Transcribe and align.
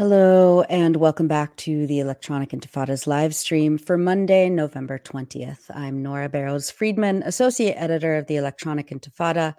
Hello, 0.00 0.62
and 0.62 0.96
welcome 0.96 1.28
back 1.28 1.54
to 1.56 1.86
the 1.86 1.98
Electronic 1.98 2.52
Intifada's 2.52 3.06
live 3.06 3.34
stream 3.34 3.76
for 3.76 3.98
Monday, 3.98 4.48
November 4.48 4.98
20th. 4.98 5.70
I'm 5.74 6.02
Nora 6.02 6.30
Barrows 6.30 6.70
Friedman, 6.70 7.22
Associate 7.24 7.74
Editor 7.74 8.16
of 8.16 8.26
the 8.26 8.36
Electronic 8.36 8.88
Intifada, 8.88 9.54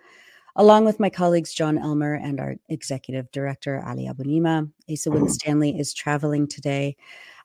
along 0.55 0.85
with 0.85 0.99
my 0.99 1.12
colleagues 1.12 1.54
Jon 1.54 1.77
Elmer 1.77 2.15
and 2.15 2.39
our 2.39 2.55
Executive 2.69 3.29
Director, 3.29 3.83
Ali 3.85 4.07
Abunimah. 4.07 4.67
Asa 4.91 5.12
Winstanley 5.12 5.77
is 5.77 5.93
traveling 5.93 6.48
today. 6.48 6.98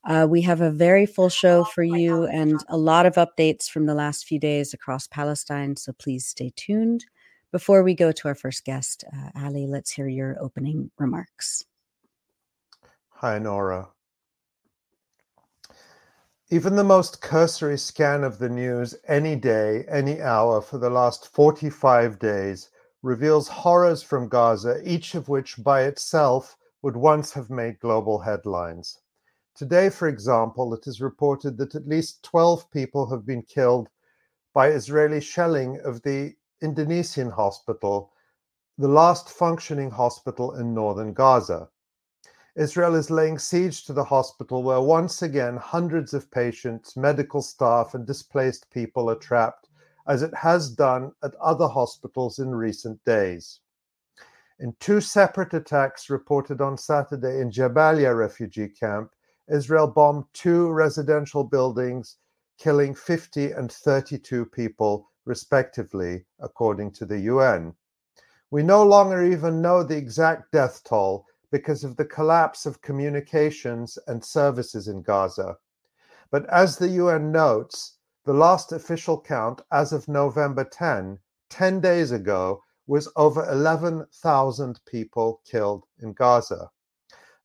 Uh, 0.09 0.27
we 0.27 0.41
have 0.41 0.63
a 0.63 0.71
very 0.71 1.05
full 1.05 1.29
show 1.29 1.65
for 1.65 1.83
you 1.83 2.25
and 2.25 2.59
a 2.71 2.79
lot 2.79 3.05
of 3.05 3.17
updates 3.17 3.69
from 3.69 3.85
the 3.85 3.95
last 3.95 4.25
few 4.25 4.39
days 4.39 4.73
across 4.73 5.07
Palestine, 5.07 5.77
so 5.77 5.93
please 5.93 6.25
stay 6.25 6.51
tuned. 6.57 7.05
Before 7.53 7.83
we 7.83 7.95
go 7.95 8.11
to 8.11 8.29
our 8.29 8.35
first 8.35 8.65
guest, 8.65 9.05
uh, 9.13 9.45
Ali, 9.45 9.67
let's 9.67 9.91
hear 9.91 10.09
your 10.09 10.39
opening 10.41 10.91
remarks. 10.97 11.67
Hi, 13.21 13.39
Nora. 13.39 13.89
Even 16.51 16.77
the 16.77 16.85
most 16.85 17.23
cursory 17.23 17.79
scan 17.79 18.23
of 18.23 18.39
the 18.39 18.51
news 18.51 18.95
any 19.09 19.35
day, 19.37 19.87
any 19.89 20.21
hour 20.21 20.61
for 20.61 20.77
the 20.77 20.91
last 20.91 21.27
45 21.29 22.19
days 22.19 22.69
reveals 23.03 23.49
horrors 23.49 24.03
from 24.03 24.29
Gaza, 24.29 24.83
each 24.85 25.15
of 25.15 25.31
which 25.31 25.57
by 25.65 25.85
itself 25.85 26.59
would 26.83 26.95
once 26.95 27.33
have 27.33 27.49
made 27.49 27.81
global 27.81 28.19
headlines. 28.19 28.99
Today, 29.55 29.89
for 29.89 30.09
example, 30.09 30.75
it 30.75 30.87
is 30.87 31.01
reported 31.01 31.57
that 31.57 31.75
at 31.75 31.89
least 31.89 32.23
12 32.23 32.71
people 32.71 33.09
have 33.09 33.25
been 33.25 33.41
killed 33.41 33.89
by 34.53 34.69
Israeli 34.69 35.23
shelling 35.23 35.81
of 35.87 36.03
the 36.03 36.35
Indonesian 36.61 37.31
hospital, 37.31 38.13
the 38.77 38.89
last 38.89 39.31
functioning 39.31 39.91
hospital 39.91 40.55
in 40.57 40.75
northern 40.75 41.15
Gaza. 41.15 41.71
Israel 42.57 42.95
is 42.95 43.11
laying 43.11 43.39
siege 43.39 43.85
to 43.85 43.93
the 43.93 44.05
hospital 44.05 44.63
where 44.63 44.81
once 44.81 45.21
again 45.21 45.59
hundreds 45.59 46.15
of 46.15 46.31
patients, 46.31 46.97
medical 46.97 47.43
staff, 47.43 47.93
and 47.93 48.07
displaced 48.07 48.71
people 48.71 49.11
are 49.11 49.17
trapped, 49.17 49.69
as 50.07 50.23
it 50.23 50.33
has 50.35 50.71
done 50.71 51.13
at 51.23 51.35
other 51.35 51.69
hospitals 51.69 52.39
in 52.39 52.55
recent 52.55 53.05
days. 53.05 53.61
In 54.59 54.75
two 54.81 55.03
separate 55.03 55.53
attacks 55.53 56.09
reported 56.09 56.63
on 56.63 56.79
Saturday 56.79 57.43
in 57.43 57.51
Jabalia 57.51 58.17
refugee 58.17 58.69
camp, 58.69 59.11
Israel 59.49 59.87
bombed 59.87 60.25
two 60.33 60.71
residential 60.71 61.45
buildings, 61.45 62.17
killing 62.57 62.95
50 62.95 63.53
and 63.53 63.71
32 63.71 64.47
people, 64.47 65.11
respectively, 65.27 66.25
according 66.41 66.93
to 66.93 67.05
the 67.05 67.19
UN. 67.19 67.75
We 68.51 68.63
no 68.63 68.83
longer 68.83 69.23
even 69.23 69.61
know 69.61 69.83
the 69.83 69.99
exact 69.99 70.53
death 70.53 70.83
toll 70.85 71.27
because 71.51 71.85
of 71.85 71.97
the 71.97 72.05
collapse 72.05 72.67
of 72.67 72.83
communications 72.83 73.99
and 74.07 74.25
services 74.25 74.89
in 74.89 75.03
Gaza. 75.03 75.57
But 76.31 76.47
as 76.47 76.77
the 76.77 76.89
UN 76.89 77.31
notes, 77.31 77.99
the 78.25 78.35
last 78.35 78.73
official 78.73 79.21
count 79.21 79.63
as 79.71 79.93
of 79.93 80.09
November 80.09 80.65
10, 80.65 81.19
10 81.49 81.81
days 81.81 82.11
ago, 82.11 82.63
was 82.87 83.09
over 83.17 83.49
11,000 83.51 84.81
people 84.87 85.41
killed 85.45 85.85
in 86.01 86.13
Gaza. 86.13 86.71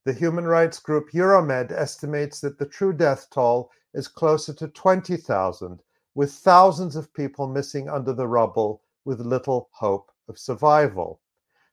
The 0.03 0.13
human 0.13 0.45
rights 0.45 0.79
group 0.79 1.11
Euromed 1.11 1.71
estimates 1.71 2.41
that 2.41 2.57
the 2.57 2.65
true 2.65 2.93
death 2.93 3.27
toll 3.29 3.69
is 3.93 4.07
closer 4.07 4.53
to 4.53 4.67
20,000, 4.67 5.83
with 6.15 6.31
thousands 6.31 6.95
of 6.95 7.13
people 7.13 7.47
missing 7.47 7.87
under 7.87 8.13
the 8.13 8.27
rubble 8.27 8.81
with 9.05 9.19
little 9.19 9.69
hope 9.73 10.11
of 10.27 10.39
survival. 10.39 11.21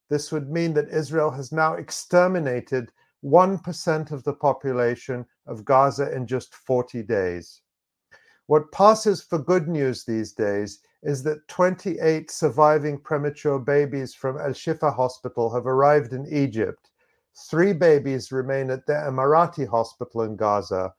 This 0.08 0.32
would 0.32 0.50
mean 0.50 0.72
that 0.74 0.88
Israel 0.88 1.30
has 1.30 1.52
now 1.52 1.74
exterminated 1.74 2.92
1% 3.24 4.12
of 4.12 4.22
the 4.24 4.32
population 4.32 5.26
of 5.46 5.64
Gaza 5.64 6.12
in 6.14 6.26
just 6.26 6.54
40 6.54 7.02
days. 7.02 7.60
What 8.46 8.72
passes 8.72 9.22
for 9.22 9.38
good 9.38 9.68
news 9.68 10.04
these 10.04 10.32
days 10.32 10.80
is 11.02 11.22
that 11.24 11.46
28 11.48 12.30
surviving 12.30 12.98
premature 12.98 13.58
babies 13.58 14.14
from 14.14 14.38
Al 14.38 14.52
Shifa 14.52 14.94
Hospital 14.94 15.52
have 15.52 15.66
arrived 15.66 16.12
in 16.12 16.26
Egypt. 16.32 16.90
Three 17.50 17.72
babies 17.74 18.32
remain 18.32 18.70
at 18.70 18.86
the 18.86 18.94
Emirati 18.94 19.68
Hospital 19.68 20.22
in 20.22 20.36
Gaza. 20.36 20.94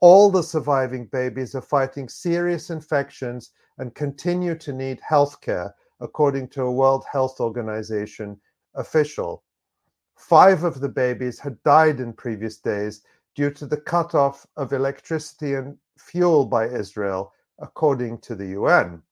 All 0.00 0.30
the 0.30 0.42
surviving 0.42 1.06
babies 1.06 1.54
are 1.54 1.62
fighting 1.62 2.08
serious 2.08 2.70
infections 2.70 3.50
and 3.78 3.94
continue 3.94 4.54
to 4.58 4.72
need 4.72 5.00
health 5.00 5.40
care, 5.40 5.74
according 6.00 6.48
to 6.50 6.62
a 6.62 6.72
World 6.72 7.04
Health 7.10 7.40
Organization 7.40 8.40
official. 8.74 9.42
Five 10.16 10.64
of 10.64 10.80
the 10.80 10.88
babies 10.88 11.38
had 11.38 11.62
died 11.62 12.00
in 12.00 12.12
previous 12.12 12.58
days 12.58 13.02
due 13.34 13.50
to 13.50 13.66
the 13.66 13.80
cutoff 13.80 14.46
of 14.56 14.72
electricity 14.72 15.54
and 15.54 15.76
fuel 15.98 16.44
by 16.46 16.66
Israel, 16.66 17.32
according 17.58 18.18
to 18.18 18.34
the 18.34 18.48
UN. 18.48 19.02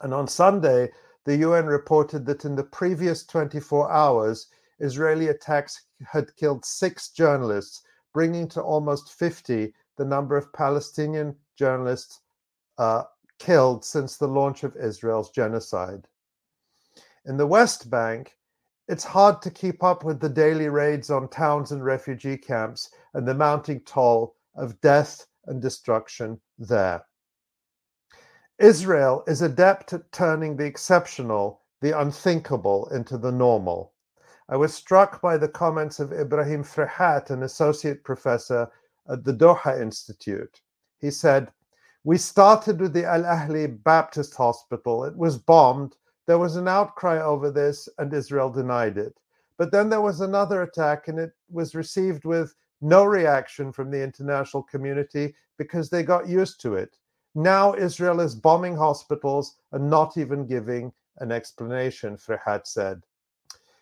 And 0.00 0.14
on 0.14 0.26
Sunday, 0.28 0.90
the 1.24 1.36
UN 1.36 1.66
reported 1.66 2.24
that 2.26 2.44
in 2.44 2.56
the 2.56 2.64
previous 2.64 3.24
24 3.24 3.90
hours, 3.90 4.48
Israeli 4.78 5.28
attacks 5.28 5.86
had 6.06 6.34
killed 6.36 6.64
six 6.64 7.10
journalists, 7.10 7.82
bringing 8.12 8.48
to 8.48 8.62
almost 8.62 9.12
50 9.12 9.74
the 9.96 10.04
number 10.04 10.36
of 10.36 10.52
Palestinian 10.52 11.36
journalists 11.56 12.20
uh, 12.78 13.04
killed 13.38 13.84
since 13.84 14.16
the 14.16 14.28
launch 14.28 14.64
of 14.64 14.76
Israel's 14.76 15.30
genocide. 15.30 16.08
In 17.26 17.36
the 17.36 17.46
West 17.46 17.90
Bank, 17.90 18.36
it's 18.90 19.04
hard 19.04 19.40
to 19.40 19.52
keep 19.52 19.84
up 19.84 20.02
with 20.02 20.18
the 20.18 20.28
daily 20.28 20.68
raids 20.68 21.10
on 21.10 21.28
towns 21.28 21.70
and 21.70 21.84
refugee 21.84 22.36
camps 22.36 22.90
and 23.14 23.26
the 23.26 23.32
mounting 23.32 23.78
toll 23.82 24.34
of 24.56 24.80
death 24.80 25.28
and 25.46 25.62
destruction 25.62 26.40
there. 26.58 27.06
Israel 28.58 29.22
is 29.28 29.42
adept 29.42 29.92
at 29.92 30.10
turning 30.10 30.56
the 30.56 30.64
exceptional, 30.64 31.62
the 31.80 31.96
unthinkable, 31.96 32.88
into 32.88 33.16
the 33.16 33.30
normal. 33.30 33.92
I 34.48 34.56
was 34.56 34.74
struck 34.74 35.22
by 35.22 35.36
the 35.36 35.48
comments 35.48 36.00
of 36.00 36.12
Ibrahim 36.12 36.64
Fraihat, 36.64 37.30
an 37.30 37.44
associate 37.44 38.02
professor 38.02 38.68
at 39.08 39.22
the 39.22 39.32
Doha 39.32 39.80
Institute. 39.80 40.60
He 40.98 41.12
said, 41.12 41.52
We 42.02 42.18
started 42.18 42.80
with 42.80 42.92
the 42.92 43.04
Al 43.04 43.22
Ahli 43.22 43.68
Baptist 43.84 44.34
Hospital. 44.34 45.04
It 45.04 45.16
was 45.16 45.38
bombed 45.38 45.94
there 46.30 46.38
was 46.38 46.54
an 46.54 46.68
outcry 46.68 47.20
over 47.20 47.50
this, 47.50 47.88
and 47.98 48.14
Israel 48.14 48.50
denied 48.50 48.96
it. 48.96 49.18
But 49.58 49.72
then 49.72 49.90
there 49.90 50.00
was 50.00 50.20
another 50.20 50.62
attack, 50.62 51.08
and 51.08 51.18
it 51.18 51.32
was 51.50 51.74
received 51.74 52.24
with 52.24 52.54
no 52.80 53.02
reaction 53.02 53.72
from 53.72 53.90
the 53.90 54.00
international 54.00 54.62
community 54.62 55.34
because 55.58 55.90
they 55.90 56.04
got 56.04 56.28
used 56.28 56.60
to 56.60 56.74
it. 56.74 56.96
Now 57.34 57.74
Israel 57.74 58.20
is 58.20 58.36
bombing 58.36 58.76
hospitals 58.76 59.56
and 59.72 59.90
not 59.90 60.16
even 60.16 60.46
giving 60.46 60.92
an 61.18 61.32
explanation, 61.32 62.16
Fraihat 62.16 62.64
said. 62.64 63.02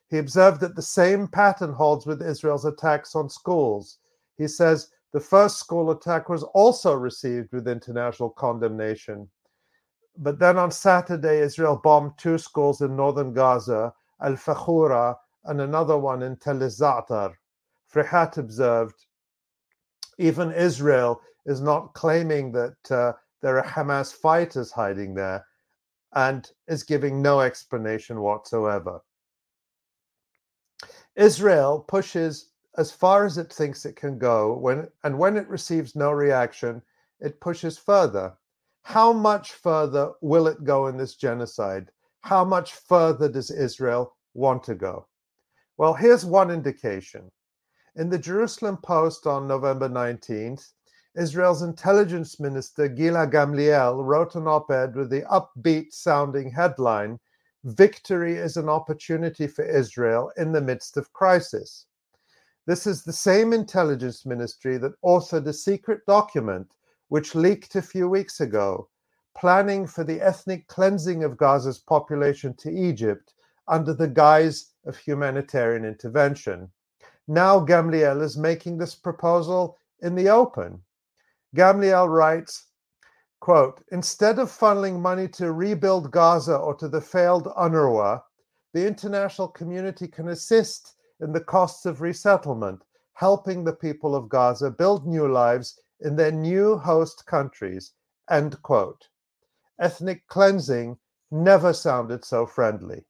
He 0.09 0.17
observed 0.17 0.63
that 0.63 0.75
the 0.75 0.81
same 0.81 1.29
pattern 1.29 1.75
holds 1.75 2.07
with 2.07 2.23
Israel's 2.23 2.65
attacks 2.65 3.15
on 3.15 3.29
schools. 3.29 3.99
He 4.39 4.49
says 4.49 4.89
the 5.13 5.21
first 5.21 5.59
school 5.59 5.91
attack 5.91 6.31
was 6.31 6.45
also 6.55 6.95
received 6.95 7.53
with 7.53 7.69
international 7.69 8.31
condemnation. 8.31 9.29
But 10.21 10.41
then 10.41 10.59
on 10.59 10.73
Saturday, 10.73 11.41
Israel 11.41 11.77
bombed 11.77 12.19
two 12.19 12.39
schools 12.39 12.81
in 12.81 12.97
northern 12.97 13.33
Gaza, 13.33 13.95
Al 14.21 14.33
Fakhura, 14.33 15.17
and 15.45 15.61
another 15.61 15.97
one 15.97 16.23
in 16.23 16.37
Tel 16.37 16.59
Zatar. 16.59 17.35
Fraihat 17.93 18.37
observed, 18.37 19.07
even 20.19 20.53
Israel 20.53 21.23
is 21.47 21.61
not 21.61 21.95
claiming 21.95 22.51
that 22.53 22.91
uh, 22.91 23.13
there 23.41 23.59
are 23.59 23.65
Hamas 23.65 24.13
fighters 24.13 24.73
hiding 24.73 25.15
there 25.15 25.47
and 26.15 26.51
is 26.67 26.83
giving 26.83 27.23
no 27.23 27.41
explanation 27.41 28.21
whatsoever. 28.21 29.01
Israel 31.15 31.81
pushes 31.87 32.51
as 32.77 32.91
far 32.91 33.25
as 33.25 33.39
it 33.39 33.53
thinks 33.53 33.85
it 33.85 33.97
can 33.97 34.19
go 34.19 34.57
when 34.57 34.89
and 35.05 35.17
when 35.19 35.37
it 35.37 35.49
receives 35.49 35.95
no 35.95 36.11
reaction, 36.11 36.83
it 37.21 37.41
pushes 37.41 37.79
further. 37.79 38.37
How 38.89 39.13
much 39.13 39.53
further 39.53 40.15
will 40.23 40.47
it 40.47 40.65
go 40.65 40.87
in 40.87 40.97
this 40.97 41.15
genocide? 41.15 41.91
How 42.23 42.43
much 42.43 42.73
further 42.73 43.29
does 43.29 43.51
Israel 43.51 44.17
want 44.33 44.63
to 44.63 44.75
go? 44.75 45.09
Well, 45.77 45.93
here's 45.93 46.25
one 46.25 46.51
indication. 46.51 47.31
In 47.97 48.09
the 48.09 48.19
Jerusalem 48.19 48.79
Post 48.79 49.27
on 49.27 49.47
November 49.47 49.91
19th, 49.91 50.73
Israel's 51.15 51.61
intelligence 51.61 52.41
minister 52.41 52.89
Gila 52.89 53.27
Gamliel 53.27 54.03
wrote 54.03 54.37
an 54.37 54.49
op 54.49 54.71
ed 54.71 54.97
with 54.97 55.11
the 55.11 55.21
upbeat 55.31 55.93
sounding 55.93 56.51
headline 56.51 57.21
Victory 57.65 58.37
is 58.37 58.57
an 58.57 58.71
opportunity 58.71 59.47
for 59.47 59.67
Israel 59.67 60.33
in 60.39 60.51
the 60.51 60.63
midst 60.63 60.97
of 60.97 61.13
crisis. 61.13 61.85
This 62.67 62.87
is 62.87 63.05
the 63.05 63.13
same 63.13 63.53
intelligence 63.53 64.25
ministry 64.25 64.79
that 64.79 64.99
authored 65.05 65.47
a 65.47 65.53
secret 65.53 66.07
document 66.07 66.73
which 67.09 67.35
leaked 67.35 67.75
a 67.75 67.83
few 67.83 68.09
weeks 68.09 68.41
ago, 68.41 68.89
planning 69.37 69.87
for 69.87 70.05
the 70.05 70.21
ethnic 70.21 70.67
cleansing 70.69 71.25
of 71.25 71.37
Gaza's 71.37 71.79
population 71.79 72.55
to 72.59 72.71
Egypt 72.71 73.35
under 73.67 73.95
the 73.95 74.09
guise 74.09 74.73
of 74.87 74.97
humanitarian 74.97 75.85
intervention. 75.85 76.71
Now 77.27 77.61
Gamliel 77.61 78.23
is 78.23 78.37
making 78.37 78.79
this 78.79 78.95
proposal 78.95 79.77
in 80.01 80.15
the 80.15 80.29
open. 80.29 80.83
Gamliel 81.57 82.09
writes, 82.09 82.67
quote, 83.41 83.83
instead 83.93 84.39
of 84.39 84.51
funneling 84.51 85.01
money 85.01 85.29
to 85.29 85.53
rebuild 85.53 86.11
Gaza 86.11 86.57
or 86.57 86.75
to 86.75 86.89
the 86.89 87.01
failed 87.01 87.47
UNRWA, 87.57 88.23
the 88.75 88.87
international 88.87 89.49
community 89.49 90.09
can 90.09 90.29
assist 90.29 90.97
in 91.21 91.33
the 91.33 91.41
costs 91.41 91.87
of 91.87 92.01
resettlement, 92.01 92.83
helping 93.15 93.65
the 93.65 93.73
people 93.73 94.15
of 94.15 94.29
Gaza 94.29 94.71
build 94.71 95.07
new 95.07 95.27
lives 95.29 95.81
in 96.01 96.17
their 96.17 96.33
new 96.33 96.77
host 96.77 97.27
countries, 97.27 97.93
end 98.31 98.61
quote. 98.63 99.09
Ethnic 99.81 100.27
cleansing 100.29 100.99
never 101.31 101.73
sounded 101.73 102.25
so 102.25 102.47
friendly. 102.47 103.05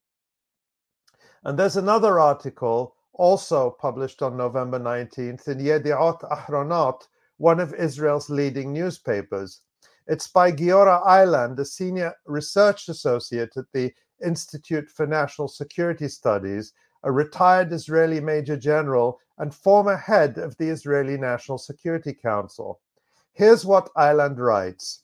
And 1.45 1.59
there's 1.59 1.77
another 1.77 2.19
article 2.19 2.97
also 3.13 3.71
published 3.71 4.23
on 4.23 4.37
November 4.37 4.79
19th 4.79 5.49
in 5.49 5.59
Yediot 5.59 6.21
Ahronot, 6.31 7.07
one 7.37 7.61
of 7.61 7.75
Israel's 7.75 8.31
leading 8.31 8.73
newspapers. 8.73 9.63
It's 10.07 10.29
by 10.29 10.53
Giora 10.53 11.05
Eiland, 11.07 11.59
a 11.59 11.65
senior 11.65 12.15
research 12.27 12.89
associate 12.89 13.57
at 13.57 13.67
the 13.73 13.93
Institute 14.25 14.89
for 14.89 15.07
National 15.07 15.49
Security 15.49 16.09
Studies, 16.09 16.73
a 17.05 17.13
retired 17.13 17.73
Israeli 17.73 18.21
major 18.21 18.57
general 18.57 19.21
and 19.39 19.55
former 19.55 19.97
head 19.97 20.39
of 20.39 20.57
the 20.57 20.69
Israeli 20.69 21.17
National 21.17 21.59
Security 21.59 22.13
Council. 22.13 22.81
Here's 23.33 23.65
what 23.65 23.93
Eiland 23.95 24.39
writes 24.39 25.03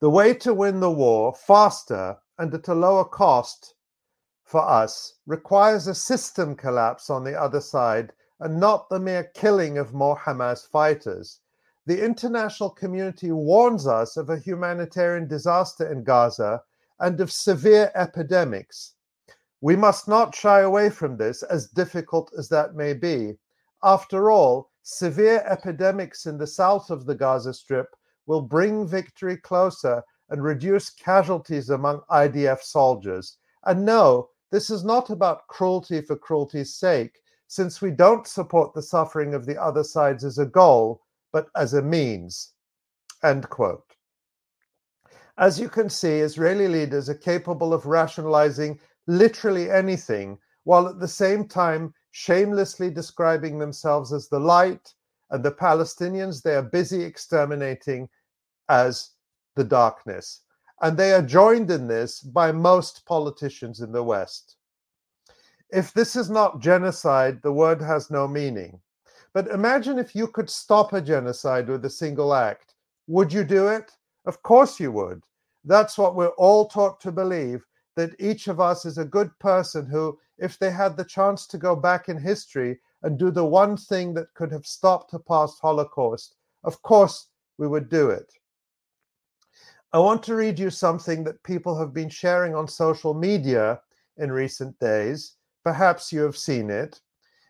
The 0.00 0.10
way 0.10 0.34
to 0.34 0.52
win 0.52 0.80
the 0.80 0.90
war 0.90 1.34
faster 1.34 2.18
and 2.38 2.52
at 2.54 2.68
a 2.68 2.74
lower 2.74 3.04
cost 3.04 3.74
for 4.44 4.62
us 4.66 5.14
requires 5.26 5.86
a 5.86 5.94
system 5.94 6.56
collapse 6.56 7.10
on 7.10 7.24
the 7.24 7.40
other 7.40 7.60
side 7.60 8.12
and 8.40 8.58
not 8.58 8.88
the 8.88 8.98
mere 8.98 9.24
killing 9.34 9.78
of 9.78 9.94
more 9.94 10.16
Hamas 10.16 10.66
fighters 10.66 11.40
the 11.86 12.04
international 12.04 12.70
community 12.70 13.32
warns 13.32 13.86
us 13.86 14.16
of 14.16 14.30
a 14.30 14.38
humanitarian 14.38 15.26
disaster 15.26 15.90
in 15.90 16.04
Gaza 16.04 16.62
and 17.00 17.20
of 17.20 17.32
severe 17.32 17.90
epidemics. 17.96 18.94
We 19.60 19.76
must 19.76 20.08
not 20.08 20.34
shy 20.34 20.60
away 20.60 20.90
from 20.90 21.16
this, 21.16 21.42
as 21.42 21.68
difficult 21.68 22.32
as 22.38 22.48
that 22.48 22.74
may 22.74 22.94
be. 22.94 23.38
After 23.82 24.30
all, 24.30 24.70
severe 24.82 25.44
epidemics 25.46 26.26
in 26.26 26.38
the 26.38 26.46
south 26.46 26.90
of 26.90 27.04
the 27.04 27.14
Gaza 27.14 27.52
Strip 27.52 27.94
will 28.26 28.42
bring 28.42 28.86
victory 28.86 29.36
closer 29.36 30.02
and 30.30 30.42
reduce 30.42 30.90
casualties 30.90 31.70
among 31.70 32.00
IDF 32.10 32.60
soldiers. 32.62 33.36
And 33.64 33.84
no, 33.84 34.30
this 34.50 34.70
is 34.70 34.84
not 34.84 35.10
about 35.10 35.46
cruelty 35.48 36.00
for 36.00 36.16
cruelty's 36.16 36.74
sake, 36.74 37.20
since 37.46 37.82
we 37.82 37.90
don't 37.90 38.26
support 38.26 38.72
the 38.72 38.82
suffering 38.82 39.34
of 39.34 39.44
the 39.44 39.60
other 39.60 39.84
sides 39.84 40.24
as 40.24 40.38
a 40.38 40.46
goal 40.46 41.02
but 41.32 41.48
as 41.56 41.74
a 41.74 41.82
means. 41.82 42.52
End 43.22 43.48
quote. 43.50 43.96
As 45.38 45.58
you 45.58 45.68
can 45.68 45.88
see, 45.88 46.18
Israeli 46.18 46.68
leaders 46.68 47.08
are 47.08 47.14
capable 47.14 47.72
of 47.72 47.86
rationalizing 47.86 48.78
literally 49.06 49.70
anything, 49.70 50.38
while 50.64 50.88
at 50.88 51.00
the 51.00 51.08
same 51.08 51.46
time 51.46 51.94
shamelessly 52.12 52.90
describing 52.90 53.58
themselves 53.58 54.12
as 54.12 54.28
the 54.28 54.38
light 54.38 54.92
and 55.30 55.44
the 55.44 55.52
Palestinians 55.52 56.42
they 56.42 56.54
are 56.54 56.62
busy 56.62 57.02
exterminating 57.02 58.08
as 58.68 59.10
the 59.56 59.64
darkness. 59.64 60.42
And 60.82 60.96
they 60.96 61.12
are 61.12 61.22
joined 61.22 61.70
in 61.70 61.86
this 61.86 62.20
by 62.20 62.52
most 62.52 63.04
politicians 63.06 63.80
in 63.80 63.92
the 63.92 64.02
West. 64.02 64.56
If 65.70 65.92
this 65.92 66.16
is 66.16 66.30
not 66.30 66.60
genocide, 66.60 67.40
the 67.42 67.52
word 67.52 67.80
has 67.80 68.10
no 68.10 68.26
meaning. 68.26 68.80
But 69.32 69.48
imagine 69.48 69.98
if 69.98 70.16
you 70.16 70.26
could 70.26 70.50
stop 70.50 70.92
a 70.92 71.00
genocide 71.00 71.68
with 71.68 71.84
a 71.84 71.90
single 71.90 72.34
act. 72.34 72.74
Would 73.06 73.32
you 73.32 73.44
do 73.44 73.68
it? 73.68 73.92
Of 74.26 74.42
course 74.42 74.80
you 74.80 74.90
would. 74.92 75.22
That's 75.64 75.96
what 75.96 76.16
we're 76.16 76.28
all 76.28 76.66
taught 76.66 77.00
to 77.02 77.12
believe 77.12 77.64
that 77.96 78.14
each 78.20 78.48
of 78.48 78.60
us 78.60 78.84
is 78.84 78.98
a 78.98 79.04
good 79.04 79.30
person 79.38 79.86
who, 79.86 80.18
if 80.38 80.58
they 80.58 80.70
had 80.70 80.96
the 80.96 81.04
chance 81.04 81.46
to 81.46 81.58
go 81.58 81.74
back 81.74 82.08
in 82.08 82.18
history 82.18 82.78
and 83.02 83.18
do 83.18 83.30
the 83.30 83.44
one 83.44 83.76
thing 83.76 84.14
that 84.14 84.32
could 84.34 84.52
have 84.52 84.66
stopped 84.66 85.12
a 85.14 85.18
past 85.18 85.58
Holocaust, 85.60 86.36
of 86.64 86.80
course 86.82 87.28
we 87.58 87.66
would 87.66 87.88
do 87.88 88.10
it. 88.10 88.32
I 89.92 89.98
want 89.98 90.22
to 90.24 90.36
read 90.36 90.58
you 90.58 90.70
something 90.70 91.24
that 91.24 91.42
people 91.42 91.76
have 91.76 91.92
been 91.92 92.08
sharing 92.08 92.54
on 92.54 92.68
social 92.68 93.12
media 93.12 93.80
in 94.18 94.30
recent 94.30 94.78
days. 94.78 95.34
Perhaps 95.64 96.12
you 96.12 96.20
have 96.20 96.36
seen 96.36 96.70
it. 96.70 97.00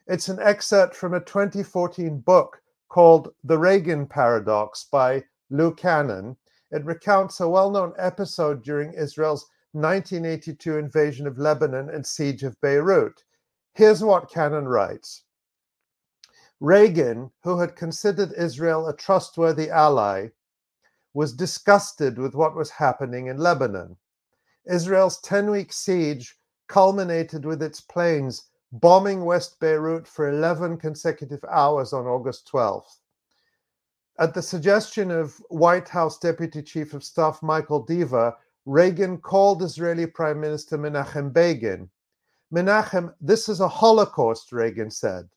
It's 0.06 0.28
an 0.28 0.40
excerpt 0.40 0.96
from 0.96 1.14
a 1.14 1.20
2014 1.20 2.18
book 2.20 2.62
called 2.88 3.34
The 3.44 3.58
Reagan 3.58 4.06
Paradox 4.06 4.84
by 4.90 5.22
Lou 5.50 5.74
Cannon. 5.74 6.36
It 6.70 6.84
recounts 6.84 7.40
a 7.40 7.48
well 7.48 7.70
known 7.70 7.92
episode 7.98 8.64
during 8.64 8.94
Israel's 8.94 9.46
1982 9.72 10.76
invasion 10.76 11.26
of 11.26 11.38
Lebanon 11.38 11.88
and 11.90 12.06
siege 12.06 12.42
of 12.42 12.60
Beirut. 12.60 13.24
Here's 13.74 14.02
what 14.02 14.30
Cannon 14.30 14.66
writes 14.66 15.24
Reagan, 16.60 17.30
who 17.42 17.58
had 17.58 17.76
considered 17.76 18.32
Israel 18.32 18.86
a 18.86 18.94
trustworthy 18.94 19.70
ally, 19.70 20.28
was 21.14 21.32
disgusted 21.32 22.18
with 22.18 22.34
what 22.34 22.54
was 22.54 22.70
happening 22.70 23.26
in 23.26 23.38
Lebanon. 23.38 23.96
Israel's 24.66 25.20
10 25.20 25.50
week 25.50 25.72
siege 25.72 26.38
culminated 26.68 27.44
with 27.44 27.62
its 27.62 27.80
planes 27.80 28.50
bombing 28.72 29.24
West 29.24 29.58
Beirut 29.58 30.06
for 30.06 30.28
11 30.28 30.78
consecutive 30.78 31.44
hours 31.48 31.92
on 31.92 32.06
August 32.06 32.48
12th. 32.52 33.00
At 34.18 34.34
the 34.34 34.42
suggestion 34.42 35.10
of 35.10 35.42
White 35.48 35.88
House 35.88 36.18
Deputy 36.18 36.62
Chief 36.62 36.94
of 36.94 37.02
Staff 37.02 37.42
Michael 37.42 37.84
Deaver, 37.84 38.34
Reagan 38.66 39.18
called 39.18 39.62
Israeli 39.62 40.06
Prime 40.06 40.40
Minister 40.40 40.76
Menachem 40.76 41.32
Begin. 41.32 41.88
Menachem, 42.52 43.14
this 43.20 43.48
is 43.48 43.60
a 43.60 43.68
Holocaust, 43.68 44.52
Reagan 44.52 44.90
said. 44.90 45.28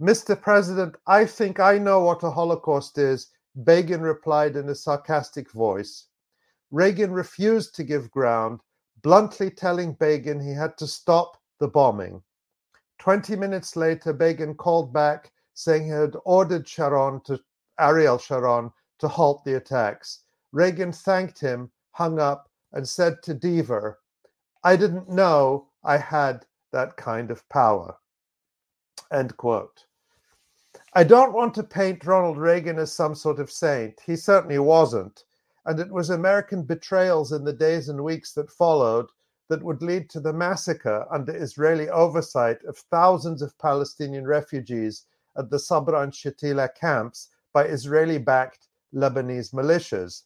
Mr. 0.00 0.40
President, 0.40 0.96
I 1.06 1.26
think 1.26 1.60
I 1.60 1.78
know 1.78 2.00
what 2.00 2.22
a 2.22 2.30
Holocaust 2.30 2.98
is, 2.98 3.30
Begin 3.62 4.00
replied 4.00 4.56
in 4.56 4.68
a 4.68 4.74
sarcastic 4.74 5.50
voice. 5.50 6.06
Reagan 6.70 7.12
refused 7.12 7.74
to 7.76 7.84
give 7.84 8.10
ground, 8.10 8.60
bluntly 9.02 9.50
telling 9.50 9.92
Begin 9.92 10.40
he 10.40 10.52
had 10.52 10.76
to 10.78 10.86
stop 10.86 11.36
the 11.60 11.68
bombing. 11.68 12.22
20 12.98 13.36
minutes 13.36 13.76
later, 13.76 14.12
Begin 14.12 14.54
called 14.54 14.92
back 14.92 15.30
saying 15.52 15.84
he 15.84 15.90
had 15.90 16.16
ordered 16.24 16.66
Sharon 16.66 17.20
to 17.24 17.40
Ariel 17.78 18.18
Sharon 18.18 18.72
to 18.98 19.08
halt 19.08 19.44
the 19.44 19.54
attacks. 19.54 20.24
Reagan 20.52 20.92
thanked 20.92 21.38
him, 21.38 21.70
hung 21.94 22.18
up, 22.18 22.50
and 22.72 22.86
said 22.88 23.22
to 23.22 23.34
Deaver, 23.34 23.94
I 24.64 24.76
didn't 24.76 25.08
know 25.08 25.68
I 25.84 25.96
had 25.96 26.44
that 26.72 26.96
kind 26.96 27.30
of 27.30 27.48
power. 27.48 27.96
End 29.12 29.36
quote. 29.36 29.84
I 30.94 31.04
don't 31.04 31.32
want 31.32 31.54
to 31.54 31.62
paint 31.62 32.04
Ronald 32.04 32.36
Reagan 32.36 32.78
as 32.78 32.92
some 32.92 33.14
sort 33.14 33.38
of 33.38 33.50
saint. 33.50 34.00
He 34.04 34.16
certainly 34.16 34.58
wasn't. 34.58 35.24
And 35.66 35.78
it 35.78 35.90
was 35.90 36.10
American 36.10 36.64
betrayals 36.64 37.30
in 37.30 37.44
the 37.44 37.52
days 37.52 37.88
and 37.88 38.02
weeks 38.02 38.32
that 38.32 38.50
followed 38.50 39.06
that 39.48 39.62
would 39.62 39.82
lead 39.82 40.10
to 40.10 40.20
the 40.20 40.32
massacre 40.32 41.06
under 41.12 41.34
Israeli 41.36 41.88
oversight 41.90 42.62
of 42.64 42.76
thousands 42.76 43.40
of 43.40 43.56
Palestinian 43.58 44.26
refugees 44.26 45.06
at 45.36 45.50
the 45.50 45.58
Sabra 45.58 46.02
and 46.02 46.12
Shatila 46.12 46.74
camps 46.74 47.28
by 47.52 47.64
Israeli 47.66 48.18
backed 48.18 48.68
Lebanese 48.92 49.52
militias. 49.52 50.22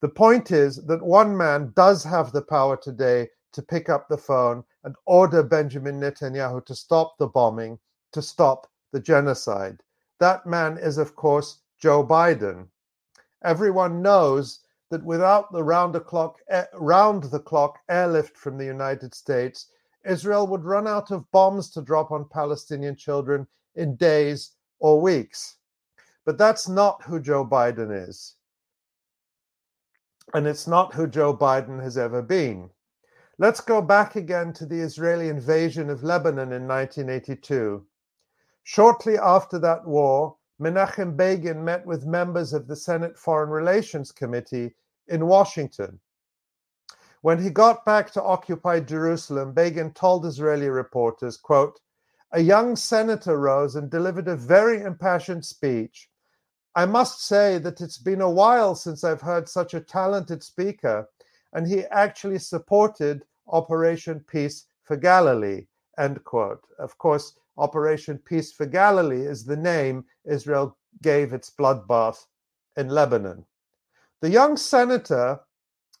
The 0.00 0.08
point 0.08 0.52
is 0.52 0.76
that 0.86 1.02
one 1.02 1.36
man 1.36 1.72
does 1.74 2.04
have 2.04 2.30
the 2.30 2.42
power 2.42 2.76
today 2.76 3.28
to 3.52 3.62
pick 3.62 3.88
up 3.88 4.08
the 4.08 4.16
phone 4.16 4.62
and 4.84 4.94
order 5.06 5.42
Benjamin 5.42 5.98
Netanyahu 5.98 6.64
to 6.66 6.74
stop 6.74 7.18
the 7.18 7.26
bombing, 7.26 7.80
to 8.12 8.22
stop 8.22 8.70
the 8.92 9.00
genocide. 9.00 9.82
That 10.20 10.46
man 10.46 10.78
is, 10.78 10.98
of 10.98 11.16
course, 11.16 11.62
Joe 11.78 12.06
Biden. 12.06 12.68
Everyone 13.42 14.00
knows 14.00 14.60
that 14.90 15.04
without 15.04 15.52
the 15.52 15.64
round 15.64 15.94
the 15.94 16.00
clock 16.00 16.38
eh, 16.48 16.64
round 16.74 17.24
the 17.24 17.40
clock 17.40 17.80
airlift 17.88 18.36
from 18.36 18.56
the 18.56 18.64
United 18.64 19.14
States, 19.14 19.70
Israel 20.04 20.46
would 20.46 20.64
run 20.64 20.86
out 20.86 21.10
of 21.10 21.30
bombs 21.32 21.70
to 21.70 21.82
drop 21.82 22.12
on 22.12 22.28
Palestinian 22.28 22.94
children 22.94 23.46
in 23.74 23.96
days 23.96 24.52
or 24.78 25.00
weeks. 25.00 25.56
But 26.24 26.38
that's 26.38 26.68
not 26.68 27.02
who 27.02 27.20
Joe 27.20 27.44
Biden 27.44 28.08
is. 28.08 28.36
And 30.34 30.46
it's 30.46 30.66
not 30.66 30.94
who 30.94 31.06
Joe 31.06 31.34
Biden 31.34 31.82
has 31.82 31.96
ever 31.96 32.20
been. 32.20 32.70
Let's 33.38 33.60
go 33.60 33.80
back 33.80 34.16
again 34.16 34.52
to 34.54 34.66
the 34.66 34.80
Israeli 34.80 35.28
invasion 35.28 35.88
of 35.88 36.02
Lebanon 36.02 36.52
in 36.52 36.66
1982. 36.66 37.86
Shortly 38.64 39.16
after 39.16 39.58
that 39.60 39.86
war, 39.86 40.36
Menachem 40.60 41.16
Begin 41.16 41.64
met 41.64 41.86
with 41.86 42.04
members 42.04 42.52
of 42.52 42.66
the 42.66 42.76
Senate 42.76 43.16
Foreign 43.16 43.48
Relations 43.48 44.12
Committee 44.12 44.74
in 45.06 45.26
Washington. 45.26 46.00
When 47.22 47.42
he 47.42 47.48
got 47.48 47.84
back 47.84 48.10
to 48.12 48.22
occupied 48.22 48.88
Jerusalem, 48.88 49.52
Begin 49.52 49.92
told 49.92 50.26
Israeli 50.26 50.68
reporters, 50.68 51.36
quote, 51.36 51.80
a 52.32 52.40
young 52.40 52.76
senator 52.76 53.38
rose 53.38 53.76
and 53.76 53.90
delivered 53.90 54.28
a 54.28 54.36
very 54.36 54.82
impassioned 54.82 55.44
speech. 55.44 56.10
I 56.74 56.86
must 56.86 57.26
say 57.26 57.58
that 57.58 57.80
it's 57.80 57.98
been 57.98 58.20
a 58.20 58.30
while 58.30 58.74
since 58.74 59.02
I've 59.04 59.20
heard 59.20 59.48
such 59.48 59.74
a 59.74 59.80
talented 59.80 60.42
speaker, 60.42 61.08
and 61.52 61.66
he 61.66 61.84
actually 61.86 62.38
supported 62.38 63.24
Operation 63.48 64.20
Peace 64.20 64.66
for 64.82 64.96
Galilee. 64.96 65.66
End 65.98 66.22
quote. 66.24 66.66
Of 66.78 66.96
course, 66.98 67.34
Operation 67.56 68.18
Peace 68.18 68.52
for 68.52 68.66
Galilee 68.66 69.26
is 69.26 69.44
the 69.44 69.56
name 69.56 70.04
Israel 70.24 70.76
gave 71.02 71.32
its 71.32 71.50
bloodbath 71.50 72.26
in 72.76 72.88
Lebanon. 72.88 73.44
The 74.20 74.30
young 74.30 74.56
senator 74.56 75.40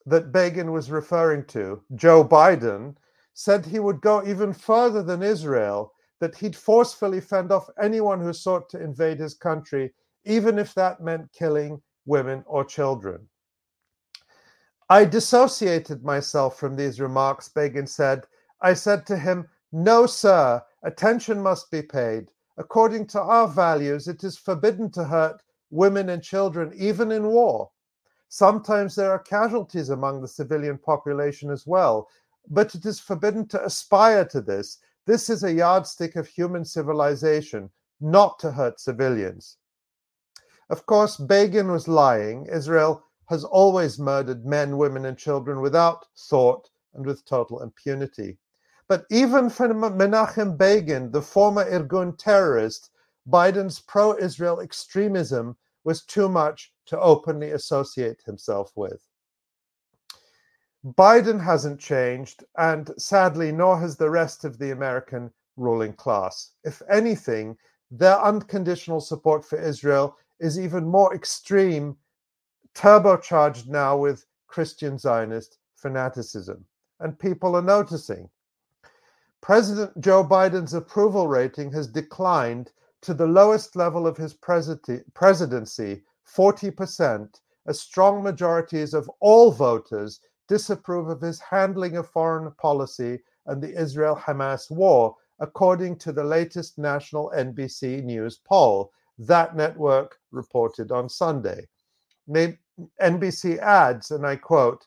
that 0.06 0.32
Begin 0.32 0.72
was 0.72 0.90
referring 0.90 1.44
to, 1.46 1.82
Joe 1.94 2.24
Biden, 2.24 2.96
said 3.34 3.64
he 3.64 3.78
would 3.78 4.00
go 4.00 4.24
even 4.26 4.52
further 4.52 5.02
than 5.02 5.22
Israel, 5.22 5.92
that 6.20 6.36
he'd 6.36 6.56
forcefully 6.56 7.20
fend 7.20 7.52
off 7.52 7.70
anyone 7.80 8.20
who 8.20 8.32
sought 8.32 8.68
to 8.70 8.82
invade 8.82 9.18
his 9.18 9.34
country, 9.34 9.92
even 10.24 10.58
if 10.58 10.74
that 10.74 11.00
meant 11.00 11.32
killing 11.32 11.80
women 12.06 12.42
or 12.46 12.64
children. 12.64 13.28
I 14.90 15.04
dissociated 15.04 16.02
myself 16.02 16.58
from 16.58 16.74
these 16.74 17.00
remarks, 17.00 17.48
Begin 17.48 17.86
said. 17.86 18.24
I 18.62 18.72
said 18.72 19.04
to 19.06 19.18
him, 19.18 19.46
No, 19.70 20.06
sir, 20.06 20.62
attention 20.82 21.42
must 21.42 21.70
be 21.70 21.82
paid. 21.82 22.30
According 22.56 23.06
to 23.08 23.20
our 23.20 23.46
values, 23.46 24.08
it 24.08 24.24
is 24.24 24.38
forbidden 24.38 24.90
to 24.92 25.04
hurt 25.04 25.42
women 25.70 26.08
and 26.08 26.22
children, 26.22 26.72
even 26.74 27.12
in 27.12 27.26
war. 27.26 27.70
Sometimes 28.30 28.94
there 28.94 29.10
are 29.10 29.18
casualties 29.18 29.90
among 29.90 30.22
the 30.22 30.28
civilian 30.28 30.78
population 30.78 31.50
as 31.50 31.66
well, 31.66 32.08
but 32.48 32.74
it 32.74 32.86
is 32.86 32.98
forbidden 32.98 33.46
to 33.48 33.64
aspire 33.64 34.24
to 34.24 34.40
this. 34.40 34.78
This 35.04 35.28
is 35.28 35.44
a 35.44 35.52
yardstick 35.52 36.16
of 36.16 36.26
human 36.26 36.64
civilization, 36.64 37.70
not 38.00 38.38
to 38.38 38.50
hurt 38.50 38.80
civilians. 38.80 39.57
Of 40.70 40.84
course, 40.86 41.16
Begin 41.16 41.70
was 41.70 41.88
lying. 41.88 42.46
Israel 42.46 43.02
has 43.26 43.44
always 43.44 43.98
murdered 43.98 44.44
men, 44.44 44.76
women, 44.76 45.06
and 45.06 45.16
children 45.16 45.60
without 45.60 46.06
thought 46.16 46.70
and 46.94 47.06
with 47.06 47.24
total 47.24 47.62
impunity. 47.62 48.38
But 48.88 49.04
even 49.10 49.50
for 49.50 49.68
Menachem 49.68 50.56
Begin, 50.56 51.10
the 51.10 51.22
former 51.22 51.64
Irgun 51.64 52.16
terrorist, 52.18 52.90
Biden's 53.28 53.80
pro 53.80 54.16
Israel 54.16 54.60
extremism 54.60 55.56
was 55.84 56.04
too 56.04 56.28
much 56.28 56.72
to 56.86 56.98
openly 57.00 57.50
associate 57.50 58.22
himself 58.22 58.72
with. 58.76 59.06
Biden 60.84 61.42
hasn't 61.42 61.80
changed, 61.80 62.44
and 62.56 62.90
sadly, 62.98 63.52
nor 63.52 63.78
has 63.78 63.96
the 63.96 64.10
rest 64.10 64.44
of 64.44 64.58
the 64.58 64.70
American 64.70 65.30
ruling 65.56 65.92
class. 65.92 66.52
If 66.64 66.80
anything, 66.88 67.58
their 67.90 68.18
unconditional 68.20 69.00
support 69.00 69.44
for 69.44 69.60
Israel 69.60 70.16
is 70.40 70.58
even 70.58 70.86
more 70.86 71.14
extreme, 71.14 71.96
turbocharged 72.74 73.66
now 73.68 73.96
with 73.96 74.26
Christian 74.46 74.98
Zionist 74.98 75.58
fanaticism. 75.74 76.64
And 77.00 77.18
people 77.18 77.56
are 77.56 77.62
noticing. 77.62 78.28
President 79.40 80.00
Joe 80.00 80.24
Biden's 80.24 80.74
approval 80.74 81.28
rating 81.28 81.70
has 81.72 81.86
declined 81.86 82.72
to 83.02 83.14
the 83.14 83.26
lowest 83.26 83.76
level 83.76 84.06
of 84.06 84.16
his 84.16 84.34
presidency, 84.34 86.02
40%, 86.36 87.40
as 87.66 87.80
strong 87.80 88.22
majorities 88.22 88.94
of 88.94 89.08
all 89.20 89.52
voters 89.52 90.20
disapprove 90.48 91.08
of 91.08 91.20
his 91.20 91.38
handling 91.38 91.96
of 91.96 92.08
foreign 92.08 92.50
policy 92.52 93.20
and 93.46 93.62
the 93.62 93.80
Israel 93.80 94.16
Hamas 94.16 94.70
war, 94.70 95.14
according 95.38 95.96
to 95.98 96.10
the 96.10 96.24
latest 96.24 96.78
national 96.78 97.30
NBC 97.36 98.02
News 98.02 98.38
poll. 98.38 98.92
That 99.18 99.56
network 99.56 100.18
reported 100.30 100.92
on 100.92 101.08
Sunday. 101.08 101.66
NBC 102.30 103.58
adds, 103.58 104.10
and 104.10 104.26
I 104.26 104.36
quote, 104.36 104.86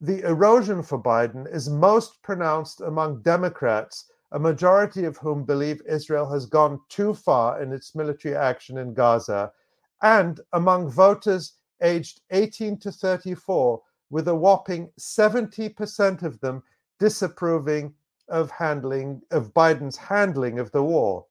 the 0.00 0.22
erosion 0.22 0.82
for 0.82 1.02
Biden 1.02 1.52
is 1.52 1.68
most 1.68 2.22
pronounced 2.22 2.80
among 2.80 3.22
Democrats 3.22 4.10
a 4.32 4.38
majority 4.38 5.04
of 5.04 5.16
whom 5.16 5.44
believe 5.44 5.82
Israel 5.88 6.30
has 6.30 6.46
gone 6.46 6.80
too 6.88 7.14
far 7.14 7.60
in 7.62 7.72
its 7.72 7.94
military 7.94 8.36
action 8.36 8.78
in 8.78 8.94
Gaza, 8.94 9.52
and 10.02 10.40
among 10.52 10.90
voters 10.90 11.54
aged 11.82 12.20
18 12.30 12.78
to 12.78 12.92
34, 12.92 13.82
with 14.10 14.28
a 14.28 14.34
whopping 14.34 14.90
70% 14.98 16.22
of 16.22 16.40
them 16.40 16.62
disapproving 16.98 17.94
of 18.28 18.50
handling 18.50 19.20
of 19.30 19.52
Biden's 19.52 19.96
handling 19.96 20.58
of 20.58 20.70
the 20.70 20.82
war. 20.82 21.26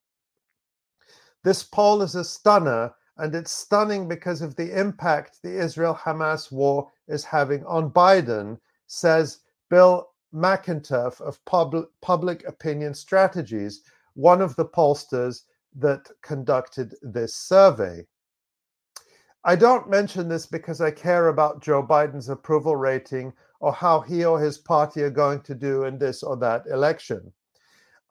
This 1.43 1.63
poll 1.63 2.01
is 2.01 2.15
a 2.15 2.24
stunner, 2.24 2.93
and 3.17 3.34
it's 3.34 3.51
stunning 3.51 4.08
because 4.08 4.41
of 4.41 4.55
the 4.55 4.77
impact 4.77 5.39
the 5.41 5.58
Israel 5.58 5.96
Hamas 5.96 6.51
war 6.51 6.91
is 7.08 7.24
having 7.24 7.65
on 7.65 7.91
Biden, 7.91 8.60
says 8.88 9.39
Bill 9.69 10.10
McInturff 10.34 11.22
of 11.22 11.43
Pub- 11.46 11.88
Public 12.01 12.46
Opinion 12.48 12.93
Strategies, 12.93 13.81
one 14.13 14.41
of 14.41 14.55
the 14.58 14.65
pollsters 14.65 15.43
that 15.75 16.10
conducted 16.22 16.96
this 17.01 17.36
survey. 17.36 18.05
I 19.46 19.55
don't 19.55 19.89
mention 19.89 20.27
this 20.27 20.46
because 20.46 20.81
I 20.81 20.91
care 20.91 21.29
about 21.29 21.62
Joe 21.62 21.81
Biden's 21.81 22.27
approval 22.27 22.75
rating 22.75 23.31
or 23.62 23.72
how 23.72 24.01
he 24.01 24.25
or 24.25 24.39
his 24.39 24.58
party 24.58 25.01
are 25.03 25.10
going 25.10 25.41
to 25.43 25.55
do 25.55 25.86
in 25.86 25.98
this 25.98 26.22
or 26.22 26.36
that 26.38 26.67
election. 26.67 27.31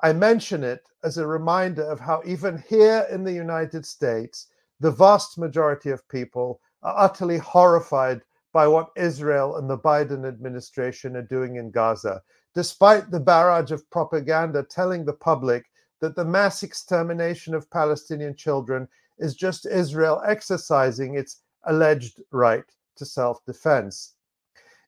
I 0.01 0.13
mention 0.13 0.63
it 0.63 0.89
as 1.03 1.19
a 1.19 1.27
reminder 1.27 1.83
of 1.83 1.99
how, 1.99 2.23
even 2.25 2.63
here 2.69 3.07
in 3.11 3.25
the 3.25 3.33
United 3.33 3.85
States, 3.85 4.47
the 4.79 4.93
vast 4.93 5.39
majority 5.39 5.91
of 5.91 6.09
people 6.09 6.61
are 6.85 6.97
utterly 6.97 7.39
horrified 7.39 8.23
by 8.53 8.69
what 8.69 8.91
Israel 8.97 9.57
and 9.57 9.69
the 9.69 9.79
Biden 9.79 10.27
administration 10.27 11.17
are 11.17 11.23
doing 11.23 11.57
in 11.57 11.73
Gaza, 11.73 12.23
despite 12.55 13.11
the 13.11 13.19
barrage 13.19 13.73
of 13.73 13.91
propaganda 13.91 14.63
telling 14.63 15.05
the 15.05 15.13
public 15.13 15.67
that 16.01 16.15
the 16.15 16.25
mass 16.25 16.63
extermination 16.63 17.53
of 17.53 17.71
Palestinian 17.71 18.37
children 18.37 18.89
is 19.19 19.35
just 19.35 19.67
Israel 19.67 20.23
exercising 20.25 21.17
its 21.17 21.43
alleged 21.65 22.23
right 22.31 22.65
to 22.97 23.05
self 23.05 23.45
defense. 23.45 24.15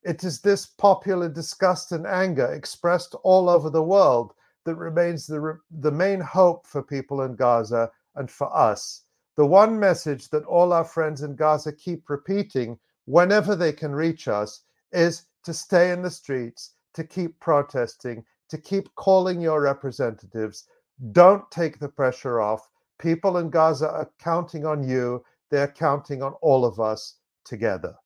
It 0.04 0.22
is 0.22 0.40
this 0.40 0.66
popular 0.66 1.28
disgust 1.28 1.90
and 1.90 2.06
anger 2.06 2.46
expressed 2.52 3.16
all 3.24 3.48
over 3.48 3.70
the 3.70 3.82
world 3.82 4.34
that 4.70 4.76
remains 4.76 5.26
the, 5.26 5.58
the 5.80 5.90
main 5.90 6.20
hope 6.20 6.64
for 6.64 6.80
people 6.80 7.22
in 7.22 7.34
Gaza 7.34 7.90
and 8.14 8.30
for 8.30 8.56
us. 8.56 9.02
The 9.36 9.44
one 9.44 9.80
message 9.80 10.28
that 10.28 10.44
all 10.44 10.72
our 10.72 10.84
friends 10.84 11.22
in 11.22 11.34
Gaza 11.34 11.72
keep 11.72 12.08
repeating 12.08 12.78
whenever 13.06 13.56
they 13.56 13.72
can 13.72 13.92
reach 13.92 14.28
us 14.28 14.62
is 14.92 15.24
to 15.44 15.52
stay 15.52 15.90
in 15.90 16.02
the 16.02 16.10
streets, 16.10 16.74
to 16.94 17.02
keep 17.02 17.38
protesting, 17.40 18.24
to 18.48 18.58
keep 18.58 18.94
calling 18.94 19.40
your 19.40 19.60
representatives. 19.60 20.66
Don't 21.10 21.50
take 21.50 21.80
the 21.80 21.88
pressure 21.88 22.40
off. 22.40 22.68
People 22.98 23.38
in 23.38 23.50
Gaza 23.50 23.90
are 23.90 24.10
counting 24.20 24.64
on 24.64 24.86
you, 24.86 25.24
they're 25.50 25.72
counting 25.72 26.22
on 26.22 26.34
all 26.42 26.64
of 26.64 26.78
us 26.78 27.16
together. 27.44 27.96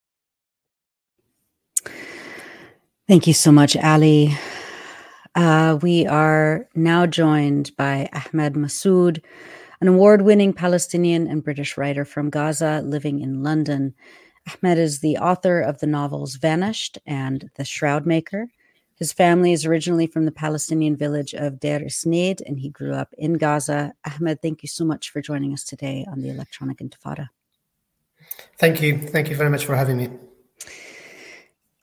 Thank 3.06 3.26
you 3.26 3.34
so 3.34 3.52
much, 3.52 3.76
Ali. 3.76 4.38
Uh, 5.34 5.78
we 5.82 6.06
are 6.06 6.68
now 6.76 7.06
joined 7.06 7.74
by 7.76 8.08
Ahmed 8.12 8.54
Masoud, 8.54 9.20
an 9.80 9.88
award 9.88 10.22
winning 10.22 10.52
Palestinian 10.52 11.26
and 11.26 11.42
British 11.42 11.76
writer 11.76 12.04
from 12.04 12.30
Gaza 12.30 12.82
living 12.84 13.20
in 13.20 13.42
London. 13.42 13.94
Ahmed 14.48 14.78
is 14.78 15.00
the 15.00 15.16
author 15.16 15.60
of 15.60 15.80
the 15.80 15.88
novels 15.88 16.36
Vanished 16.36 16.98
and 17.04 17.50
The 17.56 17.64
Shroud 17.64 18.06
Maker. 18.06 18.46
His 18.96 19.12
family 19.12 19.52
is 19.52 19.66
originally 19.66 20.06
from 20.06 20.24
the 20.24 20.30
Palestinian 20.30 20.96
village 20.96 21.34
of 21.34 21.58
Deir 21.58 21.80
Isneid, 21.80 22.40
and 22.46 22.60
he 22.60 22.68
grew 22.68 22.94
up 22.94 23.12
in 23.18 23.32
Gaza. 23.32 23.92
Ahmed, 24.06 24.40
thank 24.40 24.62
you 24.62 24.68
so 24.68 24.84
much 24.84 25.10
for 25.10 25.20
joining 25.20 25.52
us 25.52 25.64
today 25.64 26.06
on 26.08 26.20
the 26.20 26.30
Electronic 26.30 26.78
Intifada. 26.78 27.30
Thank 28.58 28.80
you. 28.80 28.98
Thank 28.98 29.30
you 29.30 29.36
very 29.36 29.50
much 29.50 29.66
for 29.66 29.74
having 29.74 29.96
me. 29.96 30.10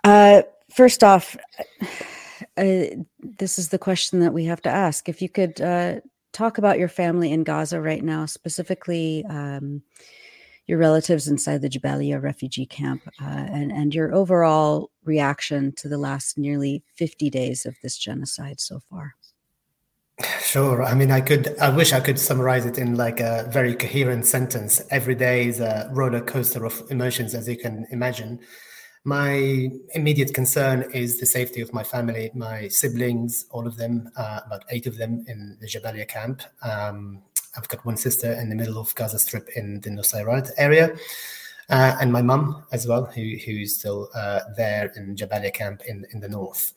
Uh, 0.06 0.44
first 0.74 1.04
off, 1.04 1.36
uh, 2.58 3.04
this 3.20 3.58
is 3.58 3.70
the 3.70 3.80
question 3.80 4.20
that 4.20 4.34
we 4.34 4.46
have 4.46 4.62
to 4.64 4.70
ask. 4.70 5.08
If 5.08 5.22
you 5.22 5.30
could 5.30 5.62
uh, 5.62 6.02
talk 6.34 6.58
about 6.58 6.80
your 6.80 6.90
family 6.90 7.32
in 7.32 7.44
Gaza 7.44 7.80
right 7.82 8.04
now, 8.04 8.26
specifically 8.26 9.26
um, 9.30 9.82
your 10.68 10.78
relatives 10.78 11.28
inside 11.28 11.62
the 11.62 11.70
Jabalia 11.70 12.22
refugee 12.22 12.66
camp 12.66 13.02
uh, 13.22 13.26
and, 13.26 13.72
and 13.72 13.94
your 13.94 14.14
overall 14.14 14.92
reaction 15.04 15.74
to 15.78 15.90
the 15.90 15.98
last 15.98 16.38
nearly 16.38 16.84
50 16.96 17.30
days 17.30 17.66
of 17.66 17.76
this 17.82 17.98
genocide 17.98 18.60
so 18.60 18.80
far. 18.90 19.16
Sure. 20.42 20.84
I 20.84 20.94
mean, 20.94 21.10
I 21.10 21.22
could, 21.22 21.58
I 21.60 21.70
wish 21.70 21.94
I 21.94 22.00
could 22.00 22.20
summarize 22.20 22.66
it 22.66 22.78
in 22.78 22.96
like 22.96 23.20
a 23.20 23.50
very 23.52 23.74
coherent 23.74 24.26
sentence. 24.26 24.82
Every 24.92 25.16
day 25.16 25.48
is 25.48 25.60
a 25.60 25.90
roller 25.92 26.22
coaster 26.22 26.66
of 26.66 26.84
emotions, 26.90 27.34
as 27.34 27.48
you 27.48 27.58
can 27.58 27.88
imagine. 27.90 28.40
My 29.04 29.72
immediate 29.96 30.34
concern 30.34 30.86
is 30.94 31.20
the 31.20 31.26
safety 31.26 31.62
of 31.62 31.74
my 31.74 31.84
family, 31.84 32.30
my 32.36 32.68
siblings, 32.68 33.48
all 33.50 33.66
of 33.66 33.76
them, 33.76 34.12
uh, 34.16 34.42
about 34.46 34.64
eight 34.70 34.86
of 34.86 34.98
them 34.98 35.26
in 35.28 35.58
the 35.60 35.66
Jabalia 35.66 36.08
camp. 36.08 36.44
Um, 36.62 37.24
I've 37.58 37.68
got 37.68 37.84
one 37.84 37.98
sister 37.98 38.32
in 38.34 38.50
the 38.50 38.56
middle 38.56 38.78
of 38.78 38.94
Gaza 38.94 39.18
Strip 39.18 39.50
in 39.56 39.82
the 39.82 39.90
Nusairat 39.90 40.52
area. 40.58 40.96
Uh, 41.70 41.98
and 42.00 42.12
my 42.12 42.22
mum 42.22 42.64
as 42.72 42.86
well, 42.86 43.06
who 43.06 43.38
who's 43.44 43.80
still 43.80 44.10
uh, 44.14 44.42
there 44.56 44.92
in 44.96 45.16
Jabalia 45.16 45.54
camp 45.54 45.82
in, 45.88 46.06
in 46.12 46.20
the 46.20 46.30
north. 46.30 46.74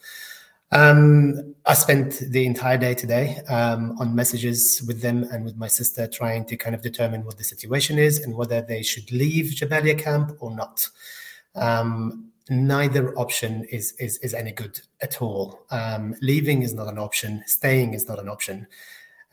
Um, 0.72 1.54
I 1.66 1.74
spent 1.74 2.20
the 2.30 2.46
entire 2.46 2.78
day 2.78 2.94
today 2.94 3.38
um, 3.48 3.96
on 4.00 4.14
messages 4.14 4.82
with 4.86 5.02
them 5.02 5.24
and 5.30 5.44
with 5.44 5.56
my 5.56 5.68
sister, 5.68 6.06
trying 6.06 6.46
to 6.46 6.56
kind 6.56 6.74
of 6.74 6.80
determine 6.80 7.24
what 7.24 7.36
the 7.36 7.44
situation 7.44 7.98
is 7.98 8.20
and 8.20 8.34
whether 8.34 8.62
they 8.62 8.82
should 8.82 9.12
leave 9.12 9.52
Jabalia 9.52 9.98
camp 9.98 10.36
or 10.40 10.54
not. 10.54 10.88
Um, 11.54 12.30
neither 12.50 13.16
option 13.18 13.64
is, 13.64 13.92
is 13.98 14.18
is 14.18 14.34
any 14.34 14.52
good 14.52 14.80
at 15.00 15.22
all. 15.22 15.64
Um, 15.70 16.14
leaving 16.20 16.62
is 16.62 16.74
not 16.74 16.88
an 16.88 16.98
option. 16.98 17.42
Staying 17.46 17.94
is 17.94 18.08
not 18.08 18.18
an 18.18 18.28
option. 18.28 18.66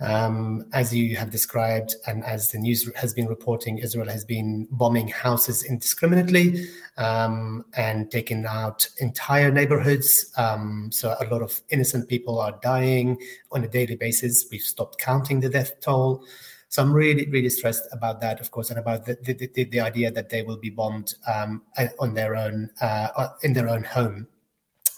Um, 0.02 0.66
as 0.74 0.96
you 0.96 1.16
have 1.18 1.30
described, 1.30 1.94
and 2.08 2.24
as 2.26 2.50
the 2.50 2.58
news 2.58 2.90
has 2.96 3.14
been 3.14 3.28
reporting, 3.28 3.78
Israel 3.78 4.10
has 4.10 4.26
been 4.26 4.68
bombing 4.72 5.08
houses 5.08 5.64
indiscriminately 5.64 6.66
um, 6.98 7.66
and 7.78 8.10
taking 8.10 8.44
out 8.48 8.88
entire 8.98 9.52
neighborhoods. 9.52 10.34
Um, 10.38 10.90
so 10.92 11.16
a 11.20 11.26
lot 11.26 11.44
of 11.44 11.62
innocent 11.70 12.10
people 12.10 12.40
are 12.40 12.58
dying 12.64 13.22
on 13.52 13.64
a 13.64 13.68
daily 13.68 13.96
basis. 13.96 14.48
We've 14.52 14.62
stopped 14.62 14.98
counting 14.98 15.40
the 15.40 15.50
death 15.50 15.80
toll. 15.82 16.26
So 16.72 16.82
I'm 16.82 16.94
really, 16.94 17.30
really 17.30 17.50
stressed 17.50 17.84
about 17.92 18.22
that, 18.22 18.40
of 18.40 18.50
course, 18.50 18.70
and 18.70 18.80
about 18.80 19.06
the 19.06 19.18
the, 19.22 19.34
the, 19.54 19.66
the 19.66 19.82
idea 19.82 20.10
that 20.10 20.30
they 20.30 20.42
will 20.42 20.56
be 20.56 20.70
bombed 20.70 21.16
um, 21.28 21.64
on 22.00 22.14
their 22.14 22.34
own 22.38 22.70
uh, 22.80 23.28
in 23.44 23.52
their 23.52 23.68
own 23.68 23.84
home. 23.84 24.28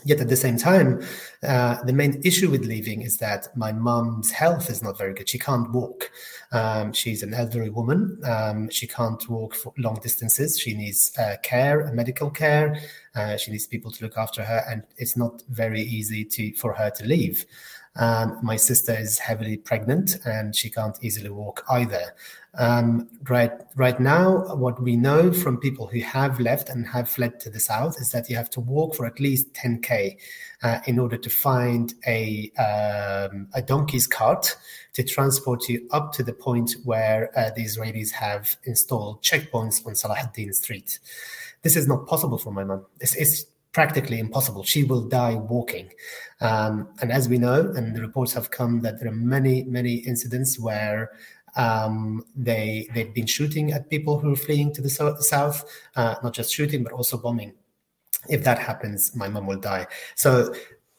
Yet 0.06 0.20
at 0.20 0.30
the 0.30 0.36
same 0.36 0.58
time, 0.58 1.02
uh, 1.42 1.82
the 1.84 1.94
main 1.94 2.22
issue 2.24 2.52
with 2.52 2.66
leaving 2.66 3.02
is 3.02 3.18
that 3.18 3.48
my 3.56 3.72
mom's 3.72 4.32
health 4.32 4.70
is 4.70 4.84
not 4.84 5.00
very 5.00 5.14
good. 5.14 5.28
She 5.30 5.40
can't 5.40 5.72
walk. 5.72 6.12
Um, 6.52 6.94
she's 6.94 7.24
an 7.24 7.34
elderly 7.34 7.70
woman. 7.70 8.20
Um, 8.24 8.70
she 8.70 8.86
can't 8.86 9.28
walk 9.28 9.56
for 9.56 9.74
long 9.78 10.00
distances. 10.04 10.60
She 10.60 10.76
needs 10.76 11.12
uh, 11.18 11.38
care, 11.42 11.90
medical 11.92 12.30
care. 12.30 12.80
Uh, 13.16 13.38
she 13.38 13.52
needs 13.52 13.66
people 13.66 13.92
to 13.92 14.04
look 14.04 14.18
after 14.18 14.44
her, 14.44 14.64
and 14.70 14.84
it's 14.98 15.18
not 15.18 15.42
very 15.50 15.82
easy 15.82 16.24
to 16.26 16.54
for 16.56 16.74
her 16.74 16.92
to 16.92 17.06
leave. 17.06 17.46
Um, 17.96 18.40
my 18.42 18.56
sister 18.56 18.96
is 18.98 19.20
heavily 19.20 19.58
pregnant 19.58 20.18
and 20.26 20.56
she 20.56 20.70
can't 20.70 20.98
easily 21.02 21.30
walk 21.30 21.64
either. 21.70 22.16
Um, 22.56 23.10
right, 23.30 23.52
right 23.76 24.00
now, 24.00 24.56
what 24.56 24.82
we 24.82 24.96
know 24.96 25.34
from 25.34 25.58
people 25.58 25.88
who 25.88 26.02
have 26.02 26.40
left 26.40 26.70
and 26.70 26.88
have 26.88 27.10
fled 27.10 27.40
to 27.42 27.50
the 27.50 27.60
south 27.60 28.00
is 28.00 28.12
that 28.12 28.30
you 28.30 28.36
have 28.36 28.50
to 28.52 28.60
walk 28.60 28.96
for 28.96 29.06
at 29.06 29.20
least 29.20 29.54
10k 29.54 30.18
uh, 30.62 30.80
in 30.86 31.00
order 31.00 31.18
to 31.18 31.30
find 31.30 31.96
a 32.08 32.52
um, 32.58 33.48
a 33.54 33.62
donkey's 33.62 34.06
cart 34.06 34.56
to 34.94 35.04
transport 35.04 35.68
you 35.68 35.88
up 35.92 36.14
to 36.14 36.24
the 36.24 36.34
point 36.34 36.76
where 36.84 37.32
uh, 37.38 37.50
the 37.56 37.66
Israelis 37.66 38.12
have 38.12 38.56
installed 38.66 39.24
checkpoints 39.24 39.86
on 39.86 39.94
Salahuddin 39.94 40.54
Street. 40.54 41.00
This 41.64 41.76
is 41.76 41.88
not 41.88 42.06
possible 42.06 42.38
for 42.38 42.52
my 42.52 42.64
mom. 42.64 42.86
Is 43.00 43.48
practically 43.74 44.20
impossible. 44.20 44.64
She 44.64 44.84
will 44.84 45.02
die 45.02 45.36
walking. 45.36 45.92
Um, 46.40 46.90
and 47.02 47.12
as 47.12 47.28
we 47.28 47.38
know, 47.38 47.74
and 47.76 47.96
the 47.96 48.02
reports 48.02 48.32
have 48.34 48.52
come 48.52 48.82
that 48.82 49.00
there 49.00 49.10
are 49.10 49.16
many, 49.16 49.64
many 49.64 49.96
incidents 49.96 50.60
where 50.60 51.12
um, 51.56 52.24
they 52.36 52.88
they've 52.94 53.14
been 53.14 53.28
shooting 53.28 53.74
at 53.74 53.90
people 53.90 54.20
who 54.20 54.34
are 54.34 54.38
fleeing 54.38 54.74
to 54.74 54.82
the 54.82 54.90
so- 54.90 55.18
south, 55.20 55.66
uh, 55.96 56.16
not 56.24 56.34
just 56.34 56.54
shooting 56.54 56.84
but 56.84 56.94
also 56.94 57.18
bombing. 57.18 57.54
If 58.30 58.44
that 58.46 58.58
happens, 58.58 59.16
my 59.16 59.28
mom 59.28 59.48
will 59.48 59.60
die. 59.60 59.88
So 60.16 60.54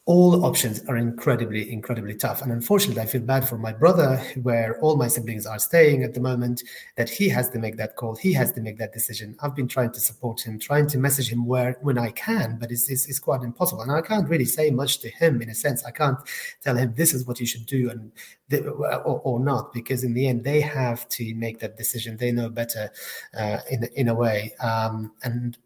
all 0.06 0.44
options 0.44 0.84
are 0.86 0.98
incredibly, 0.98 1.72
incredibly 1.72 2.14
tough. 2.14 2.42
And 2.42 2.52
unfortunately, 2.52 3.00
I 3.00 3.06
feel 3.06 3.22
bad 3.22 3.48
for 3.48 3.56
my 3.56 3.72
brother, 3.72 4.18
where 4.42 4.78
all 4.80 4.96
my 4.96 5.08
siblings 5.08 5.46
are 5.46 5.58
staying 5.58 6.02
at 6.02 6.12
the 6.12 6.20
moment, 6.20 6.62
that 6.96 7.08
he 7.08 7.26
has 7.30 7.48
to 7.50 7.58
make 7.58 7.78
that 7.78 7.96
call. 7.96 8.14
He 8.14 8.34
has 8.34 8.52
to 8.52 8.60
make 8.60 8.76
that 8.78 8.92
decision. 8.92 9.34
I've 9.40 9.56
been 9.56 9.66
trying 9.66 9.92
to 9.92 10.00
support 10.00 10.42
him, 10.42 10.58
trying 10.58 10.88
to 10.88 10.98
message 10.98 11.32
him 11.32 11.46
where 11.46 11.78
when 11.80 11.96
I 11.96 12.10
can, 12.10 12.58
but 12.60 12.70
it's, 12.70 12.90
it's, 12.90 13.08
it's 13.08 13.18
quite 13.18 13.40
impossible. 13.42 13.80
And 13.80 13.92
I 13.92 14.02
can't 14.02 14.28
really 14.28 14.44
say 14.44 14.70
much 14.70 14.98
to 14.98 15.08
him 15.08 15.40
in 15.40 15.48
a 15.48 15.54
sense. 15.54 15.84
I 15.86 15.90
can't 15.90 16.18
tell 16.62 16.76
him 16.76 16.92
this 16.94 17.14
is 17.14 17.26
what 17.26 17.40
you 17.40 17.46
should 17.46 17.64
do 17.64 17.88
and 17.88 18.12
or, 18.52 19.20
or 19.24 19.40
not, 19.40 19.72
because 19.72 20.04
in 20.04 20.12
the 20.12 20.26
end, 20.28 20.44
they 20.44 20.60
have 20.60 21.08
to 21.08 21.34
make 21.34 21.60
that 21.60 21.78
decision. 21.78 22.18
They 22.18 22.30
know 22.30 22.50
better 22.50 22.90
uh, 23.34 23.60
in, 23.70 23.84
in 23.94 24.08
a 24.08 24.14
way. 24.14 24.52
Um, 24.60 25.12
and 25.22 25.56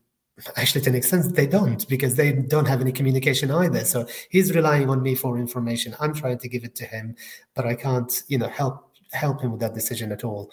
actually 0.56 0.80
to 0.82 0.90
an 0.90 0.96
extent 0.96 1.34
they 1.34 1.46
don't 1.46 1.88
because 1.88 2.14
they 2.14 2.32
don't 2.32 2.66
have 2.66 2.80
any 2.80 2.92
communication 2.92 3.50
either. 3.50 3.84
So 3.84 4.06
he's 4.30 4.54
relying 4.54 4.88
on 4.88 5.02
me 5.02 5.14
for 5.14 5.38
information. 5.38 5.96
I'm 6.00 6.14
trying 6.14 6.38
to 6.38 6.48
give 6.48 6.64
it 6.64 6.74
to 6.76 6.84
him 6.84 7.16
but 7.54 7.66
i 7.66 7.74
can't 7.74 8.22
you 8.28 8.38
know 8.38 8.48
help 8.48 8.84
help 9.12 9.40
him 9.40 9.52
with 9.52 9.60
that 9.60 9.74
decision 9.74 10.12
at 10.12 10.22
all. 10.22 10.52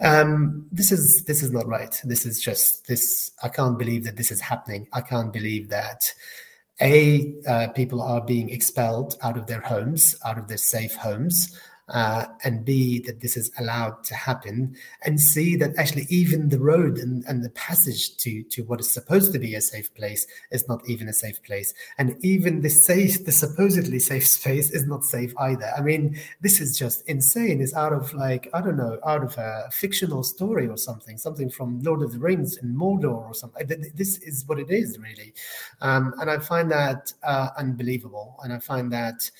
Um, 0.00 0.66
this 0.72 0.90
is 0.90 1.24
this 1.24 1.42
is 1.42 1.52
not 1.52 1.66
right. 1.66 1.94
This 2.04 2.26
is 2.26 2.40
just 2.40 2.86
this 2.86 3.30
i 3.42 3.48
can't 3.48 3.78
believe 3.78 4.04
that 4.04 4.16
this 4.16 4.30
is 4.30 4.40
happening. 4.40 4.88
I 4.92 5.00
can't 5.00 5.32
believe 5.32 5.68
that 5.68 6.12
a 6.80 7.34
uh, 7.46 7.68
people 7.68 8.02
are 8.02 8.20
being 8.20 8.50
expelled 8.50 9.16
out 9.22 9.38
of 9.38 9.46
their 9.46 9.60
homes 9.60 10.16
out 10.24 10.38
of 10.38 10.48
their 10.48 10.56
safe 10.56 10.96
homes 10.96 11.56
uh, 11.88 12.24
and 12.42 12.64
B, 12.64 13.00
that 13.00 13.20
this 13.20 13.36
is 13.36 13.50
allowed 13.58 14.04
to 14.04 14.14
happen, 14.14 14.74
and 15.02 15.20
C, 15.20 15.54
that 15.56 15.76
actually 15.76 16.06
even 16.08 16.48
the 16.48 16.58
road 16.58 16.98
and, 16.98 17.24
and 17.26 17.44
the 17.44 17.50
passage 17.50 18.16
to, 18.18 18.42
to 18.44 18.62
what 18.64 18.80
is 18.80 18.92
supposed 18.92 19.32
to 19.32 19.38
be 19.38 19.54
a 19.54 19.60
safe 19.60 19.94
place 19.94 20.26
is 20.50 20.66
not 20.68 20.80
even 20.88 21.08
a 21.08 21.12
safe 21.12 21.42
place. 21.42 21.74
And 21.98 22.16
even 22.24 22.62
the 22.62 22.70
safe, 22.70 23.24
the 23.24 23.32
supposedly 23.32 23.98
safe 23.98 24.26
space 24.38 24.70
is 24.70 24.86
not 24.86 25.04
safe 25.04 25.34
either. 25.38 25.70
I 25.76 25.82
mean, 25.82 26.18
this 26.40 26.60
is 26.60 26.78
just 26.78 27.06
insane. 27.08 27.60
It's 27.60 27.74
out 27.74 27.92
of 27.92 28.14
like, 28.14 28.48
I 28.54 28.60
don't 28.60 28.76
know, 28.76 28.98
out 29.06 29.22
of 29.22 29.36
a 29.36 29.68
fictional 29.70 30.22
story 30.22 30.66
or 30.66 30.76
something, 30.76 31.18
something 31.18 31.50
from 31.50 31.80
Lord 31.82 32.02
of 32.02 32.12
the 32.12 32.18
Rings 32.18 32.56
in 32.56 32.74
Mordor 32.74 33.26
or 33.26 33.34
something. 33.34 33.66
This 33.94 34.18
is 34.18 34.44
what 34.46 34.58
it 34.58 34.70
is, 34.70 34.98
really. 34.98 35.34
Um, 35.80 36.14
and 36.20 36.30
I 36.30 36.38
find 36.38 36.70
that 36.70 37.12
uh, 37.22 37.50
unbelievable. 37.58 38.36
And 38.42 38.52
I 38.52 38.58
find 38.58 38.92
that 38.92 39.30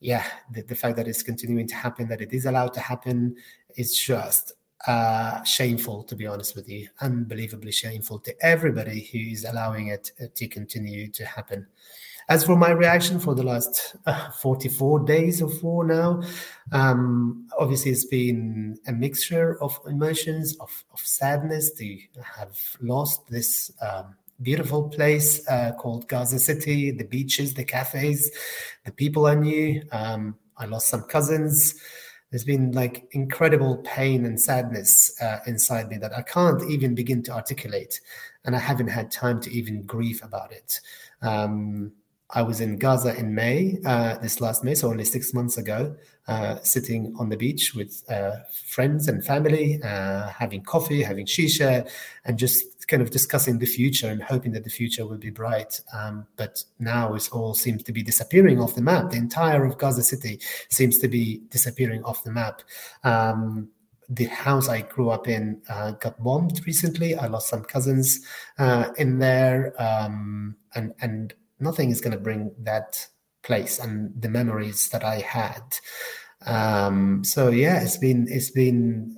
yeah, 0.00 0.24
the, 0.50 0.62
the 0.62 0.74
fact 0.74 0.96
that 0.96 1.08
it's 1.08 1.22
continuing 1.22 1.66
to 1.68 1.74
happen, 1.74 2.08
that 2.08 2.20
it 2.20 2.32
is 2.32 2.46
allowed 2.46 2.74
to 2.74 2.80
happen, 2.80 3.36
is 3.76 3.96
just 3.96 4.52
uh, 4.86 5.42
shameful, 5.44 6.04
to 6.04 6.14
be 6.14 6.26
honest 6.26 6.54
with 6.54 6.68
you, 6.68 6.88
unbelievably 7.00 7.72
shameful 7.72 8.18
to 8.20 8.34
everybody 8.44 9.08
who 9.12 9.18
is 9.18 9.44
allowing 9.44 9.88
it 9.88 10.12
uh, 10.20 10.26
to 10.34 10.46
continue 10.46 11.08
to 11.08 11.24
happen. 11.24 11.66
As 12.28 12.44
for 12.44 12.56
my 12.56 12.70
reaction 12.70 13.20
for 13.20 13.34
the 13.34 13.42
last 13.42 13.96
uh, 14.06 14.30
44 14.30 15.00
days 15.00 15.42
or 15.42 15.50
four 15.50 15.84
now, 15.84 16.22
um, 16.72 17.46
obviously 17.58 17.90
it's 17.90 18.06
been 18.06 18.78
a 18.86 18.92
mixture 18.92 19.62
of 19.62 19.78
emotions, 19.86 20.56
of, 20.58 20.84
of 20.92 21.00
sadness 21.00 21.72
to 21.72 21.98
have 22.22 22.58
lost 22.80 23.28
this 23.28 23.70
um, 23.82 24.14
beautiful 24.42 24.88
place 24.88 25.46
uh, 25.48 25.72
called 25.78 26.08
Gaza 26.08 26.38
City, 26.38 26.90
the 26.90 27.04
beaches, 27.04 27.54
the 27.54 27.64
cafes, 27.64 28.30
the 28.84 28.92
people 28.92 29.26
I 29.26 29.34
knew. 29.34 29.82
Um, 29.92 30.36
I 30.56 30.66
lost 30.66 30.88
some 30.88 31.02
cousins. 31.02 31.74
There's 32.30 32.44
been 32.44 32.72
like 32.72 33.06
incredible 33.12 33.78
pain 33.84 34.24
and 34.24 34.40
sadness 34.40 35.20
uh, 35.20 35.38
inside 35.46 35.88
me 35.88 35.98
that 35.98 36.12
I 36.16 36.22
can't 36.22 36.62
even 36.68 36.94
begin 36.94 37.22
to 37.24 37.32
articulate. 37.32 38.00
And 38.44 38.56
I 38.56 38.58
haven't 38.58 38.88
had 38.88 39.10
time 39.10 39.40
to 39.42 39.50
even 39.50 39.82
grieve 39.82 40.20
about 40.22 40.52
it. 40.52 40.80
Um, 41.22 41.92
I 42.30 42.42
was 42.42 42.60
in 42.60 42.78
Gaza 42.78 43.16
in 43.16 43.34
May, 43.34 43.78
uh, 43.84 44.18
this 44.18 44.40
last 44.40 44.64
May, 44.64 44.74
so 44.74 44.88
only 44.88 45.04
six 45.04 45.32
months 45.32 45.56
ago, 45.56 45.94
uh, 46.26 46.56
sitting 46.62 47.14
on 47.18 47.28
the 47.28 47.36
beach 47.36 47.74
with 47.74 48.02
uh, 48.10 48.36
friends 48.66 49.06
and 49.06 49.24
family, 49.24 49.80
uh, 49.82 50.28
having 50.28 50.62
coffee, 50.62 51.02
having 51.02 51.26
shisha, 51.26 51.88
and 52.24 52.38
just 52.38 52.73
kind 52.84 53.02
of 53.02 53.10
discussing 53.10 53.58
the 53.58 53.66
future 53.66 54.08
and 54.08 54.22
hoping 54.22 54.52
that 54.52 54.64
the 54.64 54.70
future 54.70 55.06
will 55.06 55.18
be 55.18 55.30
bright. 55.30 55.80
Um, 55.92 56.26
but 56.36 56.62
now 56.78 57.14
it 57.14 57.28
all 57.32 57.54
seems 57.54 57.82
to 57.84 57.92
be 57.92 58.02
disappearing 58.02 58.60
off 58.60 58.74
the 58.74 58.82
map. 58.82 59.10
The 59.10 59.16
entire 59.16 59.64
of 59.64 59.78
Gaza 59.78 60.02
City 60.02 60.40
seems 60.70 60.98
to 60.98 61.08
be 61.08 61.42
disappearing 61.50 62.04
off 62.04 62.24
the 62.24 62.32
map. 62.32 62.62
Um, 63.02 63.68
the 64.08 64.26
house 64.26 64.68
I 64.68 64.82
grew 64.82 65.10
up 65.10 65.28
in 65.28 65.62
uh, 65.68 65.92
got 65.92 66.22
bombed 66.22 66.60
recently. 66.66 67.14
I 67.14 67.26
lost 67.26 67.48
some 67.48 67.64
cousins 67.64 68.20
uh, 68.58 68.90
in 68.98 69.18
there, 69.18 69.74
um, 69.80 70.56
and 70.74 70.94
and 71.00 71.32
nothing 71.58 71.90
is 71.90 72.00
going 72.00 72.12
to 72.12 72.20
bring 72.20 72.52
that 72.58 73.06
place 73.42 73.78
and 73.78 74.12
the 74.20 74.28
memories 74.28 74.88
that 74.90 75.04
I 75.04 75.20
had. 75.20 75.62
Um, 76.46 77.24
so 77.24 77.48
yeah, 77.48 77.82
it's 77.82 77.96
been 77.96 78.26
it's 78.28 78.50
been 78.50 79.16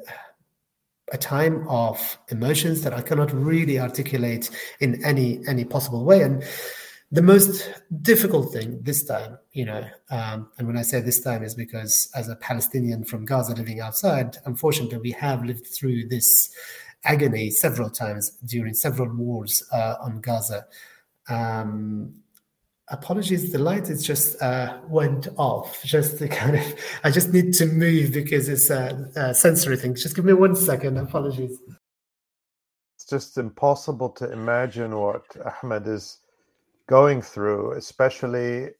a 1.13 1.19
time 1.19 1.67
of 1.69 2.19
emotions 2.29 2.83
that 2.83 2.93
I 2.93 3.01
cannot 3.01 3.33
really 3.33 3.79
articulate 3.79 4.51
in 4.81 5.05
any 5.05 5.41
any 5.47 5.65
possible 5.65 6.05
way. 6.05 6.23
And 6.23 6.45
the 7.13 7.23
most 7.23 7.71
difficult 8.03 8.53
thing 8.53 8.83
this 8.83 9.05
time, 9.05 9.39
you 9.53 9.65
know, 9.65 9.87
um, 10.11 10.49
and 10.59 10.67
when 10.67 10.77
I 10.77 10.83
say 10.83 11.01
this 11.01 11.21
time 11.21 11.45
is 11.45 11.55
because 11.55 12.11
as 12.15 12.29
a 12.29 12.37
Palestinian 12.37 13.05
from 13.05 13.25
Gaza 13.25 13.55
living 13.55 13.81
outside, 13.81 14.37
unfortunately, 14.45 14.99
we 14.99 15.13
have 15.13 15.45
lived 15.45 15.67
through 15.67 16.09
this 16.09 16.51
agony 17.05 17.51
several 17.51 17.89
times 17.89 18.31
during 18.45 18.75
several 18.75 19.09
wars 19.15 19.63
uh, 19.73 19.95
on 20.01 20.21
Gaza. 20.21 20.67
Um, 21.29 22.15
apologies, 22.89 23.53
the 23.53 23.59
light 23.59 23.89
is 23.89 24.05
just 24.05 24.41
uh, 24.43 24.79
went 24.89 25.29
off. 25.37 25.83
Just 25.83 26.19
to 26.19 26.29
kind 26.29 26.57
of, 26.57 26.63
I 27.05 27.11
just 27.11 27.33
need 27.33 27.53
to 27.55 27.67
move 27.67 28.13
because 28.13 28.49
it's 28.49 28.71
a, 28.71 29.11
a 29.17 29.35
sensory 29.35 29.77
thing. 29.77 29.95
Just 29.95 30.17
give 30.17 30.25
me 30.25 30.33
one 30.33 30.55
second. 30.55 30.97
Apologies. 30.97 31.59
It's 32.97 33.07
just 33.09 33.39
impossible 33.39 34.11
to 34.11 34.33
imagine 34.33 34.97
what 34.97 35.25
Ahmed 35.63 35.87
is 35.87 36.19
going 36.89 37.23
through, 37.23 37.73
especially 37.73 38.71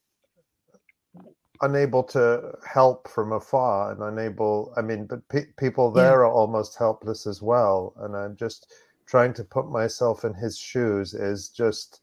unable 1.63 2.03
to 2.03 2.53
help 2.67 3.09
from 3.09 3.33
afar 3.33 3.93
and 3.93 4.03
unable 4.03 4.73
i 4.77 4.83
mean 4.83 5.07
but 5.07 5.27
pe- 5.29 5.53
people 5.57 5.91
there 5.91 6.05
yeah. 6.05 6.17
are 6.19 6.27
almost 6.27 6.77
helpless 6.77 7.27
as 7.27 7.41
well 7.41 7.95
and 8.01 8.15
i'm 8.15 8.37
just 8.37 8.75
trying 9.07 9.33
to 9.33 9.45
put 9.45 9.71
myself 9.71 10.25
in 10.25 10.35
his 10.35 10.59
shoes 10.59 11.15
is 11.15 11.49
just 11.49 12.01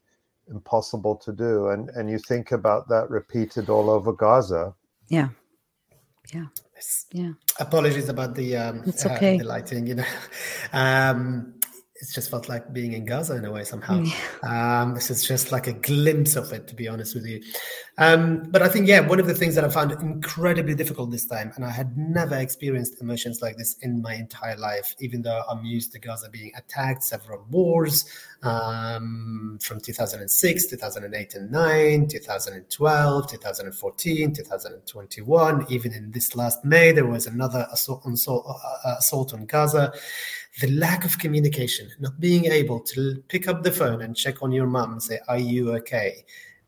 impossible 0.50 1.16
to 1.16 1.32
do 1.32 1.70
and 1.70 1.90
and 1.92 2.10
you 2.10 2.20
think 2.20 2.52
about 2.52 2.88
that 2.90 3.10
repeated 3.10 3.70
all 3.70 3.90
over 3.90 4.12
gaza 4.14 4.74
yeah 5.08 5.30
yeah 6.34 6.46
yeah 7.12 7.32
apologies 7.60 8.10
about 8.10 8.36
the 8.36 8.58
um 8.58 8.84
it's 8.86 9.06
okay. 9.06 9.36
Uh, 9.36 9.40
the 9.40 9.44
lighting 9.46 9.88
you 9.88 9.96
know 9.96 10.06
um 10.74 11.54
it 12.04 12.14
just 12.14 12.30
felt 12.30 12.50
like 12.50 12.74
being 12.74 12.94
in 12.94 13.06
Gaza 13.06 13.36
in 13.36 13.46
a 13.46 13.52
way 13.52 13.64
somehow. 13.64 14.02
Mm. 14.02 14.50
Um, 14.50 14.94
this 14.94 15.10
is 15.10 15.26
just 15.26 15.52
like 15.52 15.68
a 15.68 15.74
glimpse 15.74 16.36
of 16.36 16.52
it, 16.52 16.68
to 16.68 16.76
be 16.76 16.88
honest 16.88 17.16
with 17.16 17.26
you. 17.26 17.42
Um, 17.98 18.44
but 18.50 18.62
I 18.62 18.68
think, 18.68 18.88
yeah, 18.88 19.00
one 19.00 19.20
of 19.20 19.28
the 19.28 19.34
things 19.34 19.56
that 19.56 19.64
I 19.64 19.70
found 19.70 19.92
incredibly 19.94 20.76
difficult 20.76 21.12
this 21.12 21.26
time, 21.26 21.54
and 21.56 21.64
I 21.64 21.70
had 21.70 21.98
never 21.98 22.36
experienced 22.36 23.02
emotions 23.02 23.42
like 23.42 23.58
this 23.58 23.78
in 23.82 24.02
my 24.02 24.16
entire 24.16 24.58
life, 24.58 24.96
even 25.00 25.22
though 25.22 25.44
I'm 25.50 25.64
used 25.64 25.94
to 25.94 26.00
Gaza 26.00 26.30
being 26.30 26.52
attacked, 26.58 27.04
several 27.04 27.46
wars 27.50 28.06
um, 28.44 29.58
from 29.62 29.80
2006, 29.80 30.68
2008 30.68 31.36
and 31.36 31.52
9, 31.52 32.08
2012, 32.08 33.32
2014, 33.32 34.34
2021. 34.34 35.66
Even 35.70 35.94
in 35.94 36.12
this 36.12 36.36
last 36.36 36.64
May, 36.64 36.92
there 36.92 37.06
was 37.06 37.26
another 37.26 37.68
assault, 37.72 38.04
assault, 38.06 38.46
uh, 38.48 38.96
assault 39.00 39.34
on 39.34 39.46
Gaza 39.46 39.92
the 40.62 40.70
lack 40.72 41.04
of 41.04 41.18
communication, 41.18 41.90
not 42.00 42.20
being 42.20 42.46
able 42.46 42.80
to 42.80 43.24
pick 43.28 43.48
up 43.48 43.64
the 43.64 43.72
phone 43.72 44.02
and 44.02 44.16
check 44.16 44.44
on 44.44 44.52
your 44.52 44.68
mom 44.68 44.92
and 44.92 45.02
say, 45.02 45.20
Are 45.28 45.40
you 45.40 45.74
okay? 45.78 46.24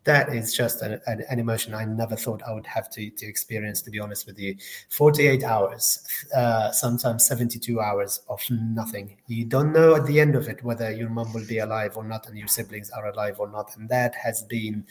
That 0.06 0.34
is 0.34 0.54
just 0.54 0.82
an, 0.82 1.02
an, 1.08 1.24
an, 1.30 1.39
emotion 1.39 1.74
I 1.74 1.84
never 1.86 2.15
thought 2.15 2.44
I 2.48 2.54
would 2.54 2.68
have 2.68 2.89
to, 2.91 3.10
to 3.10 3.26
experience, 3.26 3.82
to 3.82 3.89
be 3.91 4.00
honest 4.00 4.28
with 4.28 4.38
you. 4.38 4.56
48 4.89 5.44
hours, 5.44 6.06
uh, 6.36 6.72
sometimes 6.72 7.26
72 7.26 7.82
hours 7.82 8.22
of 8.30 8.39
nothing. 8.52 9.18
You 9.28 9.46
don't 9.46 9.74
know 9.74 9.96
at 9.96 10.06
the 10.06 10.20
end 10.20 10.36
of 10.36 10.48
it 10.48 10.63
whether 10.63 10.91
your 10.91 11.10
mom 11.10 11.34
will 11.34 11.46
be 11.48 11.58
alive 11.58 11.98
or 11.98 12.04
not 12.04 12.28
and 12.28 12.38
your 12.38 12.48
siblings 12.48 12.91
are 12.91 13.08
alive 13.08 13.39
or 13.39 13.50
not. 13.50 13.76
And 13.78 13.89
that 13.89 14.13
has 14.15 14.44
been 14.44 14.86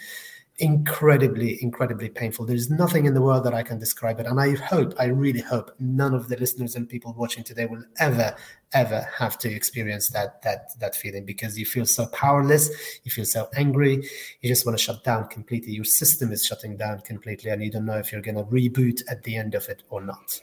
incredibly, 0.58 1.60
incredibly 1.62 2.08
painful. 2.08 2.46
There's 2.46 2.70
nothing 2.70 3.06
in 3.06 3.14
the 3.14 3.20
world 3.20 3.44
that 3.44 3.54
I 3.54 3.62
can 3.62 3.78
describe 3.78 4.20
it. 4.20 4.26
And 4.26 4.40
I 4.40 4.54
hope, 4.54 4.94
I 4.98 5.06
really 5.06 5.40
hope 5.40 5.72
none 5.80 6.14
of 6.14 6.28
the 6.28 6.36
listeners 6.36 6.76
and 6.76 6.88
people 6.88 7.12
watching 7.16 7.42
today 7.42 7.66
will 7.66 7.82
ever, 7.98 8.36
ever 8.72 9.08
have 9.16 9.36
to 9.38 9.52
experience 9.52 10.10
that 10.10 10.42
that 10.42 10.78
that 10.78 10.94
feeling 10.94 11.24
because 11.24 11.58
you 11.58 11.66
feel 11.66 11.86
so 11.86 12.06
powerless, 12.06 12.70
you 13.02 13.10
feel 13.10 13.24
so 13.24 13.48
angry, 13.56 14.08
you 14.40 14.48
just 14.48 14.64
want 14.64 14.78
to 14.78 14.82
shut 14.82 15.02
down 15.02 15.26
completely. 15.28 15.72
Your 15.72 15.84
system 15.84 16.30
is 16.32 16.44
shutting 16.44 16.76
down 16.76 17.00
completely, 17.00 17.50
and 17.50 17.62
you 17.62 17.70
don't 17.70 17.86
know 17.86 17.98
if 17.98 18.12
you're 18.12 18.22
gonna 18.22 18.44
reboot 18.44 19.02
at 19.10 19.22
the 19.24 19.36
end 19.36 19.54
of 19.54 19.68
it 19.68 19.82
or 19.90 20.00
not. 20.00 20.40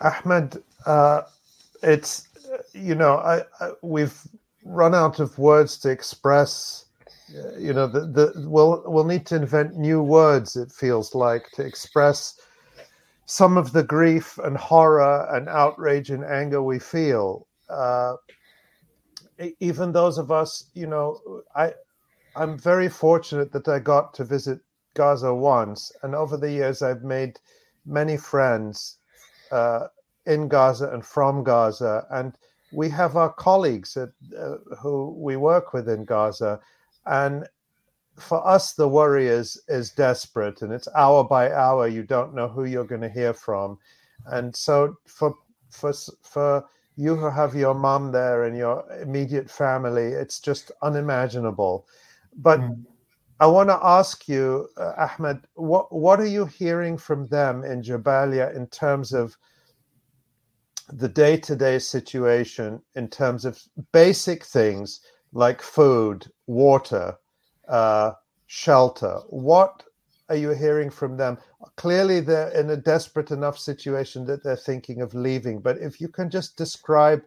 Ahmed, 0.00 0.62
uh, 0.86 1.22
it's 1.82 2.28
you 2.72 2.96
know, 2.96 3.18
I, 3.18 3.42
I 3.60 3.72
we've 3.82 4.20
run 4.64 4.94
out 4.94 5.20
of 5.20 5.38
words 5.38 5.78
to 5.78 5.90
express 5.90 6.86
you 7.58 7.72
know 7.72 7.86
the, 7.86 8.00
the 8.00 8.32
we'll 8.48 8.82
we'll 8.86 9.04
need 9.04 9.26
to 9.26 9.36
invent 9.36 9.76
new 9.76 10.02
words 10.02 10.56
it 10.56 10.72
feels 10.72 11.14
like 11.14 11.50
to 11.52 11.62
express 11.62 12.40
some 13.26 13.56
of 13.56 13.72
the 13.72 13.82
grief 13.82 14.38
and 14.38 14.56
horror 14.56 15.28
and 15.30 15.48
outrage 15.48 16.10
and 16.10 16.24
anger 16.24 16.60
we 16.60 16.80
feel. 16.80 17.46
Uh, 17.68 18.16
even 19.60 19.92
those 19.92 20.18
of 20.18 20.30
us 20.30 20.66
you 20.74 20.86
know 20.86 21.18
i 21.54 21.72
i'm 22.36 22.58
very 22.58 22.88
fortunate 22.88 23.52
that 23.52 23.68
i 23.68 23.78
got 23.78 24.12
to 24.12 24.24
visit 24.24 24.60
gaza 24.94 25.32
once 25.32 25.92
and 26.02 26.14
over 26.14 26.36
the 26.36 26.50
years 26.50 26.82
i've 26.82 27.02
made 27.02 27.38
many 27.86 28.16
friends 28.16 28.98
uh, 29.52 29.86
in 30.26 30.48
gaza 30.48 30.90
and 30.92 31.04
from 31.04 31.42
gaza 31.42 32.06
and 32.10 32.34
we 32.72 32.88
have 32.88 33.16
our 33.16 33.32
colleagues 33.32 33.96
at, 33.96 34.10
uh, 34.38 34.56
who 34.78 35.14
we 35.18 35.36
work 35.36 35.72
with 35.72 35.88
in 35.88 36.04
gaza 36.04 36.60
and 37.06 37.46
for 38.20 38.46
us, 38.46 38.72
the 38.74 38.88
worry 38.88 39.26
is 39.26 39.60
is 39.68 39.90
desperate, 39.90 40.62
and 40.62 40.72
it's 40.72 40.88
hour 40.94 41.24
by 41.24 41.52
hour. 41.52 41.88
You 41.88 42.02
don't 42.02 42.34
know 42.34 42.48
who 42.48 42.64
you're 42.64 42.84
going 42.84 43.00
to 43.00 43.08
hear 43.08 43.32
from, 43.32 43.78
and 44.26 44.54
so 44.54 44.96
for 45.06 45.34
for 45.70 45.92
for 46.22 46.64
you 46.96 47.16
who 47.16 47.30
have 47.30 47.54
your 47.54 47.74
mom 47.74 48.12
there 48.12 48.44
and 48.44 48.56
your 48.56 48.84
immediate 49.00 49.50
family, 49.50 50.08
it's 50.08 50.40
just 50.40 50.70
unimaginable. 50.82 51.86
But 52.36 52.60
mm. 52.60 52.84
I 53.38 53.46
want 53.46 53.70
to 53.70 53.78
ask 53.82 54.28
you, 54.28 54.68
uh, 54.76 55.08
Ahmed, 55.08 55.46
what 55.54 55.92
what 55.92 56.20
are 56.20 56.26
you 56.26 56.46
hearing 56.46 56.98
from 56.98 57.26
them 57.28 57.64
in 57.64 57.82
Jabalia 57.82 58.54
in 58.54 58.66
terms 58.66 59.12
of 59.12 59.36
the 60.92 61.08
day 61.08 61.36
to 61.36 61.56
day 61.56 61.78
situation, 61.78 62.82
in 62.96 63.08
terms 63.08 63.44
of 63.44 63.62
basic 63.92 64.44
things 64.44 65.00
like 65.32 65.62
food, 65.62 66.26
water, 66.46 67.16
uh, 67.68 68.12
shelter. 68.46 69.20
What 69.28 69.82
are 70.28 70.36
you 70.36 70.50
hearing 70.50 70.90
from 70.90 71.16
them? 71.16 71.38
Clearly, 71.76 72.20
they're 72.20 72.50
in 72.50 72.70
a 72.70 72.76
desperate 72.76 73.30
enough 73.30 73.58
situation 73.58 74.24
that 74.26 74.42
they're 74.42 74.56
thinking 74.56 75.02
of 75.02 75.14
leaving. 75.14 75.60
But 75.60 75.78
if 75.78 76.00
you 76.00 76.08
can 76.08 76.30
just 76.30 76.56
describe 76.56 77.22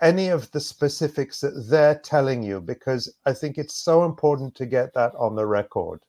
any 0.00 0.28
of 0.28 0.50
the 0.50 0.60
specifics 0.60 1.40
that 1.40 1.66
they're 1.68 1.98
telling 1.98 2.42
you, 2.42 2.60
because 2.60 3.14
I 3.24 3.32
think 3.32 3.56
it's 3.56 3.76
so 3.76 4.04
important 4.04 4.54
to 4.56 4.66
get 4.66 4.92
that 4.94 5.14
on 5.16 5.36
the 5.36 5.46
record. 5.46 6.00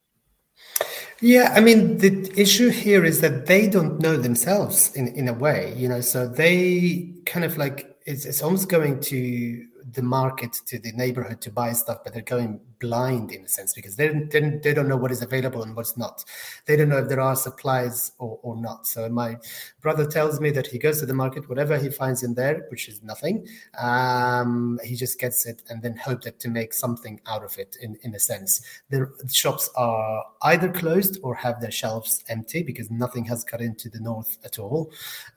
Yeah, 1.22 1.54
I 1.56 1.62
mean, 1.62 2.00
the 2.00 2.32
issue 2.40 2.70
here 2.70 3.06
is 3.06 3.22
that 3.22 3.46
they 3.46 3.68
don't 3.68 4.00
know 4.00 4.18
themselves 4.18 4.94
in, 4.96 5.08
in 5.10 5.28
a 5.28 5.34
way, 5.34 5.74
you 5.78 5.88
know, 5.88 6.02
so 6.02 6.28
they 6.28 7.14
kind 7.26 7.46
of 7.46 7.58
like 7.58 7.93
it's, 8.06 8.26
it's 8.26 8.42
almost 8.42 8.70
going 8.70 9.00
to 9.00 9.66
the 9.92 10.02
market 10.02 10.54
to 10.66 10.80
the 10.80 10.92
neighborhood 10.94 11.42
to 11.42 11.52
buy 11.52 11.74
stuff, 11.74 12.00
but 12.04 12.14
they're 12.14 12.22
going 12.22 12.60
blind 12.80 13.32
in 13.32 13.46
a 13.46 13.48
sense 13.48 13.74
because 13.74 13.96
they 13.96 14.08
don't, 14.08 14.62
they 14.62 14.74
don't 14.74 14.88
know 14.88 14.98
what 14.98 15.12
is 15.12 15.22
available 15.22 15.64
and 15.64 15.76
what's 15.76 15.98
not. 15.98 16.24
They 16.66 16.76
don't 16.76 16.90
know 16.90 16.98
if 16.98 17.10
there 17.10 17.20
are 17.20 17.36
supplies 17.36 18.12
or, 18.20 18.40
or 18.42 18.56
not. 18.56 18.88
So 18.88 19.08
my 19.10 19.38
brother 19.82 20.06
tells 20.06 20.40
me 20.40 20.52
that 20.52 20.68
he 20.68 20.80
goes 20.80 21.00
to 21.00 21.06
the 21.06 21.14
market, 21.14 21.48
whatever 21.50 21.78
he 21.78 21.90
finds 21.90 22.24
in 22.24 22.34
there, 22.34 22.66
which 22.70 22.90
is 22.90 23.02
nothing, 23.04 23.48
um, 23.80 24.80
he 24.84 24.96
just 24.96 25.20
gets 25.20 25.46
it 25.46 25.62
and 25.70 25.82
then 25.82 25.96
hope 25.96 26.22
that 26.24 26.40
to 26.42 26.50
make 26.50 26.74
something 26.74 27.20
out 27.28 27.44
of 27.44 27.58
it 27.58 27.78
in, 27.82 27.98
in 28.04 28.16
a 28.16 28.20
sense. 28.20 28.62
The 28.90 29.10
shops 29.32 29.70
are 29.76 30.24
either 30.44 30.70
closed 30.70 31.20
or 31.24 31.36
have 31.36 31.62
their 31.62 31.72
shelves 31.72 32.24
empty 32.28 32.64
because 32.64 32.92
nothing 32.92 33.26
has 33.26 33.44
got 33.44 33.62
into 33.62 33.90
the 33.90 34.00
north 34.00 34.38
at 34.44 34.60
all. 34.60 34.92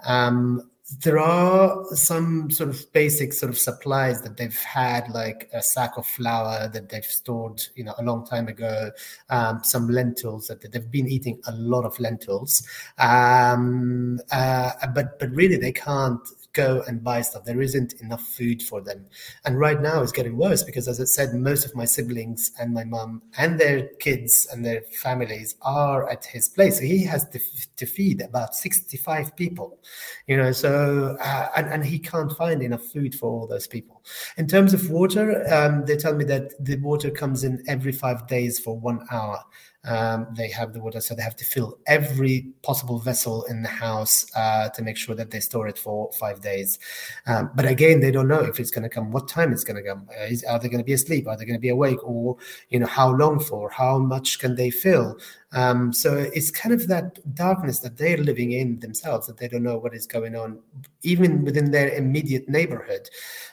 Um, 0.05 0.71
there 1.03 1.19
are 1.19 1.85
some 1.97 2.49
sort 2.49 2.71
of 2.71 2.93
basic 2.93 3.33
sort 3.33 3.51
of 3.51 3.59
supplies 3.59 4.23
that 4.23 4.37
they've 4.37 4.57
had, 4.57 5.09
like 5.11 5.51
a 5.53 5.61
sack 5.61 5.97
of 5.97 6.07
flour 6.07 6.69
that 6.69 6.89
they've 6.89 7.05
stored, 7.05 7.61
you 7.75 7.83
know, 7.83 7.95
a 7.99 8.05
long 8.05 8.25
time 8.25 8.47
ago. 8.47 8.93
Um, 9.29 9.65
some 9.65 9.89
lentils 9.89 10.47
that 10.47 10.71
they've 10.71 10.91
been 10.91 11.09
eating 11.09 11.41
a 11.49 11.53
lot 11.53 11.85
of 11.85 11.99
lentils, 11.99 12.65
um, 12.99 14.21
uh, 14.31 14.71
but 14.95 15.19
but 15.19 15.31
really 15.31 15.57
they 15.57 15.73
can't 15.73 16.21
go 16.57 16.83
and 16.89 17.05
buy 17.05 17.21
stuff. 17.21 17.45
There 17.45 17.61
isn't 17.61 18.01
enough 18.01 18.23
food 18.23 18.63
for 18.63 18.81
them. 18.81 19.07
And 19.45 19.59
right 19.59 19.81
now 19.81 20.03
it's 20.03 20.11
getting 20.11 20.37
worse 20.37 20.63
because, 20.63 20.89
as 20.89 21.01
I 21.01 21.05
said, 21.05 21.35
most 21.35 21.67
of 21.67 21.77
my 21.77 21.85
siblings 21.85 22.51
and 22.59 22.73
my 22.73 22.85
mom 22.85 23.23
and 23.37 23.61
their 23.61 23.89
kids 24.01 24.49
and 24.51 24.65
their 24.65 24.81
families 25.03 25.57
are 25.63 26.09
at 26.09 26.25
his 26.25 26.49
place. 26.49 26.79
So 26.79 26.85
he 26.85 27.05
has 27.05 27.29
to, 27.31 27.41
to 27.77 27.87
feed 27.87 28.23
about 28.23 28.55
65 28.55 29.37
people, 29.37 29.79
you 30.27 30.37
know, 30.37 30.51
so, 30.53 31.17
uh, 31.21 31.49
and, 31.57 31.67
and 31.67 31.85
he 31.85 31.99
can't 31.99 32.33
find 32.33 32.63
enough 32.63 32.85
food 32.85 33.15
for 33.15 33.31
all 33.31 33.47
those 33.47 33.67
people. 33.67 34.03
In 34.39 34.47
terms 34.47 34.73
of 34.73 34.91
water, 34.91 35.47
um, 35.53 35.85
they 35.85 35.97
tell 35.97 36.15
me 36.15 36.25
that 36.25 36.53
the 36.65 36.77
water 36.77 37.11
comes 37.11 37.45
in 37.45 37.63
every 37.69 37.93
five 37.93 38.27
days 38.27 38.59
for 38.59 38.77
one 38.79 39.07
hour. 39.11 39.45
Um, 39.87 40.27
they 40.37 40.49
have 40.51 40.73
the 40.73 40.81
water, 40.81 41.01
so 41.01 41.15
they 41.15 41.23
have 41.23 41.37
to 41.37 41.45
fill 41.45 41.79
every 41.87 42.53
possible 42.63 42.99
vessel 42.99 43.45
in 43.45 43.63
the 43.63 43.69
house 43.69 44.27
uh, 44.35 44.69
to 44.71 44.83
make 44.83 44.97
sure 44.97 45.15
that 45.15 45.31
they 45.31 45.41
store 45.41 45.69
it 45.69 45.79
for 45.79 46.11
five 46.13 46.41
days. 46.41 46.79
Um, 47.27 47.51
but 47.55 47.67
again, 47.67 48.01
they 48.01 48.11
don't 48.11 48.29
know 48.29 48.41
if 48.41 48.59
it's 48.59 48.71
going 48.71 48.83
to 48.83 48.89
come, 48.89 49.13
what 49.13 49.29
time 49.29 49.53
it's 49.53 49.65
going 49.65 49.83
to 49.83 49.89
come. 49.89 50.09
Uh, 50.11 50.25
is, 50.25 50.45
are 50.45 50.59
they 50.59 50.69
going 50.69 50.79
to 50.79 50.85
be 50.85 50.93
asleep? 50.93 51.27
Are 51.29 51.37
they 51.37 51.45
going 51.45 51.57
to 51.57 51.61
be 51.61 51.69
awake? 51.69 52.03
Or 52.03 52.37
you 52.69 52.79
know, 52.79 52.87
how 52.87 53.11
long 53.11 53.41
for? 53.41 53.71
How 53.71 53.99
much 53.99 54.39
can 54.39 54.57
they 54.57 54.71
fill? 54.71 55.19
Um, 55.53 55.93
so 55.93 56.17
it's 56.17 56.51
kind 56.51 56.75
of 56.75 56.89
that 56.89 57.35
darkness 57.35 57.79
that 57.81 57.97
they're 57.97 58.19
living 58.19 58.53
in 58.53 58.81
themselves 58.81 59.27
that 59.27 59.39
they 59.39 59.49
don't 59.49 59.63
know 59.63 59.79
what 59.79 59.95
is 59.95 60.07
going 60.07 60.35
on, 60.35 60.59
even 61.03 61.45
within 61.45 61.71
their 61.71 61.91
immediate 61.91 62.49
neighborhood. 62.49 63.09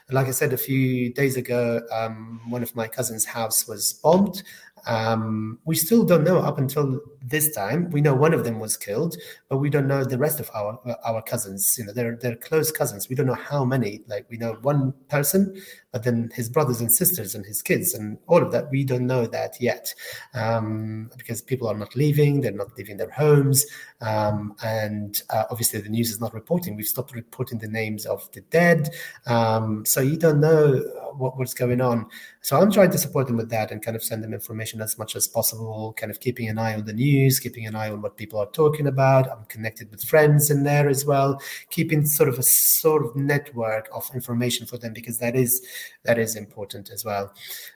Like 0.09 0.27
I 0.27 0.31
said 0.31 0.51
a 0.51 0.57
few 0.57 1.13
days 1.13 1.37
ago, 1.37 1.81
um, 1.91 2.41
one 2.49 2.63
of 2.63 2.75
my 2.75 2.87
cousin's 2.87 3.25
house 3.25 3.67
was 3.67 3.93
bombed. 3.93 4.43
Um, 4.85 5.59
we 5.65 5.75
still 5.75 6.03
don't 6.03 6.23
know 6.23 6.39
up 6.39 6.57
until 6.57 7.01
this 7.21 7.53
time. 7.55 7.89
We 7.91 8.01
know 8.01 8.13
one 8.13 8.33
of 8.33 8.43
them 8.43 8.59
was 8.59 8.75
killed, 8.75 9.15
but 9.47 9.57
we 9.57 9.69
don't 9.69 9.87
know 9.87 10.03
the 10.03 10.17
rest 10.17 10.39
of 10.39 10.49
our 10.53 10.79
our 11.05 11.21
cousins. 11.21 11.75
You 11.77 11.85
know, 11.85 11.93
they're 11.93 12.17
they're 12.17 12.35
close 12.35 12.71
cousins. 12.71 13.07
We 13.07 13.15
don't 13.15 13.27
know 13.27 13.33
how 13.33 13.63
many. 13.63 14.01
Like 14.07 14.25
we 14.29 14.37
know 14.37 14.57
one 14.61 14.93
person, 15.09 15.61
but 15.91 16.03
then 16.03 16.31
his 16.33 16.49
brothers 16.49 16.81
and 16.81 16.91
sisters 16.91 17.33
and 17.35 17.45
his 17.45 17.61
kids 17.61 17.93
and 17.93 18.17
all 18.27 18.43
of 18.43 18.51
that. 18.51 18.69
We 18.69 18.83
don't 18.83 19.07
know 19.07 19.25
that 19.27 19.61
yet 19.61 19.93
um, 20.33 21.09
because 21.17 21.41
people 21.41 21.67
are 21.67 21.77
not 21.77 21.95
leaving. 21.95 22.41
They're 22.41 22.51
not 22.51 22.77
leaving 22.77 22.97
their 22.97 23.11
homes, 23.11 23.65
um, 24.01 24.55
and 24.63 25.21
uh, 25.29 25.45
obviously 25.49 25.79
the 25.79 25.89
news 25.89 26.11
is 26.11 26.19
not 26.19 26.33
reporting. 26.33 26.75
We've 26.75 26.85
stopped 26.85 27.13
reporting 27.13 27.59
the 27.59 27.67
names 27.67 28.05
of 28.05 28.29
the 28.33 28.41
dead, 28.41 28.89
um, 29.27 29.85
so 29.85 30.01
you 30.01 30.17
don't 30.17 30.41
know 30.41 30.83
what, 31.17 31.37
what's 31.37 31.53
going 31.53 31.81
on. 31.81 32.07
So 32.41 32.59
I'm 32.59 32.71
trying 32.71 32.91
to 32.91 32.97
support 32.97 33.27
them 33.27 33.37
with 33.37 33.49
that 33.49 33.71
and 33.71 33.83
kind 33.83 33.95
of 33.95 34.03
send 34.03 34.23
them 34.23 34.33
information 34.33 34.81
as 34.81 34.97
much 34.97 35.15
as 35.15 35.27
possible. 35.27 35.93
Kind 35.97 36.11
of 36.11 36.19
keeping 36.19 36.49
an 36.49 36.57
eye 36.57 36.73
on 36.73 36.85
the 36.85 36.93
news 36.93 37.39
keeping 37.39 37.65
an 37.65 37.75
eye 37.75 37.91
on 37.91 38.01
what 38.01 38.17
people 38.17 38.39
are 38.39 38.49
talking 38.51 38.87
about. 38.87 39.29
I'm 39.29 39.45
connected 39.45 39.91
with 39.91 40.03
friends 40.03 40.49
in 40.49 40.63
there 40.63 40.89
as 40.89 41.05
well, 41.05 41.39
keeping 41.69 42.05
sort 42.05 42.29
of 42.29 42.39
a 42.39 42.43
sort 42.43 43.05
of 43.05 43.15
network 43.15 43.89
of 43.93 44.09
information 44.13 44.65
for 44.65 44.77
them 44.77 44.93
because 44.93 45.19
that 45.19 45.35
is 45.35 45.65
that 46.03 46.17
is 46.17 46.35
important 46.35 46.89
as 46.89 47.03
well. 47.03 47.33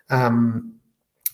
Um, 0.09 0.76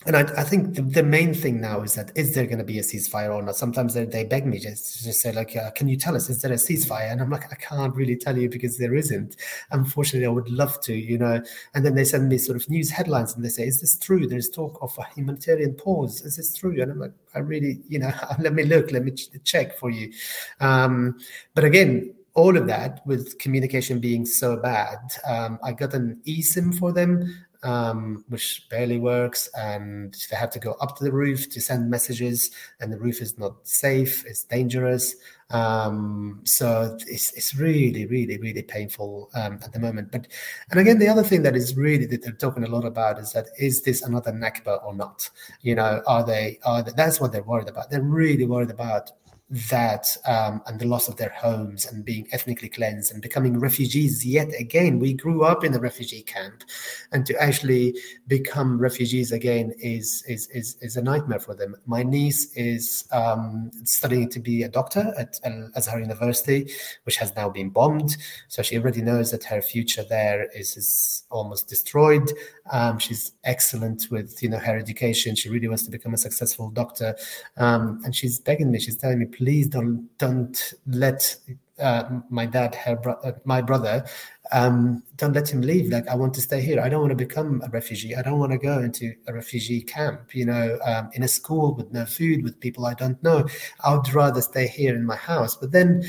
and 0.06 0.16
I, 0.16 0.22
I 0.38 0.44
think 0.44 0.76
the, 0.76 0.82
the, 0.82 1.04
main 1.04 1.34
thing 1.34 1.62
now 1.62 1.82
is 1.82 1.96
that 1.96 2.12
is 2.16 2.34
there 2.36 2.46
going 2.46 2.58
to 2.58 2.64
be 2.64 2.80
a 2.80 2.82
ceasefire 2.82 3.34
or 3.34 3.42
not? 3.42 3.56
Sometimes 3.56 3.94
they, 3.94 4.06
they 4.06 4.24
beg 4.24 4.46
me 4.46 4.60
just 4.60 5.04
to 5.04 5.14
say 5.14 5.32
like, 5.32 5.56
uh, 5.56 5.72
"Can 5.72 5.88
you 5.88 5.96
tell 5.96 6.16
us 6.16 6.30
is 6.30 6.42
there 6.42 6.52
a 6.52 6.56
ceasefire?" 6.56 7.12
And 7.12 7.22
I'm 7.22 7.30
like, 7.30 7.52
I 7.52 7.56
can't 7.56 7.96
really 7.96 8.16
tell 8.16 8.38
you 8.38 8.50
because 8.50 8.78
there 8.78 8.96
isn't. 8.96 9.36
Unfortunately, 9.72 10.26
I 10.26 10.30
would 10.30 10.50
love 10.50 10.80
to, 10.82 10.94
you 10.94 11.18
know. 11.18 11.42
And 11.74 11.86
then 11.86 11.96
they 11.96 12.04
send 12.04 12.30
me 12.30 12.38
sort 12.38 12.56
of 12.56 12.70
news 12.70 12.90
headlines 12.90 13.34
and 13.34 13.44
they 13.44 13.50
say, 13.50 13.66
"Is 13.68 13.82
this 13.82 13.98
true? 13.98 14.28
There's 14.28 14.50
talk 14.50 14.78
of 14.82 14.98
a 14.98 15.06
humanitarian 15.16 15.74
pause. 15.74 16.22
Is 16.22 16.36
this 16.36 16.54
true?" 16.54 16.82
And 16.82 16.92
I'm 16.92 17.00
like, 17.00 17.14
I 17.36 17.40
really, 17.40 17.80
you 17.88 18.00
know, 18.00 18.12
let 18.40 18.54
me 18.54 18.64
look, 18.64 18.92
let 18.92 19.04
me 19.04 19.12
ch- 19.12 19.30
check 19.44 19.78
for 19.78 19.90
you. 19.90 20.12
Um, 20.60 21.18
but 21.56 21.64
again, 21.64 22.14
all 22.36 22.58
of 22.58 22.68
that 22.68 23.06
with 23.06 23.38
communication 23.38 24.00
being 24.00 24.26
so 24.26 24.58
bad, 24.58 24.98
um, 25.28 25.60
I 25.64 25.72
got 25.72 25.94
an 25.94 26.22
eSIM 26.26 26.78
for 26.78 26.92
them 26.92 27.46
um, 27.64 28.24
which 28.30 28.68
barely 28.70 29.00
works, 29.00 29.50
and 29.58 30.16
they 30.30 30.36
have 30.36 30.52
to 30.52 30.60
go 30.60 30.74
up 30.82 30.98
to 30.98 31.04
the 31.04 31.12
roof 31.12 31.50
to 31.50 31.62
send 31.62 31.90
messages, 31.90 32.52
and 32.80 32.92
the 32.92 33.00
roof 33.00 33.22
is 33.22 33.38
not 33.38 33.56
safe, 33.68 34.26
it's 34.26 34.44
dangerous. 34.44 35.16
Um, 35.50 36.42
so 36.46 36.98
it's 37.08 37.32
it's 37.34 37.56
really, 37.56 38.06
really, 38.08 38.38
really 38.38 38.64
painful 38.64 39.30
um, 39.36 39.60
at 39.64 39.72
the 39.72 39.80
moment. 39.80 40.12
But 40.12 40.28
and 40.72 40.80
again, 40.80 41.00
the 41.00 41.08
other 41.08 41.24
thing 41.24 41.44
that 41.44 41.56
is 41.56 41.78
really 41.78 42.06
that 42.08 42.24
they're 42.24 42.34
talking 42.34 42.64
a 42.64 42.70
lot 42.70 42.86
about 42.86 43.20
is 43.20 43.34
that 43.34 43.48
is 43.60 43.84
this 43.84 44.02
another 44.02 44.32
Nakba 44.32 44.84
or 44.84 44.94
not? 44.94 45.30
You 45.62 45.76
know, 45.76 46.02
are 46.08 46.26
they 46.26 46.60
are 46.66 46.82
they, 46.82 46.92
that's 46.98 47.22
what 47.22 47.32
they're 47.32 47.44
worried 47.44 47.70
about. 47.70 47.90
They're 47.92 48.02
really 48.02 48.46
worried 48.46 48.72
about 48.72 49.12
that 49.54 50.18
um, 50.26 50.64
and 50.66 50.80
the 50.80 50.88
loss 50.88 51.08
of 51.08 51.16
their 51.18 51.30
homes 51.30 51.86
and 51.86 52.04
being 52.04 52.28
ethnically 52.32 52.70
cleansed 52.70 53.12
and 53.12 53.22
becoming 53.22 53.60
refugees 53.60 54.26
yet 54.26 54.50
again. 54.60 54.98
We 54.98 55.14
grew 55.14 55.44
up 55.44 55.64
in 55.64 55.76
a 55.76 55.80
refugee 55.80 56.24
camp, 56.24 56.64
and 57.12 57.24
to 57.28 57.40
actually 57.40 57.96
become 58.28 58.80
refugees 58.80 59.32
again 59.32 59.74
is 59.78 60.24
is 60.28 60.48
is, 60.48 60.78
is 60.82 60.98
a 60.98 61.04
nightmare 61.04 61.40
for 61.40 61.54
them. 61.54 61.76
My 61.86 62.02
niece 62.02 62.52
is 62.56 63.08
um, 63.12 63.70
studying 63.84 64.28
to 64.30 64.40
be 64.40 64.64
a 64.64 64.70
doctor 64.70 65.14
at 65.20 65.40
Al 65.44 65.70
Azhar 65.76 66.00
University, 66.00 66.72
which 67.04 67.18
has 67.18 67.36
now 67.36 67.48
been 67.48 67.70
bombed. 67.70 68.18
So 68.48 68.64
she 68.64 68.78
already 68.80 69.04
knows 69.04 69.30
that 69.32 69.44
her 69.44 69.62
future 69.62 70.04
there 70.04 70.50
is, 70.56 70.76
is 70.76 71.26
almost 71.30 71.68
destroyed. 71.68 72.32
Um, 72.72 72.98
she's 72.98 73.34
excellent 73.44 74.08
with 74.10 74.42
you 74.42 74.50
know 74.50 74.58
her 74.58 74.80
education. 74.80 75.36
She 75.36 75.50
really 75.50 75.68
wants 75.68 75.84
to 75.84 75.92
become 75.92 76.16
a 76.16 76.18
successful 76.18 76.72
doctor, 76.72 77.16
um, 77.58 78.02
and 78.04 78.16
she's 78.16 78.40
begging 78.40 78.72
me. 78.72 78.80
She's 78.80 78.98
telling 78.98 79.20
me, 79.20 79.26
please 79.44 79.68
don't 79.68 80.10
don't 80.18 80.74
let 80.88 81.36
uh, 81.80 82.04
my 82.30 82.46
dad, 82.46 82.76
her 82.76 82.96
bro- 82.96 83.20
uh, 83.24 83.34
my 83.46 83.62
brother, 83.62 84.06
um, 84.52 85.04
don't 85.18 85.34
let 85.34 85.50
him 85.52 85.62
leave. 85.62 85.92
Like 85.92 86.08
I 86.08 86.16
want 86.16 86.34
to 86.36 86.42
stay 86.42 86.62
here. 86.62 86.80
I 86.80 86.88
don't 86.88 87.02
want 87.02 87.12
to 87.12 87.26
become 87.28 87.62
a 87.66 87.70
refugee. 87.70 88.16
I 88.16 88.22
don't 88.22 88.40
want 88.40 88.54
to 88.54 88.58
go 88.58 88.80
into 88.80 89.14
a 89.28 89.34
refugee 89.34 89.82
camp. 89.82 90.34
You 90.34 90.46
know, 90.46 90.80
um, 90.86 91.10
in 91.14 91.24
a 91.24 91.28
school 91.28 91.76
with 91.76 91.92
no 91.92 92.06
food, 92.06 92.44
with 92.44 92.60
people 92.60 92.86
I 92.86 92.94
don't 92.94 93.22
know. 93.22 93.46
I 93.84 93.94
would 93.96 94.14
rather 94.14 94.42
stay 94.42 94.68
here 94.68 94.96
in 94.96 95.06
my 95.06 95.18
house. 95.18 95.56
But 95.56 95.72
then 95.72 96.04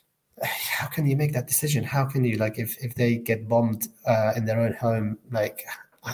how 0.42 0.86
can 0.86 1.06
you 1.06 1.16
make 1.16 1.32
that 1.32 1.48
decision? 1.48 1.82
How 1.82 2.04
can 2.04 2.24
you 2.24 2.36
like 2.36 2.58
if 2.58 2.76
if 2.84 2.94
they 2.94 3.16
get 3.16 3.48
bombed 3.48 3.88
uh, 4.06 4.32
in 4.36 4.44
their 4.44 4.60
own 4.60 4.74
home? 4.74 5.18
Like 5.32 5.64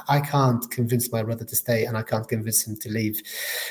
I 0.08 0.20
can't 0.20 0.68
convince 0.70 1.10
my 1.12 1.22
brother 1.22 1.44
to 1.44 1.56
stay 1.56 1.84
and 1.84 1.96
I 1.96 2.02
can't 2.02 2.26
convince 2.26 2.66
him 2.66 2.76
to 2.76 2.88
leave. 2.88 3.20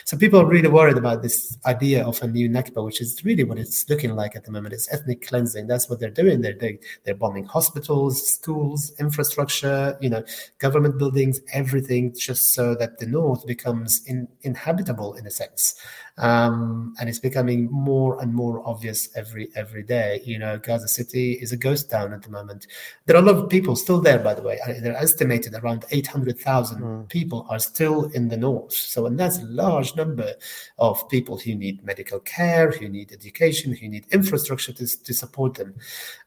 So 0.06 0.18
people 0.18 0.40
are 0.40 0.46
really 0.46 0.68
worried 0.68 0.98
about 0.98 1.22
this 1.22 1.58
idea 1.66 2.06
of 2.06 2.22
a 2.22 2.28
new 2.28 2.50
Nakba, 2.50 2.84
which 2.84 3.02
is 3.02 3.24
really 3.26 3.44
what 3.44 3.58
it's 3.58 3.90
looking 3.90 4.16
like 4.16 4.36
at 4.36 4.44
the 4.44 4.52
moment. 4.52 4.74
It's 4.74 4.92
ethnic 4.94 5.28
cleansing. 5.28 5.68
That's 5.68 5.90
what 5.90 6.00
they're 6.00 6.10
doing. 6.10 6.42
They're 6.42 6.58
they're 7.04 7.16
bombing 7.16 7.46
hospitals, 7.46 8.32
schools, 8.32 8.94
infrastructure, 9.00 9.98
you 10.02 10.10
know, 10.10 10.24
government 10.60 10.98
buildings, 10.98 11.40
everything, 11.54 12.14
just 12.18 12.54
so 12.54 12.76
that 12.76 13.00
the 13.00 13.06
north 13.06 13.46
becomes 13.46 14.02
in, 14.06 14.28
inhabitable 14.44 15.16
in 15.16 15.26
a 15.26 15.32
sense 15.32 15.76
um, 16.22 16.94
and 17.00 17.10
it's 17.10 17.20
becoming 17.20 17.68
more 17.72 18.22
and 18.22 18.34
more 18.34 18.62
obvious 18.68 19.10
every 19.16 19.50
every 19.56 19.82
day. 19.82 20.22
You 20.24 20.38
know, 20.38 20.60
Gaza 20.60 20.88
City 20.88 21.34
is 21.34 21.52
a 21.52 21.58
ghost 21.58 21.90
town 21.90 22.14
at 22.14 22.22
the 22.22 22.30
moment. 22.30 22.68
There 23.08 23.16
are 23.16 23.24
a 23.24 23.26
lot 23.26 23.38
of 23.38 23.50
people 23.50 23.76
still 23.76 24.00
there, 24.00 24.20
by 24.20 24.36
the 24.36 24.44
way. 24.44 24.60
They're 24.82 24.96
estimated 24.96 25.56
around 25.56 25.86
eight 25.90 26.06
hundred 26.06 26.40
thousand 26.40 26.82
mm. 26.82 27.10
people 27.10 27.48
are 27.50 27.58
still 27.58 28.06
in 28.12 28.30
the 28.30 28.38
north. 28.38 28.74
So, 28.74 29.08
and 29.08 29.20
that's 29.20 29.40
a 29.40 29.46
large 29.46 29.96
number 29.96 30.34
of 30.78 31.10
people 31.10 31.40
who 31.40 31.56
need 31.56 31.84
medical 31.84 32.20
care, 32.20 32.70
who 32.70 32.88
need 32.88 33.12
education, 33.12 33.74
who 33.74 33.88
need 33.88 34.06
infrastructure 34.12 34.74
to, 34.74 34.86
to 35.04 35.14
support 35.14 35.56
them. 35.56 35.74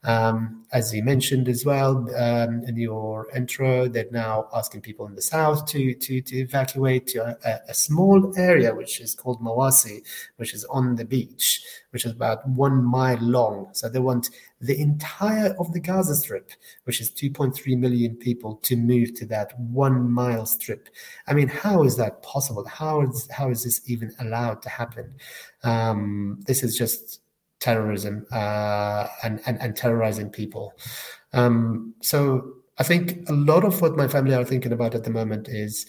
Um, 0.03 0.65
as 0.73 0.93
you 0.93 1.05
mentioned 1.05 1.49
as 1.49 1.65
well 1.65 2.13
um, 2.17 2.65
in 2.67 2.77
your 2.77 3.29
intro, 3.31 3.87
they're 3.87 4.07
now 4.11 4.49
asking 4.53 4.81
people 4.81 5.07
in 5.07 5.15
the 5.15 5.23
south 5.23 5.67
to 5.67 5.95
to, 5.95 6.21
to 6.21 6.37
evacuate 6.37 7.07
to 7.09 7.19
a, 7.45 7.61
a 7.69 7.75
small 7.75 8.33
area 8.37 8.75
which 8.75 9.01
is 9.01 9.15
called 9.15 9.41
Mawasi 9.41 9.84
which 10.37 10.55
is 10.55 10.65
on 10.67 10.97
the 10.97 11.05
beach, 11.05 11.63
which 11.91 12.05
is 12.05 12.13
about 12.13 12.47
one 12.49 12.83
mile 12.83 13.19
long. 13.21 13.69
So 13.73 13.89
they 13.89 13.99
want 13.99 14.31
the 14.61 14.81
entire 14.81 15.55
of 15.59 15.73
the 15.73 15.81
Gaza 15.81 16.15
Strip, 16.15 16.51
which 16.85 17.01
is 17.01 17.11
2.3 17.11 17.79
million 17.79 18.17
people, 18.17 18.57
to 18.63 18.77
move 18.77 19.15
to 19.15 19.27
that 19.27 19.59
one 19.59 20.11
mile 20.11 20.47
strip. 20.47 20.89
I 21.27 21.35
mean, 21.35 21.49
how 21.49 21.85
is 21.85 21.97
that 21.97 22.23
possible? 22.23 22.67
How 22.67 23.03
is 23.03 23.29
how 23.31 23.51
is 23.51 23.65
this 23.65 23.81
even 23.87 24.15
allowed 24.21 24.63
to 24.63 24.69
happen? 24.69 25.15
Um, 25.63 26.41
this 26.47 26.63
is 26.63 26.77
just 26.77 27.21
terrorism 27.61 28.27
uh, 28.33 29.07
and, 29.23 29.41
and 29.47 29.61
and 29.61 29.77
terrorizing 29.77 30.31
people. 30.31 30.75
Um, 31.33 31.95
so 32.01 32.55
I 32.79 32.83
think 32.83 33.29
a 33.29 33.33
lot 33.33 33.65
of 33.65 33.81
what 33.81 33.97
my 33.97 34.09
family 34.09 34.35
are 34.35 34.45
thinking 34.45 34.73
about 34.73 34.95
at 34.95 35.05
the 35.05 35.11
moment 35.11 35.49
is 35.49 35.87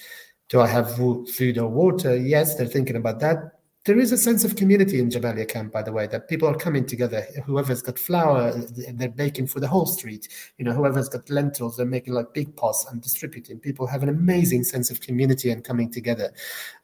do 0.50 0.62
I 0.62 0.68
have 0.68 0.96
food 0.96 1.58
or 1.58 1.68
water? 1.68 2.16
Yes, 2.16 2.56
they're 2.56 2.68
thinking 2.68 2.96
about 2.96 3.20
that 3.22 3.38
there 3.86 4.00
is 4.00 4.12
a 4.12 4.18
sense 4.18 4.44
of 4.44 4.56
community 4.56 5.00
in 5.00 5.10
Jabalia 5.10 5.48
camp, 5.48 5.72
by 5.72 5.84
the 5.84 5.92
way, 5.92 6.08
that 6.08 6.28
people 6.28 6.48
are 6.48 6.56
coming 6.56 6.86
together. 6.86 7.26
Whoever's 7.46 7.84
got 7.84 8.00
flour, 8.00 8.52
they're 8.52 9.10
baking 9.10 9.48
for 9.48 9.60
the 9.60 9.68
whole 9.68 9.86
street. 9.86 10.28
You 10.58 10.66
know, 10.66 10.74
whoever's 10.74 11.08
got 11.08 11.30
lentils, 11.30 11.78
they're 11.78 11.86
making 11.86 12.16
like 12.16 12.34
big 12.34 12.56
pots 12.56 12.86
and 12.92 13.00
distributing. 13.02 13.60
People 13.60 13.86
have 13.86 14.02
an 14.02 14.10
amazing 14.10 14.64
sense 14.64 14.90
of 14.90 15.02
community 15.02 15.52
and 15.52 15.64
coming 15.64 15.92
together. 15.92 16.34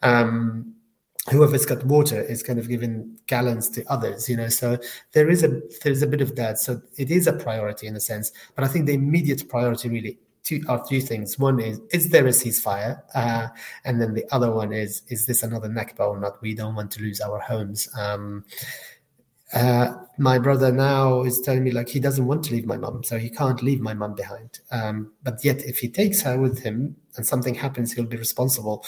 Um, 0.03 0.75
whoever's 1.29 1.65
got 1.65 1.83
water 1.85 2.21
is 2.21 2.43
kind 2.43 2.59
of 2.59 2.67
giving 2.67 3.17
gallons 3.27 3.69
to 3.69 3.85
others 3.91 4.27
you 4.27 4.35
know 4.35 4.49
so 4.49 4.75
there 5.11 5.29
is 5.29 5.43
a 5.43 5.61
there's 5.83 6.01
a 6.01 6.07
bit 6.07 6.19
of 6.19 6.35
that 6.35 6.57
so 6.57 6.81
it 6.97 7.11
is 7.11 7.27
a 7.27 7.33
priority 7.33 7.85
in 7.85 7.95
a 7.95 7.99
sense 7.99 8.31
but 8.55 8.63
i 8.65 8.67
think 8.67 8.87
the 8.87 8.93
immediate 8.93 9.47
priority 9.47 9.87
really 9.87 10.17
two 10.43 10.63
or 10.67 10.85
three 10.85 11.01
things. 11.01 11.37
One 11.37 11.59
is 11.59 11.79
is 11.91 12.09
there 12.09 12.25
a 12.25 12.31
ceasefire, 12.31 13.01
uh, 13.13 13.47
and 13.85 14.01
then 14.01 14.13
the 14.13 14.25
other 14.33 14.51
one 14.51 14.73
is 14.73 15.03
is 15.07 15.25
this 15.25 15.43
another 15.43 15.69
Nakba 15.69 15.99
or 15.99 16.19
not? 16.19 16.41
We 16.41 16.55
don't 16.55 16.75
want 16.75 16.91
to 16.91 17.01
lose 17.01 17.21
our 17.21 17.39
homes. 17.39 17.89
Um, 17.97 18.45
uh, 19.53 19.93
my 20.17 20.39
brother 20.39 20.71
now 20.71 21.23
is 21.23 21.41
telling 21.41 21.63
me 21.63 21.71
like 21.71 21.89
he 21.89 21.99
doesn't 21.99 22.25
want 22.25 22.43
to 22.45 22.53
leave 22.53 22.65
my 22.65 22.77
mom, 22.77 23.03
so 23.03 23.17
he 23.17 23.29
can't 23.29 23.61
leave 23.61 23.81
my 23.81 23.93
mom 23.93 24.15
behind. 24.15 24.59
Um, 24.71 25.11
but 25.23 25.43
yet, 25.43 25.61
if 25.65 25.79
he 25.79 25.89
takes 25.89 26.21
her 26.21 26.39
with 26.39 26.59
him 26.59 26.95
and 27.17 27.25
something 27.25 27.55
happens, 27.55 27.91
he'll 27.91 28.05
be 28.05 28.17
responsible. 28.17 28.85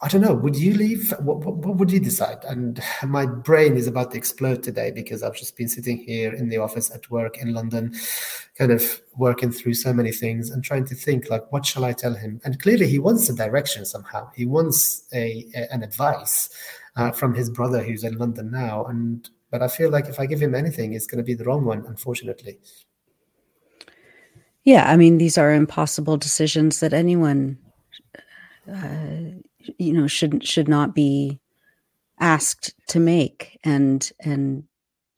I 0.00 0.08
don't 0.08 0.20
know. 0.20 0.34
Would 0.34 0.56
you 0.56 0.74
leave? 0.74 1.12
What, 1.20 1.38
what, 1.38 1.56
what, 1.56 1.76
would 1.76 1.90
you 1.90 2.00
decide? 2.00 2.44
And 2.44 2.80
my 3.06 3.26
brain 3.26 3.76
is 3.76 3.86
about 3.86 4.12
to 4.12 4.18
explode 4.18 4.62
today 4.62 4.90
because 4.90 5.22
I've 5.22 5.36
just 5.36 5.56
been 5.56 5.68
sitting 5.68 5.98
here 5.98 6.32
in 6.32 6.48
the 6.48 6.58
office 6.58 6.90
at 6.90 7.10
work 7.10 7.38
in 7.38 7.52
London, 7.52 7.94
kind 8.56 8.72
of 8.72 9.00
working 9.16 9.52
through 9.52 9.74
so 9.74 9.92
many 9.92 10.12
things 10.12 10.50
and 10.50 10.64
trying 10.64 10.84
to 10.86 10.94
think 10.94 11.30
like, 11.30 11.50
what 11.52 11.66
shall 11.66 11.84
I 11.84 11.92
tell 11.92 12.14
him? 12.14 12.40
And 12.44 12.60
clearly, 12.60 12.88
he 12.88 12.98
wants 12.98 13.28
a 13.28 13.34
direction 13.34 13.84
somehow. 13.84 14.30
He 14.34 14.46
wants 14.46 15.04
a, 15.12 15.46
a 15.54 15.72
an 15.72 15.82
advice 15.82 16.48
uh, 16.96 17.10
from 17.12 17.34
his 17.34 17.50
brother 17.50 17.82
who's 17.82 18.04
in 18.04 18.16
London 18.16 18.50
now. 18.50 18.84
And 18.84 19.28
but 19.50 19.62
I 19.62 19.68
feel 19.68 19.90
like 19.90 20.06
if 20.06 20.18
I 20.18 20.26
give 20.26 20.40
him 20.40 20.54
anything, 20.54 20.94
it's 20.94 21.06
going 21.06 21.18
to 21.18 21.24
be 21.24 21.34
the 21.34 21.44
wrong 21.44 21.64
one, 21.64 21.84
unfortunately. 21.86 22.58
Yeah, 24.64 24.88
I 24.88 24.96
mean, 24.96 25.18
these 25.18 25.36
are 25.36 25.52
impossible 25.52 26.16
decisions 26.16 26.80
that 26.80 26.92
anyone 26.92 27.58
uh, 28.70 29.38
you 29.78 29.92
know 29.92 30.06
should 30.06 30.46
should 30.46 30.68
not 30.68 30.94
be 30.94 31.40
asked 32.20 32.74
to 32.88 33.00
make. 33.00 33.58
And 33.64 34.10
and 34.20 34.64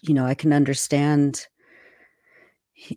you 0.07 0.15
know 0.15 0.27
i 0.27 0.35
can 0.35 0.53
understand 0.53 1.47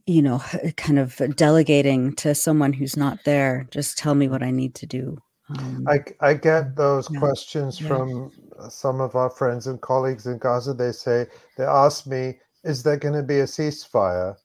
you 0.05 0.21
know 0.21 0.39
kind 0.77 0.99
of 0.99 1.21
delegating 1.35 2.13
to 2.15 2.35
someone 2.35 2.73
who's 2.73 2.97
not 2.97 3.19
there 3.23 3.67
just 3.71 3.97
tell 3.97 4.15
me 4.15 4.27
what 4.27 4.43
i 4.43 4.51
need 4.51 4.75
to 4.75 4.85
do. 4.85 5.17
Um, 5.49 5.87
I, 5.87 5.99
I 6.19 6.33
get 6.33 6.75
those 6.75 7.09
yeah, 7.09 7.19
questions 7.19 7.79
yeah. 7.79 7.87
from 7.87 8.31
some 8.69 8.99
of 8.99 9.15
our 9.15 9.29
friends 9.29 9.67
and 9.67 9.79
colleagues 9.79 10.27
in 10.27 10.39
gaza. 10.39 10.73
They 10.73 10.91
say 10.91 11.27
they 11.57 11.63
ask 11.63 12.05
me 12.05 12.37
is 12.65 12.83
there 12.83 12.97
going 12.97 13.13
to 13.13 13.23
be 13.23 13.39
a 13.39 13.45
ceasefire? 13.45 14.35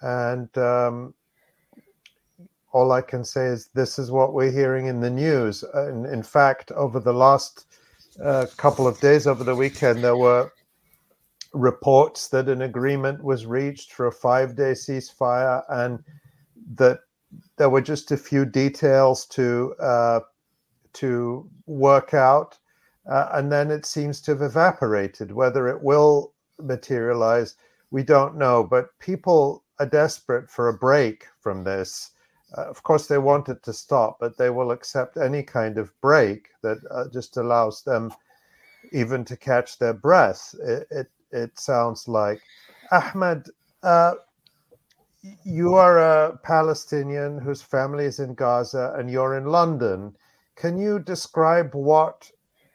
And 0.00 0.48
um, 0.56 1.12
all 2.76 2.92
I 2.92 3.00
can 3.00 3.24
say 3.24 3.46
is 3.46 3.68
this 3.72 3.98
is 3.98 4.10
what 4.10 4.34
we're 4.34 4.50
hearing 4.50 4.84
in 4.84 5.00
the 5.00 5.08
news. 5.08 5.64
And 5.72 6.04
in 6.04 6.22
fact, 6.22 6.70
over 6.72 7.00
the 7.00 7.14
last 7.14 7.64
uh, 8.22 8.44
couple 8.58 8.86
of 8.86 9.00
days, 9.00 9.26
over 9.26 9.44
the 9.44 9.56
weekend, 9.56 10.04
there 10.04 10.18
were 10.18 10.52
reports 11.54 12.28
that 12.28 12.50
an 12.50 12.60
agreement 12.60 13.24
was 13.24 13.46
reached 13.46 13.94
for 13.94 14.08
a 14.08 14.12
five 14.12 14.56
day 14.56 14.72
ceasefire 14.72 15.62
and 15.70 16.04
that 16.74 16.98
there 17.56 17.70
were 17.70 17.80
just 17.80 18.12
a 18.12 18.16
few 18.16 18.44
details 18.44 19.24
to 19.28 19.74
uh, 19.80 20.20
to 20.92 21.48
work 21.64 22.12
out, 22.12 22.58
uh, 23.10 23.28
and 23.32 23.50
then 23.50 23.70
it 23.70 23.86
seems 23.86 24.20
to 24.20 24.32
have 24.32 24.42
evaporated. 24.42 25.32
Whether 25.32 25.66
it 25.68 25.82
will 25.82 26.34
materialize, 26.58 27.56
we 27.90 28.02
don't 28.02 28.36
know. 28.36 28.62
But 28.64 28.98
people 28.98 29.64
are 29.78 29.86
desperate 29.86 30.50
for 30.50 30.68
a 30.68 30.76
break 30.76 31.26
from 31.40 31.64
this, 31.64 32.10
of 32.62 32.82
course, 32.82 33.06
they 33.06 33.18
want 33.18 33.48
it 33.48 33.62
to 33.64 33.72
stop, 33.72 34.18
but 34.20 34.36
they 34.36 34.50
will 34.50 34.70
accept 34.70 35.16
any 35.16 35.42
kind 35.42 35.78
of 35.78 35.98
break 36.00 36.48
that 36.62 36.78
uh, 36.90 37.04
just 37.12 37.36
allows 37.36 37.82
them 37.82 38.12
even 38.92 39.24
to 39.24 39.36
catch 39.36 39.78
their 39.78 39.94
breath. 39.94 40.54
It, 40.62 40.86
it, 40.90 41.10
it 41.32 41.58
sounds 41.58 42.08
like. 42.08 42.40
Ahmed, 42.90 43.46
uh, 43.82 44.14
you 45.44 45.74
are 45.74 45.98
a 45.98 46.38
Palestinian 46.38 47.38
whose 47.38 47.62
family 47.62 48.04
is 48.04 48.20
in 48.20 48.34
Gaza 48.34 48.94
and 48.96 49.10
you're 49.10 49.36
in 49.36 49.46
London. 49.46 50.14
Can 50.54 50.78
you 50.78 50.98
describe 50.98 51.74
what 51.74 52.30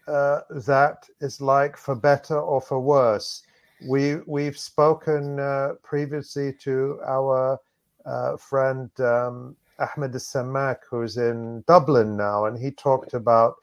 uh, 0.08 0.41
that 0.50 1.08
is 1.22 1.39
like 1.39 1.78
for 1.78 1.96
better 1.96 2.38
or 2.38 2.62
for 2.62 2.80
worse? 2.80 3.44
We, 3.88 4.17
we've 4.28 4.58
spoken 4.58 5.39
uh, 5.39 5.76
previously 5.82 6.54
to 6.62 7.00
our 7.06 7.58
uh, 8.06 8.38
friend 8.38 8.89
um, 9.00 9.56
Ahmed 9.82 10.13
Samak, 10.13 10.78
who's 10.89 11.17
in 11.17 11.63
Dublin 11.67 12.15
now, 12.15 12.46
and 12.46 12.58
he 12.58 12.72
talked 12.72 13.13
about 13.13 13.56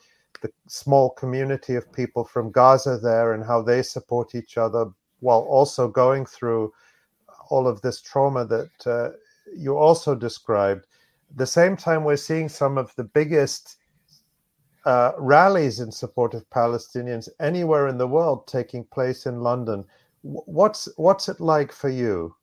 the 0.43 0.51
small 0.67 1.11
community 1.11 1.75
of 1.75 1.93
people 1.93 2.25
from 2.25 2.51
Gaza 2.51 2.99
there 2.99 3.33
and 3.33 3.45
how 3.45 3.63
they 3.63 3.83
support 3.83 4.35
each 4.35 4.59
other 4.59 4.87
while 5.21 5.41
also 5.41 5.89
going 5.89 6.27
through 6.27 6.73
all 7.51 7.67
of 7.67 7.81
this 7.83 8.01
trauma 8.01 8.45
that 8.45 8.87
uh, 8.87 9.11
you 9.57 9.77
also 9.77 10.15
described. 10.15 10.87
At 11.31 11.39
the 11.39 11.47
same 11.47 11.77
time, 11.77 12.05
we're 12.05 12.17
seeing 12.17 12.49
some 12.49 12.79
of 12.79 12.95
the 12.97 13.05
biggest 13.05 13.77
uh, 14.85 15.13
rallies 15.19 15.81
in 15.81 15.91
support 15.93 16.35
of 16.35 16.49
Palestinians 16.51 17.29
anywhere 17.41 17.89
in 17.89 17.99
the 17.99 18.07
world 18.07 18.47
taking 18.47 18.85
place 18.85 19.27
in 19.27 19.41
London. 19.41 19.85
What's 20.23 20.89
what's 20.97 21.29
it 21.29 21.41
like 21.41 21.73
for 21.73 21.89
you? 21.89 22.35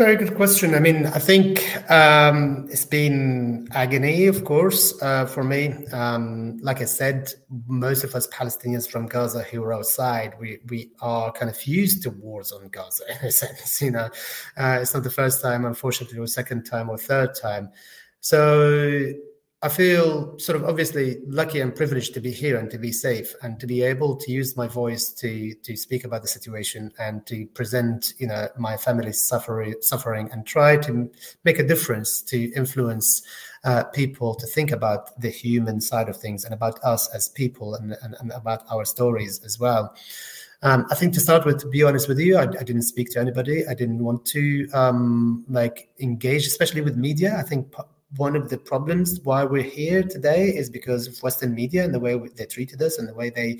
Very 0.00 0.16
good 0.16 0.34
question. 0.34 0.74
I 0.74 0.78
mean, 0.80 1.04
I 1.04 1.18
think 1.18 1.60
um, 1.90 2.66
it's 2.70 2.86
been 2.86 3.68
agony, 3.72 4.28
of 4.28 4.46
course, 4.46 4.94
uh, 5.02 5.26
for 5.26 5.44
me. 5.44 5.74
Um, 5.92 6.56
like 6.62 6.80
I 6.80 6.86
said, 6.86 7.34
most 7.68 8.02
of 8.02 8.14
us 8.14 8.26
Palestinians 8.28 8.90
from 8.90 9.04
Gaza 9.04 9.42
who 9.42 9.62
are 9.62 9.74
outside, 9.74 10.36
we 10.40 10.60
we 10.70 10.90
are 11.02 11.30
kind 11.32 11.50
of 11.50 11.66
used 11.66 12.02
to 12.04 12.10
wars 12.12 12.50
on 12.50 12.68
Gaza 12.68 13.04
in 13.10 13.28
a 13.28 13.30
sense. 13.30 13.82
You 13.82 13.90
know, 13.90 14.08
uh, 14.56 14.78
it's 14.80 14.94
not 14.94 15.02
the 15.02 15.10
first 15.10 15.42
time, 15.42 15.66
unfortunately, 15.66 16.18
or 16.18 16.26
second 16.26 16.64
time 16.64 16.88
or 16.88 16.96
third 16.96 17.34
time. 17.34 17.68
So 18.20 19.12
I 19.62 19.68
feel 19.68 20.38
sort 20.38 20.56
of 20.56 20.64
obviously 20.64 21.18
lucky 21.26 21.60
and 21.60 21.74
privileged 21.74 22.14
to 22.14 22.20
be 22.20 22.30
here 22.30 22.56
and 22.56 22.70
to 22.70 22.78
be 22.78 22.92
safe 22.92 23.34
and 23.42 23.60
to 23.60 23.66
be 23.66 23.82
able 23.82 24.16
to 24.16 24.32
use 24.32 24.56
my 24.56 24.66
voice 24.66 25.12
to 25.14 25.52
to 25.54 25.76
speak 25.76 26.04
about 26.04 26.22
the 26.22 26.28
situation 26.28 26.90
and 26.98 27.26
to 27.26 27.46
present, 27.48 28.14
you 28.18 28.26
know, 28.26 28.48
my 28.56 28.78
family's 28.78 29.22
suffering 29.22 29.74
suffering 29.82 30.30
and 30.32 30.46
try 30.46 30.78
to 30.78 31.10
make 31.44 31.58
a 31.58 31.62
difference 31.62 32.22
to 32.22 32.50
influence 32.54 33.20
uh, 33.64 33.84
people 33.84 34.34
to 34.34 34.46
think 34.46 34.70
about 34.72 35.20
the 35.20 35.28
human 35.28 35.78
side 35.78 36.08
of 36.08 36.16
things 36.16 36.46
and 36.46 36.54
about 36.54 36.82
us 36.82 37.14
as 37.14 37.28
people 37.28 37.74
and, 37.74 37.94
and, 38.02 38.16
and 38.20 38.32
about 38.32 38.64
our 38.72 38.86
stories 38.86 39.42
as 39.44 39.60
well. 39.60 39.94
Um, 40.62 40.86
I 40.90 40.94
think 40.94 41.12
to 41.14 41.20
start 41.20 41.44
with, 41.44 41.58
to 41.60 41.68
be 41.68 41.82
honest 41.82 42.08
with 42.08 42.18
you, 42.18 42.38
I, 42.38 42.42
I 42.44 42.64
didn't 42.64 42.82
speak 42.82 43.10
to 43.10 43.20
anybody. 43.20 43.66
I 43.66 43.74
didn't 43.74 44.02
want 44.02 44.24
to 44.26 44.68
um, 44.72 45.44
like 45.48 45.90
engage, 46.00 46.46
especially 46.46 46.80
with 46.80 46.96
media. 46.96 47.36
I 47.38 47.42
think 47.42 47.74
one 48.16 48.34
of 48.36 48.48
the 48.48 48.58
problems 48.58 49.20
why 49.20 49.44
we're 49.44 49.62
here 49.62 50.02
today 50.02 50.48
is 50.48 50.68
because 50.68 51.06
of 51.06 51.22
Western 51.22 51.54
media 51.54 51.84
and 51.84 51.94
the 51.94 52.00
way 52.00 52.18
they 52.34 52.46
treated 52.46 52.82
us 52.82 52.98
and 52.98 53.08
the 53.08 53.14
way 53.14 53.30
they 53.30 53.58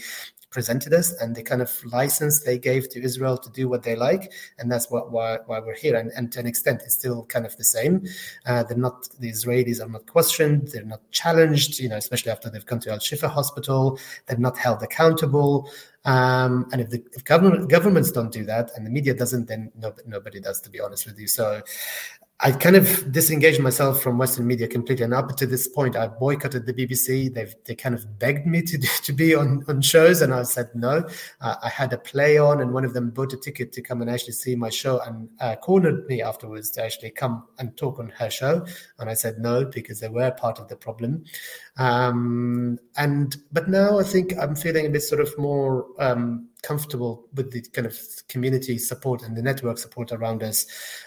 presented 0.51 0.93
us 0.93 1.13
and 1.21 1.35
the 1.35 1.43
kind 1.43 1.63
of 1.63 1.85
license 1.85 2.41
they 2.41 2.59
gave 2.59 2.89
to 2.89 3.01
Israel 3.01 3.39
to 3.39 3.51
do 3.51 3.69
what 3.69 3.83
they 3.83 3.95
like, 3.95 4.33
and 4.59 4.71
that's 4.71 4.91
what 4.91 5.13
why, 5.13 5.39
why 5.47 5.61
we're 5.61 5.77
here. 5.77 5.97
And, 5.97 6.11
and 6.17 6.33
to 6.33 6.41
an 6.41 6.47
extent, 6.47 6.83
it's 6.85 6.95
still 6.95 7.25
kind 7.27 7.47
of 7.47 7.57
the 7.57 7.65
same. 7.65 8.05
Uh, 8.47 8.65
they're 8.65 8.77
not 8.77 9.09
the 9.21 9.31
Israelis 9.31 9.81
are 9.81 9.89
not 9.89 10.07
questioned, 10.07 10.69
they're 10.69 10.85
not 10.85 11.09
challenged. 11.13 11.79
You 11.79 11.89
know, 11.89 11.97
especially 11.97 12.33
after 12.33 12.51
they've 12.51 12.67
come 12.67 12.81
to 12.81 12.91
Al 12.91 12.99
Shifa 12.99 13.31
Hospital, 13.31 13.99
they're 14.27 14.39
not 14.39 14.59
held 14.59 14.83
accountable. 14.83 15.71
Um, 16.05 16.67
and 16.73 16.81
if 16.81 16.91
the 16.91 17.05
if 17.13 17.25
government, 17.25 17.69
governments 17.69 18.11
don't 18.11 18.33
do 18.33 18.45
that 18.45 18.71
and 18.75 18.87
the 18.87 18.91
media 18.91 19.15
doesn't, 19.15 19.47
then 19.47 19.71
no, 19.77 19.95
nobody 20.07 20.41
does, 20.41 20.61
to 20.63 20.71
be 20.71 20.81
honest 20.81 21.07
with 21.07 21.19
you. 21.19 21.29
So 21.29 21.61
I 22.43 22.53
kind 22.53 22.75
of 22.75 23.13
disengaged 23.13 23.61
myself 23.61 24.03
from 24.03 24.17
Western 24.17 24.47
media 24.47 24.67
completely, 24.67 25.05
and 25.05 25.13
up 25.13 25.37
to 25.37 25.47
this 25.47 25.69
point, 25.69 25.95
I 25.95 26.07
boycotted 26.07 26.65
the 26.65 26.73
BBC. 26.73 27.33
They've 27.33 27.55
they 27.65 27.75
kind 27.75 27.95
of 27.95 28.19
begged 28.19 28.47
me 28.47 28.63
to 28.63 28.79
to 29.03 29.13
be 29.13 29.35
on 29.35 29.63
on 29.69 29.83
shows, 29.83 30.23
and 30.23 30.33
I 30.33 30.45
said 30.45 30.71
no. 30.75 31.07
Uh, 31.41 31.57
I 31.63 31.69
had 31.69 31.93
a 31.93 31.99
play 31.99 32.39
on, 32.39 32.61
and 32.61 32.73
one 32.73 32.85
of 32.85 32.95
them 32.95 33.11
bought 33.11 33.35
a 33.35 33.37
ticket 33.37 33.73
to 33.73 33.83
come 33.83 34.01
and 34.01 34.11
actually 34.11 34.33
see 34.33 34.57
my 34.57 34.71
show, 34.71 35.01
and 35.01 35.29
uh, 35.41 35.57
cornered 35.57 36.07
me 36.07 36.23
afterwards 36.23 36.71
to 36.73 36.85
actually 36.85 37.11
come 37.11 37.45
and 37.59 37.77
talk 37.77 37.99
on 37.99 38.09
her 38.19 38.31
show, 38.31 38.65
and 38.99 39.11
I 39.11 39.15
said 39.15 39.39
no 39.39 39.67
because 39.67 40.01
they 40.01 40.09
were 40.09 40.31
part 40.31 40.59
of 40.59 40.69
the 40.69 40.77
problem. 40.77 41.25
Um, 41.77 42.79
and 42.97 43.37
but 43.53 43.69
now 43.69 43.99
I 43.99 44.03
think 44.03 44.33
I'm 44.39 44.55
feeling 44.55 44.87
a 44.87 44.91
bit 44.91 45.03
sort 45.03 45.21
of 45.21 45.37
more. 45.37 45.87
Um, 45.99 46.50
comfortable 46.63 47.27
with 47.35 47.51
the 47.51 47.63
kind 47.73 47.87
of 47.87 47.99
community 48.29 48.79
support 48.79 49.23
and 49.23 49.37
the 49.37 49.43
network 49.43 49.79
support 49.79 50.13
around 50.13 50.43
us. 50.43 50.67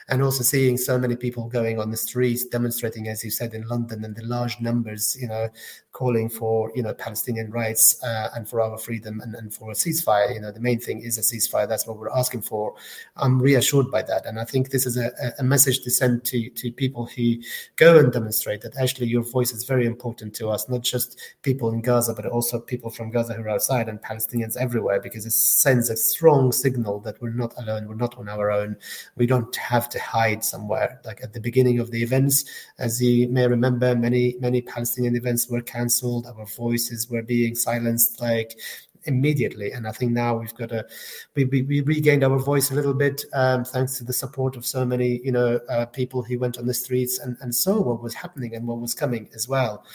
And 0.10 0.22
also 0.22 0.44
seeing 0.44 0.78
so 0.78 0.98
many 0.98 1.16
people 1.16 1.48
going 1.48 1.80
on 1.80 1.92
the 1.92 1.98
streets 1.98 2.46
demonstrating 2.46 3.08
as 3.08 3.24
you 3.24 3.32
said 3.32 3.54
in 3.54 3.68
london 3.68 4.04
and 4.04 4.16
the 4.16 4.26
large 4.26 4.60
numbers 4.60 5.18
you 5.20 5.28
know 5.28 5.48
calling 5.92 6.28
for 6.28 6.72
you 6.76 6.82
know 6.82 6.94
palestinian 6.94 7.52
rights 7.52 8.04
uh, 8.04 8.30
and 8.36 8.50
for 8.50 8.60
our 8.60 8.78
freedom 8.78 9.22
and, 9.22 9.36
and 9.36 9.54
for 9.54 9.72
a 9.72 9.74
ceasefire. 9.74 10.34
You 10.34 10.42
know 10.42 10.52
the 10.52 10.60
main 10.60 10.80
thing 10.80 11.02
is 11.02 11.18
a 11.18 11.22
ceasefire. 11.22 11.68
That's 11.68 11.86
what 11.88 11.98
we're 11.98 12.10
asking 12.10 12.42
for. 12.42 12.74
I'm 13.16 13.40
reassured 13.42 13.92
by 13.92 14.02
that. 14.04 14.26
And 14.26 14.40
i 14.40 14.46
think 14.46 14.70
this 14.70 14.86
is 14.86 14.98
a, 14.98 15.12
a 15.40 15.44
message 15.44 15.82
to 15.82 15.92
send 15.92 16.24
to 16.26 16.50
to 16.50 16.72
people 16.72 17.06
who 17.06 17.36
go 17.76 18.00
and 18.00 18.12
demonstrate 18.12 18.62
that 18.62 18.76
actually 18.78 19.08
your 19.08 19.24
voice 19.24 19.52
is 19.52 19.64
very 19.66 19.86
important 19.86 20.34
to 20.36 20.50
us 20.50 20.68
not 20.68 20.82
just 20.82 21.20
people 21.44 21.72
in 21.72 21.82
gaza 21.82 22.14
but 22.14 22.26
also 22.26 22.60
people 22.60 22.90
from 22.90 23.12
gaza 23.12 23.34
who 23.34 23.44
are 23.44 23.50
outside 23.50 23.88
and 23.90 24.02
palestinians 24.02 24.58
everywhere 24.58 25.00
because 25.00 25.26
it's 25.26 25.43
sends 25.44 25.90
a 25.90 25.98
strong 25.98 26.52
signal 26.52 27.00
that 27.02 27.22
we're 27.22 27.30
not 27.30 27.54
alone, 27.58 27.88
we're 27.88 27.96
not 27.96 28.18
on 28.18 28.30
our 28.30 28.52
own. 28.52 28.78
We 29.16 29.26
don't 29.26 29.56
have 29.56 29.90
to 29.90 30.00
hide 30.00 30.44
somewhere. 30.44 31.02
Like 31.06 31.22
at 31.24 31.34
the 31.34 31.40
beginning 31.40 31.80
of 31.80 31.92
the 31.92 32.02
events, 32.02 32.46
as 32.80 33.02
you 33.02 33.28
may 33.30 33.48
remember, 33.48 33.96
many 33.96 34.36
many 34.40 34.62
Palestinian 34.62 35.16
events 35.16 35.50
were 35.50 35.62
cancelled. 35.62 36.28
Our 36.28 36.46
voices 36.46 37.10
were 37.10 37.22
being 37.22 37.56
silenced. 37.56 38.22
Like 38.22 38.58
immediately. 39.06 39.72
And 39.72 39.88
I 39.88 39.92
think 39.92 40.12
now 40.12 40.38
we've 40.38 40.54
got 40.56 40.72
a 40.72 40.86
we, 41.36 41.46
we, 41.46 41.62
we 41.64 41.82
regained 41.82 42.24
our 42.24 42.38
voice 42.38 42.72
a 42.72 42.76
little 42.76 42.94
bit 42.94 43.24
um, 43.34 43.66
thanks 43.66 43.98
to 43.98 44.04
the 44.04 44.14
support 44.14 44.56
of 44.56 44.66
so 44.66 44.86
many 44.86 45.20
you 45.24 45.32
know 45.32 45.60
uh, 45.70 45.86
people 45.88 46.24
who 46.24 46.40
went 46.40 46.58
on 46.58 46.66
the 46.66 46.74
streets 46.74 47.20
and, 47.20 47.38
and 47.42 47.54
saw 47.54 47.82
what 47.82 48.02
was 48.02 48.14
happening 48.14 48.56
and 48.56 48.68
what 48.68 48.80
was 48.80 48.94
coming 48.94 49.30
as 49.36 49.48
well. 49.48 49.86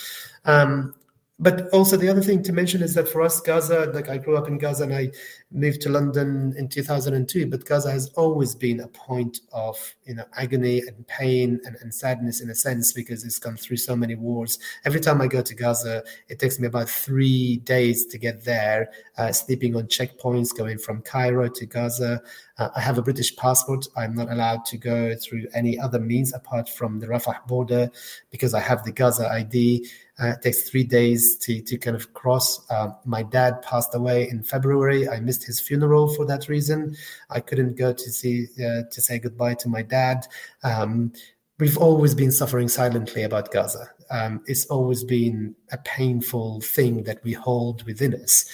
Um, 0.45 0.95
but 1.41 1.69
also 1.73 1.97
the 1.97 2.09
other 2.09 2.21
thing 2.21 2.43
to 2.43 2.53
mention 2.53 2.83
is 2.83 2.95
that 2.95 3.09
for 3.09 3.23
us, 3.23 3.41
Gaza, 3.41 3.93
like 3.95 4.09
I 4.09 4.19
grew 4.19 4.37
up 4.37 4.49
in 4.49 4.59
Gaza 4.59 4.85
and 4.85 4.95
I 4.95 5.11
moved 5.53 5.81
to 5.83 5.89
London 5.89 6.53
in 6.59 6.69
2002, 6.69 7.47
but 7.47 7.65
Gaza 7.65 7.93
has 7.93 8.09
always 8.17 8.57
been 8.57 8.81
a 8.81 8.89
point 8.89 9.41
of 9.53 9.79
you 10.05 10.15
know 10.15 10.25
agony 10.37 10.81
and 10.81 11.07
pain 11.07 11.61
and, 11.65 11.77
and 11.81 11.95
sadness 11.95 12.41
in 12.41 12.51
a 12.51 12.57
sense 12.57 12.93
because 12.93 13.25
it's 13.25 13.39
gone 13.39 13.57
through 13.57 13.77
so 13.77 13.95
many 13.95 14.17
wars. 14.17 14.59
Every 14.85 14.99
time 14.99 15.21
I 15.21 15.29
go 15.29 15.41
to 15.41 15.55
Gaza, 15.55 16.03
it 16.29 16.41
takes 16.41 16.59
me 16.59 16.67
about 16.67 16.89
three 16.89 17.59
days 17.59 18.07
to 18.07 18.19
get 18.19 18.45
there, 18.45 18.91
uh, 19.17 19.31
sleeping 19.31 19.77
on 19.77 19.85
checkpoints, 19.85 20.57
going 20.57 20.79
from 20.79 21.03
Cairo 21.03 21.49
to 21.49 21.67
Gaza. 21.67 22.21
Uh, 22.59 22.71
I 22.75 22.81
have 22.81 22.99
a 22.99 23.03
British 23.03 23.37
passport. 23.37 23.87
I'm 23.97 24.17
not 24.17 24.29
allowed 24.33 24.65
to 24.67 24.77
go 24.77 25.15
through 25.15 25.47
any 25.55 25.79
other 25.79 26.01
means 26.01 26.35
apart 26.35 26.69
from 26.69 26.99
the 26.99 27.07
Rafah 27.07 27.47
border 27.47 27.93
because 28.33 28.55
I 28.55 28.61
have 28.61 28.83
the 28.85 28.91
Gaza 28.91 29.31
ID. 29.31 29.89
Uh, 30.21 30.29
it 30.29 30.43
takes 30.43 30.69
three 30.69 30.85
days 30.85 31.37
to, 31.37 31.61
to 31.63 31.79
kind 31.79 31.97
of 31.97 32.13
cross. 32.13 32.69
Uh, 32.71 32.91
my 33.05 33.23
dad 33.23 33.63
passed 33.63 33.95
away 33.95 34.29
in 34.29 34.43
February. 34.43 35.09
I 35.09 35.21
missed 35.21 35.45
his 35.45 35.61
funeral 35.61 36.13
for 36.15 36.27
that 36.27 36.49
reason. 36.49 36.97
I 37.31 37.41
couldn't 37.41 37.77
go 37.77 37.93
to 37.93 38.13
see 38.13 38.47
uh, 38.59 38.83
to 38.91 39.01
say 39.01 39.19
goodbye 39.19 39.55
to 39.55 39.69
my 39.69 39.83
dad. 39.83 40.27
Um, 40.65 41.13
we've 41.59 41.79
always 41.79 42.15
been 42.15 42.33
suffering 42.33 42.69
silently 42.69 43.23
about 43.23 43.53
Gaza. 43.53 43.91
Um, 44.11 44.43
it's 44.47 44.67
always 44.67 45.05
been 45.05 45.55
a 45.71 45.79
painful 45.79 46.63
thing 46.63 47.05
that 47.05 47.23
we 47.23 47.35
hold 47.35 47.85
within 47.85 48.15
us 48.15 48.49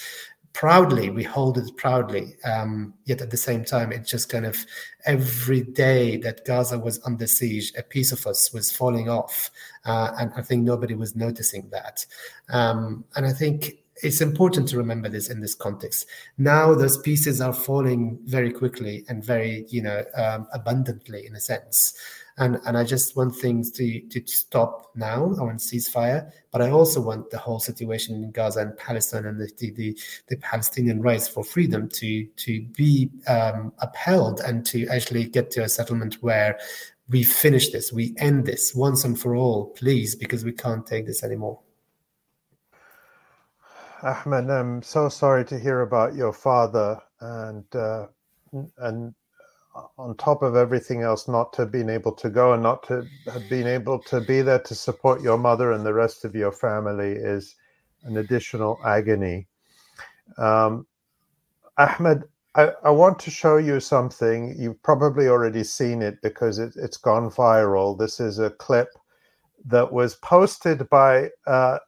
proudly 0.54 1.10
we 1.10 1.22
hold 1.22 1.58
it 1.58 1.76
proudly 1.76 2.36
um, 2.44 2.94
yet 3.04 3.20
at 3.20 3.30
the 3.30 3.36
same 3.36 3.64
time 3.64 3.92
it 3.92 4.06
just 4.06 4.28
kind 4.28 4.46
of 4.46 4.64
every 5.04 5.62
day 5.62 6.16
that 6.16 6.44
gaza 6.46 6.78
was 6.78 7.00
under 7.04 7.26
siege 7.26 7.72
a 7.76 7.82
piece 7.82 8.12
of 8.12 8.26
us 8.26 8.52
was 8.54 8.72
falling 8.72 9.10
off 9.10 9.50
uh, 9.84 10.12
and 10.18 10.32
i 10.36 10.40
think 10.40 10.62
nobody 10.62 10.94
was 10.94 11.14
noticing 11.14 11.68
that. 11.70 12.06
Um, 12.48 13.04
and 13.16 13.26
i 13.26 13.32
think 13.32 13.84
it's 14.02 14.20
important 14.20 14.68
to 14.68 14.76
remember 14.76 15.08
this 15.08 15.30
in 15.30 15.40
this 15.40 15.54
context. 15.54 16.06
Now 16.36 16.74
those 16.74 16.98
pieces 16.98 17.40
are 17.40 17.52
falling 17.52 18.18
very 18.24 18.52
quickly 18.52 19.04
and 19.08 19.24
very 19.24 19.66
you 19.68 19.82
know 19.82 20.04
um, 20.16 20.48
abundantly 20.52 21.26
in 21.26 21.36
a 21.36 21.40
sense 21.40 21.96
and 22.38 22.58
and 22.66 22.76
I 22.76 22.84
just 22.84 23.16
want 23.16 23.36
things 23.36 23.70
to 23.72 24.00
to 24.00 24.26
stop 24.26 24.90
now. 24.96 25.34
I 25.38 25.42
want 25.42 25.58
ceasefire, 25.58 26.30
but 26.50 26.62
I 26.62 26.70
also 26.70 27.00
want 27.00 27.30
the 27.30 27.38
whole 27.38 27.60
situation 27.60 28.16
in 28.16 28.30
Gaza 28.32 28.60
and 28.60 28.76
Palestine 28.76 29.26
and 29.26 29.40
the 29.40 29.50
the, 29.58 29.98
the, 30.28 30.36
Palestinian 30.38 31.00
rights 31.00 31.28
for 31.28 31.44
freedom 31.44 31.88
to 31.90 32.26
to 32.26 32.62
be 32.76 33.10
um, 33.28 33.72
upheld 33.78 34.40
and 34.40 34.66
to 34.66 34.86
actually 34.88 35.26
get 35.26 35.50
to 35.52 35.62
a 35.62 35.68
settlement 35.68 36.14
where 36.22 36.58
we 37.08 37.22
finish 37.22 37.70
this, 37.70 37.92
we 37.92 38.14
end 38.18 38.46
this 38.46 38.74
once 38.74 39.04
and 39.04 39.20
for 39.20 39.36
all, 39.36 39.66
please, 39.70 40.14
because 40.14 40.44
we 40.44 40.52
can't 40.52 40.86
take 40.86 41.06
this 41.06 41.22
anymore. 41.22 41.60
Ahmed, 44.02 44.50
I'm 44.50 44.82
so 44.82 45.08
sorry 45.08 45.44
to 45.46 45.58
hear 45.58 45.82
about 45.82 46.14
your 46.14 46.32
father 46.32 47.00
and 47.20 47.64
uh, 47.74 48.06
and 48.78 49.14
on 49.98 50.16
top 50.16 50.42
of 50.42 50.56
everything 50.56 51.02
else, 51.02 51.26
not 51.28 51.52
to 51.54 51.66
being 51.66 51.88
able 51.88 52.12
to 52.12 52.30
go 52.30 52.52
and 52.52 52.62
not 52.62 52.82
to 52.84 53.06
have 53.26 53.48
been 53.48 53.66
able 53.66 53.98
to 53.98 54.20
be 54.20 54.40
there 54.40 54.60
to 54.60 54.74
support 54.74 55.20
your 55.20 55.38
mother 55.38 55.72
and 55.72 55.84
the 55.84 55.94
rest 55.94 56.24
of 56.24 56.34
your 56.34 56.52
family 56.52 57.12
is 57.12 57.56
an 58.04 58.18
additional 58.18 58.78
agony. 58.84 59.48
Um, 60.38 60.86
Ahmed, 61.78 62.24
I, 62.54 62.72
I, 62.84 62.90
want 62.90 63.18
to 63.20 63.30
show 63.30 63.56
you 63.56 63.80
something. 63.80 64.54
You've 64.56 64.80
probably 64.82 65.26
already 65.28 65.64
seen 65.64 66.02
it 66.02 66.22
because 66.22 66.58
it, 66.58 66.74
has 66.80 66.96
gone 66.96 67.30
viral. 67.30 67.98
This 67.98 68.20
is 68.20 68.38
a 68.38 68.50
clip 68.50 68.88
that 69.66 69.92
was 69.92 70.14
posted 70.16 70.88
by 70.88 71.30
uh, 71.46 71.78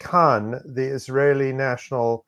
Kan, 0.00 0.60
the 0.64 0.84
Israeli 0.84 1.52
national 1.52 2.24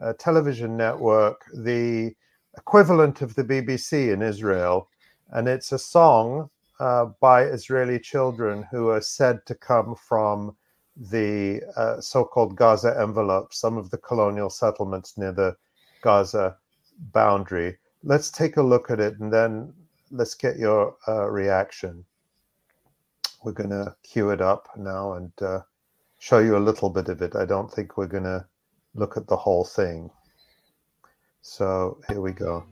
uh, 0.00 0.12
television 0.18 0.76
network, 0.76 1.44
the 1.54 2.14
equivalent 2.56 3.22
of 3.22 3.34
the 3.34 3.44
BBC 3.44 4.12
in 4.12 4.22
Israel, 4.22 4.88
and 5.30 5.48
it's 5.48 5.72
a 5.72 5.78
song 5.78 6.50
uh, 6.80 7.06
by 7.20 7.44
Israeli 7.44 7.98
children 7.98 8.66
who 8.70 8.88
are 8.88 9.00
said 9.00 9.44
to 9.46 9.54
come 9.54 9.94
from 9.94 10.56
the 10.96 11.62
uh, 11.76 12.00
so-called 12.00 12.56
Gaza 12.56 12.96
envelope, 13.00 13.54
some 13.54 13.76
of 13.76 13.90
the 13.90 13.98
colonial 13.98 14.50
settlements 14.50 15.16
near 15.16 15.32
the 15.32 15.56
Gaza 16.02 16.56
boundary. 17.12 17.78
Let's 18.02 18.30
take 18.30 18.56
a 18.56 18.62
look 18.62 18.90
at 18.90 19.00
it, 19.00 19.18
and 19.20 19.32
then 19.32 19.72
let's 20.10 20.34
get 20.34 20.58
your 20.58 20.96
uh, 21.06 21.30
reaction. 21.30 22.04
We're 23.44 23.52
going 23.52 23.70
to 23.70 23.94
cue 24.02 24.30
it 24.30 24.40
up 24.40 24.68
now 24.76 25.14
and 25.14 25.32
uh, 25.40 25.60
show 26.18 26.38
you 26.38 26.56
a 26.56 26.58
little 26.58 26.90
bit 26.90 27.08
of 27.08 27.22
it. 27.22 27.36
I 27.36 27.46
don't 27.46 27.72
think 27.72 27.96
we're 27.96 28.06
going 28.06 28.24
to 28.24 28.44
look 28.94 29.16
at 29.16 29.26
the 29.26 29.36
whole 29.36 29.64
thing. 29.64 30.10
So 31.42 31.98
here 32.08 32.20
we 32.20 32.32
go. 32.32 32.66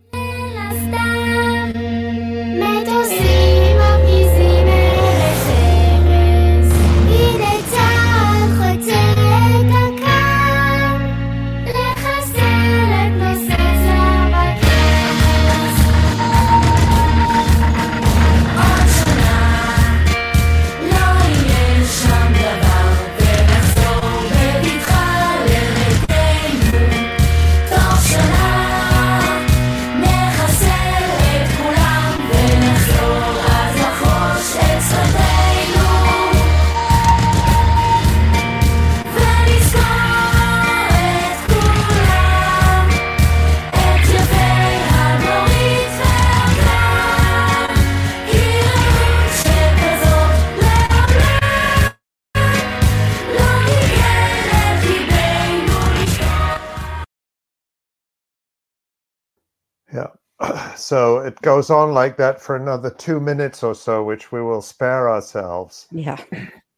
So 60.89 61.18
it 61.18 61.39
goes 61.43 61.68
on 61.68 61.93
like 61.93 62.16
that 62.16 62.41
for 62.41 62.57
another 62.57 62.89
two 62.89 63.20
minutes 63.20 63.62
or 63.62 63.74
so, 63.74 64.03
which 64.03 64.32
we 64.32 64.41
will 64.41 64.62
spare 64.62 65.11
ourselves. 65.11 65.86
Yeah. 65.91 66.16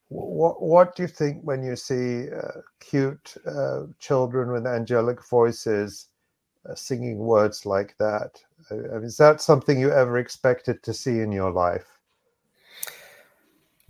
What, 0.08 0.61
what 0.61 0.96
do 0.96 1.02
you 1.02 1.06
think 1.06 1.42
when 1.44 1.62
you 1.62 1.76
see 1.76 2.28
uh, 2.28 2.62
cute 2.80 3.32
uh, 3.46 3.82
children 4.00 4.50
with 4.50 4.66
angelic 4.66 5.24
voices 5.24 6.08
uh, 6.68 6.74
singing 6.74 7.18
words 7.18 7.64
like 7.64 7.94
that? 7.98 8.42
Uh, 8.68 9.00
is 9.00 9.16
that 9.18 9.40
something 9.40 9.78
you 9.78 9.92
ever 9.92 10.18
expected 10.18 10.82
to 10.82 10.92
see 10.92 11.20
in 11.20 11.30
your 11.30 11.52
life? 11.52 11.86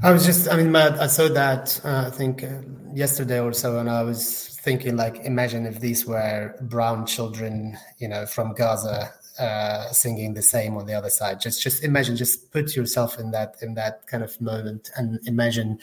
I 0.02 0.12
was 0.12 0.26
just, 0.26 0.52
I 0.52 0.56
mean, 0.58 0.76
I 0.76 1.06
saw 1.06 1.28
that, 1.28 1.80
uh, 1.82 2.04
I 2.08 2.10
think, 2.10 2.44
uh, 2.44 2.60
yesterday 2.92 3.40
or 3.40 3.54
so, 3.54 3.78
and 3.78 3.88
I 3.88 4.02
was 4.02 4.58
thinking, 4.60 4.96
like, 4.96 5.16
imagine 5.24 5.64
if 5.64 5.80
these 5.80 6.04
were 6.04 6.56
brown 6.60 7.06
children, 7.06 7.78
you 7.96 8.08
know, 8.08 8.26
from 8.26 8.52
Gaza 8.52 9.14
uh, 9.41 9.91
singing 9.93 10.34
the 10.34 10.43
same 10.43 10.76
on 10.76 10.86
the 10.86 10.95
other 10.95 11.11
side. 11.11 11.41
Just 11.41 11.62
just 11.62 11.82
imagine, 11.82 12.16
just 12.16 12.51
put 12.53 12.76
yourself 12.76 13.18
in 13.18 13.30
that 13.30 13.57
in 13.62 13.74
that 13.74 14.07
kind 14.07 14.22
of 14.22 14.41
moment 14.41 14.91
and 14.97 15.18
imagine 15.26 15.78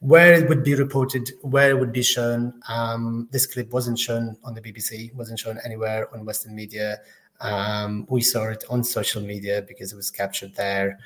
where 0.00 0.32
it 0.34 0.48
would 0.48 0.64
be 0.64 0.74
reported, 0.74 1.30
where 1.42 1.70
it 1.70 1.78
would 1.78 1.92
be 1.92 2.02
shown. 2.02 2.52
Um, 2.68 3.28
this 3.30 3.46
clip 3.46 3.70
wasn't 3.72 3.98
shown 3.98 4.36
on 4.44 4.54
the 4.54 4.60
BBC, 4.60 5.14
wasn't 5.14 5.38
shown 5.38 5.58
anywhere 5.64 6.12
on 6.12 6.24
Western 6.24 6.54
media. 6.54 6.98
Um, 7.40 8.06
we 8.08 8.20
saw 8.20 8.48
it 8.48 8.64
on 8.68 8.84
social 8.84 9.22
media 9.22 9.62
because 9.66 9.92
it 9.92 9.96
was 9.96 10.10
captured 10.10 10.54
there. 10.54 10.98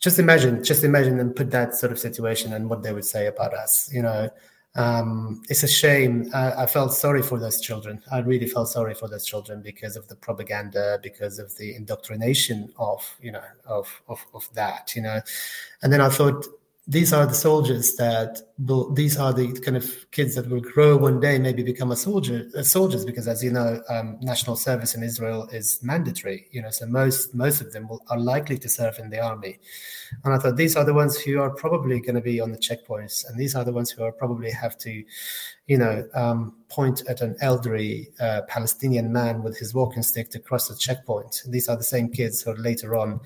Just 0.00 0.18
imagine, 0.18 0.62
just 0.62 0.84
imagine 0.84 1.18
and 1.20 1.34
put 1.34 1.50
that 1.50 1.74
sort 1.74 1.90
of 1.90 1.98
situation 1.98 2.52
and 2.52 2.70
what 2.70 2.82
they 2.82 2.92
would 2.92 3.04
say 3.04 3.26
about 3.26 3.52
us. 3.52 3.90
You 3.92 4.02
know, 4.02 4.30
um, 4.76 5.42
it's 5.48 5.62
a 5.62 5.68
shame. 5.68 6.30
I, 6.34 6.64
I, 6.64 6.66
felt 6.66 6.92
sorry 6.92 7.22
for 7.22 7.38
those 7.38 7.60
children. 7.60 8.02
I 8.12 8.18
really 8.18 8.46
felt 8.46 8.68
sorry 8.68 8.94
for 8.94 9.08
those 9.08 9.24
children 9.24 9.62
because 9.62 9.96
of 9.96 10.06
the 10.08 10.16
propaganda, 10.16 10.98
because 11.02 11.38
of 11.38 11.56
the 11.56 11.74
indoctrination 11.74 12.70
of 12.78 13.02
you 13.20 13.32
know 13.32 13.42
of 13.64 13.88
of, 14.06 14.24
of 14.34 14.48
that. 14.52 14.94
You 14.94 15.02
know, 15.02 15.20
and 15.82 15.90
then 15.90 16.02
I 16.02 16.10
thought 16.10 16.46
these 16.88 17.12
are 17.12 17.26
the 17.26 17.34
soldiers 17.34 17.96
that 17.96 18.38
will 18.58 18.92
these 18.92 19.18
are 19.18 19.32
the 19.32 19.52
kind 19.60 19.76
of 19.76 20.08
kids 20.12 20.36
that 20.36 20.48
will 20.48 20.60
grow 20.60 20.96
one 20.96 21.18
day 21.18 21.36
maybe 21.36 21.64
become 21.64 21.90
a 21.90 21.96
soldier 21.96 22.48
uh, 22.56 22.62
soldiers 22.62 23.04
because 23.04 23.26
as 23.26 23.42
you 23.42 23.50
know 23.50 23.82
um, 23.88 24.16
national 24.20 24.54
service 24.54 24.94
in 24.94 25.02
israel 25.02 25.48
is 25.52 25.80
mandatory 25.82 26.46
you 26.52 26.62
know 26.62 26.70
so 26.70 26.86
most 26.86 27.34
most 27.34 27.60
of 27.60 27.72
them 27.72 27.88
will, 27.88 28.00
are 28.08 28.18
likely 28.18 28.56
to 28.56 28.68
serve 28.68 28.98
in 29.00 29.10
the 29.10 29.20
army. 29.20 29.58
And 30.22 30.32
i 30.32 30.38
thought 30.38 30.56
these 30.56 30.76
are 30.76 30.84
the 30.84 30.94
ones 30.94 31.18
who 31.18 31.40
are 31.40 31.50
probably 31.50 32.00
going 32.00 32.14
to 32.14 32.20
be 32.20 32.40
on 32.40 32.52
the 32.52 32.58
checkpoints 32.58 33.28
and 33.28 33.38
these 33.38 33.56
are 33.56 33.64
the 33.64 33.72
ones 33.72 33.90
who 33.90 34.04
are 34.04 34.12
probably 34.12 34.52
have 34.52 34.78
to 34.78 35.02
you 35.66 35.78
know 35.78 36.06
um, 36.14 36.54
point 36.68 37.02
at 37.08 37.20
an 37.20 37.36
elderly 37.40 38.10
uh, 38.20 38.42
palestinian 38.46 39.12
man 39.12 39.42
with 39.42 39.58
his 39.58 39.74
walking 39.74 40.04
stick 40.04 40.30
to 40.30 40.38
cross 40.38 40.68
the 40.68 40.76
checkpoint. 40.76 41.42
These 41.48 41.68
are 41.68 41.76
the 41.76 41.82
same 41.82 42.10
kids 42.10 42.42
who 42.42 42.54
later 42.54 42.94
on 42.94 43.20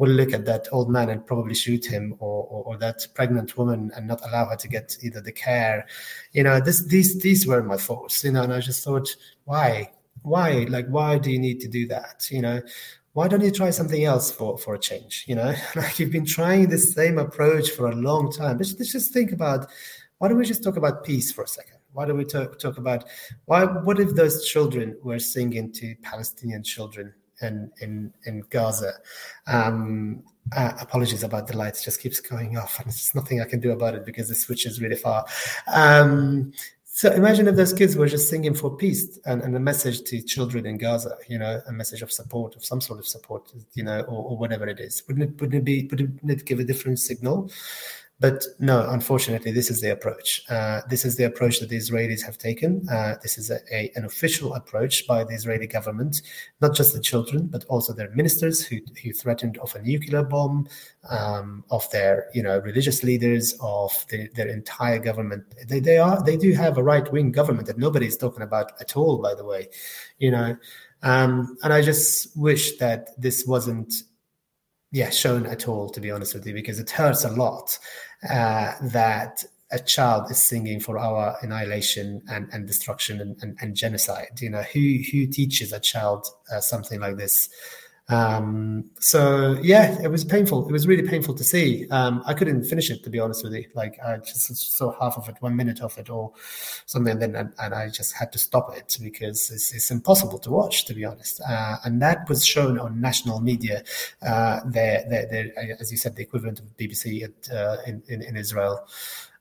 will 0.00 0.08
look 0.08 0.32
at 0.32 0.46
that 0.46 0.66
old 0.72 0.88
man 0.90 1.10
and 1.10 1.26
probably 1.26 1.54
shoot 1.54 1.84
him 1.84 2.14
or, 2.20 2.44
or, 2.44 2.64
or, 2.64 2.78
that 2.78 3.06
pregnant 3.12 3.54
woman 3.58 3.92
and 3.94 4.08
not 4.08 4.18
allow 4.26 4.46
her 4.46 4.56
to 4.56 4.66
get 4.66 4.96
either 5.02 5.20
the 5.20 5.30
care. 5.30 5.86
You 6.32 6.42
know 6.42 6.58
this 6.58 6.86
these 6.86 7.20
these 7.20 7.46
were 7.46 7.62
my 7.62 7.76
thoughts 7.76 8.24
you 8.24 8.32
know 8.32 8.42
and 8.42 8.52
i 8.52 8.60
just 8.60 8.82
thought 8.82 9.14
why? 9.44 9.92
Why? 10.22 10.66
Like 10.70 10.86
why 10.88 11.18
do 11.18 11.30
you 11.30 11.38
need 11.38 11.60
to 11.60 11.68
do 11.68 11.86
that? 11.88 12.26
You 12.30 12.40
know 12.40 12.62
why 13.12 13.28
don't 13.28 13.42
you 13.42 13.50
try 13.50 13.68
something 13.68 14.02
else 14.02 14.30
for 14.32 14.56
for 14.56 14.74
a 14.74 14.78
change 14.78 15.24
you 15.28 15.34
know? 15.34 15.54
Like 15.76 15.98
you've 15.98 16.12
been 16.12 16.24
trying 16.24 16.70
the 16.70 16.78
same 16.78 17.18
approach 17.18 17.70
for 17.70 17.90
a 17.90 17.94
long 17.94 18.32
time. 18.32 18.56
Let's, 18.56 18.74
let's 18.78 18.92
just 18.92 19.12
think 19.12 19.32
about 19.32 19.70
why 20.16 20.28
don't 20.28 20.38
we 20.38 20.46
just 20.46 20.64
talk 20.64 20.78
about 20.78 21.04
peace 21.04 21.30
for 21.30 21.44
a 21.44 21.48
second? 21.48 21.76
Why 21.92 22.06
don't 22.06 22.16
we 22.16 22.24
talk, 22.24 22.58
talk 22.58 22.78
about 22.78 23.04
why 23.44 23.64
what 23.64 24.00
if 24.00 24.14
those 24.14 24.46
children 24.46 24.96
were 25.02 25.18
singing 25.18 25.72
to 25.72 25.94
palestinian 26.02 26.62
children 26.62 27.12
in 27.42 27.70
in, 27.80 28.12
in 28.24 28.44
Gaza. 28.50 28.92
Um, 29.46 30.22
uh, 30.56 30.72
apologies 30.80 31.22
about 31.22 31.46
the 31.46 31.56
lights; 31.56 31.84
just 31.84 32.00
keeps 32.00 32.20
going 32.20 32.56
off, 32.56 32.78
and 32.78 32.86
there's 32.86 33.14
nothing 33.14 33.40
I 33.40 33.44
can 33.44 33.60
do 33.60 33.72
about 33.72 33.94
it 33.94 34.04
because 34.04 34.28
the 34.28 34.34
switch 34.34 34.66
is 34.66 34.80
really 34.80 34.96
far. 34.96 35.24
Um, 35.72 36.52
so 36.92 37.10
imagine 37.12 37.48
if 37.48 37.56
those 37.56 37.72
kids 37.72 37.96
were 37.96 38.08
just 38.08 38.28
singing 38.28 38.52
for 38.52 38.76
peace 38.76 39.18
and, 39.24 39.40
and, 39.40 39.56
a 39.56 39.58
message 39.60 40.02
to 40.02 40.20
children 40.20 40.66
in 40.66 40.76
Gaza, 40.76 41.16
you 41.28 41.38
know, 41.38 41.62
a 41.66 41.72
message 41.72 42.02
of 42.02 42.12
support, 42.12 42.56
of 42.56 42.62
some 42.62 42.80
sort 42.80 42.98
of 42.98 43.06
support, 43.06 43.50
you 43.72 43.84
know, 43.84 44.00
or, 44.00 44.32
or 44.32 44.36
whatever 44.36 44.66
it 44.66 44.80
is. 44.80 45.02
Wouldn't 45.08 45.30
it, 45.30 45.40
wouldn't 45.40 45.62
it 45.62 45.64
be, 45.64 45.86
wouldn't 45.90 46.30
it 46.30 46.44
give 46.44 46.60
a 46.60 46.64
different 46.64 46.98
signal? 46.98 47.50
But 48.20 48.44
no, 48.58 48.86
unfortunately, 48.90 49.50
this 49.50 49.70
is 49.70 49.80
the 49.80 49.92
approach. 49.92 50.42
Uh, 50.50 50.82
this 50.90 51.06
is 51.06 51.16
the 51.16 51.24
approach 51.24 51.58
that 51.60 51.70
the 51.70 51.78
Israelis 51.78 52.22
have 52.22 52.36
taken. 52.36 52.86
Uh, 52.90 53.14
this 53.22 53.38
is 53.38 53.50
a, 53.50 53.60
a, 53.74 53.90
an 53.96 54.04
official 54.04 54.52
approach 54.54 55.06
by 55.06 55.24
the 55.24 55.32
Israeli 55.32 55.66
government, 55.66 56.20
not 56.60 56.74
just 56.74 56.92
the 56.92 57.00
children, 57.00 57.46
but 57.46 57.64
also 57.64 57.94
their 57.94 58.10
ministers 58.10 58.62
who, 58.62 58.76
who 59.02 59.14
threatened 59.14 59.56
of 59.58 59.74
a 59.74 59.80
nuclear 59.80 60.22
bomb, 60.22 60.68
um, 61.08 61.64
of 61.70 61.90
their 61.92 62.26
you 62.34 62.42
know 62.42 62.58
religious 62.58 63.02
leaders, 63.02 63.56
of 63.62 63.90
the, 64.10 64.28
their 64.34 64.48
entire 64.48 64.98
government. 64.98 65.44
They, 65.66 65.80
they 65.80 65.96
are 65.96 66.22
they 66.22 66.36
do 66.36 66.52
have 66.52 66.76
a 66.76 66.82
right 66.82 67.10
wing 67.10 67.32
government 67.32 67.68
that 67.68 67.78
nobody 67.78 68.06
is 68.06 68.18
talking 68.18 68.42
about 68.42 68.72
at 68.82 68.98
all. 68.98 69.16
By 69.16 69.34
the 69.34 69.44
way, 69.44 69.68
you 70.18 70.30
know. 70.30 70.56
Um, 71.02 71.56
and 71.62 71.72
I 71.72 71.80
just 71.80 72.36
wish 72.36 72.76
that 72.76 73.18
this 73.18 73.46
wasn't 73.46 73.94
yeah 74.92 75.08
shown 75.08 75.46
at 75.46 75.68
all 75.68 75.88
to 75.88 76.00
be 76.00 76.10
honest 76.10 76.34
with 76.34 76.44
you 76.44 76.52
because 76.52 76.80
it 76.80 76.90
hurts 76.90 77.24
a 77.24 77.30
lot 77.30 77.78
uh, 78.28 78.72
that 78.82 79.44
a 79.72 79.78
child 79.78 80.30
is 80.30 80.42
singing 80.42 80.80
for 80.80 80.98
our 80.98 81.36
annihilation 81.42 82.22
and, 82.28 82.48
and 82.52 82.66
destruction 82.66 83.20
and, 83.20 83.36
and, 83.40 83.56
and 83.60 83.76
genocide. 83.76 84.40
You 84.40 84.50
know, 84.50 84.62
who 84.62 84.98
who 85.12 85.26
teaches 85.26 85.72
a 85.72 85.80
child 85.80 86.26
uh, 86.52 86.60
something 86.60 87.00
like 87.00 87.16
this? 87.16 87.48
Um, 88.10 88.90
so 88.98 89.56
yeah, 89.62 89.96
it 90.02 90.08
was 90.08 90.24
painful. 90.24 90.68
It 90.68 90.72
was 90.72 90.86
really 90.86 91.06
painful 91.06 91.34
to 91.34 91.44
see. 91.44 91.88
Um, 91.90 92.22
I 92.26 92.34
couldn't 92.34 92.64
finish 92.64 92.90
it 92.90 93.04
to 93.04 93.10
be 93.10 93.20
honest 93.20 93.44
with 93.44 93.52
you. 93.54 93.64
Like 93.74 93.98
I 94.04 94.16
just 94.18 94.76
saw 94.76 94.92
half 95.00 95.16
of 95.16 95.28
it, 95.28 95.36
one 95.38 95.54
minute 95.54 95.80
of 95.80 95.96
it, 95.96 96.10
or 96.10 96.32
something, 96.86 97.12
and 97.12 97.22
then 97.22 97.36
and, 97.36 97.52
and 97.62 97.72
I 97.72 97.88
just 97.88 98.14
had 98.14 98.32
to 98.32 98.38
stop 98.38 98.76
it 98.76 98.96
because 99.00 99.50
it's, 99.50 99.72
it's 99.72 99.90
impossible 99.92 100.40
to 100.40 100.50
watch, 100.50 100.84
to 100.86 100.94
be 100.94 101.04
honest. 101.04 101.40
Uh, 101.48 101.76
and 101.84 102.02
that 102.02 102.28
was 102.28 102.44
shown 102.44 102.80
on 102.80 103.00
national 103.00 103.40
media. 103.40 103.84
Uh, 104.20 104.60
there, 104.66 105.04
there, 105.08 105.52
as 105.78 105.92
you 105.92 105.96
said, 105.96 106.16
the 106.16 106.22
equivalent 106.22 106.58
of 106.58 106.76
BBC 106.76 107.22
at, 107.22 107.54
uh, 107.54 107.76
in, 107.86 108.02
in, 108.08 108.22
in 108.22 108.36
Israel. 108.36 108.86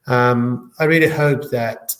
Um, 0.06 0.72
I 0.80 0.84
really 0.84 1.10
hope 1.10 1.50
that 1.50 1.96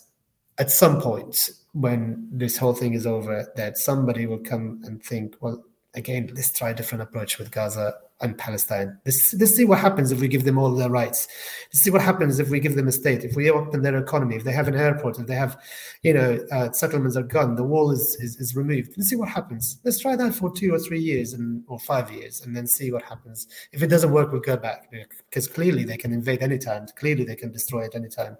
at 0.58 0.70
some 0.70 1.00
point 1.00 1.50
when 1.72 2.28
this 2.30 2.56
whole 2.56 2.74
thing 2.74 2.94
is 2.94 3.06
over, 3.06 3.52
that 3.56 3.78
somebody 3.78 4.26
will 4.26 4.38
come 4.38 4.82
and 4.84 5.02
think, 5.02 5.36
well 5.40 5.64
again, 5.94 6.30
let's 6.34 6.52
try 6.52 6.70
a 6.70 6.74
different 6.74 7.02
approach 7.02 7.38
with 7.38 7.50
Gaza 7.50 7.94
and 8.20 8.36
Palestine. 8.36 8.98
Let's, 9.06 9.32
let's 9.34 9.54
see 9.54 9.64
what 9.64 9.78
happens 9.78 10.12
if 10.12 10.20
we 10.20 10.28
give 10.28 10.44
them 10.44 10.58
all 10.58 10.70
their 10.74 10.90
rights. 10.90 11.26
Let's 11.72 11.80
see 11.80 11.90
what 11.90 12.02
happens 12.02 12.38
if 12.38 12.50
we 12.50 12.60
give 12.60 12.76
them 12.76 12.86
a 12.86 12.92
state, 12.92 13.24
if 13.24 13.34
we 13.34 13.50
open 13.50 13.82
their 13.82 13.96
economy, 13.96 14.36
if 14.36 14.44
they 14.44 14.52
have 14.52 14.68
an 14.68 14.74
airport, 14.74 15.18
if 15.18 15.26
they 15.26 15.34
have, 15.34 15.58
you 16.02 16.14
know, 16.14 16.38
uh, 16.52 16.70
settlements 16.72 17.16
are 17.16 17.22
gone, 17.22 17.56
the 17.56 17.64
wall 17.64 17.90
is, 17.90 18.16
is, 18.20 18.36
is 18.36 18.54
removed. 18.54 18.92
Let's 18.96 19.08
see 19.08 19.16
what 19.16 19.28
happens. 19.28 19.78
Let's 19.84 19.98
try 19.98 20.16
that 20.16 20.34
for 20.34 20.52
two 20.52 20.72
or 20.74 20.78
three 20.78 21.00
years 21.00 21.32
and 21.32 21.64
or 21.66 21.78
five 21.78 22.10
years, 22.12 22.42
and 22.42 22.54
then 22.54 22.66
see 22.66 22.92
what 22.92 23.02
happens. 23.02 23.48
If 23.72 23.82
it 23.82 23.88
doesn't 23.88 24.12
work, 24.12 24.32
we'll 24.32 24.42
go 24.42 24.56
back 24.56 24.92
because 25.30 25.48
clearly 25.48 25.84
they 25.84 25.96
can 25.96 26.12
invade 26.12 26.42
anytime. 26.42 26.86
Clearly 26.96 27.24
they 27.24 27.36
can 27.36 27.50
destroy 27.50 27.84
at 27.84 27.94
any 27.94 28.08
time. 28.08 28.36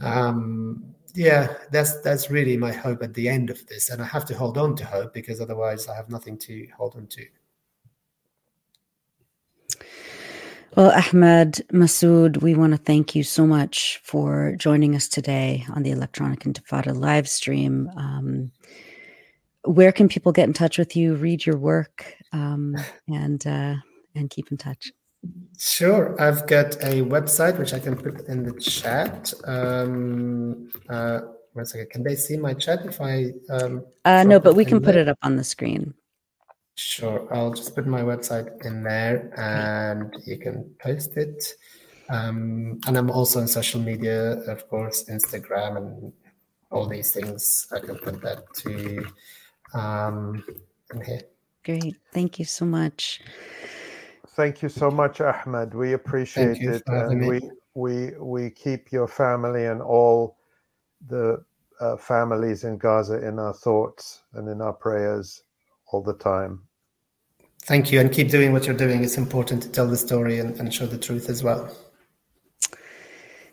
Um, 0.00 0.94
yeah, 1.14 1.54
that's 1.70 2.00
that's 2.00 2.30
really 2.30 2.56
my 2.56 2.72
hope 2.72 3.02
at 3.02 3.14
the 3.14 3.28
end 3.28 3.50
of 3.50 3.66
this, 3.66 3.90
and 3.90 4.00
I 4.00 4.06
have 4.06 4.24
to 4.26 4.36
hold 4.36 4.58
on 4.58 4.76
to 4.76 4.84
hope 4.84 5.12
because 5.12 5.40
otherwise 5.40 5.88
I 5.88 5.94
have 5.94 6.10
nothing 6.10 6.38
to 6.38 6.66
hold 6.76 6.96
on 6.96 7.06
to. 7.08 7.26
Well, 10.74 10.90
Ahmed 10.90 11.66
Masoud, 11.70 12.40
we 12.40 12.54
want 12.54 12.72
to 12.72 12.78
thank 12.78 13.14
you 13.14 13.24
so 13.24 13.46
much 13.46 14.00
for 14.02 14.54
joining 14.56 14.96
us 14.96 15.06
today 15.06 15.66
on 15.74 15.82
the 15.82 15.90
Electronic 15.90 16.40
Intifada 16.40 16.96
live 16.96 17.28
stream. 17.28 17.90
Um, 17.94 18.52
where 19.64 19.92
can 19.92 20.08
people 20.08 20.32
get 20.32 20.48
in 20.48 20.54
touch 20.54 20.78
with 20.78 20.96
you, 20.96 21.14
read 21.14 21.44
your 21.44 21.58
work, 21.58 22.14
um, 22.32 22.74
and 23.06 23.46
uh, 23.46 23.74
and 24.14 24.30
keep 24.30 24.50
in 24.50 24.56
touch? 24.56 24.90
Sure. 25.58 26.20
I've 26.20 26.46
got 26.46 26.74
a 26.82 27.02
website 27.02 27.58
which 27.58 27.72
I 27.72 27.78
can 27.78 27.96
put 27.96 28.26
in 28.26 28.42
the 28.42 28.58
chat. 28.60 29.32
Um, 29.44 30.70
uh, 30.88 31.20
one 31.52 31.66
second. 31.66 31.90
Can 31.90 32.02
they 32.02 32.16
see 32.16 32.36
my 32.36 32.54
chat 32.54 32.84
if 32.84 33.00
I? 33.00 33.32
Um, 33.50 33.84
uh, 34.04 34.24
no, 34.24 34.40
but 34.40 34.56
we 34.56 34.64
can 34.64 34.80
put 34.80 34.96
it 34.96 35.08
up 35.08 35.18
on 35.22 35.36
the 35.36 35.44
screen. 35.44 35.94
Sure. 36.74 37.28
I'll 37.32 37.52
just 37.52 37.74
put 37.74 37.86
my 37.86 38.00
website 38.00 38.64
in 38.64 38.82
there 38.82 39.32
and 39.36 40.14
you 40.24 40.38
can 40.38 40.74
post 40.80 41.16
it. 41.16 41.44
Um, 42.08 42.80
and 42.86 42.96
I'm 42.96 43.10
also 43.10 43.40
on 43.40 43.46
social 43.46 43.80
media, 43.80 44.40
of 44.48 44.68
course, 44.68 45.04
Instagram 45.04 45.76
and 45.76 46.12
all 46.70 46.88
these 46.88 47.12
things. 47.12 47.66
I 47.72 47.78
can 47.80 47.98
put 47.98 48.20
that 48.22 48.52
to 48.62 49.06
um, 49.74 50.44
in 50.92 51.04
here. 51.04 51.22
Great. 51.64 51.96
Thank 52.12 52.38
you 52.38 52.44
so 52.44 52.64
much. 52.64 53.20
Thank 54.34 54.62
you 54.62 54.68
so 54.68 54.90
much, 54.90 55.20
Ahmed. 55.20 55.74
We 55.74 55.92
appreciate 55.92 56.58
it, 56.62 56.82
and 56.86 57.20
me. 57.20 57.28
we 57.28 57.50
we 57.74 58.10
we 58.18 58.50
keep 58.50 58.90
your 58.90 59.06
family 59.06 59.66
and 59.66 59.82
all 59.82 60.38
the 61.08 61.44
uh, 61.80 61.96
families 61.96 62.64
in 62.64 62.78
Gaza 62.78 63.26
in 63.26 63.38
our 63.38 63.52
thoughts 63.52 64.22
and 64.34 64.48
in 64.48 64.62
our 64.62 64.72
prayers 64.72 65.42
all 65.90 66.02
the 66.02 66.14
time. 66.14 66.62
Thank 67.64 67.92
you, 67.92 68.00
and 68.00 68.10
keep 68.10 68.30
doing 68.30 68.52
what 68.52 68.66
you're 68.66 68.76
doing. 68.76 69.04
It's 69.04 69.18
important 69.18 69.62
to 69.64 69.68
tell 69.68 69.86
the 69.86 69.96
story 69.96 70.38
and, 70.38 70.58
and 70.58 70.72
show 70.72 70.86
the 70.86 70.98
truth 70.98 71.28
as 71.28 71.44
well. 71.44 71.70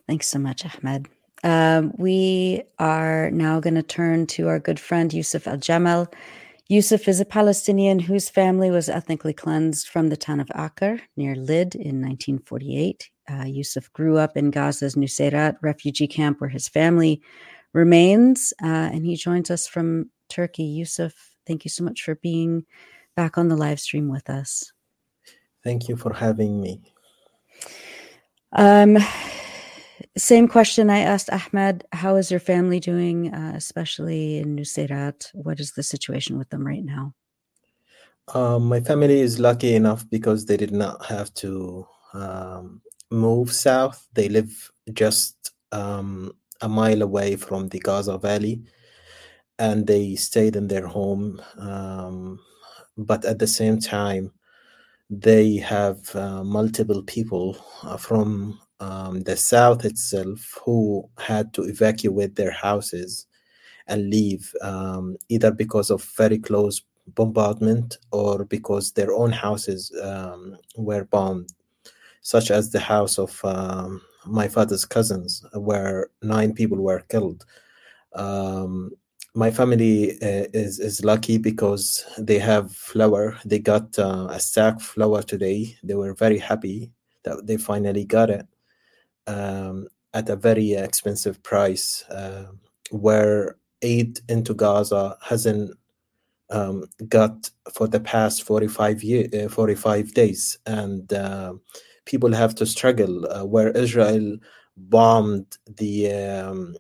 Thanks 0.08 0.28
so 0.28 0.40
much, 0.40 0.66
Ahmed. 0.66 1.10
Um, 1.44 1.94
we 1.98 2.64
are 2.80 3.30
now 3.32 3.60
going 3.60 3.76
to 3.76 3.84
turn 3.84 4.28
to 4.28 4.48
our 4.48 4.60
good 4.60 4.80
friend 4.80 5.12
Yousef 5.12 5.44
Aljamal. 5.44 6.12
Yousef 6.70 7.08
is 7.08 7.20
a 7.20 7.26
Palestinian 7.26 7.98
whose 7.98 8.30
family 8.30 8.70
was 8.70 8.90
ethnically 8.90 9.34
cleansed 9.34 9.88
from 9.88 10.10
the 10.10 10.18
town 10.18 10.40
of 10.40 10.48
Aqer 10.50 11.02
near 11.18 11.34
Lydd 11.34 11.74
in 11.74 12.00
1948. 12.00 13.10
Uh, 13.28 13.34
Yousef 13.46 13.92
grew 13.94 14.20
up 14.20 14.38
in 14.38 14.52
Gaza's 14.52 14.94
Nusairat 14.94 15.56
refugee 15.64 16.08
camp 16.08 16.40
where 16.40 16.50
his 16.50 16.68
family 16.68 17.24
remains, 17.74 18.54
uh, 18.62 18.68
and 18.94 19.04
he 19.04 19.16
joins 19.16 19.50
us 19.50 19.68
from 19.68 20.12
Turkey. 20.30 20.80
Yousef, 20.80 21.14
thank 21.48 21.66
you 21.66 21.70
so 21.70 21.84
much 21.84 22.04
for 22.04 22.16
being 22.16 22.66
back 23.16 23.40
on 23.40 23.48
the 23.48 23.58
live 23.58 23.80
stream 23.80 24.08
with 24.08 24.30
us. 24.30 24.72
Thank 25.64 25.90
you 25.90 25.96
for 25.96 26.14
having 26.14 26.62
me. 26.62 26.82
Um, 28.52 29.00
same 30.18 30.48
question 30.48 30.90
I 30.90 31.00
asked 31.00 31.30
Ahmed. 31.32 31.86
How 31.92 32.16
is 32.16 32.32
your 32.32 32.40
family 32.40 32.80
doing, 32.80 33.34
uh, 33.34 33.54
especially 33.56 34.40
in 34.40 34.56
Nusairat? 34.56 35.30
What 35.34 35.60
is 35.60 35.72
the 35.74 35.84
situation 35.84 36.38
with 36.38 36.50
them 36.50 36.66
right 36.66 36.84
now? 36.84 37.14
Um, 38.34 38.66
my 38.66 38.80
family 38.80 39.22
is 39.22 39.40
lucky 39.40 39.76
enough 39.76 40.08
because 40.10 40.46
they 40.46 40.58
did 40.58 40.72
not 40.72 41.06
have 41.06 41.34
to 41.36 41.88
um, 42.14 42.82
move 43.10 43.52
south. 43.52 44.08
They 44.14 44.30
live 44.30 44.72
just 44.94 45.52
um, 45.72 46.34
a 46.62 46.70
mile 46.70 47.02
away 47.02 47.36
from 47.36 47.70
the 47.70 47.80
Gaza 47.80 48.18
Valley 48.18 48.62
and 49.58 49.86
they 49.86 50.16
stayed 50.16 50.56
in 50.56 50.68
their 50.68 50.88
home. 50.88 51.42
Um, 51.58 52.40
but 52.98 53.26
at 53.26 53.40
the 53.40 53.48
same 53.48 53.80
time, 53.80 54.32
they 55.10 55.58
have 55.58 56.16
uh, 56.16 56.44
multiple 56.44 57.02
people 57.04 57.58
uh, 57.84 57.98
from 57.98 58.60
um, 58.80 59.22
the 59.22 59.36
south 59.36 59.86
itself 59.86 60.58
who 60.64 61.10
had 61.18 61.54
to 61.54 61.64
evacuate 61.64 62.36
their 62.36 62.52
houses 62.52 63.28
and 63.88 64.10
leave 64.10 64.54
um, 64.62 65.18
either 65.30 65.52
because 65.52 65.90
of 65.90 66.04
very 66.16 66.38
close 66.38 66.82
bombardment 67.16 67.98
or 68.12 68.46
because 68.46 68.92
their 68.92 69.12
own 69.14 69.32
houses 69.32 69.92
um, 70.04 70.58
were 70.78 71.06
bombed, 71.06 71.50
such 72.22 72.52
as 72.52 72.70
the 72.70 72.80
house 72.80 73.18
of 73.18 73.44
um, 73.44 74.02
my 74.26 74.48
father's 74.48 74.86
cousins, 74.86 75.44
where 75.54 76.10
nine 76.22 76.54
people 76.54 76.78
were 76.78 77.02
killed. 77.10 77.46
Um, 78.14 78.92
my 79.36 79.52
family 79.52 80.14
uh, 80.22 80.48
is 80.54 80.80
is 80.80 81.06
lucky 81.06 81.38
because 81.38 82.06
they 82.18 82.40
have 82.40 82.72
flour. 82.72 83.38
They 83.46 83.60
got 83.60 83.98
uh, 83.98 84.28
a 84.30 84.40
sack 84.40 84.82
flour 84.82 85.22
today. 85.22 85.78
They 85.84 85.94
were 85.94 86.14
very 86.14 86.40
happy 86.40 86.92
that 87.24 87.46
they 87.46 87.58
finally 87.58 88.06
got 88.06 88.30
it 88.30 88.48
um, 89.30 89.88
at 90.14 90.30
a 90.30 90.36
very 90.36 90.74
expensive 90.74 91.42
price. 91.44 92.04
Uh, 92.10 92.48
where 92.92 93.56
aid 93.82 94.20
into 94.28 94.54
Gaza 94.54 95.18
hasn't 95.22 95.78
um, 96.50 96.86
got 97.08 97.50
for 97.74 97.88
the 97.88 98.00
past 98.00 98.44
45 98.44 99.04
year, 99.04 99.28
uh, 99.46 99.48
45 99.48 100.14
days, 100.14 100.58
and 100.66 101.12
uh, 101.14 101.54
people 102.06 102.34
have 102.34 102.56
to 102.56 102.66
struggle. 102.66 103.32
Uh, 103.32 103.46
where 103.46 103.70
Israel 103.70 104.38
bombed 104.76 105.58
the 105.78 106.12
um, 106.12 106.76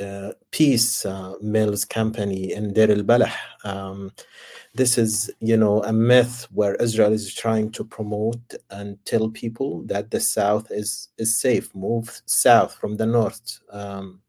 uh, 0.00 0.32
peace 0.50 1.04
uh, 1.04 1.34
mills 1.40 1.84
company 1.84 2.52
in 2.52 2.72
Deir 2.72 2.90
al-Balah. 2.90 3.32
Um, 3.64 4.12
this 4.74 4.98
is, 4.98 5.30
you 5.40 5.56
know, 5.56 5.82
a 5.84 5.92
myth 5.92 6.46
where 6.52 6.74
Israel 6.76 7.12
is 7.12 7.34
trying 7.34 7.70
to 7.72 7.84
promote 7.84 8.54
and 8.70 8.96
tell 9.04 9.28
people 9.30 9.82
that 9.86 10.10
the 10.10 10.20
south 10.20 10.70
is 10.70 11.08
is 11.18 11.40
safe. 11.40 11.74
Move 11.74 12.22
south 12.26 12.74
from 12.74 12.96
the 12.96 13.06
north. 13.06 13.60
Um, 13.70 14.20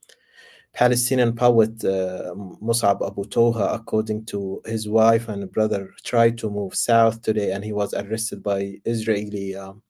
Palestinian 0.74 1.36
poet 1.36 1.84
uh, 1.84 2.34
Musab 2.62 3.06
Abu 3.06 3.26
Toha, 3.26 3.74
according 3.74 4.26
to 4.26 4.62
his 4.66 4.88
wife 4.88 5.28
and 5.28 5.52
brother, 5.52 5.94
tried 6.04 6.38
to 6.38 6.50
move 6.50 6.76
south 6.76 7.22
today, 7.22 7.52
and 7.52 7.64
he 7.64 7.74
was 7.74 7.94
arrested 7.94 8.42
by 8.44 8.80
Israeli 8.86 9.56
um, 9.56 9.82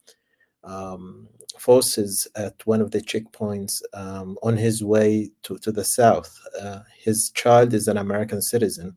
um, 0.63 1.27
forces 1.57 2.27
at 2.35 2.65
one 2.65 2.81
of 2.81 2.91
the 2.91 3.01
checkpoints 3.01 3.81
um, 3.93 4.37
on 4.43 4.57
his 4.57 4.83
way 4.83 5.29
to, 5.43 5.57
to 5.59 5.71
the 5.71 5.83
south. 5.83 6.39
Uh, 6.61 6.79
his 6.97 7.31
child 7.31 7.73
is 7.73 7.87
an 7.87 7.97
American 7.97 8.41
citizen, 8.41 8.95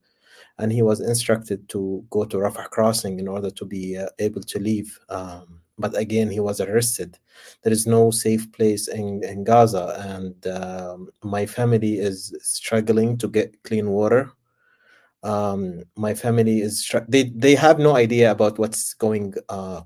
and 0.59 0.73
he 0.73 0.83
was 0.83 1.01
instructed 1.01 1.69
to 1.71 2.05
go 2.11 2.25
to 2.25 2.37
Rafah 2.39 2.71
crossing 2.71 3.19
in 3.19 3.29
order 3.29 3.51
to 3.51 3.65
be 3.65 3.97
uh, 3.97 4.07
able 4.19 4.43
to 4.43 4.59
leave. 4.59 4.99
Um, 5.09 5.61
but 5.79 5.97
again, 5.97 6.31
he 6.31 6.41
was 6.41 6.61
arrested. 6.61 7.19
There 7.63 7.73
is 7.73 7.87
no 7.87 8.11
safe 8.11 8.51
place 8.53 8.89
in, 8.89 9.25
in 9.25 9.43
Gaza, 9.43 9.97
and 9.99 10.47
um, 10.47 11.09
my 11.25 11.47
family 11.47 11.99
is 11.99 12.35
struggling 12.41 13.17
to 13.19 13.29
get 13.29 13.63
clean 13.65 13.91
water. 13.91 14.31
Um, 15.25 15.83
my 15.97 16.15
family 16.15 16.61
is 16.61 16.89
they 17.09 17.25
they 17.35 17.55
have 17.55 17.79
no 17.79 17.97
idea 17.97 18.33
about 18.33 18.59
what's 18.59 18.93
going 18.95 19.35
uh, 19.49 19.83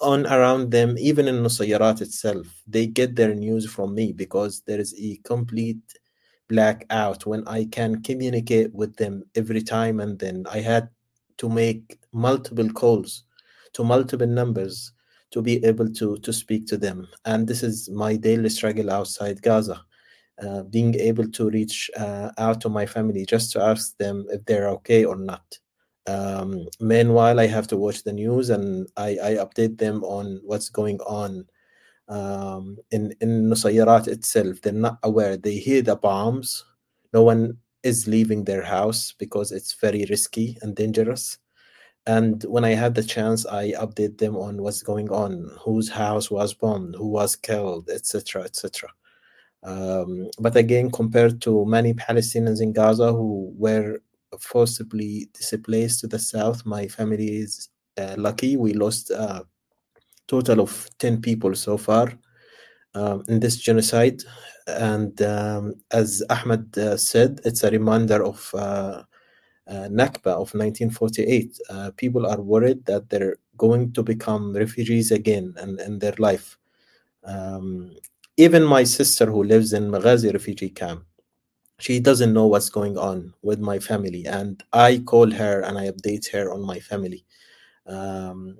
on 0.00 0.26
around 0.26 0.70
them, 0.70 0.96
even 0.98 1.28
in 1.28 1.36
Nusairat 1.42 2.00
itself. 2.00 2.46
They 2.66 2.86
get 2.86 3.16
their 3.16 3.34
news 3.34 3.70
from 3.70 3.94
me 3.94 4.12
because 4.12 4.62
there 4.66 4.80
is 4.80 4.94
a 4.98 5.16
complete 5.24 5.82
blackout 6.48 7.26
when 7.26 7.46
I 7.48 7.64
can 7.66 8.02
communicate 8.02 8.72
with 8.74 8.96
them 8.96 9.24
every 9.34 9.62
time, 9.62 10.00
and 10.00 10.18
then 10.18 10.44
I 10.50 10.60
had 10.60 10.88
to 11.38 11.48
make 11.48 11.98
multiple 12.12 12.70
calls 12.70 13.24
to 13.74 13.84
multiple 13.84 14.26
numbers 14.26 14.92
to 15.32 15.42
be 15.42 15.64
able 15.64 15.92
to 15.92 16.16
to 16.18 16.32
speak 16.32 16.66
to 16.66 16.76
them 16.76 17.08
and 17.24 17.46
this 17.46 17.62
is 17.64 17.90
my 17.90 18.14
daily 18.16 18.48
struggle 18.48 18.88
outside 18.90 19.42
gaza 19.42 19.84
uh, 20.42 20.62
being 20.64 20.94
able 20.94 21.28
to 21.30 21.50
reach 21.50 21.90
uh, 21.96 22.30
out 22.38 22.60
to 22.60 22.68
my 22.68 22.86
family 22.86 23.24
just 23.26 23.50
to 23.52 23.60
ask 23.60 23.96
them 23.98 24.24
if 24.30 24.44
they're 24.44 24.68
okay 24.68 25.04
or 25.04 25.16
not 25.16 25.44
um, 26.06 26.66
meanwhile 26.80 27.40
i 27.40 27.46
have 27.46 27.66
to 27.66 27.76
watch 27.76 28.02
the 28.02 28.12
news 28.12 28.50
and 28.50 28.86
I, 28.96 29.10
I 29.22 29.30
update 29.44 29.78
them 29.78 30.04
on 30.04 30.40
what's 30.44 30.68
going 30.68 31.00
on 31.00 31.46
um, 32.08 32.76
in 32.90 33.14
in 33.20 33.48
Nusairat 33.48 34.08
itself. 34.08 34.60
They're 34.60 34.72
not 34.72 34.98
aware. 35.02 35.36
They 35.36 35.56
hear 35.56 35.82
the 35.82 35.96
bombs. 35.96 36.64
No 37.12 37.22
one 37.22 37.58
is 37.82 38.06
leaving 38.06 38.44
their 38.44 38.62
house 38.62 39.14
because 39.18 39.52
it's 39.52 39.74
very 39.74 40.04
risky 40.10 40.58
and 40.62 40.74
dangerous. 40.74 41.38
And 42.06 42.42
when 42.44 42.64
i 42.64 42.74
had 42.74 42.94
the 42.94 43.02
chance 43.02 43.46
i 43.46 43.72
update 43.72 44.18
them 44.18 44.36
on 44.36 44.60
what's 44.62 44.82
going 44.82 45.10
on. 45.10 45.50
Whose 45.64 45.88
house 45.88 46.30
was 46.30 46.52
bombed? 46.52 46.96
Who 46.96 47.08
was 47.08 47.36
killed? 47.36 47.88
Etc 47.88 48.42
etc 48.42 48.90
um, 49.64 50.28
but 50.38 50.56
again 50.56 50.90
compared 50.90 51.40
to 51.42 51.64
many 51.64 51.94
palestinians 51.94 52.60
in 52.60 52.72
gaza 52.72 53.12
who 53.12 53.52
were 53.56 54.00
forcibly 54.40 55.28
displaced 55.32 56.00
to 56.00 56.06
the 56.06 56.18
south 56.18 56.64
my 56.64 56.86
family 56.86 57.38
is 57.38 57.68
uh, 57.98 58.14
lucky 58.18 58.56
we 58.56 58.72
lost 58.72 59.10
a 59.10 59.44
total 60.26 60.60
of 60.60 60.88
10 60.98 61.20
people 61.20 61.54
so 61.54 61.76
far 61.76 62.12
um, 62.94 63.22
in 63.28 63.40
this 63.40 63.56
genocide 63.56 64.22
and 64.66 65.20
um, 65.22 65.74
as 65.90 66.22
ahmed 66.30 66.76
uh, 66.78 66.96
said 66.96 67.40
it's 67.44 67.62
a 67.62 67.70
reminder 67.70 68.24
of 68.24 68.50
uh, 68.54 69.02
uh, 69.66 69.88
Nakba 69.90 70.32
of 70.32 70.52
1948. 70.54 71.58
Uh, 71.70 71.90
people 71.96 72.26
are 72.26 72.40
worried 72.40 72.84
that 72.86 73.08
they're 73.08 73.36
going 73.56 73.92
to 73.92 74.02
become 74.02 74.54
refugees 74.54 75.10
again 75.10 75.54
in, 75.62 75.80
in 75.80 75.98
their 75.98 76.14
life. 76.18 76.58
Um, 77.24 77.96
even 78.36 78.64
my 78.64 78.84
sister, 78.84 79.26
who 79.26 79.44
lives 79.44 79.72
in 79.72 79.90
Maghazi 79.90 80.32
refugee 80.32 80.70
camp, 80.70 81.04
she 81.78 82.00
doesn't 82.00 82.32
know 82.32 82.46
what's 82.46 82.70
going 82.70 82.98
on 82.98 83.34
with 83.42 83.60
my 83.60 83.78
family. 83.78 84.26
And 84.26 84.62
I 84.72 84.98
call 84.98 85.30
her 85.30 85.60
and 85.62 85.78
I 85.78 85.90
update 85.90 86.30
her 86.32 86.52
on 86.52 86.62
my 86.62 86.80
family. 86.80 87.24
Um, 87.86 88.58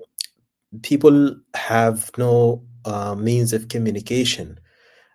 people 0.82 1.36
have 1.54 2.10
no 2.18 2.64
uh, 2.84 3.14
means 3.14 3.52
of 3.52 3.68
communication 3.68 4.58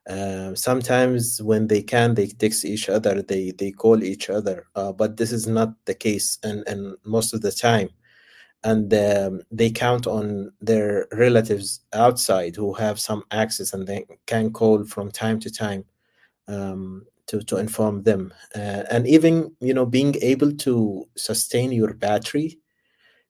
uh, 0.10 0.56
sometimes 0.56 1.42
when 1.44 1.68
they 1.68 1.84
can, 1.84 2.16
they 2.16 2.28
text 2.28 2.66
each 2.66 2.90
other, 2.90 3.22
they 3.22 3.52
they 3.52 3.72
call 3.72 4.04
each 4.04 4.30
other, 4.30 4.66
uh, 4.76 4.92
but 4.92 5.18
this 5.18 5.32
is 5.32 5.46
not 5.48 5.74
the 5.86 5.94
case, 5.94 6.40
and 6.44 6.68
and 6.68 6.96
most 7.06 7.34
of 7.34 7.42
the 7.42 7.52
time, 7.52 7.90
and 8.64 8.94
um, 8.94 9.42
they 9.52 9.70
count 9.70 10.08
on 10.08 10.52
their 10.62 11.08
relatives 11.14 11.82
outside 11.94 12.56
who 12.56 12.74
have 12.74 13.00
some 13.00 13.24
access 13.32 13.74
and 13.74 13.88
they 13.88 14.06
can 14.26 14.52
call 14.52 14.84
from 14.86 15.12
time 15.12 15.40
to 15.40 15.52
time 15.52 15.86
um, 16.48 17.06
to 17.30 17.42
to 17.44 17.58
inform 17.58 18.04
them, 18.04 18.34
uh, 18.56 18.84
and 18.92 19.08
even 19.08 19.56
you 19.62 19.74
know 19.74 19.86
being 19.86 20.16
able 20.22 20.52
to 20.66 21.06
sustain 21.16 21.72
your 21.72 21.94
battery, 21.94 22.60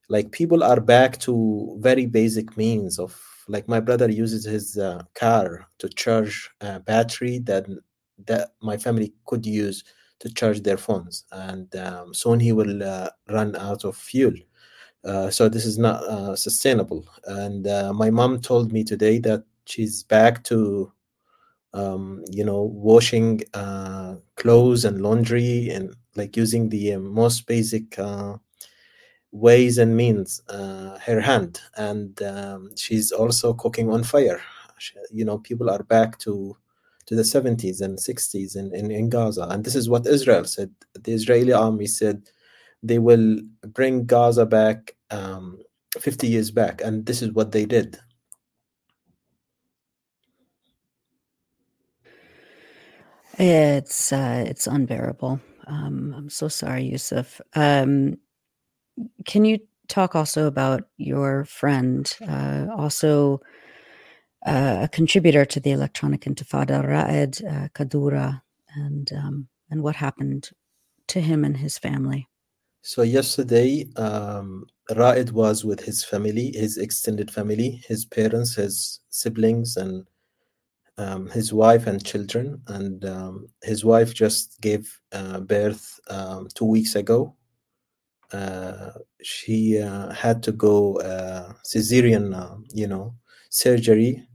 like 0.09 0.31
people 0.31 0.63
are 0.63 0.81
back 0.81 1.17
to 1.19 1.77
very 1.79 2.05
basic 2.05 2.57
means 2.57 2.99
of 2.99 3.11
like 3.47 3.67
my 3.67 3.79
brother 3.79 4.09
uses 4.09 4.45
his 4.45 4.77
uh, 4.77 5.03
car 5.15 5.67
to 5.79 5.89
charge 5.89 6.49
a 6.61 6.79
battery 6.79 7.39
that 7.39 7.65
that 8.25 8.51
my 8.61 8.77
family 8.77 9.13
could 9.25 9.45
use 9.45 9.83
to 10.19 10.33
charge 10.33 10.61
their 10.61 10.77
phones. 10.77 11.25
And 11.31 11.73
um, 11.75 12.13
soon 12.13 12.39
he 12.39 12.51
will 12.51 12.83
uh, 12.83 13.09
run 13.29 13.55
out 13.55 13.85
of 13.85 13.95
fuel. 13.95 14.33
Uh, 15.03 15.29
so 15.29 15.47
this 15.47 15.65
is 15.65 15.77
not 15.77 16.03
uh, 16.03 16.35
sustainable. 16.35 17.05
And 17.25 17.65
uh, 17.67 17.93
my 17.93 18.09
mom 18.09 18.41
told 18.41 18.73
me 18.73 18.83
today 18.83 19.19
that 19.19 19.43
she's 19.65 20.03
back 20.03 20.43
to 20.45 20.91
um, 21.73 22.23
you 22.31 22.43
know 22.43 22.63
washing 22.63 23.41
uh, 23.53 24.15
clothes 24.35 24.85
and 24.85 25.01
laundry 25.01 25.69
and 25.69 25.95
like 26.15 26.35
using 26.35 26.69
the 26.69 26.97
most 26.97 27.45
basic 27.47 27.97
ways 29.31 29.77
and 29.77 29.95
means 29.95 30.41
uh, 30.49 30.97
her 30.99 31.19
hand. 31.19 31.61
And 31.75 32.21
um, 32.23 32.71
she's 32.75 33.11
also 33.11 33.53
cooking 33.53 33.91
on 33.91 34.03
fire. 34.03 34.41
She, 34.77 34.95
you 35.11 35.25
know 35.25 35.37
people 35.39 35.69
are 35.69 35.83
back 35.83 36.17
to 36.19 36.57
to 37.05 37.15
the 37.15 37.23
70s 37.23 37.81
and 37.81 37.97
60s 37.97 38.55
in, 38.55 38.73
in, 38.75 38.91
in 38.91 39.09
gaza. 39.09 39.47
And 39.49 39.63
this 39.63 39.73
is 39.75 39.89
what 39.89 40.05
israel 40.05 40.45
said. 40.45 40.69
The 40.93 41.11
israeli 41.11 41.53
army 41.53 41.87
said 41.87 42.29
they 42.83 42.99
will 42.99 43.39
bring 43.69 44.05
gaza 44.05 44.45
back 44.45 44.95
um, 45.09 45.57
50 45.99 46.27
years 46.27 46.51
back. 46.51 46.81
And 46.81 47.07
this 47.07 47.23
is 47.23 47.31
what 47.31 47.51
they 47.51 47.65
did 47.65 47.97
it's 53.39 54.11
uh, 54.11 54.43
it's 54.47 54.67
unbearable. 54.67 55.39
Um, 55.67 56.13
i'm 56.17 56.29
so 56.29 56.47
sorry 56.47 56.83
yusuf. 56.83 57.39
Um, 57.55 58.17
can 59.25 59.45
you 59.45 59.59
talk 59.87 60.15
also 60.15 60.47
about 60.47 60.83
your 60.97 61.45
friend, 61.45 62.11
uh, 62.27 62.67
also 62.75 63.41
uh, 64.45 64.79
a 64.83 64.87
contributor 64.87 65.45
to 65.45 65.59
the 65.59 65.71
Electronic 65.71 66.21
Intifada, 66.21 66.85
Raed 66.85 67.41
uh, 67.45 67.67
Kadura, 67.73 68.41
and 68.75 69.11
um, 69.13 69.47
and 69.69 69.83
what 69.83 69.95
happened 69.95 70.49
to 71.07 71.19
him 71.19 71.43
and 71.43 71.57
his 71.57 71.77
family? 71.77 72.27
So 72.81 73.01
yesterday, 73.01 73.87
um, 73.97 74.65
Raed 74.95 75.31
was 75.31 75.65
with 75.65 75.81
his 75.81 76.03
family, 76.03 76.51
his 76.55 76.77
extended 76.77 77.29
family, 77.29 77.83
his 77.85 78.05
parents, 78.05 78.55
his 78.55 79.01
siblings, 79.09 79.75
and 79.75 80.07
um, 80.99 81.29
his 81.29 81.53
wife 81.53 81.87
and 81.87 82.03
children, 82.03 82.61
and 82.67 83.05
um, 83.05 83.47
his 83.63 83.85
wife 83.85 84.13
just 84.13 84.59
gave 84.59 84.99
uh, 85.13 85.39
birth 85.39 85.99
um, 86.09 86.49
two 86.53 86.65
weeks 86.65 86.95
ago. 86.95 87.35
Uh, 88.33 88.91
she 89.23 89.81
uh, 89.81 90.11
had 90.11 90.43
to 90.43 90.51
go 90.51 90.99
uh, 90.99 91.53
cesarean, 91.63 92.35
uh, 92.35 92.57
you 92.73 92.85
know, 92.85 93.15
surgery 93.49 94.27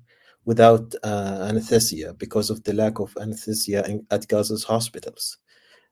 without 0.47 0.95
uh, 1.05 1.47
anesthesia 1.49 2.15
because 2.15 2.51
of 2.51 2.65
the 2.65 2.73
lack 2.73 2.99
of 2.99 3.17
anesthesia 3.21 3.85
in, 3.89 4.05
at 4.11 4.27
Gaza's 4.27 4.65
hospitals. 4.65 5.39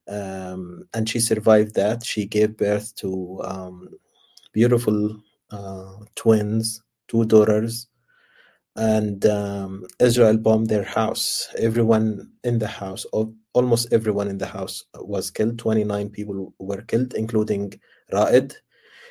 Um, 0.08 0.84
and 0.94 1.08
she 1.08 1.20
survived 1.20 1.74
that. 1.74 2.04
She 2.04 2.26
gave 2.26 2.56
birth 2.56 2.94
to 2.96 3.40
um, 3.44 3.88
beautiful 4.52 5.22
twins, 6.16 6.82
two 7.08 7.24
daughters, 7.26 7.88
and 8.76 9.26
um, 9.26 9.84
Israel 10.00 10.38
bombed 10.38 10.68
their 10.68 10.84
house. 10.84 11.48
Everyone 11.58 12.30
in 12.44 12.58
the 12.58 12.68
house, 12.68 13.04
almost 13.52 13.92
everyone 13.92 14.28
in 14.28 14.38
the 14.38 14.46
house, 14.46 14.84
was 14.94 15.30
killed. 15.30 15.58
29 15.58 16.08
people 16.10 16.54
were 16.58 16.82
killed, 16.82 17.14
including 17.14 17.74
Ra'id, 18.12 18.54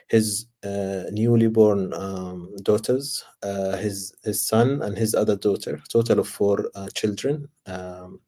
his 0.07 0.47
uh, 0.63 1.03
newly 1.11 1.47
born 1.47 1.93
um, 1.93 2.55
daughters, 2.63 3.23
uh, 3.43 3.77
his 3.77 4.13
his 4.23 4.45
son, 4.45 4.81
and 4.81 4.97
his 4.97 5.13
other 5.13 5.35
daughter. 5.35 5.79
Total 5.89 6.19
of 6.19 6.27
four 6.27 6.69
uh, 6.73 6.87
children. 6.95 7.47
Um, 7.67 8.19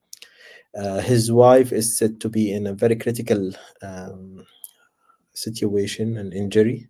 uh, 0.76 1.02
his 1.02 1.32
wife 1.32 1.72
is 1.72 1.98
said 1.98 2.20
to 2.22 2.30
be 2.30 2.52
in 2.52 2.68
a 2.68 2.74
very 2.74 2.96
critical 2.96 3.52
um, 3.82 4.46
situation 5.34 6.18
and 6.18 6.34
injury. 6.34 6.88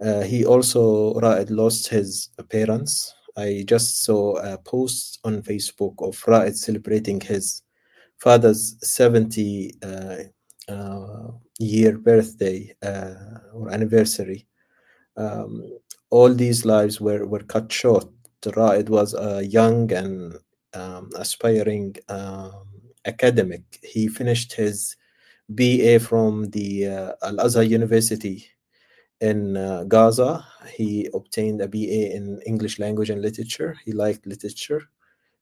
Uh, 0.00 0.20
he 0.22 0.44
also 0.44 1.14
Ra'id 1.14 1.48
lost 1.50 1.88
his 1.88 2.28
parents 2.50 3.15
I 3.36 3.64
just 3.66 4.04
saw 4.04 4.36
a 4.36 4.56
post 4.58 5.18
on 5.24 5.42
Facebook 5.42 5.94
of 5.98 6.22
Raed 6.26 6.56
celebrating 6.56 7.20
his 7.20 7.62
father's 8.18 8.76
70 8.80 9.74
uh, 9.82 10.16
uh, 10.68 11.30
year 11.58 11.98
birthday 11.98 12.74
uh, 12.82 13.14
or 13.52 13.70
anniversary. 13.70 14.46
Um, 15.16 15.78
all 16.10 16.32
these 16.32 16.64
lives 16.64 17.00
were, 17.00 17.26
were 17.26 17.42
cut 17.42 17.70
short. 17.70 18.08
Raed 18.54 18.88
was 18.88 19.12
a 19.14 19.44
young 19.44 19.92
and 19.92 20.36
um, 20.72 21.10
aspiring 21.16 21.96
um, 22.08 22.66
academic. 23.04 23.62
He 23.82 24.08
finished 24.08 24.52
his 24.52 24.96
BA 25.54 25.98
from 26.00 26.50
the 26.50 26.86
uh, 26.86 27.12
Al 27.22 27.40
Azhar 27.40 27.64
University 27.64 28.46
in 29.20 29.56
uh, 29.56 29.84
Gaza. 29.84 30.44
He 30.74 31.08
obtained 31.14 31.60
a 31.60 31.68
BA 31.68 32.14
in 32.14 32.40
English 32.46 32.78
language 32.78 33.10
and 33.10 33.22
literature. 33.22 33.76
He 33.84 33.92
liked 33.92 34.26
literature 34.26 34.82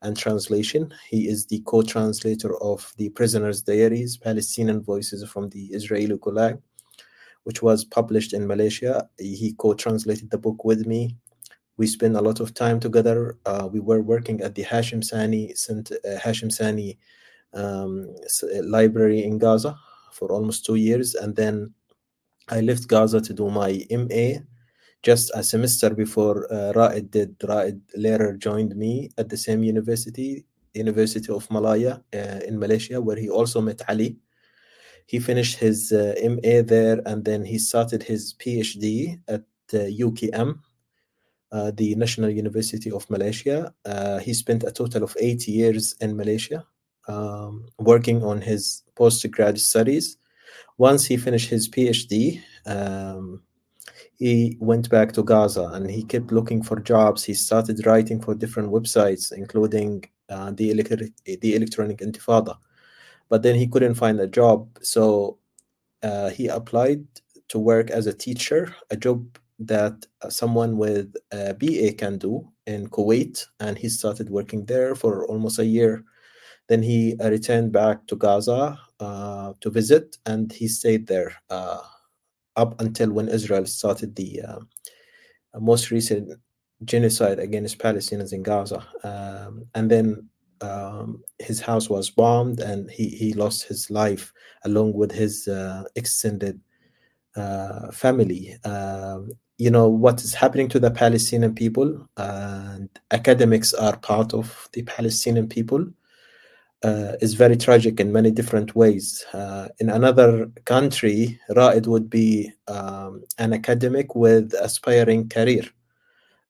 and 0.02 0.16
translation. 0.16 0.92
He 1.08 1.28
is 1.28 1.46
the 1.46 1.60
co 1.66 1.82
translator 1.82 2.56
of 2.62 2.92
The 2.96 3.08
Prisoner's 3.10 3.62
Diaries 3.62 4.16
Palestinian 4.16 4.82
Voices 4.82 5.28
from 5.28 5.48
the 5.48 5.64
Israeli 5.66 6.16
Gulag, 6.16 6.60
which 7.44 7.62
was 7.62 7.84
published 7.84 8.32
in 8.32 8.46
Malaysia. 8.46 9.08
He 9.18 9.54
co 9.58 9.74
translated 9.74 10.30
the 10.30 10.38
book 10.38 10.64
with 10.64 10.86
me. 10.86 11.16
We 11.76 11.86
spent 11.88 12.16
a 12.16 12.20
lot 12.20 12.38
of 12.38 12.54
time 12.54 12.78
together. 12.78 13.36
Uh, 13.46 13.68
we 13.72 13.80
were 13.80 14.02
working 14.02 14.40
at 14.42 14.54
the 14.54 14.62
Hashim 14.62 15.02
Sani, 15.02 15.52
uh, 15.52 16.18
Hashim 16.20 16.52
Sani 16.52 16.98
um, 17.52 18.14
library 18.62 19.24
in 19.24 19.38
Gaza 19.38 19.76
for 20.12 20.30
almost 20.30 20.64
two 20.64 20.76
years. 20.76 21.14
And 21.16 21.34
then 21.34 21.74
I 22.48 22.60
left 22.60 22.88
Gaza 22.88 23.20
to 23.20 23.32
do 23.32 23.50
my 23.50 23.84
MA 23.90 24.40
just 25.02 25.30
a 25.34 25.42
semester 25.42 25.90
before 25.90 26.50
uh, 26.52 26.72
Ra'id 26.72 27.10
did. 27.10 27.38
Ra'id 27.40 27.80
later 27.94 28.36
joined 28.36 28.74
me 28.76 29.10
at 29.18 29.28
the 29.28 29.36
same 29.36 29.62
university, 29.62 30.44
University 30.72 31.32
of 31.32 31.50
Malaya 31.50 32.02
uh, 32.14 32.40
in 32.46 32.58
Malaysia, 32.58 33.00
where 33.00 33.16
he 33.16 33.28
also 33.28 33.60
met 33.60 33.82
Ali. 33.88 34.16
He 35.06 35.20
finished 35.20 35.58
his 35.58 35.92
uh, 35.92 36.14
MA 36.22 36.62
there 36.62 37.00
and 37.06 37.24
then 37.24 37.44
he 37.44 37.58
started 37.58 38.02
his 38.02 38.34
PhD 38.34 39.20
at 39.28 39.42
UKM, 39.72 40.58
uh, 41.52 41.70
the 41.74 41.94
National 41.94 42.30
University 42.30 42.90
of 42.90 43.08
Malaysia. 43.10 43.74
Uh, 43.84 44.18
he 44.18 44.32
spent 44.32 44.64
a 44.64 44.72
total 44.72 45.04
of 45.04 45.16
eight 45.20 45.46
years 45.46 45.94
in 46.00 46.16
Malaysia 46.16 46.64
um, 47.08 47.66
working 47.78 48.22
on 48.22 48.40
his 48.40 48.82
postgrad 48.96 49.58
studies 49.58 50.16
once 50.78 51.04
he 51.04 51.16
finished 51.16 51.48
his 51.48 51.68
PhD, 51.68 52.42
um, 52.66 53.42
he 54.16 54.56
went 54.60 54.88
back 54.90 55.12
to 55.12 55.22
Gaza 55.22 55.70
and 55.74 55.90
he 55.90 56.04
kept 56.04 56.32
looking 56.32 56.62
for 56.62 56.80
jobs. 56.80 57.24
He 57.24 57.34
started 57.34 57.84
writing 57.86 58.20
for 58.20 58.34
different 58.34 58.70
websites, 58.70 59.32
including 59.32 60.04
uh, 60.28 60.52
the, 60.52 60.70
electric, 60.70 61.12
the 61.24 61.54
Electronic 61.54 61.98
Intifada. 61.98 62.56
But 63.28 63.42
then 63.42 63.54
he 63.54 63.66
couldn't 63.66 63.94
find 63.94 64.20
a 64.20 64.26
job. 64.26 64.78
So 64.82 65.38
uh, 66.02 66.30
he 66.30 66.48
applied 66.48 67.04
to 67.48 67.58
work 67.58 67.90
as 67.90 68.06
a 68.06 68.12
teacher, 68.12 68.74
a 68.90 68.96
job 68.96 69.38
that 69.58 70.06
someone 70.28 70.76
with 70.76 71.14
a 71.32 71.54
BA 71.54 71.92
can 71.94 72.18
do 72.18 72.48
in 72.66 72.88
Kuwait. 72.88 73.44
And 73.60 73.76
he 73.76 73.88
started 73.88 74.30
working 74.30 74.64
there 74.66 74.94
for 74.94 75.26
almost 75.26 75.58
a 75.58 75.64
year. 75.64 76.04
Then 76.68 76.82
he 76.82 77.16
returned 77.20 77.72
back 77.72 78.06
to 78.06 78.16
Gaza 78.16 78.78
to 79.60 79.70
visit, 79.70 80.16
and 80.26 80.52
he 80.52 80.68
stayed 80.68 81.06
there 81.06 81.32
uh, 81.50 81.80
up 82.56 82.80
until 82.80 83.10
when 83.12 83.28
Israel 83.28 83.66
started 83.66 84.14
the 84.16 84.42
uh, 84.42 84.60
most 85.60 85.90
recent 85.90 86.32
genocide 86.84 87.38
against 87.38 87.78
Palestinians 87.78 88.32
in 88.32 88.42
Gaza. 88.42 88.86
Um, 89.02 89.66
and 89.74 89.90
then 89.90 90.28
um, 90.60 91.22
his 91.38 91.60
house 91.60 91.88
was 91.88 92.10
bombed, 92.10 92.60
and 92.60 92.90
he, 92.90 93.08
he 93.08 93.32
lost 93.34 93.64
his 93.64 93.90
life 93.90 94.32
along 94.64 94.94
with 94.94 95.12
his 95.12 95.48
uh, 95.48 95.84
extended 95.96 96.60
uh, 97.36 97.90
family. 97.90 98.56
Um, 98.64 99.30
you 99.58 99.70
know 99.70 99.88
what 99.88 100.22
is 100.22 100.34
happening 100.34 100.68
to 100.68 100.80
the 100.80 100.90
Palestinian 100.90 101.54
people, 101.54 102.08
and 102.16 102.88
academics 103.10 103.72
are 103.74 103.96
part 103.98 104.34
of 104.34 104.68
the 104.72 104.82
Palestinian 104.82 105.48
people 105.48 105.86
uh, 106.84 107.16
is 107.22 107.32
very 107.34 107.56
tragic 107.56 107.98
in 107.98 108.12
many 108.12 108.30
different 108.30 108.76
ways. 108.76 109.24
Uh, 109.32 109.68
in 109.80 109.88
another 109.88 110.46
country, 110.66 111.40
Ra'id 111.50 111.86
would 111.86 112.10
be 112.10 112.52
um, 112.68 113.24
an 113.38 113.54
academic 113.54 114.14
with 114.14 114.52
aspiring 114.60 115.28
career. 115.30 115.64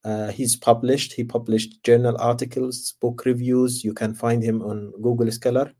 Uh, 0.04 0.32
he's 0.32 0.56
published. 0.56 1.12
He 1.12 1.22
published 1.22 1.82
journal 1.84 2.16
articles, 2.18 2.94
book 3.00 3.24
reviews. 3.24 3.84
You 3.84 3.94
can 3.94 4.12
find 4.12 4.42
him 4.42 4.60
on 4.62 4.92
Google 5.00 5.30
Scholar. 5.30 5.72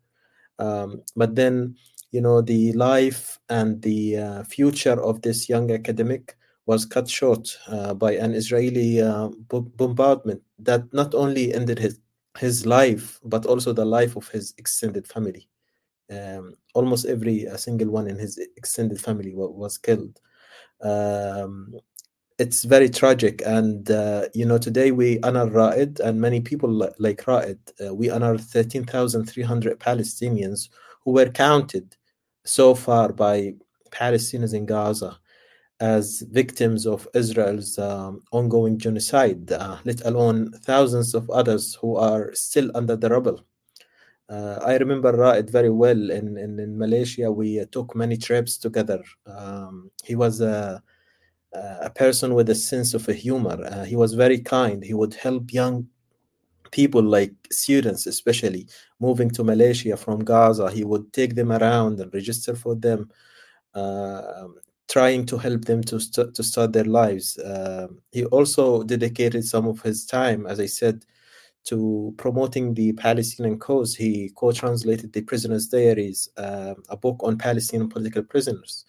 Um, 0.61 1.03
but 1.17 1.35
then, 1.35 1.75
you 2.13 2.21
know, 2.21 2.41
the 2.41 2.73
life 2.75 3.39
and 3.49 3.83
the 3.83 4.17
uh, 4.17 4.45
future 4.45 5.03
of 5.03 5.21
this 5.23 5.49
young 5.49 5.73
academic 5.73 6.37
was 6.67 6.87
cut 6.87 7.11
short 7.11 7.59
uh, 7.67 7.93
by 7.93 8.13
an 8.13 8.33
Israeli 8.33 9.03
uh, 9.03 9.29
bombardment 9.49 10.43
that 10.61 10.83
not 10.95 11.15
only 11.15 11.53
ended 11.53 11.79
his 11.79 11.99
his 12.39 12.67
life, 12.67 13.21
but 13.25 13.47
also 13.47 13.73
the 13.73 13.85
life 13.85 14.17
of 14.17 14.29
his 14.29 14.55
extended 14.59 15.07
family. 15.07 15.49
Um, 16.11 16.55
almost 16.75 17.07
every 17.07 17.47
single 17.57 17.91
one 17.91 18.09
in 18.09 18.19
his 18.19 18.39
extended 18.57 19.01
family 19.01 19.33
was 19.35 19.79
killed. 19.79 20.21
Um, 20.83 21.75
it's 22.39 22.65
very 22.65 22.89
tragic, 22.89 23.43
and 23.47 23.91
uh, 23.91 24.29
you 24.35 24.45
know 24.45 24.59
today 24.59 24.91
we 24.91 25.21
honor 25.21 25.47
Ra'id, 25.47 26.01
and 26.01 26.21
many 26.21 26.41
people 26.41 26.71
like 26.99 27.25
Ra'id. 27.25 27.59
Uh, 27.85 27.95
we 27.95 28.11
honor 28.11 28.37
thirteen 28.37 28.85
thousand 28.85 29.27
three 29.27 29.45
hundred 29.45 29.79
Palestinians 29.79 30.69
who 31.05 31.13
were 31.13 31.31
counted 31.31 31.97
so 32.45 32.75
far 32.75 33.13
by 33.13 33.55
Palestinians 33.91 34.53
in 34.53 34.67
Gaza 34.67 35.19
as 35.93 36.05
victims 36.43 36.87
of 36.87 37.07
Israel's 37.23 37.79
um, 37.79 38.13
ongoing 38.39 38.77
genocide, 38.79 39.45
uh, 39.53 39.77
let 39.85 40.01
alone 40.11 40.39
thousands 40.71 41.15
of 41.15 41.29
others 41.41 41.65
who 41.81 41.97
are 41.97 42.25
still 42.33 42.69
under 42.75 42.97
the 42.97 43.11
rubble. 43.11 43.39
Uh, 44.35 44.57
I 44.71 44.75
remember 44.79 45.13
Ra'id 45.13 45.51
very 45.51 45.75
well. 45.85 46.03
In, 46.19 46.27
in, 46.45 46.59
in 46.59 46.79
Malaysia, 46.85 47.31
we 47.31 47.61
uh, 47.61 47.67
took 47.71 47.95
many 47.95 48.17
trips 48.17 48.57
together. 48.57 49.03
Um, 49.27 49.91
he 50.03 50.15
was 50.15 50.41
a, 50.41 50.83
a 51.89 51.91
person 51.91 52.33
with 52.33 52.49
a 52.49 52.55
sense 52.55 52.95
of 52.95 53.05
humor. 53.07 53.59
Uh, 53.71 53.85
he 53.85 53.97
was 53.97 54.15
very 54.15 54.41
kind. 54.41 54.83
He 54.83 54.95
would 54.95 55.15
help 55.27 55.53
young 55.53 55.87
people, 56.71 57.03
like 57.03 57.35
students 57.53 58.07
especially, 58.07 58.67
moving 59.07 59.31
to 59.33 59.45
Malaysia 59.45 59.97
from 59.99 60.25
Gaza. 60.25 60.71
He 60.71 60.85
would 60.85 61.13
take 61.13 61.35
them 61.35 61.53
around 61.53 62.01
and 62.01 62.13
register 62.15 62.55
for 62.57 62.75
them. 62.75 63.11
Uh, 63.75 64.49
trying 64.89 65.27
to 65.27 65.39
help 65.39 65.65
them 65.65 65.83
to, 65.85 65.99
st- 66.01 66.35
to 66.35 66.43
start 66.43 66.73
their 66.73 66.85
lives. 66.85 67.39
Uh, 67.39 67.89
he 68.13 68.25
also 68.27 68.83
dedicated 68.83 69.45
some 69.45 69.67
of 69.67 69.81
his 69.83 70.05
time, 70.07 70.47
as 70.47 70.61
I 70.61 70.67
said, 70.67 71.05
to 71.65 72.15
promoting 72.19 72.75
the 72.75 72.93
Palestinian 72.93 73.59
cause. 73.59 73.95
He 73.95 74.31
co 74.37 74.53
translated 74.53 75.13
The 75.13 75.23
Prisoner's 75.23 75.69
Diaries, 75.69 76.29
uh, 76.37 76.75
a 76.91 76.97
book 76.97 77.21
on 77.21 77.39
Palestinian 77.39 77.89
political 77.89 78.23
prisoners. 78.23 78.85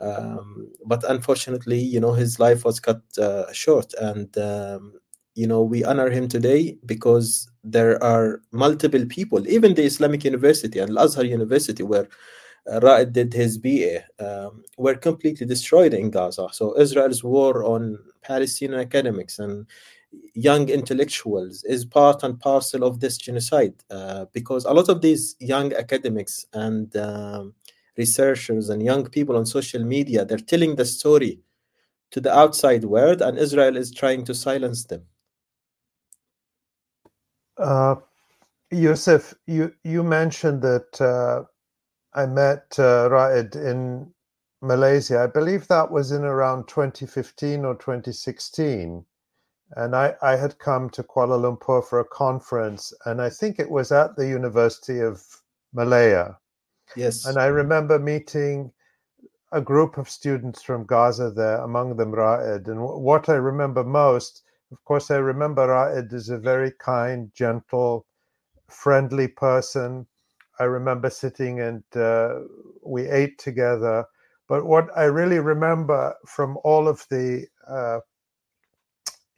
Um, 0.00 0.68
but 0.86 1.04
unfortunately, 1.08 1.78
you 1.78 2.00
know, 2.00 2.12
his 2.12 2.38
life 2.38 2.64
was 2.64 2.80
cut 2.80 3.02
uh, 3.18 3.52
short, 3.52 3.92
and 4.00 4.36
um, 4.38 4.94
you 5.34 5.46
know 5.46 5.62
we 5.62 5.84
honor 5.84 6.10
him 6.10 6.28
today 6.28 6.76
because 6.86 7.48
there 7.64 8.02
are 8.02 8.42
multiple 8.52 9.04
people 9.06 9.46
even 9.48 9.74
the 9.74 9.84
islamic 9.84 10.24
university 10.24 10.78
and 10.78 10.90
al-azhar 10.90 11.24
university 11.24 11.82
where 11.82 12.08
Ra'ed 12.68 13.12
did 13.12 13.32
his 13.32 13.58
BA 13.58 14.04
um, 14.18 14.62
were 14.76 14.94
completely 14.94 15.46
destroyed 15.46 15.94
in 15.94 16.10
Gaza. 16.10 16.48
So 16.52 16.78
Israel's 16.78 17.24
war 17.24 17.64
on 17.64 17.98
Palestinian 18.22 18.80
academics 18.80 19.38
and 19.38 19.66
young 20.34 20.68
intellectuals 20.68 21.64
is 21.64 21.84
part 21.84 22.22
and 22.22 22.38
parcel 22.40 22.84
of 22.84 23.00
this 23.00 23.16
genocide 23.16 23.74
uh, 23.90 24.26
because 24.32 24.64
a 24.64 24.72
lot 24.72 24.88
of 24.88 25.00
these 25.02 25.36
young 25.38 25.72
academics 25.74 26.46
and 26.52 26.94
um, 26.96 27.54
researchers 27.96 28.70
and 28.70 28.82
young 28.82 29.06
people 29.08 29.36
on 29.36 29.46
social 29.46 29.84
media 29.84 30.24
they're 30.24 30.38
telling 30.38 30.74
the 30.76 30.84
story 30.84 31.40
to 32.10 32.20
the 32.20 32.34
outside 32.36 32.84
world 32.84 33.22
and 33.22 33.38
Israel 33.38 33.76
is 33.76 33.92
trying 33.92 34.24
to 34.24 34.34
silence 34.34 34.84
them. 34.84 35.02
Uh, 37.56 37.96
Yousef, 38.72 39.34
you, 39.46 39.72
you 39.84 40.02
mentioned 40.02 40.62
that 40.62 41.00
uh, 41.00 41.44
I 42.14 42.26
met 42.26 42.76
uh, 42.78 43.08
Ra'ed 43.08 43.54
in 43.54 44.12
Malaysia. 44.62 45.20
I 45.20 45.26
believe 45.26 45.68
that 45.68 45.90
was 45.90 46.12
in 46.12 46.24
around 46.24 46.68
2015 46.68 47.64
or 47.64 47.74
2016. 47.74 49.04
And 49.76 49.94
I, 49.94 50.14
I 50.20 50.34
had 50.34 50.58
come 50.58 50.90
to 50.90 51.04
Kuala 51.04 51.38
Lumpur 51.38 51.84
for 51.84 52.00
a 52.00 52.04
conference, 52.04 52.92
and 53.06 53.22
I 53.22 53.30
think 53.30 53.60
it 53.60 53.70
was 53.70 53.92
at 53.92 54.16
the 54.16 54.26
University 54.26 54.98
of 54.98 55.22
Malaya. 55.72 56.36
Yes. 56.96 57.24
And 57.24 57.38
I 57.38 57.46
remember 57.46 57.98
meeting 57.98 58.72
a 59.52 59.60
group 59.60 59.96
of 59.96 60.08
students 60.08 60.62
from 60.62 60.86
Gaza 60.86 61.30
there, 61.30 61.58
among 61.58 61.96
them 61.96 62.12
Ra'ed. 62.12 62.66
And 62.66 62.80
what 62.82 63.28
I 63.28 63.34
remember 63.34 63.84
most, 63.84 64.42
of 64.72 64.84
course, 64.84 65.10
I 65.10 65.16
remember 65.16 65.68
Ra'ed 65.68 66.12
is 66.12 66.30
a 66.30 66.38
very 66.38 66.72
kind, 66.72 67.32
gentle, 67.32 68.06
friendly 68.68 69.28
person. 69.28 70.06
I 70.60 70.64
remember 70.64 71.08
sitting 71.10 71.60
and 71.60 71.82
uh, 71.96 72.40
we 72.84 73.08
ate 73.08 73.38
together. 73.38 74.04
But 74.46 74.66
what 74.66 74.88
I 74.96 75.04
really 75.04 75.38
remember 75.38 76.14
from 76.26 76.58
all 76.64 76.86
of 76.86 77.06
the 77.10 77.46
uh, 77.66 78.00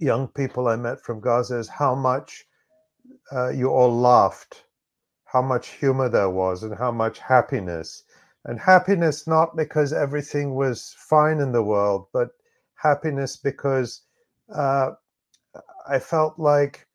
young 0.00 0.26
people 0.28 0.66
I 0.66 0.76
met 0.76 1.00
from 1.00 1.20
Gaza 1.20 1.58
is 1.58 1.68
how 1.68 1.94
much 1.94 2.44
uh, 3.32 3.50
you 3.50 3.68
all 3.68 3.96
laughed, 3.96 4.64
how 5.24 5.42
much 5.42 5.68
humor 5.68 6.08
there 6.08 6.30
was, 6.30 6.64
and 6.64 6.74
how 6.76 6.90
much 6.90 7.20
happiness. 7.20 8.02
And 8.44 8.58
happiness 8.58 9.28
not 9.28 9.56
because 9.56 9.92
everything 9.92 10.56
was 10.56 10.96
fine 10.98 11.38
in 11.38 11.52
the 11.52 11.62
world, 11.62 12.06
but 12.12 12.30
happiness 12.74 13.36
because 13.36 14.02
uh, 14.52 14.90
I 15.88 16.00
felt 16.00 16.36
like 16.38 16.88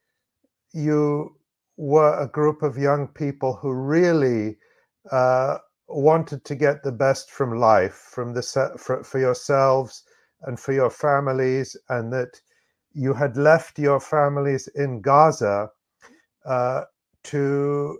you 0.74 1.37
were 1.78 2.20
a 2.20 2.28
group 2.28 2.64
of 2.64 2.78
young 2.78 3.08
people 3.08 3.56
who 3.56 3.72
really 3.72 4.58
uh, 5.12 5.58
wanted 5.88 6.44
to 6.44 6.56
get 6.56 6.84
the 6.84 6.92
best 6.92 7.32
from 7.32 7.60
life, 7.60 7.94
from 7.94 8.34
the 8.34 8.42
for, 8.78 9.04
for 9.04 9.20
yourselves 9.20 10.04
and 10.42 10.60
for 10.60 10.74
your 10.74 10.90
families, 10.90 11.78
and 11.90 12.12
that 12.12 12.42
you 12.94 13.14
had 13.14 13.38
left 13.38 13.80
your 13.80 14.00
families 14.00 14.68
in 14.76 15.02
Gaza 15.02 15.70
uh, 16.46 16.82
to 17.26 18.00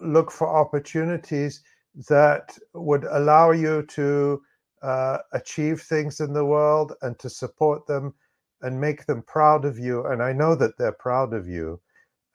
look 0.00 0.30
for 0.30 0.48
opportunities 0.48 1.62
that 2.08 2.56
would 2.74 3.04
allow 3.04 3.50
you 3.50 3.82
to 3.82 4.40
uh, 4.82 5.18
achieve 5.32 5.80
things 5.80 6.20
in 6.20 6.32
the 6.32 6.44
world 6.44 6.92
and 7.02 7.18
to 7.18 7.30
support 7.30 7.86
them 7.86 8.14
and 8.62 8.80
make 8.80 9.06
them 9.06 9.22
proud 9.22 9.64
of 9.64 9.78
you. 9.78 10.04
And 10.06 10.22
I 10.22 10.32
know 10.32 10.54
that 10.54 10.78
they're 10.78 10.92
proud 10.92 11.32
of 11.32 11.48
you. 11.48 11.80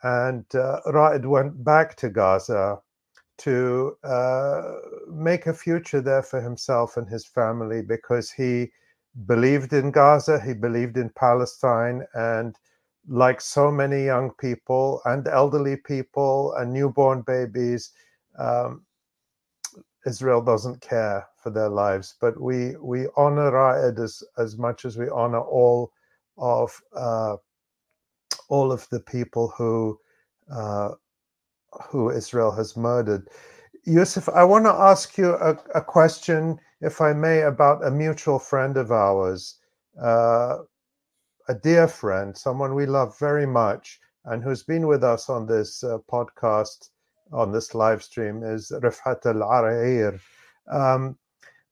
And 0.03 0.45
uh, 0.55 0.79
went 1.23 1.63
back 1.63 1.95
to 1.97 2.09
Gaza 2.09 2.79
to 3.39 3.97
uh, 4.03 4.61
make 5.09 5.47
a 5.47 5.53
future 5.53 6.01
there 6.01 6.23
for 6.23 6.41
himself 6.41 6.97
and 6.97 7.07
his 7.09 7.25
family 7.25 7.81
because 7.81 8.31
he 8.31 8.71
believed 9.25 9.73
in 9.73 9.91
Gaza, 9.91 10.39
he 10.39 10.53
believed 10.53 10.97
in 10.97 11.09
Palestine, 11.09 12.05
and 12.13 12.55
like 13.07 13.41
so 13.41 13.71
many 13.71 14.05
young 14.05 14.31
people 14.39 15.01
and 15.05 15.27
elderly 15.27 15.75
people 15.77 16.53
and 16.53 16.71
newborn 16.71 17.23
babies, 17.23 17.91
um, 18.37 18.85
Israel 20.05 20.41
doesn't 20.41 20.81
care 20.81 21.27
for 21.35 21.49
their 21.49 21.69
lives. 21.69 22.15
But 22.21 22.39
we 22.39 22.75
we 22.77 23.07
honor 23.17 23.51
Ra'ed 23.51 23.99
as 23.99 24.23
as 24.37 24.57
much 24.57 24.85
as 24.85 24.97
we 24.97 25.09
honor 25.09 25.41
all 25.41 25.91
of 26.37 26.71
uh, 26.95 27.37
all 28.51 28.71
of 28.71 28.87
the 28.89 28.99
people 28.99 29.53
who 29.57 29.97
uh, 30.53 30.89
who 31.89 32.09
Israel 32.09 32.51
has 32.51 32.75
murdered. 32.75 33.29
Yousef, 33.87 34.31
I 34.35 34.43
want 34.43 34.65
to 34.65 34.73
ask 34.91 35.17
you 35.17 35.29
a, 35.35 35.57
a 35.73 35.81
question 35.81 36.59
if 36.81 36.99
I 36.99 37.13
may, 37.13 37.41
about 37.41 37.85
a 37.85 37.91
mutual 37.91 38.39
friend 38.39 38.75
of 38.75 38.91
ours, 38.91 39.59
uh, 40.01 40.57
a 41.47 41.53
dear 41.53 41.87
friend, 41.87 42.35
someone 42.35 42.75
we 42.75 42.85
love 42.85 43.17
very 43.19 43.45
much, 43.45 43.99
and 44.25 44.43
who's 44.43 44.63
been 44.63 44.87
with 44.87 45.03
us 45.03 45.29
on 45.29 45.45
this 45.45 45.83
uh, 45.83 45.99
podcast, 46.11 46.89
on 47.31 47.51
this 47.51 47.73
live 47.73 48.03
stream, 48.03 48.43
is 48.43 48.71
Rifat 48.83 49.25
Al 49.25 49.41
Arair. 49.57 50.19
Um, 50.69 51.17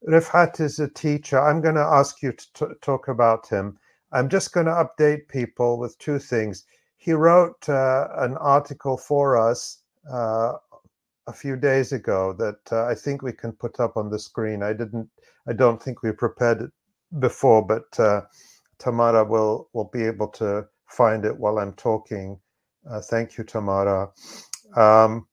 Refaat 0.08 0.60
is 0.60 0.78
a 0.78 0.88
teacher. 0.88 1.38
I'm 1.40 1.60
going 1.60 1.74
to 1.74 1.80
ask 1.98 2.22
you 2.22 2.32
to 2.32 2.46
t- 2.54 2.74
talk 2.80 3.08
about 3.08 3.48
him. 3.48 3.78
I'm 4.12 4.28
just 4.28 4.52
going 4.52 4.66
to 4.66 4.72
update 4.72 5.28
people 5.28 5.78
with 5.78 5.98
two 5.98 6.18
things. 6.18 6.64
He 6.98 7.12
wrote 7.12 7.68
uh, 7.68 8.08
an 8.18 8.36
article 8.38 8.96
for 8.96 9.36
us 9.36 9.82
uh, 10.12 10.54
a 11.26 11.32
few 11.32 11.56
days 11.56 11.92
ago 11.92 12.34
that 12.38 12.60
uh, 12.72 12.86
I 12.86 12.94
think 12.94 13.22
we 13.22 13.32
can 13.32 13.52
put 13.52 13.80
up 13.80 13.96
on 13.96 14.10
the 14.10 14.18
screen. 14.18 14.62
I 14.62 14.72
didn't, 14.72 15.08
I 15.48 15.52
don't 15.52 15.82
think 15.82 16.02
we 16.02 16.12
prepared 16.12 16.62
it 16.62 16.70
before, 17.20 17.66
but 17.66 17.98
uh, 18.00 18.22
Tamara 18.78 19.24
will 19.24 19.68
will 19.72 19.90
be 19.92 20.04
able 20.04 20.28
to 20.28 20.66
find 20.88 21.24
it 21.24 21.38
while 21.38 21.58
I'm 21.58 21.74
talking. 21.74 22.38
Uh, 22.90 23.00
thank 23.00 23.38
you, 23.38 23.44
Tamara. 23.44 24.10
Um, 24.76 25.26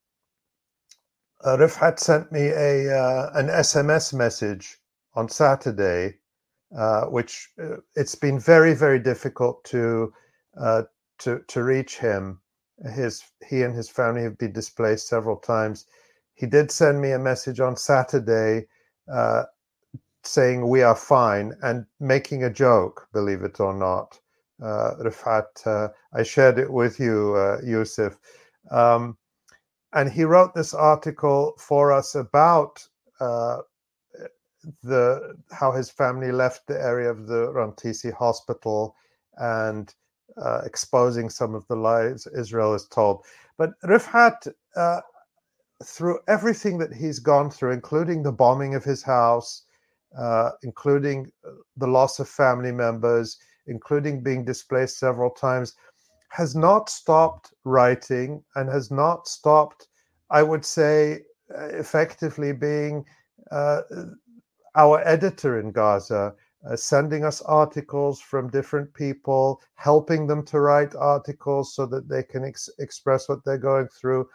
Refaat 1.45 1.99
sent 1.99 2.32
me 2.32 2.47
a 2.49 2.91
uh, 2.93 3.32
an 3.36 3.47
SMS 3.47 4.13
message 4.13 4.78
on 5.15 5.30
Saturday, 5.30 6.15
uh, 6.76 7.05
which 7.05 7.49
uh, 7.61 7.78
it's 7.95 8.15
been 8.15 8.39
very 8.39 8.74
very 8.74 8.99
difficult 8.99 9.63
to 9.65 10.11
to 11.20 11.39
to 11.47 11.63
reach 11.63 11.97
him 11.97 12.39
his 12.86 13.24
he 13.47 13.63
and 13.63 13.76
his 13.76 13.89
family 13.89 14.24
have 14.24 14.38
been 14.38 14.51
displaced 14.53 15.07
several 15.07 15.38
times. 15.38 15.86
He 16.36 16.45
did 16.45 16.72
send 16.72 17.01
me 17.01 17.11
a 17.11 17.20
message 17.20 17.59
on 17.59 17.76
Saturday 17.76 18.68
uh, 19.11 19.43
saying 20.24 20.68
we 20.68 20.84
are 20.84 20.95
fine 20.95 21.53
and 21.63 21.86
making 21.99 22.43
a 22.43 22.49
joke, 22.53 23.07
believe 23.13 23.43
it 23.43 23.59
or 23.59 23.74
not. 23.74 24.20
Uh, 24.61 24.95
Refaat, 25.01 25.65
uh, 25.65 25.89
I 26.13 26.24
shared 26.24 26.59
it 26.59 26.72
with 26.72 26.99
you, 26.99 27.36
uh, 27.36 27.61
Yousef. 27.61 28.18
Um, 28.70 29.18
and 29.93 30.11
he 30.11 30.24
wrote 30.24 30.53
this 30.53 30.74
article 30.74 31.53
for 31.57 31.91
us 31.91 32.15
about 32.15 32.86
uh, 33.20 33.59
the 34.83 35.35
how 35.51 35.71
his 35.71 35.89
family 35.89 36.31
left 36.31 36.67
the 36.67 36.79
area 36.81 37.09
of 37.09 37.27
the 37.27 37.51
Rantisi 37.51 38.11
hospital 38.13 38.95
and 39.37 39.93
uh, 40.41 40.61
exposing 40.65 41.29
some 41.29 41.55
of 41.55 41.67
the 41.67 41.75
lies 41.75 42.27
Israel 42.27 42.73
is 42.73 42.87
told. 42.87 43.23
But 43.57 43.71
Refaat, 43.83 44.51
uh, 44.75 45.01
through 45.83 46.19
everything 46.27 46.77
that 46.79 46.93
he's 46.93 47.19
gone 47.19 47.49
through, 47.49 47.71
including 47.71 48.23
the 48.23 48.31
bombing 48.31 48.75
of 48.75 48.83
his 48.83 49.03
house, 49.03 49.63
uh, 50.17 50.51
including 50.63 51.31
uh, 51.45 51.51
the 51.77 51.87
loss 51.87 52.19
of 52.19 52.27
family 52.27 52.71
members, 52.71 53.37
including 53.67 54.23
being 54.23 54.43
displaced 54.43 54.97
several 54.97 55.29
times, 55.29 55.75
has 56.29 56.55
not 56.55 56.89
stopped 56.89 57.53
writing 57.63 58.43
and 58.55 58.69
has 58.69 58.91
not 58.91 59.27
stopped, 59.27 59.87
I 60.29 60.43
would 60.43 60.65
say, 60.65 61.21
effectively 61.49 62.51
being 62.51 63.05
uh, 63.51 63.81
our 64.78 65.05
editor 65.05 65.59
in 65.59 65.71
Gaza 65.71 66.34
uh, 66.67 66.75
sending 66.75 67.23
us 67.23 67.41
articles 67.43 68.19
from 68.19 68.49
different 68.49 68.93
people, 68.93 69.61
helping 69.75 70.28
them 70.28 70.43
to 70.45 70.59
write 70.59 70.95
articles 70.95 71.75
so 71.75 71.86
that 71.86 72.09
they 72.09 72.23
can 72.23 72.43
ex- 72.43 72.69
express 72.80 73.30
what 73.30 73.43
they're 73.45 73.57
going 73.57 73.88
through, 73.88 74.28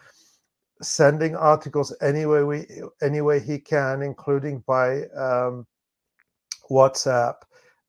sending 0.81 1.37
articles 1.37 1.95
any 2.01 2.27
way 2.27 2.43
we 2.43 2.67
any 3.03 3.21
way 3.21 3.41
he 3.41 3.59
can, 3.59 4.03
including 4.03 4.63
by 4.67 5.03
um, 5.11 5.67
WhatsApp. 6.71 7.35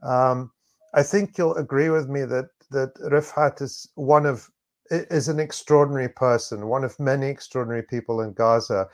Um, 0.02 0.52
I 0.94 1.04
think 1.04 1.38
you'll 1.38 1.56
agree 1.56 1.90
with 1.90 2.10
me 2.10 2.22
that 2.26 2.50
that 2.72 2.94
Refaat 2.96 3.62
is 3.62 3.88
one 3.96 4.26
of 4.26 4.50
is 4.90 5.28
an 5.30 5.40
extraordinary 5.40 6.10
person, 6.10 6.68
one 6.68 6.84
of 6.84 7.00
many 7.00 7.28
extraordinary 7.28 7.84
people 7.84 8.22
in 8.22 8.34
Gaza. 8.34 8.88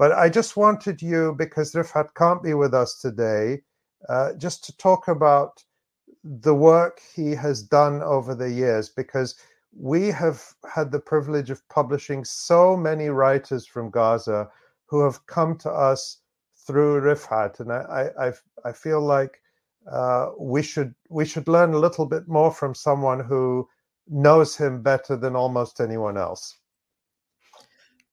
But 0.00 0.12
I 0.12 0.30
just 0.30 0.56
wanted 0.56 1.02
you, 1.02 1.34
because 1.36 1.74
Refaat 1.74 2.14
can't 2.14 2.42
be 2.42 2.54
with 2.54 2.72
us 2.72 2.98
today, 2.98 3.60
uh, 4.08 4.32
just 4.32 4.64
to 4.64 4.76
talk 4.78 5.08
about 5.08 5.62
the 6.24 6.54
work 6.54 7.02
he 7.14 7.32
has 7.32 7.62
done 7.62 8.02
over 8.02 8.34
the 8.34 8.50
years 8.50 8.88
because 8.88 9.34
we 9.78 10.06
have 10.08 10.42
had 10.74 10.90
the 10.90 11.00
privilege 11.00 11.50
of 11.50 11.68
publishing 11.68 12.24
so 12.24 12.78
many 12.78 13.10
writers 13.10 13.66
from 13.66 13.90
Gaza 13.90 14.48
who 14.86 15.02
have 15.02 15.26
come 15.26 15.58
to 15.58 15.70
us 15.70 16.22
through 16.66 17.02
Refaat, 17.02 17.60
and 17.60 17.70
I 17.70 18.10
I, 18.18 18.32
I 18.64 18.72
feel 18.72 19.02
like 19.02 19.42
uh, 19.92 20.30
we 20.38 20.62
should 20.62 20.94
we 21.10 21.26
should 21.26 21.46
learn 21.46 21.74
a 21.74 21.78
little 21.78 22.06
bit 22.06 22.26
more 22.26 22.50
from 22.50 22.74
someone 22.74 23.20
who 23.20 23.68
knows 24.08 24.56
him 24.56 24.82
better 24.82 25.14
than 25.14 25.36
almost 25.36 25.78
anyone 25.78 26.16
else. 26.16 26.59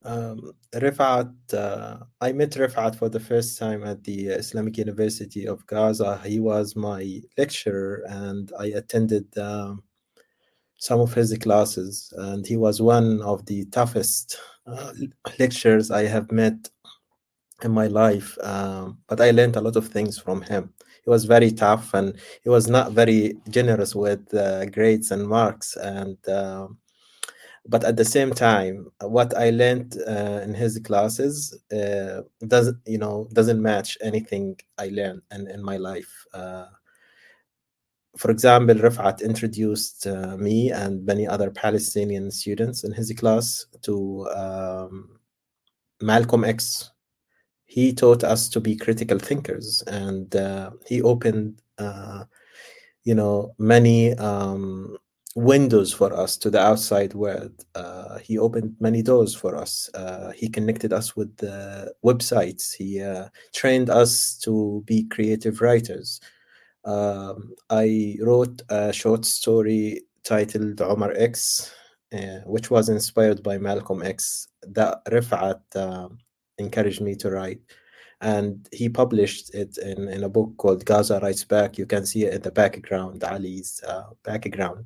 Um, 0.07 0.53
Refaat, 0.73 1.33
uh, 1.53 1.97
I 2.21 2.31
met 2.31 2.51
Refaat 2.51 2.95
for 2.95 3.09
the 3.09 3.19
first 3.19 3.59
time 3.59 3.83
at 3.83 4.05
the 4.05 4.27
Islamic 4.27 4.77
University 4.77 5.45
of 5.45 5.67
Gaza. 5.67 6.21
He 6.25 6.39
was 6.39 6.77
my 6.77 7.21
lecturer, 7.37 8.03
and 8.07 8.49
I 8.57 8.67
attended 8.67 9.37
um, 9.37 9.83
some 10.77 11.01
of 11.01 11.13
his 11.13 11.37
classes. 11.39 12.13
And 12.15 12.47
he 12.47 12.55
was 12.55 12.81
one 12.81 13.21
of 13.21 13.45
the 13.47 13.65
toughest 13.65 14.37
uh, 14.65 14.93
lecturers 15.39 15.91
I 15.91 16.03
have 16.03 16.31
met 16.31 16.69
in 17.63 17.71
my 17.71 17.87
life. 17.87 18.37
Um, 18.41 18.99
but 19.07 19.19
I 19.19 19.31
learned 19.31 19.57
a 19.57 19.61
lot 19.61 19.75
of 19.75 19.89
things 19.89 20.17
from 20.17 20.41
him. 20.41 20.73
He 21.03 21.09
was 21.09 21.25
very 21.25 21.51
tough, 21.51 21.93
and 21.93 22.17
he 22.43 22.49
was 22.49 22.69
not 22.69 22.93
very 22.93 23.35
generous 23.49 23.93
with 23.93 24.33
uh, 24.33 24.67
grades 24.67 25.11
and 25.11 25.27
marks. 25.27 25.75
And 25.75 26.17
um, 26.29 26.77
but 27.67 27.83
at 27.83 27.97
the 27.97 28.05
same 28.05 28.31
time 28.31 28.87
what 29.01 29.35
i 29.37 29.49
learned 29.49 29.97
uh, 30.07 30.39
in 30.43 30.53
his 30.53 30.79
classes 30.79 31.57
uh, 31.73 32.21
doesn't 32.47 32.77
you 32.85 32.97
know 32.97 33.27
doesn't 33.33 33.61
match 33.61 33.97
anything 34.01 34.55
i 34.77 34.87
learned 34.89 35.21
in, 35.31 35.47
in 35.47 35.63
my 35.63 35.77
life. 35.77 36.25
Uh, 36.33 36.65
for 38.17 38.31
example 38.31 38.75
rifat 38.75 39.21
introduced 39.21 40.07
uh, 40.07 40.35
me 40.37 40.71
and 40.71 41.05
many 41.05 41.27
other 41.27 41.51
palestinian 41.51 42.31
students 42.31 42.83
in 42.83 42.91
his 42.91 43.11
class 43.13 43.65
to 43.81 44.27
um, 44.29 45.19
malcolm 46.01 46.43
x. 46.43 46.91
He 47.65 47.91
taught 47.91 48.23
us 48.23 48.47
to 48.49 48.61
be 48.61 48.77
critical 48.77 49.19
thinkers 49.19 49.83
and 49.87 50.33
uh, 50.35 50.71
he 50.87 51.01
opened 51.01 51.61
uh, 51.77 52.23
you 53.03 53.13
know 53.13 53.53
many 53.59 54.13
um, 54.15 54.97
windows 55.37 55.93
for 55.93 56.11
us 56.13 56.35
to 56.35 56.49
the 56.49 56.59
outside 56.59 57.13
world. 57.13 57.63
Uh, 57.75 58.17
he 58.17 58.39
opened 58.39 58.75
many 58.79 59.03
doors 59.03 59.35
for 59.35 59.55
us. 59.55 59.87
Uh, 59.93 60.31
he 60.31 60.49
connected 60.49 60.91
us 60.91 61.15
with 61.15 61.37
the 61.37 61.93
websites. 62.03 62.73
He 62.73 63.03
uh, 63.03 63.29
trained 63.53 63.91
us 63.91 64.35
to 64.39 64.83
be 64.87 65.03
creative 65.03 65.61
writers. 65.61 66.19
Um, 66.85 67.53
I 67.69 68.17
wrote 68.19 68.63
a 68.69 68.91
short 68.91 69.25
story 69.25 70.01
titled 70.23 70.81
Omar 70.81 71.13
X, 71.15 71.71
uh, 72.11 72.39
which 72.47 72.71
was 72.71 72.89
inspired 72.89 73.43
by 73.43 73.59
Malcolm 73.59 74.01
X 74.01 74.47
that 74.63 75.05
Refaat 75.05 75.61
um, 75.75 76.17
encouraged 76.57 77.01
me 77.01 77.15
to 77.15 77.29
write. 77.29 77.61
And 78.21 78.67
he 78.71 78.89
published 78.89 79.53
it 79.53 79.77
in, 79.77 80.07
in 80.07 80.23
a 80.23 80.29
book 80.29 80.57
called 80.57 80.83
Gaza 80.83 81.19
Writes 81.19 81.43
Back. 81.43 81.77
You 81.77 81.85
can 81.85 82.07
see 82.07 82.25
it 82.25 82.33
in 82.33 82.41
the 82.41 82.49
background, 82.49 83.23
Ali's 83.23 83.83
uh, 83.87 84.09
background 84.23 84.85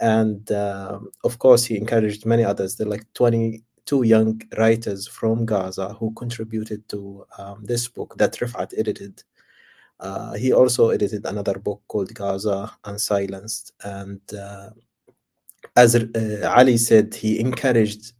and 0.00 0.50
uh, 0.50 0.98
of 1.24 1.38
course 1.38 1.64
he 1.64 1.76
encouraged 1.76 2.26
many 2.26 2.44
others. 2.44 2.76
There 2.76 2.86
are 2.86 2.90
like 2.90 3.06
22 3.14 4.02
young 4.02 4.40
writers 4.58 5.06
from 5.06 5.46
gaza 5.46 5.94
who 5.94 6.12
contributed 6.14 6.88
to 6.90 7.26
um, 7.38 7.64
this 7.64 7.88
book 7.88 8.16
that 8.18 8.32
refaat 8.34 8.72
edited. 8.76 9.22
Uh, 10.00 10.32
he 10.34 10.52
also 10.52 10.90
edited 10.90 11.24
another 11.26 11.58
book 11.58 11.82
called 11.88 12.12
gaza 12.14 12.72
unsilenced. 12.84 13.72
And 13.84 14.20
uh, 14.34 14.70
as 15.76 15.94
uh, 15.94 16.52
ali 16.56 16.76
said 16.76 17.14
he 17.14 17.40
encouraged 17.40 18.12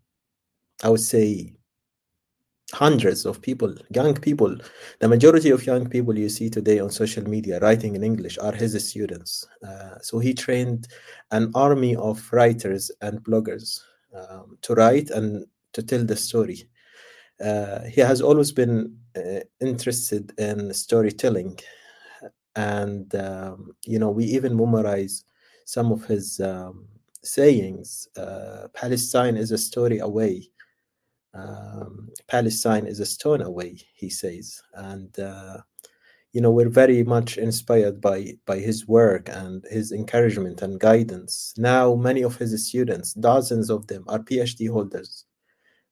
i 0.82 0.88
would 0.88 1.00
say 1.00 1.52
hundreds 2.72 3.26
of 3.26 3.40
people, 3.42 3.74
young 3.90 4.14
people. 4.14 4.56
The 5.00 5.08
majority 5.08 5.50
of 5.50 5.66
young 5.66 5.88
people 5.88 6.18
you 6.18 6.28
see 6.28 6.48
today 6.48 6.80
on 6.80 6.90
social 6.90 7.22
media 7.28 7.58
writing 7.60 7.94
in 7.94 8.02
English 8.02 8.38
are 8.38 8.52
his 8.52 8.72
students. 8.88 9.46
Uh, 9.66 9.98
so 10.00 10.18
he 10.18 10.32
trained 10.32 10.88
an 11.30 11.50
army 11.54 11.96
of 11.96 12.26
writers 12.32 12.90
and 13.02 13.22
bloggers 13.24 13.80
um, 14.16 14.56
to 14.62 14.74
write 14.74 15.10
and 15.10 15.44
to 15.74 15.82
tell 15.82 16.04
the 16.04 16.16
story. 16.16 16.68
Uh, 17.42 17.80
he 17.84 18.00
has 18.00 18.22
always 18.22 18.52
been 18.52 18.96
uh, 19.16 19.40
interested 19.60 20.32
in 20.38 20.72
storytelling, 20.72 21.58
and 22.56 23.14
um, 23.14 23.72
you 23.84 23.98
know 23.98 24.10
we 24.10 24.24
even 24.24 24.56
memorize 24.56 25.24
some 25.64 25.90
of 25.90 26.04
his 26.04 26.40
um, 26.40 26.86
sayings. 27.22 28.06
Uh, 28.16 28.68
Palestine 28.74 29.36
is 29.36 29.50
a 29.50 29.58
story 29.58 29.98
away 29.98 30.51
um, 31.34 32.10
Palestine 32.28 32.86
is 32.86 33.00
a 33.00 33.06
stone 33.06 33.42
away, 33.42 33.78
he 33.94 34.10
says, 34.10 34.62
and 34.74 35.18
uh, 35.18 35.58
you 36.32 36.40
know 36.40 36.50
we're 36.50 36.68
very 36.68 37.02
much 37.04 37.38
inspired 37.38 38.00
by 38.00 38.34
by 38.46 38.58
his 38.58 38.86
work 38.86 39.28
and 39.30 39.64
his 39.70 39.92
encouragement 39.92 40.62
and 40.62 40.80
guidance. 40.80 41.54
Now, 41.56 41.94
many 41.94 42.22
of 42.22 42.36
his 42.36 42.68
students, 42.68 43.14
dozens 43.14 43.70
of 43.70 43.86
them, 43.86 44.04
are 44.08 44.18
PhD 44.18 44.70
holders. 44.70 45.24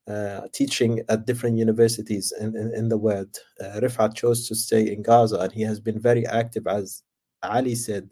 Uh, 0.07 0.49
teaching 0.53 1.01
at 1.09 1.25
different 1.25 1.57
universities 1.57 2.33
in, 2.41 2.57
in, 2.57 2.75
in 2.75 2.89
the 2.89 2.99
world. 2.99 3.39
Uh, 3.61 3.79
Refaat 3.81 4.17
chose 4.17 4.49
to 4.49 4.57
stay 4.57 4.93
in 4.93 5.03
Gaza 5.03 5.39
and 5.39 5.53
he 5.53 5.63
has 5.63 5.79
been 5.79 6.01
very 6.01 6.27
active, 6.27 6.67
as 6.67 7.05
Ali 7.45 7.77
said, 7.77 8.11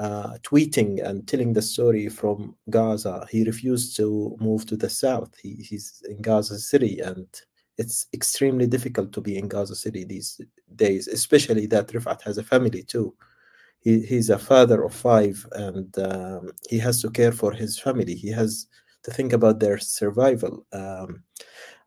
uh, 0.00 0.38
tweeting 0.42 1.04
and 1.06 1.28
telling 1.28 1.52
the 1.52 1.60
story 1.60 2.08
from 2.08 2.56
Gaza. 2.70 3.26
He 3.30 3.44
refused 3.44 3.96
to 3.98 4.34
move 4.40 4.64
to 4.66 4.76
the 4.76 4.88
south. 4.88 5.32
He, 5.40 5.56
he's 5.56 6.02
in 6.08 6.22
Gaza 6.22 6.58
City, 6.58 7.00
and 7.00 7.26
it's 7.76 8.06
extremely 8.14 8.66
difficult 8.66 9.12
to 9.12 9.20
be 9.20 9.36
in 9.36 9.46
Gaza 9.46 9.76
City 9.76 10.04
these 10.04 10.40
days, 10.74 11.06
especially 11.06 11.66
that 11.66 11.88
Refaat 11.88 12.22
has 12.22 12.38
a 12.38 12.42
family 12.42 12.82
too. 12.82 13.14
He, 13.80 14.00
he's 14.00 14.30
a 14.30 14.38
father 14.38 14.82
of 14.84 14.94
five, 14.94 15.46
and 15.52 15.96
um, 15.98 16.50
he 16.70 16.78
has 16.78 17.02
to 17.02 17.10
care 17.10 17.32
for 17.32 17.52
his 17.52 17.78
family. 17.78 18.14
He 18.14 18.30
has 18.30 18.68
to 19.02 19.10
think 19.10 19.34
about 19.34 19.60
their 19.60 19.78
survival. 19.78 20.64
Um, 20.72 21.24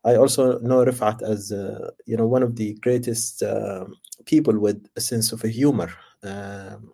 I 0.04 0.14
also 0.16 0.60
know 0.60 0.84
Refaat 0.84 1.22
as 1.22 1.50
uh, 1.50 1.90
you 2.06 2.16
know 2.16 2.28
one 2.28 2.44
of 2.44 2.54
the 2.54 2.74
greatest 2.74 3.42
uh, 3.42 3.86
people 4.24 4.56
with 4.56 4.86
a 4.94 5.00
sense 5.00 5.32
of 5.32 5.42
humor. 5.42 5.92
Um, 6.22 6.92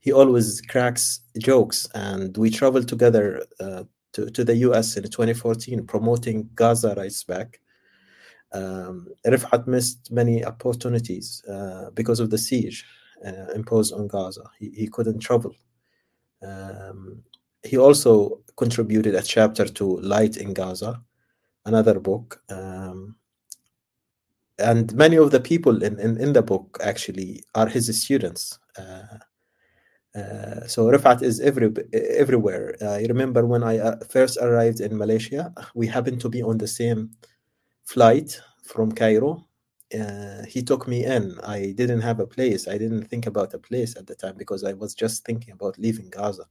he 0.00 0.12
always 0.12 0.60
cracks 0.60 1.20
jokes, 1.38 1.88
and 1.94 2.36
we 2.36 2.50
traveled 2.50 2.88
together 2.88 3.44
uh, 3.60 3.84
to, 4.12 4.30
to 4.30 4.44
the 4.44 4.56
US 4.56 4.96
in 4.96 5.04
2014 5.04 5.86
promoting 5.86 6.48
Gaza 6.54 6.94
Writes 6.96 7.24
Back. 7.24 7.60
Um, 8.52 9.08
Refaat 9.26 9.66
missed 9.66 10.10
many 10.10 10.44
opportunities 10.44 11.44
uh, 11.44 11.90
because 11.94 12.20
of 12.20 12.30
the 12.30 12.38
siege 12.38 12.84
uh, 13.26 13.52
imposed 13.54 13.92
on 13.92 14.08
Gaza. 14.08 14.44
He, 14.58 14.70
he 14.70 14.88
couldn't 14.88 15.20
travel. 15.20 15.54
Um, 16.42 17.22
he 17.62 17.76
also 17.76 18.40
contributed 18.56 19.14
a 19.14 19.22
chapter 19.22 19.66
to 19.66 20.00
Light 20.00 20.36
in 20.36 20.54
Gaza, 20.54 21.02
another 21.66 21.98
book. 22.00 22.40
Um, 22.48 23.16
and 24.58 24.92
many 24.94 25.16
of 25.16 25.30
the 25.30 25.40
people 25.40 25.82
in, 25.82 25.98
in, 26.00 26.20
in, 26.20 26.32
the 26.32 26.42
book 26.42 26.78
actually 26.82 27.44
are 27.54 27.68
his 27.68 28.02
students. 28.02 28.58
Uh, 28.76 29.18
uh, 30.14 30.66
so 30.66 30.86
Refaat 30.86 31.22
is 31.22 31.40
every, 31.40 31.72
everywhere. 31.92 32.74
I 32.80 33.04
remember 33.08 33.46
when 33.46 33.62
I 33.62 33.78
uh, 33.78 33.96
first 34.08 34.38
arrived 34.38 34.80
in 34.80 34.96
Malaysia, 34.96 35.52
we 35.74 35.86
happened 35.86 36.20
to 36.22 36.28
be 36.28 36.42
on 36.42 36.58
the 36.58 36.66
same 36.66 37.10
flight 37.84 38.40
from 38.64 38.92
Cairo. 38.92 39.46
Uh, 39.98 40.44
he 40.46 40.62
took 40.62 40.88
me 40.88 41.04
in. 41.04 41.38
I 41.44 41.72
didn't 41.76 42.00
have 42.00 42.20
a 42.20 42.26
place. 42.26 42.68
I 42.68 42.78
didn't 42.78 43.04
think 43.04 43.26
about 43.26 43.54
a 43.54 43.58
place 43.58 43.96
at 43.96 44.06
the 44.06 44.14
time 44.14 44.36
because 44.36 44.64
I 44.64 44.72
was 44.72 44.94
just 44.94 45.24
thinking 45.24 45.52
about 45.52 45.78
leaving 45.78 46.10
Gaza. 46.10 46.44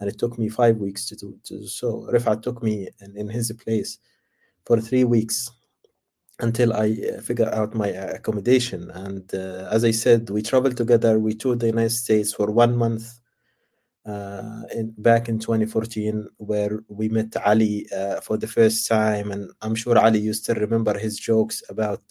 And 0.00 0.08
it 0.08 0.18
took 0.18 0.38
me 0.38 0.48
five 0.48 0.78
weeks 0.78 1.06
to 1.08 1.16
do, 1.16 1.38
to 1.44 1.60
do 1.60 1.66
so. 1.66 2.08
Refaat 2.12 2.42
took 2.42 2.62
me 2.62 2.88
in, 3.00 3.16
in 3.16 3.28
his 3.28 3.52
place 3.52 3.98
for 4.64 4.80
three 4.80 5.04
weeks 5.04 5.50
until 6.40 6.72
I 6.72 6.96
uh, 7.16 7.20
figure 7.20 7.52
out 7.52 7.74
my 7.74 7.92
uh, 7.92 8.14
accommodation. 8.14 8.90
And 8.90 9.32
uh, 9.34 9.68
as 9.70 9.84
I 9.84 9.90
said, 9.90 10.30
we 10.30 10.42
traveled 10.42 10.76
together. 10.76 11.18
We 11.18 11.34
toured 11.34 11.60
the 11.60 11.66
United 11.66 11.90
States 11.90 12.32
for 12.32 12.50
one 12.50 12.76
month 12.76 13.20
uh, 14.06 14.62
in, 14.74 14.94
back 14.98 15.28
in 15.28 15.38
2014, 15.38 16.28
where 16.38 16.80
we 16.88 17.08
met 17.08 17.36
Ali 17.46 17.86
uh, 17.94 18.20
for 18.20 18.36
the 18.36 18.48
first 18.48 18.88
time. 18.88 19.30
And 19.30 19.50
I'm 19.60 19.74
sure 19.74 19.98
Ali 19.98 20.18
used 20.20 20.44
to 20.46 20.54
remember 20.54 20.98
his 20.98 21.18
jokes 21.18 21.62
about 21.68 22.02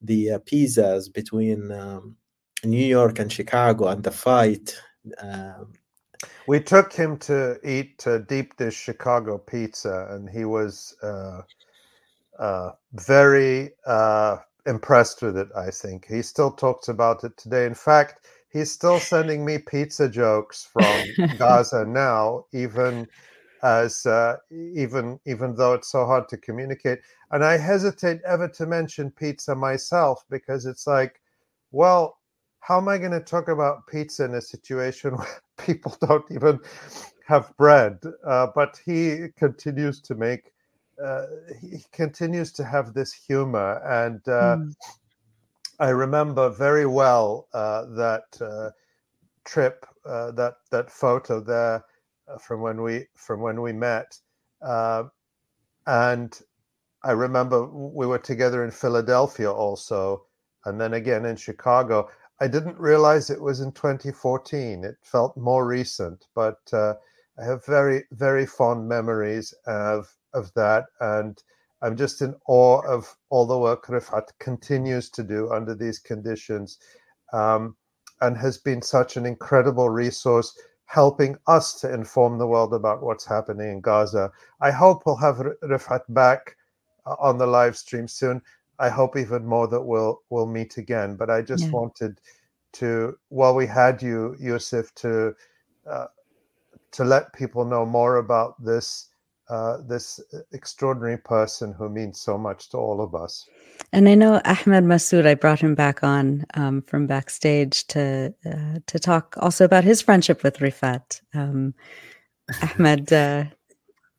the 0.00 0.32
uh, 0.32 0.38
pizzas 0.40 1.12
between 1.12 1.70
um, 1.70 2.16
New 2.64 2.84
York 2.84 3.18
and 3.18 3.32
Chicago 3.32 3.88
and 3.88 4.02
the 4.02 4.10
fight. 4.10 4.76
Um, 5.18 5.72
we 6.46 6.60
took 6.60 6.92
him 6.92 7.18
to 7.18 7.58
eat 7.64 8.04
deep 8.28 8.56
dish 8.56 8.76
Chicago 8.76 9.38
pizza, 9.38 10.08
and 10.10 10.28
he 10.28 10.44
was 10.44 10.96
uh, 12.38 12.72
very 12.94 13.72
uh, 13.86 14.38
impressed 14.66 15.22
with 15.22 15.36
it. 15.36 15.48
I 15.56 15.70
think 15.70 16.06
he 16.06 16.22
still 16.22 16.50
talks 16.50 16.88
about 16.88 17.24
it 17.24 17.36
today. 17.36 17.66
In 17.66 17.74
fact, 17.74 18.26
he's 18.50 18.70
still 18.70 18.98
sending 18.98 19.44
me 19.44 19.58
pizza 19.58 20.08
jokes 20.08 20.68
from 20.72 21.02
Gaza 21.38 21.84
now, 21.84 22.46
even 22.52 23.06
as 23.62 24.04
uh, 24.06 24.36
even 24.50 25.20
even 25.24 25.54
though 25.54 25.74
it's 25.74 25.90
so 25.90 26.04
hard 26.04 26.28
to 26.28 26.36
communicate. 26.36 26.98
And 27.30 27.44
I 27.44 27.56
hesitate 27.56 28.20
ever 28.26 28.48
to 28.48 28.66
mention 28.66 29.10
pizza 29.10 29.54
myself 29.54 30.24
because 30.30 30.66
it's 30.66 30.86
like, 30.86 31.20
well, 31.70 32.18
how 32.60 32.78
am 32.78 32.88
I 32.88 32.98
going 32.98 33.12
to 33.12 33.20
talk 33.20 33.48
about 33.48 33.86
pizza 33.86 34.24
in 34.24 34.34
a 34.34 34.40
situation 34.40 35.16
where 35.16 35.42
people 35.58 35.96
don't 36.00 36.24
even 36.30 36.60
have 37.26 37.52
bread? 37.56 37.98
Uh, 38.26 38.48
but 38.54 38.80
he 38.84 39.28
continues 39.36 40.00
to 40.02 40.14
make, 40.14 40.52
uh, 41.02 41.26
he 41.60 41.84
continues 41.92 42.52
to 42.52 42.64
have 42.64 42.94
this 42.94 43.12
humor. 43.12 43.80
And 43.84 44.20
uh, 44.28 44.56
mm. 44.56 44.74
I 45.78 45.90
remember 45.90 46.50
very 46.50 46.86
well 46.86 47.48
uh, 47.54 47.86
that 47.96 48.24
uh, 48.40 48.70
trip, 49.44 49.86
uh, 50.04 50.32
that 50.32 50.54
that 50.70 50.90
photo 50.90 51.40
there 51.40 51.84
from 52.40 52.60
when 52.60 52.82
we 52.82 53.06
from 53.14 53.40
when 53.40 53.60
we 53.60 53.72
met, 53.72 54.18
and 55.86 56.40
I 57.04 57.10
remember 57.10 57.66
we 57.66 58.06
were 58.06 58.18
together 58.18 58.64
in 58.64 58.70
Philadelphia 58.70 59.50
also, 59.50 60.26
and 60.64 60.80
then 60.80 60.94
again 60.94 61.24
in 61.24 61.36
Chicago. 61.36 62.08
I 62.40 62.48
didn't 62.48 62.78
realize 62.78 63.30
it 63.30 63.40
was 63.40 63.60
in 63.60 63.70
2014. 63.72 64.84
It 64.84 64.96
felt 65.02 65.36
more 65.36 65.64
recent, 65.64 66.26
but 66.34 66.58
uh, 66.72 66.94
I 67.38 67.44
have 67.44 67.64
very, 67.64 68.04
very 68.10 68.46
fond 68.46 68.88
memories 68.88 69.54
of 69.66 70.12
of 70.34 70.52
that, 70.54 70.86
and 71.00 71.42
I'm 71.82 71.96
just 71.96 72.22
in 72.22 72.34
awe 72.46 72.80
of 72.86 73.16
all 73.30 73.46
the 73.46 73.58
work 73.58 73.86
Refaat 73.86 74.28
continues 74.38 75.10
to 75.10 75.22
do 75.22 75.50
under 75.50 75.74
these 75.74 75.98
conditions, 75.98 76.78
um, 77.32 77.76
and 78.20 78.36
has 78.36 78.58
been 78.58 78.82
such 78.82 79.16
an 79.16 79.26
incredible 79.26 79.90
resource 79.90 80.56
helping 80.86 81.36
us 81.46 81.80
to 81.80 81.92
inform 81.92 82.38
the 82.38 82.46
world 82.46 82.74
about 82.74 83.02
what's 83.02 83.24
happening 83.24 83.72
in 83.72 83.80
Gaza. 83.80 84.30
I 84.60 84.70
hope 84.70 85.04
we'll 85.06 85.16
have 85.16 85.36
Refaat 85.64 86.02
back 86.10 86.56
uh, 87.06 87.16
on 87.18 87.38
the 87.38 87.46
live 87.46 87.76
stream 87.76 88.06
soon. 88.06 88.42
I 88.78 88.88
hope 88.88 89.16
even 89.16 89.46
more 89.46 89.68
that 89.68 89.82
we'll 89.82 90.20
we'll 90.30 90.46
meet 90.46 90.76
again. 90.76 91.16
But 91.16 91.30
I 91.30 91.42
just 91.42 91.64
yeah. 91.64 91.70
wanted 91.70 92.20
to, 92.74 93.18
while 93.28 93.54
we 93.54 93.66
had 93.66 94.02
you, 94.02 94.36
Yousef, 94.40 94.92
to 94.96 95.34
uh, 95.88 96.06
to 96.92 97.04
let 97.04 97.32
people 97.32 97.64
know 97.64 97.86
more 97.86 98.16
about 98.16 98.62
this 98.62 99.08
uh, 99.48 99.78
this 99.88 100.20
extraordinary 100.52 101.18
person 101.18 101.72
who 101.72 101.88
means 101.88 102.20
so 102.20 102.38
much 102.38 102.70
to 102.70 102.78
all 102.78 103.00
of 103.00 103.14
us. 103.14 103.48
And 103.92 104.08
I 104.08 104.14
know 104.14 104.40
Ahmed 104.44 104.84
Masoud. 104.84 105.26
I 105.26 105.34
brought 105.34 105.60
him 105.60 105.74
back 105.74 106.02
on 106.02 106.44
um, 106.54 106.82
from 106.82 107.06
backstage 107.06 107.86
to 107.88 108.32
uh, 108.46 108.78
to 108.86 108.98
talk 108.98 109.36
also 109.38 109.64
about 109.64 109.84
his 109.84 110.00
friendship 110.00 110.42
with 110.42 110.58
Refaat. 110.58 111.20
Um, 111.34 111.74
Ahmed, 112.62 113.12
uh, 113.12 113.44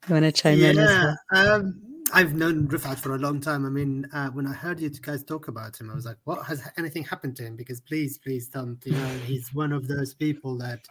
you 0.08 0.12
want 0.12 0.24
to 0.24 0.32
chime 0.32 0.58
yeah, 0.58 0.70
in? 0.70 0.76
Yeah. 0.76 1.14
Well? 1.32 1.52
Um, 1.52 1.80
I've 2.12 2.34
known 2.34 2.68
Refaat 2.68 3.00
for 3.00 3.16
a 3.16 3.18
long 3.18 3.40
time. 3.40 3.66
I 3.66 3.70
mean, 3.70 4.06
uh, 4.12 4.28
when 4.28 4.46
I 4.46 4.52
heard 4.52 4.78
you 4.78 4.88
guys 4.90 5.24
talk 5.24 5.48
about 5.48 5.80
him, 5.80 5.90
I 5.90 5.94
was 5.94 6.04
like, 6.04 6.18
"What 6.24 6.44
has 6.46 6.62
anything 6.76 7.02
happened 7.02 7.34
to 7.36 7.42
him?" 7.44 7.56
Because 7.56 7.80
please, 7.80 8.18
please 8.18 8.48
don't. 8.48 8.78
You 8.84 8.92
know, 8.92 9.08
he's 9.26 9.52
one 9.52 9.72
of 9.72 9.88
those 9.88 10.14
people 10.14 10.56
that 10.58 10.86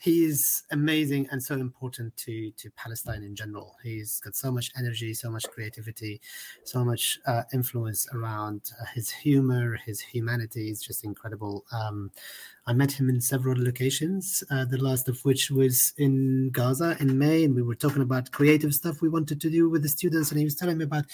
he 0.00 0.24
is 0.24 0.62
amazing 0.70 1.28
and 1.30 1.42
so 1.42 1.54
important 1.54 2.16
to 2.16 2.50
to 2.52 2.70
Palestine 2.70 3.22
in 3.22 3.34
general. 3.34 3.76
He's 3.82 4.20
got 4.20 4.36
so 4.36 4.50
much 4.50 4.70
energy, 4.78 5.12
so 5.14 5.30
much 5.30 5.44
creativity, 5.50 6.20
so 6.64 6.84
much 6.84 7.18
uh, 7.26 7.42
influence 7.52 8.06
around 8.14 8.70
uh, 8.80 8.84
his 8.94 9.10
humor, 9.10 9.78
his 9.84 10.00
humanity 10.00 10.70
is 10.70 10.82
just 10.82 11.04
incredible. 11.04 11.64
Um, 11.72 12.10
I 12.68 12.74
met 12.74 12.92
him 12.92 13.08
in 13.08 13.18
several 13.22 13.56
locations, 13.58 14.44
uh, 14.50 14.66
the 14.66 14.76
last 14.76 15.08
of 15.08 15.18
which 15.24 15.50
was 15.50 15.94
in 15.96 16.50
Gaza 16.50 16.98
in 17.00 17.18
May, 17.18 17.44
and 17.44 17.54
we 17.54 17.62
were 17.62 17.74
talking 17.74 18.02
about 18.02 18.30
creative 18.30 18.74
stuff 18.74 19.00
we 19.00 19.08
wanted 19.08 19.40
to 19.40 19.48
do 19.48 19.70
with 19.70 19.82
the 19.82 19.88
students. 19.88 20.30
And 20.30 20.38
he 20.38 20.44
was 20.44 20.54
telling 20.54 20.76
me 20.76 20.84
about 20.84 21.06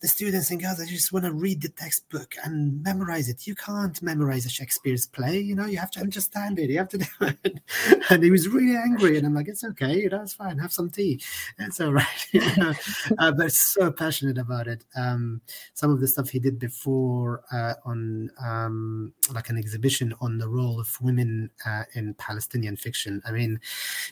the 0.00 0.08
students 0.08 0.50
in 0.50 0.56
Gaza 0.56 0.86
just 0.86 1.12
want 1.12 1.26
to 1.26 1.32
read 1.32 1.60
the 1.60 1.68
textbook 1.68 2.34
and 2.44 2.82
memorize 2.82 3.28
it. 3.28 3.46
You 3.46 3.54
can't 3.54 4.00
memorize 4.00 4.46
a 4.46 4.48
Shakespeare's 4.48 5.06
play, 5.06 5.38
you 5.38 5.54
know, 5.54 5.66
you 5.66 5.76
have 5.76 5.90
to 5.92 6.00
understand 6.00 6.58
it, 6.58 6.70
you 6.70 6.78
have 6.78 6.88
to 6.88 6.98
do 6.98 7.06
it. 7.20 7.60
And 8.16 8.24
he 8.24 8.30
was 8.30 8.48
really 8.48 8.76
angry, 8.76 9.18
and 9.18 9.26
I'm 9.26 9.34
like, 9.34 9.48
it's 9.48 9.64
okay, 9.64 10.00
you 10.00 10.08
know, 10.08 10.22
it's 10.22 10.32
fine, 10.32 10.56
have 10.58 10.72
some 10.72 10.88
tea, 10.88 11.20
it's 11.58 11.80
all 11.80 11.92
right. 11.92 12.06
Uh, 13.18 13.30
but 13.30 13.52
so 13.52 13.90
passionate 13.90 14.38
about 14.38 14.66
it. 14.66 14.84
Um, 14.96 15.40
some 15.74 15.90
of 15.90 16.00
the 16.00 16.08
stuff 16.08 16.28
he 16.28 16.38
did 16.38 16.58
before 16.58 17.42
uh, 17.52 17.74
on 17.84 18.30
um, 18.42 19.12
like 19.32 19.48
an 19.48 19.58
exhibition 19.58 20.14
on 20.20 20.38
the 20.38 20.48
role 20.48 20.80
of 20.80 20.86
of 20.86 21.04
women 21.04 21.50
uh, 21.64 21.84
in 21.94 22.14
Palestinian 22.14 22.76
fiction. 22.76 23.22
I 23.26 23.32
mean, 23.32 23.60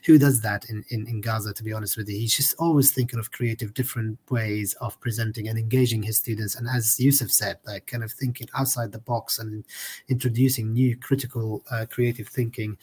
who 0.05 0.19
does 0.19 0.41
that 0.43 0.67
in, 0.69 0.85
in, 0.91 1.07
in 1.07 1.21
Gaza, 1.21 1.53
to 1.55 1.63
be 1.63 1.73
honest 1.73 1.97
with 1.97 2.09
you? 2.09 2.19
He's 2.19 2.37
just 2.37 2.55
always 2.59 2.93
thinking 2.93 3.19
of 3.19 3.31
creative, 3.31 3.75
different 3.75 4.19
ways 4.31 4.75
of 4.81 4.99
presenting 5.01 5.49
and 5.49 5.59
engaging 5.59 6.03
his 6.03 6.19
students. 6.19 6.55
And 6.55 6.69
as 6.69 6.97
Yousef 7.01 7.31
said, 7.31 7.59
like 7.67 7.87
kind 7.87 8.05
of 8.05 8.13
thinking 8.13 8.49
outside 8.57 8.93
the 8.93 8.99
box 8.99 9.39
and 9.39 9.65
introducing 10.09 10.73
new 10.73 10.97
critical, 10.97 11.63
uh, 11.71 11.87
creative 11.91 12.29
thinking. 12.29 12.77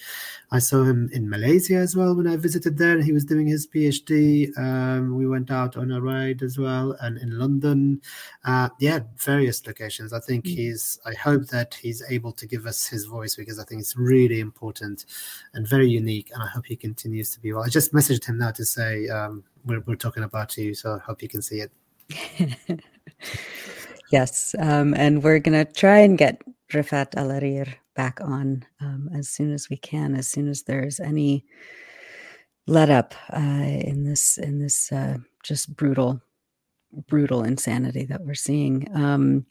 I 0.51 0.59
saw 0.59 0.83
him 0.83 1.09
in 1.13 1.29
Malaysia 1.29 1.75
as 1.75 1.95
well 1.95 2.15
when 2.15 2.27
I 2.27 2.35
visited 2.35 2.77
there. 2.77 3.01
He 3.01 3.11
was 3.11 3.25
doing 3.25 3.47
his 3.47 3.67
PhD. 3.67 4.57
Um, 4.57 5.15
we 5.15 5.27
went 5.27 5.51
out 5.51 5.77
on 5.77 5.91
a 5.91 6.01
ride 6.01 6.41
as 6.41 6.57
well, 6.57 6.95
and 7.01 7.17
in 7.17 7.37
London. 7.37 8.01
Uh, 8.45 8.69
yeah, 8.79 8.99
various 9.17 9.65
locations. 9.65 10.13
I 10.13 10.19
think 10.19 10.45
mm. 10.45 10.55
he's, 10.55 10.99
I 11.05 11.13
hope 11.13 11.47
that 11.47 11.73
he's 11.73 12.03
able 12.09 12.31
to 12.33 12.47
give 12.47 12.65
us 12.65 12.87
his 12.87 13.05
voice 13.05 13.35
because 13.35 13.59
I 13.59 13.63
think 13.63 13.81
it's 13.81 13.95
really 13.95 14.39
important 14.39 15.05
and 15.53 15.67
very 15.67 15.89
unique. 15.89 16.31
And 16.33 16.41
I 16.41 16.47
hope 16.47 16.65
he 16.65 16.75
continues 16.75 17.31
to 17.31 17.39
be 17.39 17.53
well. 17.53 17.63
I 17.63 17.69
just 17.69 17.93
messaged 17.93 18.25
him 18.25 18.37
now 18.37 18.51
to 18.51 18.65
say 18.65 19.07
um, 19.09 19.43
we're, 19.65 19.81
we're 19.81 19.95
talking 19.95 20.23
about 20.23 20.57
you, 20.57 20.73
so 20.73 20.95
I 20.95 20.99
hope 20.99 21.21
you 21.21 21.29
can 21.29 21.41
see 21.41 21.61
it. 21.61 21.71
yes, 24.11 24.55
um, 24.59 24.93
and 24.93 25.23
we're 25.23 25.39
gonna 25.39 25.65
try 25.65 25.99
and 25.99 26.17
get 26.17 26.41
Refaat 26.71 27.11
Alareer 27.15 27.75
back 27.95 28.19
on 28.21 28.65
um, 28.79 29.09
as 29.13 29.29
soon 29.29 29.51
as 29.51 29.69
we 29.69 29.77
can, 29.77 30.15
as 30.15 30.27
soon 30.27 30.47
as 30.47 30.63
there's 30.63 30.99
any 30.99 31.45
let 32.67 32.89
up 32.89 33.13
uh, 33.33 33.39
in 33.39 34.03
this 34.03 34.37
in 34.37 34.59
this 34.59 34.91
uh, 34.91 35.17
just 35.43 35.75
brutal 35.75 36.21
brutal 37.07 37.43
insanity 37.43 38.05
that 38.05 38.21
we're 38.21 38.33
seeing. 38.33 38.87
Um, 38.93 39.45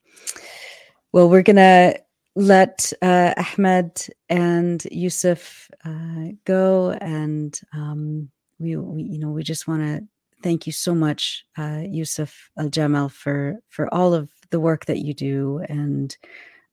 well, 1.12 1.28
we're 1.28 1.42
gonna 1.42 1.94
let 2.36 2.92
uh, 3.02 3.34
Ahmed 3.36 4.06
and 4.28 4.80
Yousef 4.92 5.68
uh, 5.84 6.32
go, 6.44 6.90
and 7.00 7.58
um, 7.72 8.30
we, 8.58 8.76
we, 8.76 9.02
you 9.02 9.18
know, 9.18 9.30
we 9.30 9.42
just 9.42 9.66
want 9.66 9.82
to 9.82 10.06
thank 10.42 10.66
you 10.66 10.72
so 10.72 10.94
much, 10.94 11.44
uh, 11.58 11.82
Yousef 11.82 12.32
Aljamal, 12.58 13.10
for 13.10 13.56
for 13.68 13.92
all 13.92 14.14
of 14.14 14.30
the 14.50 14.60
work 14.60 14.86
that 14.86 14.98
you 14.98 15.14
do, 15.14 15.62
and 15.68 16.16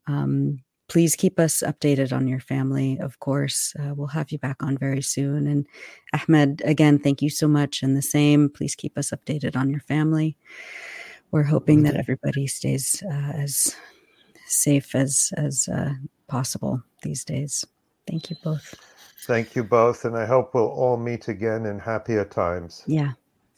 um, 0.08 0.60
please 0.88 1.16
keep 1.16 1.40
us 1.40 1.62
updated 1.66 2.14
on 2.14 2.28
your 2.28 2.40
family. 2.40 2.98
Of 3.00 3.20
course, 3.20 3.74
uh, 3.80 3.94
we'll 3.94 4.08
have 4.08 4.32
you 4.32 4.40
back 4.40 4.62
on 4.64 4.78
very 4.78 5.02
soon. 5.02 5.48
And 5.48 5.68
Ahmed, 6.14 6.62
again, 6.66 7.00
thank 7.00 7.22
you 7.22 7.30
so 7.30 7.48
much, 7.48 7.84
and 7.84 7.96
the 7.96 8.02
same. 8.02 8.50
Please 8.50 8.76
keep 8.76 8.98
us 8.98 9.12
updated 9.12 9.56
on 9.56 9.70
your 9.70 9.82
family. 9.82 10.38
We're 11.32 11.44
hoping 11.44 11.84
that 11.84 11.96
everybody 11.96 12.48
stays 12.48 13.04
uh, 13.06 13.34
as 13.34 13.76
safe 14.46 14.96
as 14.96 15.34
as 15.36 15.68
uh, 15.68 15.94
possible 16.28 16.82
these 17.04 17.26
days. 17.26 17.66
Thank 18.08 18.30
you 18.30 18.38
both. 18.44 18.76
Thank 19.26 19.56
you 19.56 19.64
both, 19.64 20.06
and 20.06 20.16
I 20.16 20.26
hope 20.26 20.54
we'll 20.54 20.68
all 20.68 20.96
meet 20.96 21.28
again 21.28 21.66
in 21.66 21.80
happier 21.80 22.24
times. 22.24 22.84
Yeah. 22.88 23.12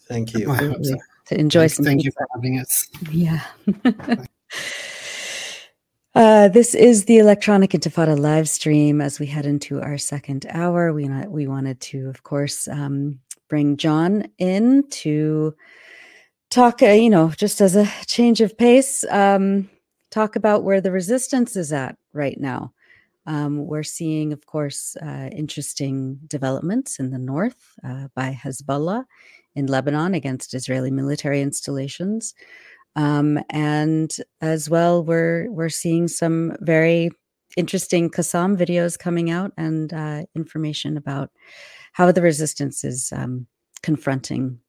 Thank 0.07 0.33
you. 0.33 0.53
To 1.27 1.39
enjoy 1.39 1.67
Thank, 1.67 1.71
some. 1.73 1.85
Thank 1.85 2.03
you 2.05 2.11
for 2.11 2.27
having 2.33 2.57
us. 2.57 2.87
Yeah. 3.11 3.41
Uh, 6.19 6.49
this 6.49 6.75
is 6.75 7.05
the 7.05 7.17
Electronic 7.17 7.71
Intifada 7.71 8.19
live 8.19 8.49
stream. 8.49 8.99
As 8.99 9.21
we 9.21 9.25
head 9.25 9.45
into 9.45 9.81
our 9.81 9.97
second 9.97 10.45
hour, 10.49 10.91
we 10.91 11.07
we 11.07 11.47
wanted 11.47 11.79
to, 11.79 12.09
of 12.09 12.23
course, 12.23 12.67
um, 12.67 13.21
bring 13.47 13.77
Jon 13.77 14.27
in 14.37 14.83
to 14.89 15.55
talk. 16.49 16.83
Uh, 16.83 16.87
you 16.87 17.09
know, 17.09 17.29
just 17.29 17.61
as 17.61 17.77
a 17.77 17.87
change 18.05 18.41
of 18.41 18.57
pace. 18.57 19.05
Um, 19.09 19.69
talk 20.11 20.35
about 20.35 20.65
where 20.65 20.81
the 20.81 20.91
resistance 20.91 21.55
is 21.55 21.71
at 21.71 21.97
right 22.11 22.37
now. 22.37 22.73
Um, 23.25 23.65
we're 23.65 23.83
seeing, 23.83 24.33
of 24.33 24.45
course, 24.45 24.97
uh, 25.01 25.29
interesting 25.31 26.19
developments 26.27 26.99
in 26.99 27.11
the 27.11 27.17
north 27.17 27.79
uh, 27.81 28.09
by 28.13 28.37
Hezbollah 28.43 29.05
in 29.55 29.67
Lebanon 29.67 30.15
against 30.15 30.53
Israeli 30.53 30.91
military 30.91 31.41
installations, 31.41 32.33
um, 32.95 33.39
and 33.49 34.11
as 34.41 34.69
well, 34.69 35.03
we're 35.03 35.49
we're 35.51 35.69
seeing 35.69 36.07
some 36.07 36.55
very 36.59 37.11
interesting 37.57 38.09
Qassam 38.09 38.57
videos 38.57 38.97
coming 38.97 39.29
out 39.29 39.51
and 39.57 39.91
uh, 39.93 40.23
information 40.35 40.97
about 40.97 41.31
how 41.93 42.11
the 42.11 42.21
resistance 42.21 42.83
is 42.83 43.11
um, 43.15 43.47
confronting 43.81 44.59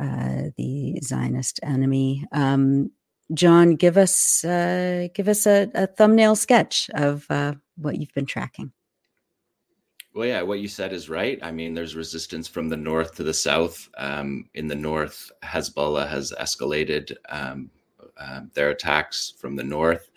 uh, 0.00 0.50
the 0.56 0.98
Zionist 1.02 1.60
enemy. 1.62 2.24
Um, 2.32 2.90
Jon, 3.34 3.74
give 3.74 3.96
us 3.96 4.44
uh, 4.44 5.08
give 5.14 5.28
us 5.28 5.46
a, 5.46 5.68
a 5.74 5.86
thumbnail 5.86 6.36
sketch 6.36 6.88
of 6.94 7.26
uh, 7.30 7.54
what 7.76 7.98
you've 7.98 8.14
been 8.14 8.26
tracking. 8.26 8.72
Well, 10.16 10.26
yeah, 10.26 10.40
what 10.40 10.60
you 10.60 10.68
said 10.68 10.94
is 10.94 11.10
right. 11.10 11.38
I 11.42 11.52
mean, 11.52 11.74
there's 11.74 11.94
resistance 11.94 12.48
from 12.48 12.70
the 12.70 12.76
north 12.78 13.16
to 13.16 13.22
the 13.22 13.34
south. 13.34 13.86
Um, 13.98 14.48
in 14.54 14.66
the 14.66 14.74
north, 14.74 15.30
Hezbollah 15.44 16.08
has 16.08 16.32
escalated 16.40 17.14
um, 17.28 17.70
uh, 18.16 18.40
their 18.54 18.70
attacks 18.70 19.34
from 19.36 19.56
the 19.56 19.62
north. 19.62 20.08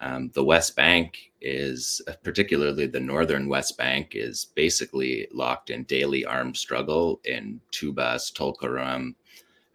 Um, 0.00 0.30
the 0.32 0.42
West 0.42 0.74
Bank 0.76 1.30
is, 1.42 2.00
particularly 2.22 2.86
the 2.86 3.00
northern 3.00 3.46
West 3.46 3.76
Bank, 3.76 4.12
is 4.14 4.46
basically 4.54 5.28
locked 5.30 5.68
in 5.68 5.84
daily 5.84 6.24
armed 6.24 6.56
struggle 6.56 7.20
in 7.26 7.60
Tubas, 7.70 8.32
Tulkarem, 8.32 9.14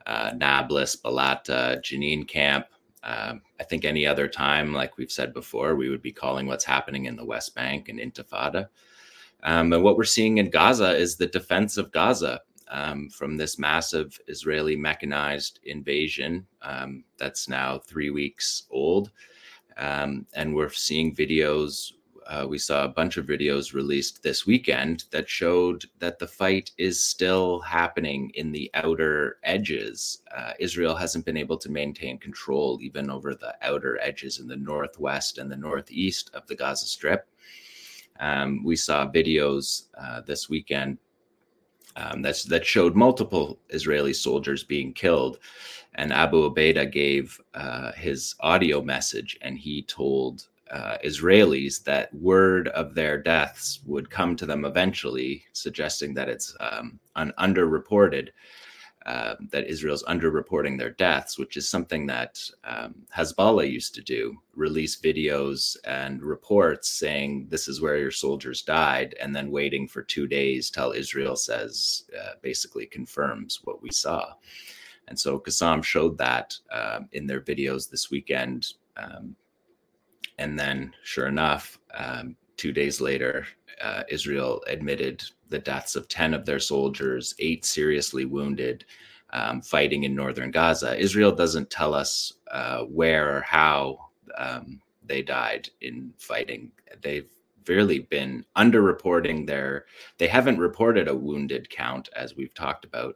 uh, 0.08 0.32
Nablus, 0.36 0.96
Balata, 0.96 1.80
Jenin 1.84 2.28
camp. 2.28 2.66
Um, 3.04 3.44
I 3.60 3.66
think 3.66 3.86
any 3.86 4.08
other 4.08 4.28
time, 4.28 4.74
like 4.74 4.98
we've 4.98 5.12
said 5.12 5.32
before, 5.32 5.76
we 5.76 5.90
would 5.90 6.02
be 6.02 6.12
calling 6.12 6.48
what's 6.48 6.66
happening 6.66 7.06
in 7.06 7.16
the 7.16 7.24
West 7.24 7.54
Bank 7.54 7.88
an 7.88 8.00
intifada. 8.00 8.68
Um, 9.44 9.72
and 9.74 9.84
what 9.84 9.98
we're 9.98 10.04
seeing 10.04 10.38
in 10.38 10.50
Gaza 10.50 10.96
is 10.96 11.16
the 11.16 11.28
defense 11.28 11.78
of 11.78 11.92
Gaza 11.92 12.42
um, 12.70 13.10
from 13.10 13.38
this 13.38 13.58
massive 13.58 14.20
Israeli 14.28 14.76
mechanized 14.76 15.60
invasion 15.64 16.46
um, 16.62 17.04
that's 17.18 17.50
now 17.50 17.80
three 17.80 18.10
weeks 18.10 18.64
old. 18.70 19.12
Um, 19.78 20.26
and 20.34 20.54
we're 20.54 20.70
seeing 20.70 21.16
videos. 21.16 21.94
Uh, 22.28 22.46
we 22.48 22.60
saw 22.60 22.84
a 22.84 22.90
bunch 22.90 23.18
of 23.18 23.26
videos 23.26 23.74
released 23.74 24.22
this 24.22 24.46
weekend 24.46 25.06
that 25.10 25.28
showed 25.28 25.86
that 25.98 26.20
the 26.20 26.28
fight 26.28 26.72
is 26.78 27.02
still 27.02 27.60
happening 27.62 28.30
in 28.36 28.52
the 28.52 28.70
outer 28.76 29.40
edges. 29.44 30.22
Uh, 30.36 30.52
Israel 30.60 30.96
hasn't 30.96 31.26
been 31.26 31.38
able 31.38 31.58
to 31.58 31.72
maintain 31.72 32.20
control 32.20 32.78
even 32.82 33.10
over 33.10 33.34
the 33.34 33.56
outer 33.64 34.00
edges 34.00 34.38
in 34.40 34.48
the 34.48 34.56
northwest 34.56 35.40
and 35.40 35.50
the 35.50 35.58
northeast 35.58 36.30
of 36.36 36.46
the 36.46 36.56
Gaza 36.56 36.86
Strip. 36.86 37.28
Um, 38.20 38.64
we 38.64 38.76
saw 38.76 39.10
videos 39.10 39.84
uh, 40.00 40.22
this 40.22 40.50
weekend 40.50 40.98
um, 41.96 42.22
that 42.22 42.66
showed 42.66 42.96
multiple 42.96 43.60
Israeli 43.70 44.14
soldiers 44.14 44.64
being 44.64 44.94
killed. 44.94 45.40
And 45.96 46.14
Abu 46.14 46.50
Ubaidah 46.50 46.92
gave 46.92 47.40
uh, 47.54 47.92
his 47.94 48.36
audio 48.40 48.82
message, 48.82 49.38
and 49.42 49.58
he 49.58 49.82
told 49.84 50.48
uh, 50.72 50.98
Israelis 51.04 51.84
that 51.84 52.14
word 52.14 52.68
of 52.70 52.94
their 52.94 53.18
deaths 53.18 53.82
would 53.86 54.10
come 54.10 54.36
to 54.36 54.46
them 54.46 54.66
eventually, 54.66 55.44
suggesting 55.54 56.14
that 56.14 56.30
it's 56.30 56.56
um, 56.60 57.00
un- 57.16 57.34
underreported. 57.40 58.30
Uh, 59.10 59.36
that 59.50 59.66
Israel's 59.74 60.04
underreporting 60.04 60.78
their 60.78 60.92
deaths, 60.92 61.40
which 61.40 61.58
is 61.58 61.68
something 61.68 62.06
that 62.06 62.34
um, 62.64 62.94
Hezbollah 63.18 63.68
used 63.68 63.96
to 63.96 64.04
do 64.04 64.22
release 64.56 65.02
videos 65.02 65.76
and 65.86 66.22
reports 66.22 66.88
saying 67.04 67.48
this 67.50 67.68
is 67.68 67.82
where 67.82 67.98
your 67.98 68.12
soldiers 68.12 68.62
died, 68.62 69.16
and 69.20 69.36
then 69.36 69.50
waiting 69.50 69.88
for 69.88 70.04
two 70.04 70.28
days 70.28 70.70
till 70.70 70.92
Israel 70.92 71.36
says, 71.36 72.04
uh, 72.20 72.34
basically 72.44 72.86
confirms 72.86 73.62
what 73.64 73.82
we 73.82 73.90
saw. 73.90 74.24
And 75.08 75.18
so 75.20 75.40
Qassam 75.40 75.84
showed 75.84 76.16
that 76.20 76.48
uh, 76.72 77.00
in 77.12 77.26
their 77.26 77.42
videos 77.42 77.90
this 77.90 78.12
weekend. 78.12 78.60
Um, 78.96 79.36
and 80.38 80.52
then, 80.62 80.94
sure 81.04 81.28
enough, 81.28 81.80
um, 81.98 82.36
two 82.60 82.74
days 82.74 83.00
later, 83.00 83.48
uh, 83.82 84.04
Israel 84.10 84.62
admitted 84.68 85.24
the 85.48 85.60
deaths 85.60 85.96
of 85.96 86.10
10 86.10 86.34
of 86.34 86.46
their 86.46 86.60
soldiers, 86.60 87.34
eight 87.40 87.64
seriously 87.64 88.26
wounded, 88.26 88.84
um, 89.30 89.62
fighting 89.62 90.04
in 90.04 90.14
northern 90.14 90.52
Gaza. 90.52 91.00
Israel 91.00 91.32
doesn't 91.32 91.70
tell 91.70 91.94
us 91.94 92.34
uh, 92.52 92.82
where 92.84 93.38
or 93.38 93.42
how 93.42 94.10
um, 94.38 94.82
they 95.06 95.22
died 95.22 95.70
in 95.80 96.14
fighting. 96.18 96.70
They've 97.02 97.32
really 97.66 98.00
been 98.00 98.44
underreporting 98.58 99.48
their, 99.48 99.86
they 100.18 100.28
haven't 100.28 100.58
reported 100.58 101.08
a 101.08 101.16
wounded 101.16 101.70
count, 101.70 102.10
as 102.14 102.36
we've 102.36 102.54
talked 102.54 102.84
about. 102.84 103.16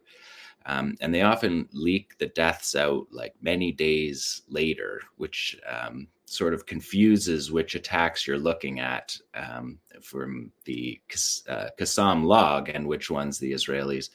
Um, 0.64 0.96
and 1.02 1.14
they 1.14 1.20
often 1.20 1.68
leak 1.74 2.16
the 2.16 2.28
deaths 2.28 2.74
out 2.74 3.08
like 3.10 3.34
many 3.42 3.72
days 3.72 4.40
later, 4.48 5.02
which 5.18 5.60
um, 5.68 6.08
sort 6.34 6.54
of 6.54 6.66
confuses 6.66 7.52
which 7.52 7.74
attacks 7.74 8.26
you're 8.26 8.38
looking 8.38 8.80
at 8.80 9.16
um, 9.34 9.78
from 10.02 10.50
the 10.64 11.00
uh, 11.48 11.68
Qassam 11.78 12.24
log 12.24 12.68
and 12.68 12.86
which 12.86 13.10
ones 13.10 13.38
the 13.38 13.52
Israelis, 13.52 14.10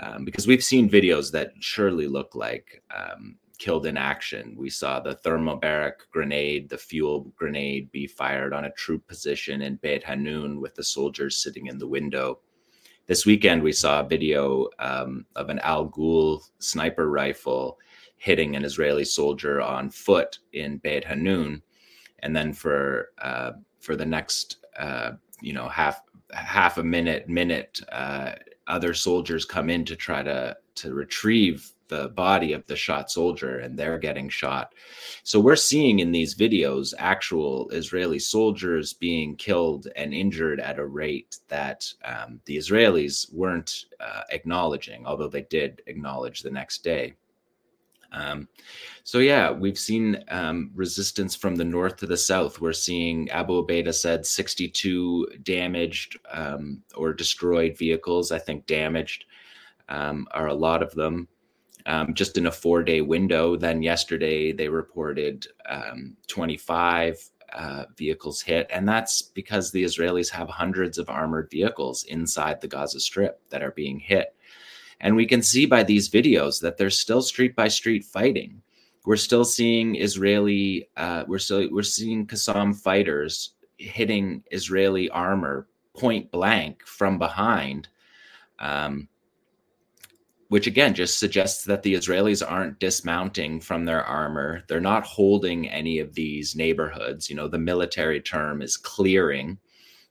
um, 0.00 0.24
because 0.24 0.46
we've 0.46 0.64
seen 0.64 0.88
videos 0.88 1.30
that 1.32 1.52
surely 1.60 2.08
look 2.08 2.34
like 2.34 2.82
um, 2.96 3.36
killed 3.58 3.86
in 3.86 3.96
action. 3.96 4.54
We 4.56 4.70
saw 4.70 4.98
the 4.98 5.14
thermobaric 5.14 5.92
grenade, 6.10 6.68
the 6.68 6.78
fuel 6.78 7.32
grenade 7.36 7.92
be 7.92 8.06
fired 8.06 8.52
on 8.52 8.64
a 8.64 8.72
troop 8.72 9.06
position 9.06 9.62
in 9.62 9.76
Beit 9.76 10.02
Hanun 10.02 10.60
with 10.60 10.74
the 10.74 10.82
soldiers 10.82 11.42
sitting 11.42 11.66
in 11.66 11.78
the 11.78 11.86
window. 11.86 12.40
This 13.06 13.26
weekend, 13.26 13.62
we 13.62 13.72
saw 13.72 14.00
a 14.00 14.08
video 14.08 14.68
um, 14.78 15.26
of 15.36 15.48
an 15.48 15.58
Al 15.60 15.88
Ghul 15.88 16.40
sniper 16.58 17.10
rifle 17.10 17.78
hitting 18.22 18.54
an 18.54 18.64
Israeli 18.64 19.04
soldier 19.04 19.60
on 19.60 19.90
foot 19.90 20.38
in 20.52 20.78
Beit 20.78 21.04
Hanun, 21.04 21.60
and 22.20 22.36
then 22.36 22.52
for 22.52 23.08
uh, 23.20 23.50
for 23.80 23.96
the 23.96 24.06
next 24.06 24.58
uh, 24.78 25.12
you 25.40 25.52
know 25.52 25.68
half 25.68 26.02
half 26.32 26.78
a 26.78 26.84
minute 26.84 27.28
minute, 27.28 27.80
uh, 27.90 28.34
other 28.68 28.94
soldiers 28.94 29.44
come 29.44 29.68
in 29.68 29.84
to 29.84 29.96
try 29.96 30.22
to 30.22 30.56
to 30.76 30.94
retrieve 30.94 31.72
the 31.88 32.10
body 32.10 32.52
of 32.52 32.64
the 32.68 32.76
shot 32.76 33.10
soldier 33.10 33.58
and 33.58 33.76
they're 33.76 33.98
getting 33.98 34.28
shot. 34.28 34.72
So 35.24 35.40
we're 35.40 35.56
seeing 35.56 35.98
in 35.98 36.12
these 36.12 36.36
videos 36.36 36.94
actual 36.96 37.68
Israeli 37.70 38.20
soldiers 38.20 38.94
being 38.94 39.34
killed 39.34 39.88
and 39.96 40.14
injured 40.14 40.60
at 40.60 40.78
a 40.78 40.86
rate 40.86 41.38
that 41.48 41.92
um, 42.04 42.40
the 42.46 42.56
Israelis 42.56 43.34
weren't 43.34 43.86
uh, 44.00 44.22
acknowledging, 44.30 45.04
although 45.06 45.28
they 45.28 45.42
did 45.42 45.82
acknowledge 45.86 46.40
the 46.40 46.50
next 46.50 46.84
day. 46.84 47.14
Um, 48.12 48.48
so 49.04 49.18
yeah, 49.18 49.50
we've 49.50 49.78
seen 49.78 50.22
um, 50.28 50.70
resistance 50.74 51.34
from 51.34 51.56
the 51.56 51.64
north 51.64 51.96
to 51.96 52.06
the 52.06 52.16
south. 52.16 52.60
We're 52.60 52.72
seeing 52.72 53.30
Abu 53.30 53.64
Ubaidah 53.64 53.94
said 53.94 54.26
62 54.26 55.28
damaged 55.42 56.18
um, 56.30 56.82
or 56.94 57.12
destroyed 57.12 57.76
vehicles. 57.76 58.30
I 58.30 58.38
think 58.38 58.66
damaged 58.66 59.24
um, 59.88 60.26
are 60.32 60.48
a 60.48 60.54
lot 60.54 60.82
of 60.82 60.94
them. 60.94 61.28
Um, 61.84 62.14
just 62.14 62.38
in 62.38 62.46
a 62.46 62.52
four 62.52 62.84
day 62.84 63.00
window. 63.00 63.56
Then 63.56 63.82
yesterday 63.82 64.52
they 64.52 64.68
reported 64.68 65.48
um, 65.68 66.16
25 66.28 67.18
uh, 67.52 67.84
vehicles 67.96 68.40
hit. 68.40 68.66
And 68.72 68.88
that's 68.88 69.22
because 69.22 69.70
the 69.70 69.82
Israelis 69.82 70.30
have 70.30 70.48
hundreds 70.48 70.98
of 70.98 71.10
armored 71.10 71.50
vehicles 71.50 72.04
inside 72.04 72.60
the 72.60 72.68
Gaza 72.68 73.00
Strip 73.00 73.40
that 73.50 73.62
are 73.62 73.72
being 73.72 73.98
hit. 73.98 74.34
And 75.02 75.16
we 75.16 75.26
can 75.26 75.42
see 75.42 75.66
by 75.66 75.82
these 75.82 76.08
videos 76.08 76.60
that 76.60 76.78
there's 76.78 76.98
still 76.98 77.22
street 77.22 77.56
by 77.56 77.68
street 77.68 78.04
fighting. 78.04 78.62
We're 79.04 79.16
still 79.16 79.44
seeing 79.44 79.96
Israeli, 79.96 80.88
uh, 80.96 81.24
we're 81.26 81.40
still 81.40 81.68
we're 81.72 81.82
seeing 81.82 82.24
Qassam 82.24 82.74
fighters 82.74 83.54
hitting 83.78 84.44
Israeli 84.52 85.10
armor 85.10 85.66
point 85.98 86.30
blank 86.30 86.86
from 86.86 87.18
behind, 87.18 87.88
um, 88.60 89.08
which 90.48 90.68
again 90.68 90.94
just 90.94 91.18
suggests 91.18 91.64
that 91.64 91.82
the 91.82 91.94
Israelis 91.94 92.48
aren't 92.48 92.78
dismounting 92.78 93.60
from 93.60 93.84
their 93.84 94.04
armor. 94.04 94.62
They're 94.68 94.80
not 94.80 95.04
holding 95.04 95.68
any 95.68 95.98
of 95.98 96.14
these 96.14 96.54
neighborhoods. 96.54 97.28
You 97.28 97.34
know, 97.34 97.48
the 97.48 97.58
military 97.58 98.20
term 98.20 98.62
is 98.62 98.76
clearing. 98.76 99.58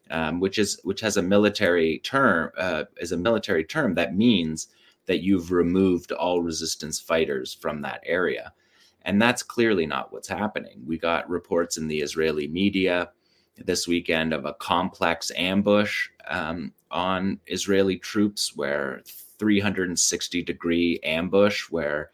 Um, 0.10 0.42
which 0.42 0.58
is 0.60 0.78
which 0.84 1.00
has 1.00 1.16
a 1.16 1.22
military 1.22 2.00
term 2.00 2.52
uh, 2.58 2.84
is 2.98 3.14
a 3.14 3.18
military 3.18 3.64
term 3.64 3.96
that 3.96 4.14
means 4.14 4.68
that 5.12 5.24
you've 5.24 5.52
removed 5.52 6.14
all 6.14 6.42
resistance 6.42 6.98
fighters 6.98 7.54
from 7.54 7.82
that 7.82 8.00
area. 8.06 8.54
And 9.02 9.22
that's 9.22 9.44
clearly 9.44 9.86
not 9.86 10.14
what's 10.14 10.30
happening. 10.30 10.82
We 10.86 10.98
got 10.98 11.30
reports 11.30 11.76
in 11.76 11.90
the 11.90 12.00
Israeli 12.00 12.48
media 12.48 13.10
this 13.58 13.90
weekend 13.90 14.32
of 14.32 14.46
a 14.46 14.54
complex 14.54 15.30
ambush 15.36 16.08
um, 16.30 16.72
on 16.92 17.42
Israeli 17.48 17.98
troops 17.98 18.56
where 18.56 19.02
360 19.38 20.44
degree 20.44 20.98
ambush 21.04 21.64
where 21.70 22.12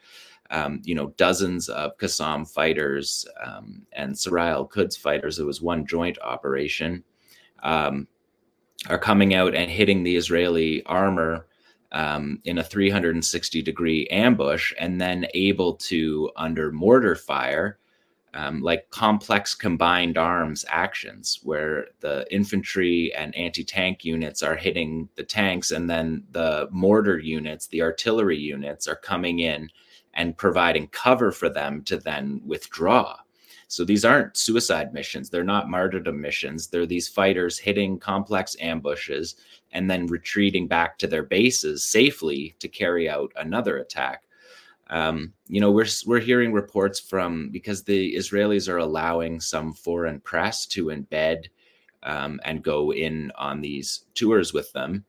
um, 0.49 0.81
you 0.83 0.95
know 0.95 1.13
dozens 1.17 1.69
of 1.69 1.95
Qassam 1.99 2.51
fighters 2.51 3.27
um, 3.45 3.83
and 3.93 4.15
Saraya 4.15 4.53
al-Quds 4.53 4.97
fighters. 4.97 5.37
It 5.37 5.45
was 5.45 5.61
one 5.61 5.85
joint 5.85 6.17
operation. 6.23 7.03
Um, 7.61 8.07
are 8.89 8.97
coming 8.97 9.35
out 9.35 9.53
and 9.53 9.69
hitting 9.69 10.01
the 10.01 10.15
Israeli 10.15 10.83
armor 10.87 11.45
um, 11.91 12.39
in 12.43 12.57
a 12.57 12.63
360 12.63 13.61
degree 13.61 14.07
ambush 14.07 14.73
and 14.77 14.99
then 14.99 15.27
able 15.33 15.73
to, 15.75 16.29
under 16.35 16.71
mortar 16.71 17.15
fire, 17.15 17.79
um, 18.33 18.61
like 18.61 18.89
complex 18.91 19.55
combined 19.55 20.17
arms 20.17 20.65
actions 20.67 21.39
where 21.43 21.87
the 22.01 22.25
infantry 22.33 23.11
and 23.15 23.35
anti 23.35 23.63
tank 23.63 24.05
units 24.05 24.43
are 24.43 24.55
hitting 24.55 25.09
the 25.15 25.23
tanks, 25.23 25.71
and 25.71 25.89
then 25.89 26.23
the 26.31 26.67
mortar 26.71 27.17
units, 27.17 27.67
the 27.67 27.81
artillery 27.81 28.37
units, 28.37 28.87
are 28.87 28.95
coming 28.95 29.39
in 29.39 29.69
and 30.13 30.37
providing 30.37 30.87
cover 30.89 31.31
for 31.31 31.49
them 31.49 31.83
to 31.83 31.97
then 31.97 32.41
withdraw. 32.45 33.17
So 33.67 33.83
these 33.83 34.05
aren't 34.05 34.37
suicide 34.37 34.93
missions. 34.93 35.29
They're 35.29 35.43
not 35.43 35.69
martyrdom 35.69 36.19
missions. 36.19 36.67
They're 36.67 36.85
these 36.85 37.07
fighters 37.07 37.57
hitting 37.57 37.99
complex 37.99 38.55
ambushes 38.59 39.35
and 39.73 39.89
then 39.89 40.07
retreating 40.07 40.67
back 40.67 40.97
to 40.99 41.07
their 41.07 41.23
bases 41.23 41.83
safely 41.83 42.55
to 42.59 42.67
carry 42.67 43.09
out 43.09 43.31
another 43.35 43.77
attack. 43.77 44.23
Um, 44.89 45.33
you 45.47 45.59
know, 45.59 45.71
we're 45.71 45.87
we're 46.05 46.21
hearing 46.21 46.53
reports 46.53 46.99
from 46.99 47.49
because 47.49 47.83
the 47.83 48.15
Israelis 48.15 48.69
are 48.69 48.77
allowing 48.77 49.41
some 49.41 49.73
foreign 49.73 50.21
press 50.21 50.65
to 50.67 50.85
embed 50.85 51.47
um, 52.03 52.39
and 52.45 52.63
go 52.63 52.93
in 52.93 53.31
on 53.35 53.59
these 53.59 54.05
tours 54.13 54.53
with 54.53 54.71
them. 54.71 55.03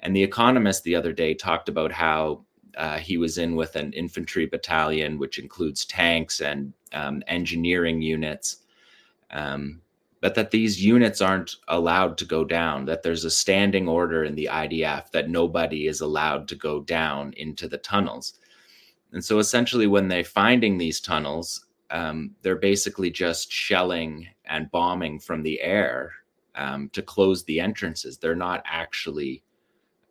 And 0.00 0.14
the 0.14 0.22
Economist 0.22 0.84
the 0.84 0.96
other 0.96 1.12
day 1.12 1.32
talked 1.32 1.70
about 1.70 1.92
how 1.92 2.44
uh, 2.76 2.98
he 2.98 3.16
was 3.16 3.38
in 3.38 3.56
with 3.56 3.76
an 3.76 3.92
infantry 3.92 4.46
battalion, 4.46 5.18
which 5.18 5.38
includes 5.38 5.84
tanks 5.84 6.40
and 6.40 6.72
um, 6.92 7.22
engineering 7.26 8.02
units, 8.02 8.58
um, 9.30 9.80
but 10.20 10.34
that 10.34 10.50
these 10.50 10.82
units 10.82 11.20
aren't 11.20 11.56
allowed 11.68 12.16
to 12.18 12.24
go 12.24 12.44
down, 12.44 12.84
that 12.84 13.02
there's 13.02 13.24
a 13.24 13.30
standing 13.30 13.88
order 13.88 14.24
in 14.24 14.34
the 14.34 14.48
IDF 14.50 15.10
that 15.10 15.28
nobody 15.28 15.86
is 15.86 16.00
allowed 16.00 16.46
to 16.48 16.54
go 16.54 16.80
down 16.80 17.32
into 17.36 17.66
the 17.68 17.78
tunnels. 17.78 18.34
And 19.12 19.24
so 19.24 19.38
essentially, 19.38 19.86
when 19.86 20.08
they're 20.08 20.24
finding 20.24 20.78
these 20.78 21.00
tunnels, 21.00 21.66
um, 21.90 22.34
they're 22.42 22.56
basically 22.56 23.10
just 23.10 23.52
shelling 23.52 24.28
and 24.46 24.70
bombing 24.70 25.18
from 25.18 25.42
the 25.42 25.60
air 25.60 26.12
um, 26.54 26.88
to 26.90 27.02
close 27.02 27.44
the 27.44 27.60
entrances. 27.60 28.16
They're 28.16 28.34
not 28.34 28.62
actually 28.64 29.42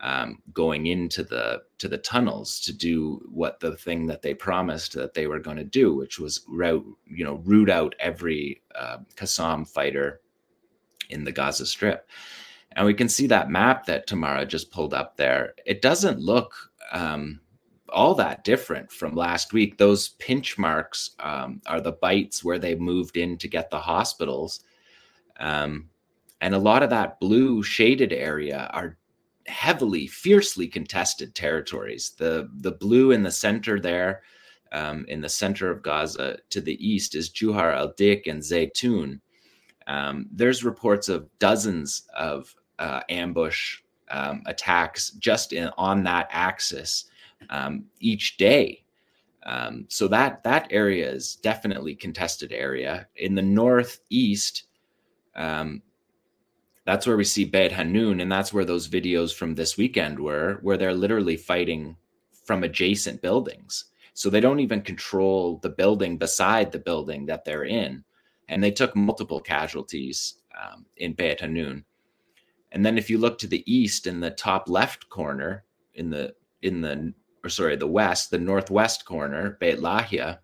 um, 0.01 0.39
going 0.51 0.87
into 0.87 1.23
the 1.23 1.61
to 1.77 1.87
the 1.87 1.97
tunnels 1.97 2.59
to 2.61 2.73
do 2.73 3.21
what 3.29 3.59
the 3.59 3.77
thing 3.77 4.07
that 4.07 4.21
they 4.21 4.33
promised 4.33 4.93
that 4.93 5.13
they 5.13 5.27
were 5.27 5.39
going 5.39 5.57
to 5.57 5.63
do, 5.63 5.95
which 5.95 6.19
was 6.19 6.43
route 6.47 6.85
you 7.05 7.23
know 7.23 7.35
root 7.45 7.69
out 7.69 7.95
every 7.99 8.61
uh, 8.75 8.97
fighter 9.65 10.21
in 11.09 11.23
the 11.23 11.31
Gaza 11.31 11.65
Strip. 11.65 12.09
And 12.73 12.85
we 12.85 12.93
can 12.93 13.09
see 13.09 13.27
that 13.27 13.49
map 13.49 13.85
that 13.85 14.07
Tamara 14.07 14.45
just 14.45 14.71
pulled 14.71 14.93
up 14.93 15.17
there. 15.17 15.53
It 15.65 15.81
doesn't 15.81 16.19
look 16.19 16.53
um, 16.93 17.41
all 17.89 18.15
that 18.15 18.43
different 18.43 18.91
from 18.91 19.13
last 19.13 19.53
week. 19.53 19.77
Those 19.77 20.09
pinch 20.09 20.57
marks 20.57 21.11
um, 21.19 21.61
are 21.67 21.81
the 21.81 21.91
bites 21.91 22.43
where 22.43 22.59
they 22.59 22.75
moved 22.75 23.17
in 23.17 23.37
to 23.39 23.47
get 23.49 23.69
the 23.69 23.79
hospitals. 23.79 24.61
Um, 25.39 25.89
and 26.39 26.55
a 26.55 26.59
lot 26.59 26.81
of 26.81 26.89
that 26.89 27.19
blue 27.19 27.61
shaded 27.61 28.13
area 28.13 28.69
are 28.73 28.97
heavily, 29.47 30.07
fiercely 30.07 30.67
contested 30.67 31.35
territories. 31.35 32.11
The 32.17 32.49
the 32.57 32.71
blue 32.71 33.11
in 33.11 33.23
the 33.23 33.31
center 33.31 33.79
there, 33.79 34.23
um, 34.71 35.05
in 35.07 35.21
the 35.21 35.29
center 35.29 35.69
of 35.69 35.81
Gaza 35.83 36.37
to 36.49 36.61
the 36.61 36.85
east, 36.85 37.15
is 37.15 37.29
Juhar 37.29 37.75
al 37.75 37.93
Dik 37.97 38.27
and 38.27 38.41
Zaytun. 38.41 39.19
Um, 39.87 40.27
there's 40.31 40.63
reports 40.63 41.09
of 41.09 41.27
dozens 41.39 42.03
of 42.15 42.55
uh, 42.79 43.01
ambush 43.09 43.79
um, 44.09 44.43
attacks 44.45 45.11
just 45.11 45.53
in, 45.53 45.69
on 45.77 46.03
that 46.03 46.27
axis 46.31 47.05
um, 47.49 47.85
each 47.99 48.37
day. 48.37 48.83
Um, 49.43 49.85
so 49.89 50.07
that 50.07 50.43
that 50.43 50.67
area 50.69 51.09
is 51.09 51.35
definitely 51.35 51.95
contested 51.95 52.51
area. 52.51 53.07
In 53.15 53.33
the 53.33 53.41
northeast, 53.41 54.63
um, 55.35 55.81
that's 56.85 57.05
where 57.05 57.17
we 57.17 57.23
see 57.23 57.45
Beit 57.45 57.71
Hanun, 57.71 58.19
and 58.19 58.31
that's 58.31 58.53
where 58.53 58.65
those 58.65 58.87
videos 58.87 59.33
from 59.33 59.53
this 59.53 59.77
weekend 59.77 60.19
were, 60.19 60.59
where 60.61 60.77
they're 60.77 60.93
literally 60.93 61.37
fighting 61.37 61.95
from 62.45 62.63
adjacent 62.63 63.21
buildings. 63.21 63.85
So 64.13 64.29
they 64.29 64.39
don't 64.39 64.59
even 64.59 64.81
control 64.81 65.57
the 65.57 65.69
building 65.69 66.17
beside 66.17 66.71
the 66.71 66.79
building 66.79 67.27
that 67.27 67.45
they're 67.45 67.65
in, 67.65 68.03
and 68.49 68.63
they 68.63 68.71
took 68.71 68.95
multiple 68.95 69.39
casualties 69.39 70.35
um, 70.59 70.85
in 70.97 71.13
Beit 71.13 71.41
Hanun. 71.41 71.85
And 72.71 72.85
then 72.85 72.97
if 72.97 73.09
you 73.09 73.17
look 73.17 73.37
to 73.39 73.47
the 73.47 73.63
east 73.71 74.07
in 74.07 74.19
the 74.19 74.31
top 74.31 74.69
left 74.69 75.09
corner, 75.09 75.63
in 75.93 76.09
the 76.09 76.33
in 76.61 76.81
the 76.81 77.13
or 77.43 77.49
sorry, 77.49 77.75
the 77.75 77.87
west, 77.87 78.31
the 78.31 78.37
northwest 78.37 79.05
corner, 79.05 79.57
Beit 79.59 79.79
Lahia, 79.79 80.39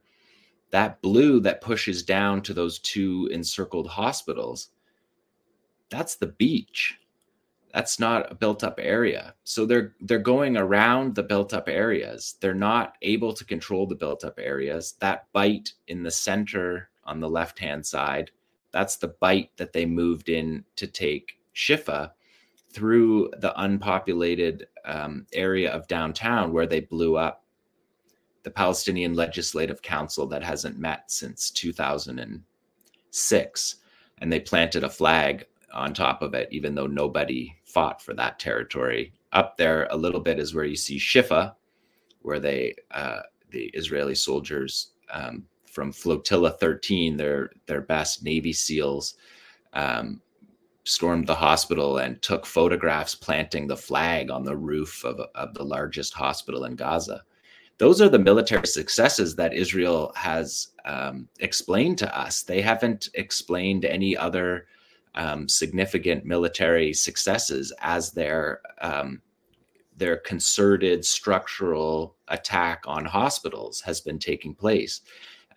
that 0.72 1.01
blue 1.01 1.39
that 1.41 1.61
pushes 1.61 2.03
down 2.03 2.41
to 2.41 2.53
those 2.53 2.80
two 2.80 3.30
encircled 3.31 3.88
hospitals 3.88 4.69
that's 5.89 6.15
the 6.15 6.27
beach. 6.27 6.99
That's 7.73 7.99
not 7.99 8.31
a 8.31 8.35
built 8.35 8.64
up 8.64 8.80
area. 8.81 9.35
So 9.43 9.65
they're 9.65 9.93
they're 10.01 10.19
going 10.19 10.57
around 10.57 11.15
the 11.15 11.23
built 11.23 11.53
up 11.53 11.69
areas. 11.69 12.35
They're 12.41 12.53
not 12.53 12.95
able 13.01 13.34
to 13.34 13.45
control 13.45 13.85
the 13.85 13.95
built 13.95 14.23
up 14.23 14.39
areas. 14.39 14.95
That 14.99 15.31
bite 15.34 15.73
in 15.88 16.03
the 16.03 16.11
center 16.11 16.89
on 17.05 17.19
the 17.19 17.30
left 17.30 17.59
hand 17.59 17.85
side 17.85 18.31
that's 18.72 18.97
the 18.97 19.07
bite 19.07 19.49
that 19.57 19.73
they 19.73 19.88
moved 19.88 20.30
in 20.30 20.64
to 20.76 20.85
take 20.88 21.39
shifa 21.55 22.11
through 22.69 23.31
the 23.39 23.59
unpopulated 23.59 24.68
um, 24.85 25.26
area 25.34 25.72
of 25.72 25.88
downtown 25.88 26.53
where 26.53 26.68
they 26.68 26.81
blew 26.81 27.18
up 27.18 27.43
the 28.43 28.51
palestinian 28.51 29.15
legislative 29.15 29.81
council 29.81 30.27
that 30.27 30.43
hasn't 30.43 30.77
met 30.77 31.09
since 31.09 31.49
2006 31.51 33.76
and 34.19 34.31
they 34.31 34.39
planted 34.39 34.84
a 34.84 34.89
flag 34.89 35.47
on 35.73 35.94
top 35.94 36.22
of 36.22 36.34
it, 36.34 36.48
even 36.52 36.76
though 36.76 36.88
nobody 36.88 37.56
fought 37.65 38.02
for 38.02 38.14
that 38.14 38.39
territory. 38.39 39.14
Up 39.34 39.57
there 39.57 39.88
a 39.91 39.98
little 39.98 40.22
bit 40.22 40.39
is 40.39 40.53
where 40.53 40.65
you 40.65 40.76
see 40.76 40.98
Shifa, 40.98 41.53
where 42.22 42.39
they 42.39 42.76
uh, 42.91 43.22
the 43.52 43.65
Israeli 43.73 44.15
soldiers 44.15 44.91
um, 45.11 45.45
from 45.72 45.91
Flotilla 45.91 46.52
13, 46.52 47.18
their 47.18 47.52
their 47.65 47.81
best 47.81 48.23
Navy 48.23 48.53
SEALs, 48.53 49.15
um, 49.73 50.22
stormed 50.85 51.27
the 51.27 51.35
hospital 51.35 51.98
and 51.98 52.22
took 52.22 52.45
photographs 52.45 53.14
planting 53.14 53.68
the 53.68 53.77
flag 53.77 54.31
on 54.31 54.44
the 54.44 54.56
roof 54.56 55.03
of, 55.03 55.19
of 55.35 55.53
the 55.53 55.64
largest 55.64 56.14
hospital 56.14 56.64
in 56.64 56.76
Gaza. 56.76 57.23
Those 57.77 58.02
are 58.02 58.10
the 58.10 58.18
military 58.18 58.65
successes 58.65 59.35
that 59.35 59.53
Israel 59.53 60.11
has 60.15 60.69
um, 60.85 61.27
explained 61.39 61.99
to 61.99 62.19
us. 62.19 62.41
They 62.41 62.61
haven't 62.61 63.10
explained 63.14 63.85
any 63.85 64.18
other 64.18 64.65
um, 65.18 65.49
significant 65.49 66.26
military 66.26 66.94
successes 66.94 67.73
as 67.81 68.11
their 68.11 68.61
um, 68.81 69.22
their 69.98 70.18
concerted 70.18 71.03
structural 71.03 72.15
attack 72.27 72.84
on 72.85 73.03
hospitals 73.03 73.81
has 73.81 73.99
been 73.99 74.19
taking 74.19 74.53
place. 74.53 75.02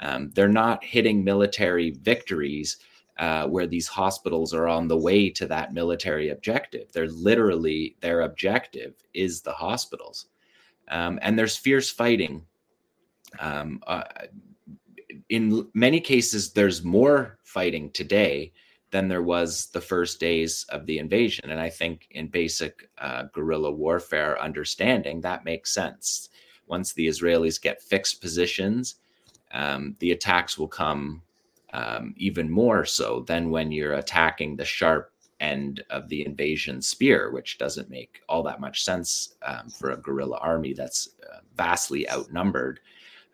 Um, 0.01 0.31
they're 0.31 0.49
not 0.49 0.83
hitting 0.83 1.23
military 1.23 1.91
victories 1.91 2.79
uh, 3.19 3.47
where 3.49 3.67
these 3.67 3.87
hospitals 3.87 4.55
are 4.55 4.67
on 4.67 4.89
the 4.89 4.97
way 4.97 5.29
to 5.29 5.47
that 5.47 5.75
military 5.75 6.31
objective. 6.31 6.91
They're 6.93 7.09
literally 7.09 7.97
their 8.01 8.23
objective 8.23 8.95
is 9.13 9.43
the 9.43 9.53
hospitals, 9.53 10.27
um, 10.89 11.19
and 11.21 11.39
there's 11.39 11.57
fierce 11.57 11.91
fighting. 11.91 12.47
Um, 13.39 13.83
uh, 13.87 14.05
in 15.29 15.69
many 15.75 16.01
cases, 16.01 16.55
there's 16.55 16.83
more 16.83 17.39
fighting 17.45 17.91
today 17.91 18.53
than 18.91 19.09
there 19.09 19.23
was 19.23 19.67
the 19.69 19.81
first 19.81 20.21
days 20.21 20.67
of 20.71 20.87
the 20.87 20.99
invasion. 20.99 21.51
And 21.51 21.61
I 21.61 21.71
think 21.71 22.09
in 22.11 22.27
basic 22.29 22.89
uh, 22.99 23.25
guerrilla 23.33 23.71
warfare 23.71 24.41
understanding, 24.41 25.21
that 25.21 25.45
makes 25.45 25.73
sense. 25.73 26.29
Once 26.67 26.93
the 26.93 27.07
Israelis 27.07 27.61
get 27.61 27.83
fixed 27.83 28.21
positions, 28.21 28.97
um, 29.53 29.97
the 30.01 30.13
attacks 30.13 30.59
will 30.59 30.69
come 30.69 31.23
um, 31.73 32.15
even 32.17 32.51
more 32.51 32.85
so 32.85 33.21
than 33.27 33.51
when 33.51 33.71
you're 33.73 33.95
attacking 33.95 34.57
the 34.57 34.65
sharp 34.65 35.13
end 35.39 35.83
of 35.91 36.09
the 36.09 36.25
invasion 36.27 36.83
spear, 36.83 37.31
which 37.33 37.59
doesn't 37.59 37.91
make 37.91 38.21
all 38.29 38.43
that 38.43 38.61
much 38.61 38.85
sense 38.85 39.35
um, 39.43 39.69
for 39.71 39.91
a 39.91 39.97
guerrilla 39.97 40.37
army 40.39 40.73
that's 40.73 41.11
uh, 41.33 41.39
vastly 41.57 42.09
outnumbered 42.11 42.81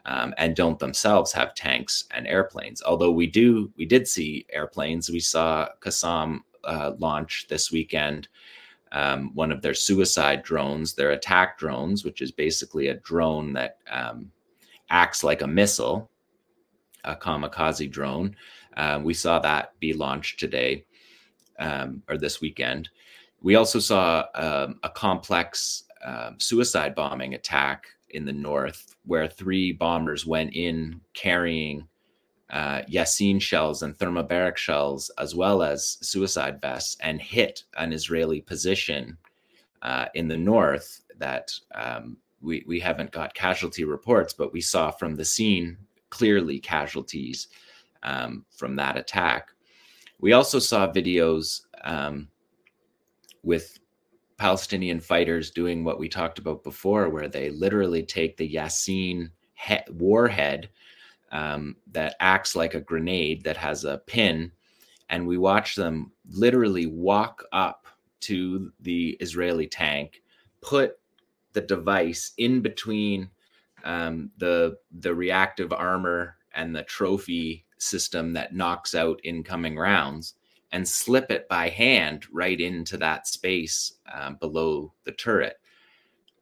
um, 0.06 0.32
and 0.38 0.56
don't 0.56 0.78
themselves 0.78 1.32
have 1.32 1.54
tanks 1.54 2.04
and 2.12 2.26
airplanes. 2.26 2.82
Although 2.82 3.10
we 3.10 3.26
do, 3.26 3.70
we 3.76 3.84
did 3.84 4.08
see 4.08 4.46
airplanes. 4.50 5.10
We 5.10 5.20
saw 5.20 5.68
Qassam 5.80 6.40
uh, 6.64 6.92
launch 6.98 7.46
this 7.48 7.70
weekend 7.70 8.28
um, 8.92 9.34
one 9.34 9.52
of 9.52 9.62
their 9.62 9.74
suicide 9.74 10.42
drones, 10.42 10.94
their 10.94 11.10
attack 11.10 11.58
drones, 11.58 12.04
which 12.04 12.22
is 12.22 12.30
basically 12.30 12.88
a 12.88 12.94
drone 12.94 13.52
that 13.54 13.78
um, 13.90 14.30
acts 14.90 15.24
like 15.24 15.42
a 15.42 15.46
missile, 15.46 16.08
a 17.04 17.16
kamikaze 17.16 17.90
drone. 17.90 18.34
Uh, 18.76 19.00
we 19.02 19.12
saw 19.12 19.38
that 19.40 19.78
be 19.80 19.92
launched 19.92 20.38
today 20.38 20.84
um, 21.58 22.02
or 22.08 22.16
this 22.16 22.40
weekend. 22.40 22.88
We 23.42 23.56
also 23.56 23.80
saw 23.80 24.24
um, 24.34 24.78
a 24.82 24.90
complex 24.90 25.84
um, 26.04 26.36
suicide 26.38 26.94
bombing 26.94 27.34
attack 27.34 27.86
in 28.16 28.24
the 28.24 28.32
north 28.32 28.96
where 29.04 29.28
three 29.28 29.72
bombers 29.72 30.26
went 30.26 30.54
in 30.54 31.00
carrying 31.14 31.86
uh, 32.50 32.82
Yasin 32.82 33.40
shells 33.40 33.82
and 33.82 33.96
thermobaric 33.96 34.56
shells, 34.56 35.10
as 35.18 35.34
well 35.34 35.62
as 35.62 35.98
suicide 36.00 36.60
vests, 36.60 36.96
and 37.00 37.20
hit 37.20 37.64
an 37.76 37.92
Israeli 37.92 38.40
position 38.40 39.18
uh, 39.82 40.06
in 40.14 40.28
the 40.28 40.36
north 40.36 41.02
that 41.18 41.50
um, 41.74 42.16
we, 42.40 42.64
we 42.66 42.80
haven't 42.80 43.10
got 43.10 43.34
casualty 43.34 43.84
reports, 43.84 44.32
but 44.32 44.52
we 44.52 44.60
saw 44.60 44.90
from 44.90 45.14
the 45.14 45.24
scene 45.24 45.76
clearly 46.10 46.58
casualties 46.58 47.48
um, 48.02 48.44
from 48.50 48.76
that 48.76 48.96
attack. 48.96 49.48
We 50.20 50.32
also 50.32 50.58
saw 50.58 50.90
videos 50.90 51.62
um, 51.84 52.28
with 53.42 53.78
Palestinian 54.38 55.00
fighters 55.00 55.50
doing 55.50 55.84
what 55.84 55.98
we 55.98 56.08
talked 56.08 56.38
about 56.38 56.62
before, 56.62 57.08
where 57.08 57.28
they 57.28 57.50
literally 57.50 58.02
take 58.02 58.36
the 58.36 58.54
Yasin 58.54 59.30
he- 59.54 59.92
warhead 59.92 60.68
um, 61.32 61.76
that 61.92 62.16
acts 62.20 62.54
like 62.54 62.74
a 62.74 62.80
grenade 62.80 63.42
that 63.44 63.56
has 63.56 63.84
a 63.84 63.98
pin, 64.06 64.52
and 65.08 65.26
we 65.26 65.38
watch 65.38 65.74
them 65.74 66.12
literally 66.28 66.86
walk 66.86 67.44
up 67.52 67.86
to 68.20 68.72
the 68.80 69.16
Israeli 69.20 69.66
tank, 69.66 70.22
put 70.60 70.98
the 71.52 71.60
device 71.60 72.32
in 72.38 72.60
between 72.60 73.30
um, 73.84 74.30
the 74.38 74.76
the 75.00 75.14
reactive 75.14 75.72
armor 75.72 76.36
and 76.54 76.74
the 76.74 76.82
trophy 76.84 77.64
system 77.78 78.32
that 78.32 78.54
knocks 78.54 78.94
out 78.94 79.20
incoming 79.24 79.76
rounds 79.76 80.34
and 80.72 80.86
slip 80.86 81.30
it 81.30 81.48
by 81.48 81.68
hand 81.68 82.26
right 82.32 82.60
into 82.60 82.96
that 82.96 83.26
space 83.26 83.94
um, 84.12 84.36
below 84.36 84.92
the 85.04 85.12
turret, 85.12 85.56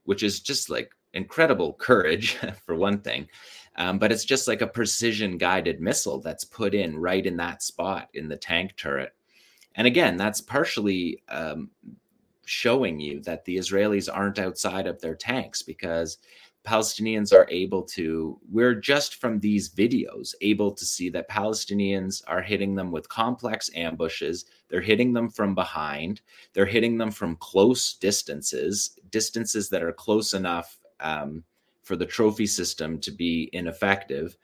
which 0.04 0.22
is 0.22 0.40
just 0.40 0.70
like 0.70 0.92
incredible 1.12 1.74
courage 1.74 2.36
for 2.66 2.74
one 2.74 3.00
thing. 3.00 3.28
Um, 3.76 3.98
but 3.98 4.12
it's 4.12 4.24
just 4.24 4.46
like 4.46 4.62
a 4.62 4.66
precision 4.66 5.36
guided 5.36 5.80
missile 5.80 6.20
that's 6.20 6.44
put 6.44 6.74
in 6.74 6.96
right 6.96 7.24
in 7.24 7.36
that 7.38 7.62
spot 7.62 8.08
in 8.14 8.28
the 8.28 8.36
tank 8.36 8.76
turret. 8.76 9.14
And 9.74 9.86
again, 9.86 10.16
that's 10.16 10.40
partially 10.40 11.22
um, 11.28 11.70
showing 12.44 13.00
you 13.00 13.20
that 13.22 13.44
the 13.44 13.56
Israelis 13.56 14.08
aren't 14.12 14.38
outside 14.38 14.86
of 14.86 15.00
their 15.00 15.16
tanks 15.16 15.62
because 15.62 16.18
Palestinians 16.66 17.32
are 17.32 17.46
able 17.50 17.82
to, 17.82 18.38
we're 18.50 18.74
just 18.74 19.16
from 19.16 19.38
these 19.38 19.68
videos 19.68 20.34
able 20.40 20.72
to 20.72 20.84
see 20.84 21.10
that 21.10 21.28
Palestinians 21.28 22.22
are 22.26 22.40
hitting 22.40 22.74
them 22.74 22.90
with 22.90 23.08
complex 23.08 23.70
ambushes. 23.74 24.46
They're 24.68 24.80
hitting 24.80 25.12
them 25.12 25.28
from 25.28 25.54
behind. 25.54 26.22
They're 26.54 26.64
hitting 26.64 26.96
them 26.96 27.10
from 27.10 27.36
close 27.36 27.94
distances, 27.94 28.98
distances 29.10 29.68
that 29.70 29.82
are 29.82 29.92
close 29.92 30.32
enough 30.32 30.78
um, 31.00 31.44
for 31.82 31.96
the 31.96 32.06
trophy 32.06 32.46
system 32.46 32.98
to 33.00 33.10
be 33.10 33.50
ineffective. 33.52 34.36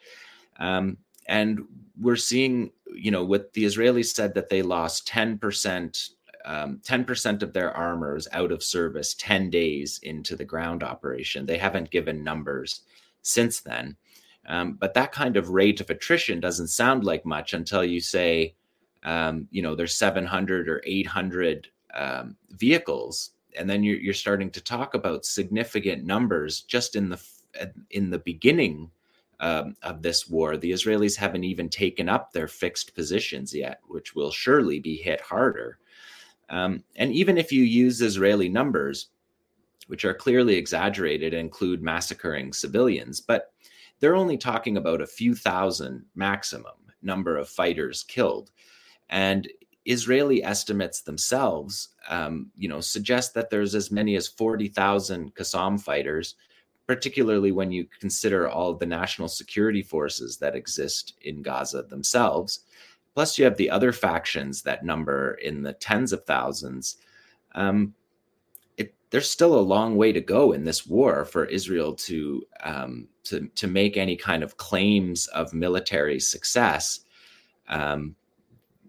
Um, 0.58 0.98
and 1.26 1.60
we're 1.98 2.16
seeing, 2.16 2.70
you 2.92 3.10
know, 3.10 3.24
what 3.24 3.52
the 3.54 3.64
Israelis 3.64 4.14
said 4.14 4.34
that 4.34 4.50
they 4.50 4.62
lost 4.62 5.08
10% 5.08 6.10
um, 6.44 6.80
10% 6.84 7.42
of 7.42 7.52
their 7.52 7.76
armor 7.76 8.16
is 8.16 8.28
out 8.32 8.52
of 8.52 8.62
service 8.62 9.14
10 9.14 9.50
days 9.50 10.00
into 10.02 10.36
the 10.36 10.44
ground 10.44 10.82
operation. 10.82 11.46
They 11.46 11.58
haven't 11.58 11.90
given 11.90 12.24
numbers 12.24 12.82
since 13.22 13.60
then. 13.60 13.96
Um, 14.46 14.74
but 14.80 14.94
that 14.94 15.12
kind 15.12 15.36
of 15.36 15.50
rate 15.50 15.80
of 15.80 15.90
attrition 15.90 16.40
doesn't 16.40 16.68
sound 16.68 17.04
like 17.04 17.26
much 17.26 17.52
until 17.52 17.84
you 17.84 18.00
say, 18.00 18.54
um, 19.02 19.48
you 19.50 19.62
know, 19.62 19.74
there's 19.74 19.94
700 19.94 20.68
or 20.68 20.82
800 20.84 21.68
um, 21.94 22.36
vehicles. 22.50 23.30
And 23.56 23.68
then 23.68 23.82
you're, 23.82 23.98
you're 23.98 24.14
starting 24.14 24.50
to 24.50 24.60
talk 24.60 24.94
about 24.94 25.24
significant 25.24 26.04
numbers 26.04 26.62
just 26.62 26.96
in 26.96 27.08
the 27.08 27.20
in 27.90 28.10
the 28.10 28.18
beginning 28.20 28.90
um, 29.40 29.74
of 29.82 30.02
this 30.02 30.28
war. 30.28 30.56
The 30.56 30.70
Israelis 30.70 31.16
haven't 31.16 31.44
even 31.44 31.68
taken 31.68 32.08
up 32.08 32.32
their 32.32 32.46
fixed 32.46 32.94
positions 32.94 33.54
yet, 33.54 33.80
which 33.88 34.14
will 34.14 34.30
surely 34.30 34.78
be 34.78 34.96
hit 34.96 35.20
harder. 35.20 35.78
Um, 36.50 36.84
and 36.96 37.12
even 37.12 37.38
if 37.38 37.52
you 37.52 37.62
use 37.62 38.00
Israeli 38.00 38.48
numbers, 38.48 39.08
which 39.86 40.04
are 40.04 40.14
clearly 40.14 40.56
exaggerated 40.56 41.32
and 41.32 41.40
include 41.40 41.82
massacring 41.82 42.52
civilians, 42.52 43.20
but 43.20 43.52
they're 44.00 44.16
only 44.16 44.36
talking 44.36 44.76
about 44.76 45.00
a 45.00 45.06
few 45.06 45.34
thousand 45.34 46.04
maximum 46.14 46.74
number 47.02 47.36
of 47.36 47.48
fighters 47.48 48.02
killed. 48.02 48.50
And 49.08 49.48
Israeli 49.84 50.44
estimates 50.44 51.00
themselves, 51.02 51.88
um, 52.08 52.50
you 52.56 52.68
know, 52.68 52.80
suggest 52.80 53.34
that 53.34 53.50
there's 53.50 53.74
as 53.74 53.90
many 53.90 54.16
as 54.16 54.28
40,000 54.28 55.34
Qassam 55.34 55.80
fighters, 55.80 56.34
particularly 56.86 57.52
when 57.52 57.72
you 57.72 57.86
consider 57.98 58.48
all 58.48 58.74
the 58.74 58.86
national 58.86 59.28
security 59.28 59.82
forces 59.82 60.36
that 60.38 60.54
exist 60.54 61.14
in 61.22 61.42
Gaza 61.42 61.82
themselves. 61.82 62.60
Plus, 63.14 63.38
you 63.38 63.44
have 63.44 63.56
the 63.56 63.70
other 63.70 63.92
factions 63.92 64.62
that 64.62 64.84
number 64.84 65.34
in 65.42 65.62
the 65.62 65.72
tens 65.74 66.12
of 66.12 66.24
thousands. 66.24 66.96
Um, 67.54 67.94
it, 68.76 68.94
there's 69.10 69.28
still 69.28 69.58
a 69.58 69.60
long 69.60 69.96
way 69.96 70.12
to 70.12 70.20
go 70.20 70.52
in 70.52 70.64
this 70.64 70.86
war 70.86 71.24
for 71.24 71.44
Israel 71.46 71.94
to 71.94 72.42
um, 72.62 73.08
to 73.24 73.48
to 73.56 73.66
make 73.66 73.96
any 73.96 74.16
kind 74.16 74.42
of 74.42 74.56
claims 74.56 75.26
of 75.28 75.52
military 75.52 76.20
success. 76.20 77.00
Um, 77.68 78.14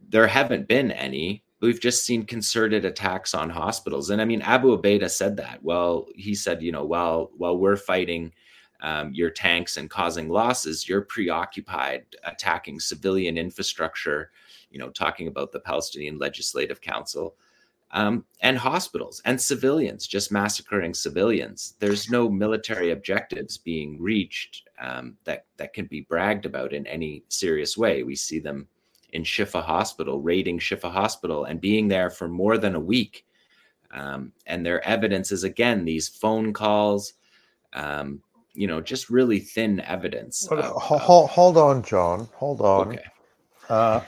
there 0.10 0.28
haven't 0.28 0.68
been 0.68 0.92
any. 0.92 1.44
We've 1.62 1.80
just 1.80 2.06
seen 2.06 2.26
concerted 2.26 2.86
attacks 2.86 3.34
on 3.34 3.50
hospitals, 3.50 4.10
and 4.10 4.22
I 4.22 4.26
mean 4.26 4.42
Abu 4.42 4.78
Ubaidah 4.78 5.10
said 5.10 5.38
that. 5.38 5.64
Well, 5.64 6.08
he 6.16 6.36
said, 6.36 6.62
you 6.62 6.72
know, 6.72 6.84
while 6.84 7.32
while 7.38 7.58
we're 7.58 7.76
fighting 7.76 8.34
um, 8.82 9.14
your 9.14 9.30
tanks 9.30 9.78
and 9.78 9.90
causing 9.90 10.30
losses, 10.30 10.88
you're 10.88 11.02
preoccupied 11.02 12.06
attacking 12.24 12.80
civilian 12.80 13.38
infrastructure, 13.38 14.32
you 14.72 14.80
know, 14.80 14.90
talking 14.90 15.28
about 15.28 15.52
the 15.52 15.60
Palestinian 15.60 16.18
Legislative 16.18 16.82
Council. 16.82 17.36
Um, 17.94 18.24
and 18.42 18.58
hospitals 18.58 19.22
and 19.26 19.40
civilians, 19.40 20.08
just 20.08 20.32
massacring 20.32 20.94
civilians. 20.94 21.76
There's 21.80 22.10
no 22.10 22.30
military 22.30 22.92
objectives 22.92 23.58
being 23.58 24.02
reached 24.02 24.70
um, 24.80 25.18
that 25.26 25.46
that 25.58 25.74
can 25.74 25.88
be 25.88 26.02
bragged 26.02 26.46
about 26.46 26.72
in 26.72 26.88
any 26.88 27.24
serious 27.28 27.78
way. 27.78 28.04
We 28.04 28.16
see 28.16 28.40
them 28.40 28.68
in 29.12 29.24
Shifa 29.24 29.62
Hospital, 29.62 30.22
raiding 30.22 30.60
Shifa 30.60 30.90
Hospital, 30.90 31.44
and 31.44 31.60
being 31.60 31.90
there 31.90 32.10
for 32.10 32.30
more 32.30 32.58
than 32.58 32.76
a 32.76 32.80
week. 32.80 33.26
Um, 33.92 34.32
and 34.48 34.66
their 34.66 34.86
evidence 34.88 35.34
is 35.34 35.44
again 35.44 35.84
these 35.84 36.08
phone 36.08 36.54
calls, 36.54 37.16
um, 37.74 38.22
you 38.54 38.68
know, 38.68 38.82
just 38.82 39.10
really 39.10 39.40
thin 39.40 39.80
evidence. 39.82 40.48
Of, 40.48 40.64
hold, 40.66 41.30
hold 41.30 41.58
on, 41.58 41.84
Jon. 41.84 42.28
Hold 42.36 42.62
on. 42.62 42.90
Okay. 42.90 43.04
Uh, 43.70 44.02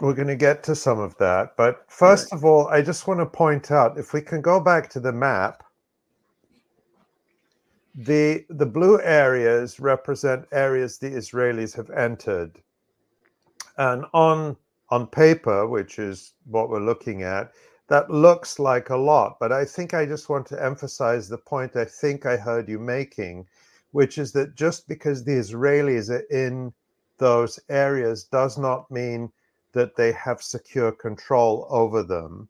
we're 0.00 0.14
going 0.14 0.28
to 0.28 0.36
get 0.36 0.62
to 0.64 0.74
some 0.74 0.98
of 0.98 1.16
that. 1.18 1.56
But 1.56 1.84
first 1.88 2.32
right. 2.32 2.38
of 2.38 2.44
all, 2.44 2.68
I 2.68 2.82
just 2.82 3.06
want 3.06 3.20
to 3.20 3.26
point 3.26 3.70
out 3.70 3.98
if 3.98 4.12
we 4.12 4.20
can 4.20 4.40
go 4.40 4.58
back 4.60 4.88
to 4.90 5.00
the 5.00 5.12
map, 5.12 5.62
the 7.94 8.44
the 8.50 8.66
blue 8.66 9.00
areas 9.02 9.78
represent 9.78 10.46
areas 10.50 10.98
the 10.98 11.10
Israelis 11.10 11.76
have 11.76 11.90
entered. 11.90 12.60
And 13.78 14.04
on 14.12 14.56
on 14.90 15.06
paper, 15.06 15.66
which 15.68 15.98
is 15.98 16.34
what 16.46 16.70
we're 16.70 16.80
looking 16.80 17.22
at, 17.22 17.52
that 17.88 18.10
looks 18.10 18.58
like 18.58 18.90
a 18.90 18.96
lot. 18.96 19.38
But 19.38 19.52
I 19.52 19.64
think 19.64 19.94
I 19.94 20.06
just 20.06 20.28
want 20.28 20.46
to 20.48 20.62
emphasize 20.62 21.28
the 21.28 21.38
point 21.38 21.76
I 21.76 21.84
think 21.84 22.26
I 22.26 22.36
heard 22.36 22.68
you 22.68 22.78
making 22.78 23.46
which 23.94 24.18
is 24.18 24.32
that 24.32 24.56
just 24.56 24.88
because 24.88 25.22
the 25.22 25.38
Israelis 25.38 26.10
are 26.10 26.26
in 26.28 26.72
those 27.18 27.60
areas 27.68 28.24
does 28.24 28.58
not 28.58 28.90
mean 28.90 29.30
that 29.70 29.94
they 29.94 30.10
have 30.10 30.42
secure 30.42 30.90
control 30.90 31.64
over 31.70 32.02
them. 32.02 32.48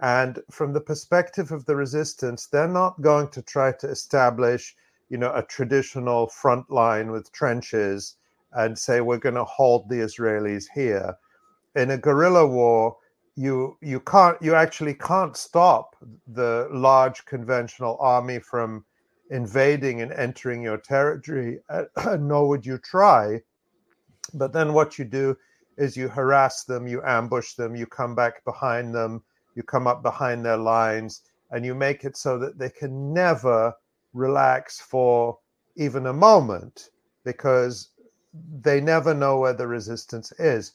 And 0.00 0.40
from 0.50 0.72
the 0.72 0.80
perspective 0.80 1.52
of 1.52 1.64
the 1.66 1.76
resistance, 1.76 2.48
they're 2.48 2.66
not 2.66 3.00
going 3.00 3.28
to 3.28 3.42
try 3.42 3.70
to 3.70 3.88
establish, 3.88 4.74
you 5.08 5.18
know, 5.18 5.32
a 5.32 5.44
traditional 5.44 6.26
front 6.26 6.68
line 6.68 7.12
with 7.12 7.30
trenches 7.30 8.16
and 8.50 8.76
say 8.76 9.00
we're 9.00 9.18
going 9.18 9.36
to 9.36 9.44
hold 9.44 9.88
the 9.88 10.00
Israelis 10.00 10.64
here. 10.74 11.14
In 11.76 11.92
a 11.92 11.96
guerrilla 11.96 12.44
war, 12.44 12.96
you 13.36 13.78
you 13.80 14.00
can't 14.00 14.36
you 14.42 14.56
actually 14.56 14.94
can't 14.94 15.36
stop 15.36 15.94
the 16.26 16.68
large 16.72 17.24
conventional 17.24 17.96
army 18.00 18.40
from 18.40 18.84
invading 19.32 20.02
and 20.02 20.12
entering 20.12 20.62
your 20.62 20.76
territory, 20.76 21.58
uh, 21.70 21.84
nor 22.20 22.48
would 22.48 22.66
you 22.66 22.78
try. 22.78 23.40
But 24.34 24.52
then 24.52 24.74
what 24.74 24.98
you 24.98 25.06
do 25.06 25.36
is 25.78 25.96
you 25.96 26.08
harass 26.08 26.64
them, 26.64 26.86
you 26.86 27.02
ambush 27.02 27.54
them, 27.54 27.74
you 27.74 27.86
come 27.86 28.14
back 28.14 28.44
behind 28.44 28.94
them, 28.94 29.22
you 29.54 29.62
come 29.62 29.86
up 29.86 30.02
behind 30.02 30.44
their 30.44 30.58
lines, 30.58 31.22
and 31.50 31.64
you 31.64 31.74
make 31.74 32.04
it 32.04 32.16
so 32.16 32.38
that 32.38 32.58
they 32.58 32.68
can 32.68 33.12
never 33.12 33.74
relax 34.12 34.80
for 34.80 35.38
even 35.76 36.06
a 36.06 36.12
moment 36.12 36.90
because 37.24 37.88
they 38.60 38.80
never 38.80 39.14
know 39.14 39.38
where 39.38 39.54
the 39.54 39.66
resistance 39.66 40.30
is. 40.32 40.72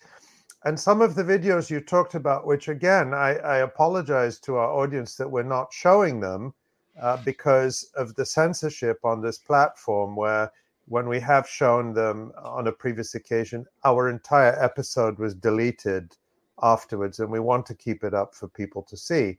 And 0.65 0.79
some 0.79 1.01
of 1.01 1.13
the 1.13 1.23
videos 1.23 1.69
you 1.69 1.79
talked 1.79 2.15
about, 2.15 2.47
which 2.47 2.67
again, 2.67 3.13
I, 3.13 3.35
I 3.37 3.57
apologize 3.59 4.39
to 4.41 4.55
our 4.55 4.69
audience 4.69 5.15
that 5.15 5.29
we're 5.29 5.43
not 5.43 5.71
showing 5.71 6.19
them 6.19 6.53
uh, 7.01 7.17
because 7.23 7.91
of 7.95 8.15
the 8.15 8.25
censorship 8.25 8.99
on 9.03 9.21
this 9.21 9.37
platform, 9.37 10.15
where 10.15 10.51
when 10.87 11.07
we 11.07 11.19
have 11.19 11.47
shown 11.47 11.93
them 11.93 12.31
on 12.41 12.67
a 12.67 12.71
previous 12.71 13.15
occasion, 13.15 13.65
our 13.83 14.09
entire 14.09 14.61
episode 14.61 15.19
was 15.19 15.35
deleted 15.35 16.15
afterwards, 16.61 17.19
and 17.19 17.29
we 17.29 17.39
want 17.39 17.65
to 17.65 17.75
keep 17.75 18.03
it 18.03 18.13
up 18.13 18.33
for 18.33 18.47
people 18.47 18.81
to 18.83 18.97
see. 18.97 19.37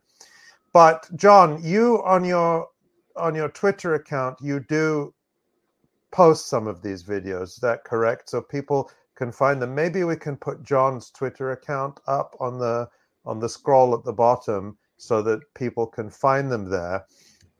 But 0.72 1.08
Jon, 1.16 1.62
you 1.62 2.02
on 2.04 2.24
your 2.24 2.68
on 3.16 3.34
your 3.34 3.48
Twitter 3.48 3.94
account, 3.94 4.38
you 4.40 4.60
do 4.60 5.14
post 6.10 6.48
some 6.48 6.66
of 6.66 6.82
these 6.82 7.02
videos. 7.02 7.42
Is 7.42 7.56
that 7.56 7.84
correct? 7.84 8.30
So 8.30 8.40
people 8.40 8.90
can 9.16 9.32
find 9.32 9.60
them. 9.60 9.74
Maybe 9.74 10.04
we 10.04 10.16
can 10.16 10.36
put 10.36 10.62
Jon's 10.62 11.10
Twitter 11.10 11.52
account 11.52 12.00
up 12.06 12.36
on 12.40 12.58
the 12.58 12.88
on 13.24 13.40
the 13.40 13.48
scroll 13.48 13.94
at 13.94 14.04
the 14.04 14.12
bottom 14.12 14.78
so 14.96 15.22
that 15.22 15.40
people 15.54 15.86
can 15.86 16.10
find 16.10 16.50
them 16.50 16.68
there. 16.68 17.04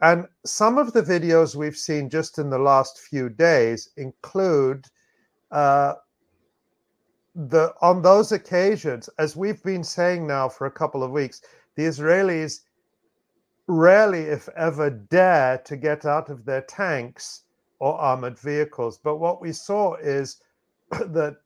And 0.01 0.27
some 0.45 0.79
of 0.79 0.93
the 0.93 1.03
videos 1.03 1.57
we've 1.57 1.77
seen 1.77 2.09
just 2.09 2.39
in 2.39 2.51
the 2.51 2.59
last 2.59 3.01
few 3.01 3.29
days 3.29 3.91
include 3.97 4.87
uh, 5.51 5.95
the 7.35 7.73
on 7.81 8.03
those 8.03 8.33
occasions, 8.33 9.09
as 9.19 9.37
we've 9.37 9.63
been 9.63 9.85
saying 9.85 10.27
now 10.27 10.49
for 10.49 10.67
a 10.67 10.71
couple 10.71 11.03
of 11.03 11.11
weeks, 11.11 11.41
the 11.77 11.85
Israelis 11.85 12.61
rarely, 13.67 14.23
if 14.23 14.49
ever, 14.57 14.91
dare 14.91 15.59
to 15.59 15.77
get 15.77 16.05
out 16.05 16.31
of 16.31 16.45
their 16.45 16.63
tanks 16.63 17.43
or 17.81 17.99
armored 17.99 18.39
vehicles. 18.39 18.99
But 18.99 19.17
what 19.17 19.41
we 19.41 19.53
saw 19.53 19.95
is 19.97 20.41
that 20.91 21.37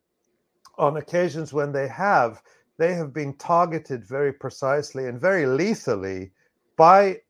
on 0.79 0.97
occasions 0.97 1.53
when 1.53 1.73
they 1.73 1.89
have, 1.89 2.43
they 2.79 2.95
have 2.95 3.13
been 3.13 3.35
targeted 3.37 4.05
very 4.05 4.33
precisely 4.33 5.07
and 5.07 5.21
very 5.21 5.47
lethally 5.47 6.33
by 6.77 7.21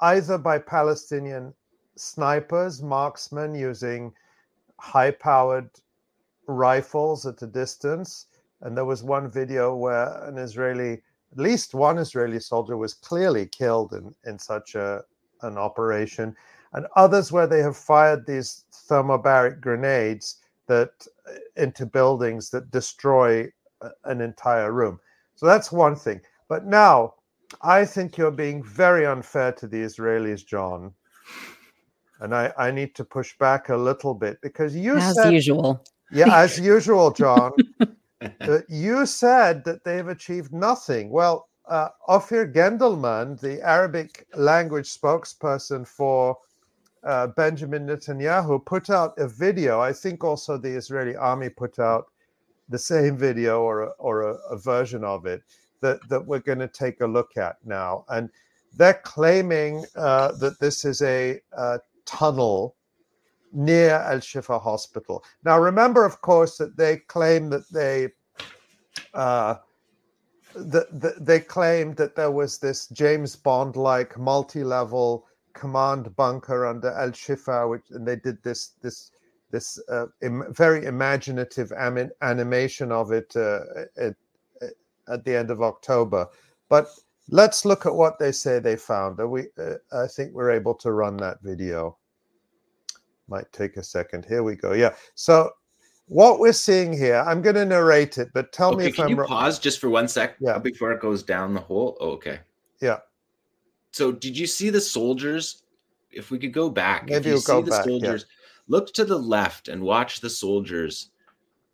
either 0.00 0.38
by 0.38 0.58
Palestinian 0.58 1.54
snipers, 1.96 2.82
marksmen 2.82 3.54
using 3.54 4.12
high 4.78 5.10
powered 5.10 5.70
rifles 6.46 7.26
at 7.26 7.42
a 7.42 7.46
distance. 7.46 8.26
And 8.60 8.76
there 8.76 8.84
was 8.84 9.02
one 9.02 9.30
video 9.30 9.74
where 9.74 10.22
an 10.24 10.38
Israeli, 10.38 11.02
at 11.32 11.38
least 11.38 11.74
one 11.74 11.98
Israeli 11.98 12.40
soldier, 12.40 12.76
was 12.76 12.94
clearly 12.94 13.46
killed 13.46 13.92
in, 13.92 14.14
in 14.24 14.38
such 14.38 14.74
a, 14.74 15.02
an 15.42 15.58
operation. 15.58 16.34
And 16.72 16.86
others 16.96 17.30
where 17.30 17.46
they 17.46 17.60
have 17.60 17.76
fired 17.76 18.26
these 18.26 18.64
thermobaric 18.88 19.60
grenades 19.60 20.40
that 20.66 21.06
uh, 21.28 21.34
into 21.56 21.86
buildings 21.86 22.50
that 22.50 22.70
destroy 22.70 23.48
an 24.04 24.20
entire 24.20 24.72
room. 24.72 24.98
So 25.34 25.46
that's 25.46 25.70
one 25.70 25.96
thing. 25.96 26.20
But 26.48 26.64
now, 26.64 27.14
I 27.62 27.84
think 27.84 28.16
you're 28.16 28.30
being 28.30 28.62
very 28.62 29.06
unfair 29.06 29.52
to 29.52 29.66
the 29.66 29.78
Israelis, 29.78 30.44
Jon. 30.44 30.92
And 32.20 32.34
I, 32.34 32.52
I 32.56 32.70
need 32.70 32.94
to 32.96 33.04
push 33.04 33.36
back 33.38 33.68
a 33.68 33.76
little 33.76 34.14
bit 34.14 34.40
because 34.40 34.74
you 34.76 34.96
as 34.96 35.14
said, 35.14 35.32
usual. 35.32 35.84
Yeah, 36.12 36.38
as 36.38 36.58
usual, 36.74 37.10
Jon. 37.10 37.52
uh, 38.40 38.58
you 38.68 39.06
said 39.06 39.64
that 39.64 39.84
they've 39.84 40.08
achieved 40.08 40.52
nothing. 40.52 41.10
Well, 41.10 41.48
uh, 41.68 41.88
Ofir 42.08 42.52
Gendelman, 42.52 43.40
the 43.40 43.60
Arabic 43.62 44.26
language 44.34 44.94
spokesperson 44.96 45.86
for 45.86 46.36
uh, 47.02 47.28
Benjamin 47.28 47.86
Netanyahu, 47.86 48.64
put 48.64 48.90
out 48.90 49.14
a 49.18 49.26
video. 49.26 49.80
I 49.80 49.92
think 49.92 50.22
also 50.22 50.56
the 50.56 50.70
Israeli 50.70 51.16
army 51.16 51.48
put 51.48 51.78
out 51.78 52.06
the 52.68 52.78
same 52.78 53.16
video 53.16 53.62
or 53.62 53.82
a, 53.82 53.86
or 53.98 54.22
a, 54.22 54.34
a 54.50 54.56
version 54.56 55.04
of 55.04 55.26
it 55.26 55.42
that, 55.84 56.08
that 56.08 56.26
we're 56.26 56.38
going 56.50 56.58
to 56.58 56.68
take 56.68 57.00
a 57.02 57.06
look 57.06 57.36
at 57.36 57.56
now. 57.64 58.04
And 58.08 58.30
they're 58.76 59.02
claiming 59.04 59.84
uh, 59.96 60.32
that 60.40 60.58
this 60.58 60.84
is 60.84 61.02
a, 61.02 61.40
a 61.52 61.78
tunnel 62.06 62.74
near 63.52 63.90
Al 63.90 64.18
Shifa 64.18 64.60
Hospital. 64.60 65.22
Now, 65.44 65.58
remember, 65.60 66.04
of 66.06 66.20
course, 66.22 66.56
that 66.56 66.76
they 66.76 66.96
claim 66.96 67.50
that 67.50 67.70
they 67.70 68.08
uh, 69.12 69.56
the, 70.54 70.86
the, 70.92 71.14
they 71.20 71.40
claimed 71.40 71.96
that 71.96 72.14
there 72.16 72.30
was 72.30 72.58
this 72.58 72.86
James 72.88 73.36
Bond 73.36 73.76
like 73.76 74.18
multi 74.18 74.64
level 74.64 75.26
command 75.52 76.14
bunker 76.16 76.66
under 76.66 76.92
Al 76.92 77.10
Shifa, 77.10 77.68
which 77.68 77.84
and 77.90 78.06
they 78.06 78.16
did 78.16 78.42
this 78.42 78.72
this 78.82 79.10
this 79.50 79.80
uh, 79.88 80.06
Im- 80.22 80.52
very 80.52 80.86
imaginative 80.86 81.70
animation 81.72 82.90
of 82.90 83.12
it 83.12 83.36
uh, 83.36 83.60
at, 83.96 84.14
at 85.08 85.24
the 85.24 85.36
end 85.36 85.50
of 85.50 85.62
October. 85.62 86.28
But 86.68 86.88
let's 87.28 87.64
look 87.64 87.86
at 87.86 87.94
what 87.94 88.18
they 88.18 88.32
say 88.32 88.58
they 88.58 88.76
found. 88.76 89.18
we, 89.18 89.46
uh, 89.58 89.74
I 89.92 90.06
think 90.06 90.32
we're 90.32 90.50
able 90.50 90.74
to 90.74 90.92
run 90.92 91.16
that 91.18 91.38
video. 91.42 91.96
Might 93.28 93.50
take 93.52 93.76
a 93.76 93.82
second. 93.82 94.26
Here 94.26 94.42
we 94.42 94.54
go. 94.54 94.72
Yeah. 94.72 94.94
So 95.14 95.50
what 96.06 96.38
we're 96.38 96.52
seeing 96.52 96.92
here, 96.92 97.24
I'm 97.26 97.40
going 97.40 97.56
to 97.56 97.64
narrate 97.64 98.18
it, 98.18 98.28
but 98.34 98.52
tell 98.52 98.74
okay, 98.74 98.78
me 98.78 98.86
if 98.86 98.96
can 98.96 99.04
I'm 99.04 99.10
you 99.10 99.24
pause 99.24 99.58
just 99.58 99.80
for 99.80 99.88
one 99.88 100.08
sec? 100.08 100.36
Yeah. 100.40 100.58
Before 100.58 100.92
it 100.92 101.00
goes 101.00 101.22
down 101.22 101.54
the 101.54 101.60
hole. 101.60 101.96
Oh, 102.00 102.10
okay. 102.10 102.40
Yeah. 102.80 102.98
So 103.92 104.12
did 104.12 104.36
you 104.36 104.46
see 104.46 104.70
the 104.70 104.80
soldiers? 104.80 105.62
If 106.10 106.30
we 106.30 106.38
could 106.38 106.52
go 106.52 106.68
back, 106.68 107.06
Maybe 107.06 107.16
if 107.16 107.26
you 107.26 107.32
we'll 107.32 107.40
see 107.40 107.62
the 107.62 107.70
back, 107.70 107.86
yeah. 107.86 107.90
soldiers, 107.92 108.26
look 108.68 108.92
to 108.94 109.04
the 109.04 109.18
left 109.18 109.68
and 109.68 109.82
watch 109.82 110.20
the 110.20 110.30
soldiers 110.30 111.10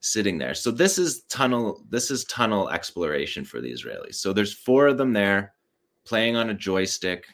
sitting 0.01 0.39
there. 0.39 0.55
So 0.55 0.70
this 0.70 0.98
is 0.98 1.22
tunnel. 1.24 1.85
This 1.90 2.10
is 2.10 2.24
tunnel 2.24 2.68
exploration 2.70 3.44
for 3.44 3.60
the 3.60 3.72
Israelis. 3.72 4.16
So 4.16 4.32
there's 4.32 4.55
four 4.55 4.86
of 4.89 4.98
them 4.98 5.12
there, 5.12 5.55
playing 6.05 6.36
on 6.36 6.51
a 6.51 6.55
joystick, 6.55 7.27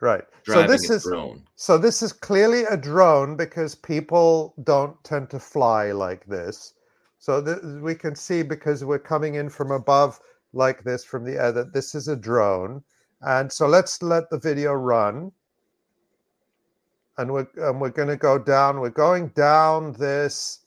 Right. 0.00 0.24
So 0.46 0.66
this 0.66 0.88
a 0.88 0.94
is 0.94 1.02
drone. 1.02 1.46
so 1.56 1.76
this 1.76 2.02
is 2.02 2.12
clearly 2.12 2.64
a 2.64 2.76
drone 2.76 3.36
because 3.36 3.74
people 3.74 4.54
don't 4.64 5.02
tend 5.04 5.28
to 5.30 5.38
fly 5.38 5.92
like 5.92 6.24
this. 6.26 6.72
So 7.18 7.44
th- 7.44 7.58
we 7.82 7.94
can 7.94 8.14
see 8.14 8.42
because 8.42 8.82
we're 8.82 8.98
coming 8.98 9.34
in 9.34 9.50
from 9.50 9.70
above 9.70 10.18
like 10.54 10.82
this 10.84 11.04
from 11.04 11.24
the 11.24 11.38
air 11.38 11.52
that 11.52 11.74
this 11.74 11.94
is 11.94 12.08
a 12.08 12.16
drone. 12.16 12.82
And 13.20 13.52
so 13.52 13.66
let's 13.66 14.02
let 14.02 14.30
the 14.30 14.38
video 14.38 14.72
run. 14.72 15.32
And 17.18 17.30
we're 17.30 17.48
and 17.56 17.78
we're 17.78 17.90
going 17.90 18.08
to 18.08 18.16
go 18.16 18.38
down. 18.38 18.80
We're 18.80 18.88
going 18.88 19.28
down 19.28 19.92
this 19.92 20.60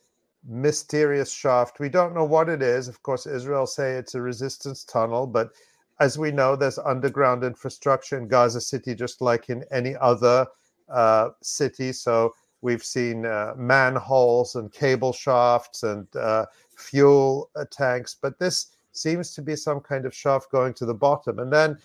mysterious 0.48 1.32
shaft. 1.32 1.80
We 1.80 1.90
don't 1.90 2.14
know 2.14 2.26
what 2.26 2.50
it 2.50 2.62
is. 2.62 2.88
Of 2.88 3.02
course, 3.04 3.26
Israel 3.26 3.66
say 3.66 3.94
it's 3.94 4.16
a 4.16 4.22
resistance 4.22 4.84
tunnel, 4.84 5.28
but 5.28 5.52
as 6.00 6.18
we 6.18 6.32
know, 6.32 6.56
there's 6.56 6.80
underground 6.80 7.44
infrastructure 7.44 8.18
in 8.18 8.28
Gaza 8.28 8.62
City, 8.62 8.96
just 8.96 9.22
like 9.22 9.50
in 9.50 9.64
any 9.72 9.96
other 9.98 10.48
uh, 10.90 11.30
city. 11.42 11.94
So 11.94 12.34
we've 12.62 12.84
seen 12.84 13.26
uh, 13.26 13.54
manholes 13.56 14.56
and 14.56 14.72
cable 14.72 15.14
shafts 15.14 15.84
and 15.84 16.08
uh, 16.16 16.46
fuel 16.78 17.50
uh, 17.56 17.66
tanks, 17.72 18.16
but 18.20 18.40
this 18.40 18.76
seems 18.92 19.34
to 19.36 19.42
be 19.42 19.56
some 19.56 19.80
kind 19.80 20.06
of 20.06 20.14
shaft 20.14 20.52
going 20.52 20.74
to 20.76 20.86
the 20.86 20.94
bottom. 20.94 21.40
And 21.40 21.52
then, 21.52 21.78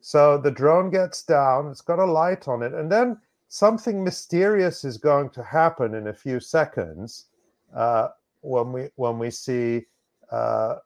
so 0.00 0.38
the 0.38 0.50
drone 0.50 0.90
gets 0.90 1.22
down, 1.22 1.68
it's 1.68 1.80
got 1.80 1.98
a 1.98 2.04
light 2.04 2.48
on 2.48 2.62
it, 2.62 2.74
and 2.74 2.90
then 2.90 3.18
something 3.48 4.02
mysterious 4.02 4.84
is 4.84 4.96
going 4.96 5.30
to 5.30 5.42
happen 5.42 5.94
in 5.94 6.08
a 6.08 6.14
few 6.14 6.40
seconds 6.40 7.26
uh, 7.74 8.08
when 8.40 8.72
we 8.72 8.88
when 8.96 9.18
we 9.18 9.30
see 9.30 9.86
uh, 10.30 10.76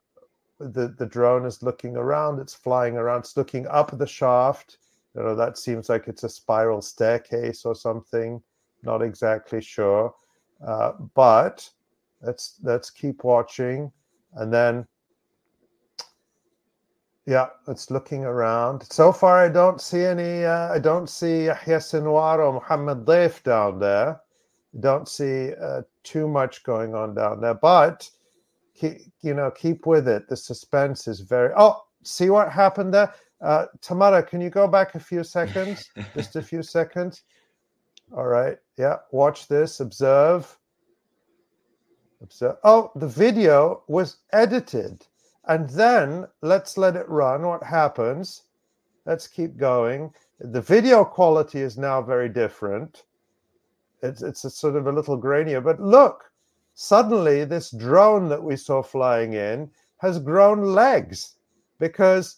the 0.59 0.93
the 0.97 1.05
drone 1.05 1.45
is 1.45 1.63
looking 1.63 1.95
around, 1.95 2.39
it's 2.39 2.53
flying 2.53 2.97
around, 2.97 3.19
it's 3.19 3.37
looking 3.37 3.67
up 3.67 3.97
the 3.97 4.07
shaft. 4.07 4.77
You 5.15 5.23
know 5.23 5.35
that 5.35 5.57
seems 5.57 5.89
like 5.89 6.07
it's 6.07 6.23
a 6.23 6.29
spiral 6.29 6.81
staircase 6.81 7.65
or 7.65 7.75
something. 7.75 8.41
Not 8.83 9.01
exactly 9.01 9.61
sure, 9.61 10.13
uh, 10.65 10.93
but 11.15 11.67
let's 12.21 12.59
let's 12.63 12.89
keep 12.89 13.23
watching, 13.23 13.91
and 14.35 14.53
then 14.53 14.87
yeah, 17.27 17.47
it's 17.67 17.91
looking 17.91 18.23
around. 18.23 18.83
So 18.89 19.11
far, 19.11 19.37
I 19.37 19.49
don't 19.49 19.81
see 19.81 20.03
any. 20.03 20.45
Uh, 20.45 20.73
I 20.73 20.79
don't 20.79 21.09
see 21.09 21.45
Yahya 21.45 21.79
Sinwar 21.79 22.39
or 22.39 22.53
Muhammad 22.53 23.05
Daif 23.05 23.43
down 23.43 23.79
there. 23.79 24.21
Don't 24.79 25.07
see 25.07 25.53
uh, 25.61 25.81
too 26.03 26.27
much 26.27 26.63
going 26.63 26.93
on 26.93 27.15
down 27.15 27.41
there, 27.41 27.53
but 27.53 28.09
keep, 28.75 28.99
you 29.21 29.33
know, 29.33 29.49
keep 29.51 29.85
with 29.85 30.07
it. 30.07 30.27
The 30.27 30.37
suspense 30.37 31.07
is 31.07 31.21
very. 31.21 31.51
Oh, 31.57 31.83
see 32.03 32.29
what 32.29 32.51
happened 32.51 32.93
there, 32.93 33.13
uh, 33.41 33.65
Tamara? 33.81 34.23
Can 34.23 34.41
you 34.41 34.49
go 34.49 34.67
back 34.67 34.95
a 34.95 34.99
few 34.99 35.23
seconds? 35.23 35.89
Just 36.15 36.35
a 36.35 36.41
few 36.41 36.63
seconds. 36.63 37.23
All 38.15 38.27
right. 38.27 38.57
Yeah. 38.77 38.97
Watch 39.11 39.47
this. 39.47 39.79
Observe. 39.79 40.57
Observe. 42.21 42.57
Oh, 42.63 42.91
the 42.95 43.07
video 43.07 43.83
was 43.87 44.17
edited. 44.31 45.05
And 45.47 45.69
then 45.69 46.27
let's 46.41 46.77
let 46.77 46.95
it 46.95 47.07
run. 47.07 47.43
What 47.43 47.63
happens? 47.63 48.43
Let's 49.05 49.27
keep 49.27 49.55
going. 49.55 50.13
The 50.39 50.61
video 50.61 51.05
quality 51.05 51.61
is 51.61 51.77
now 51.77 52.01
very 52.01 52.29
different. 52.29 53.03
It's 54.01 54.21
it's 54.21 54.45
a 54.45 54.49
sort 54.49 54.75
of 54.75 54.87
a 54.87 54.91
little 54.91 55.19
grainier. 55.19 55.63
But 55.63 55.79
look, 55.79 56.31
suddenly 56.73 57.45
this 57.45 57.71
drone 57.71 58.29
that 58.29 58.41
we 58.41 58.55
saw 58.55 58.81
flying 58.83 59.33
in 59.33 59.69
has 59.97 60.19
grown 60.19 60.63
legs 60.63 61.35
because 61.79 62.37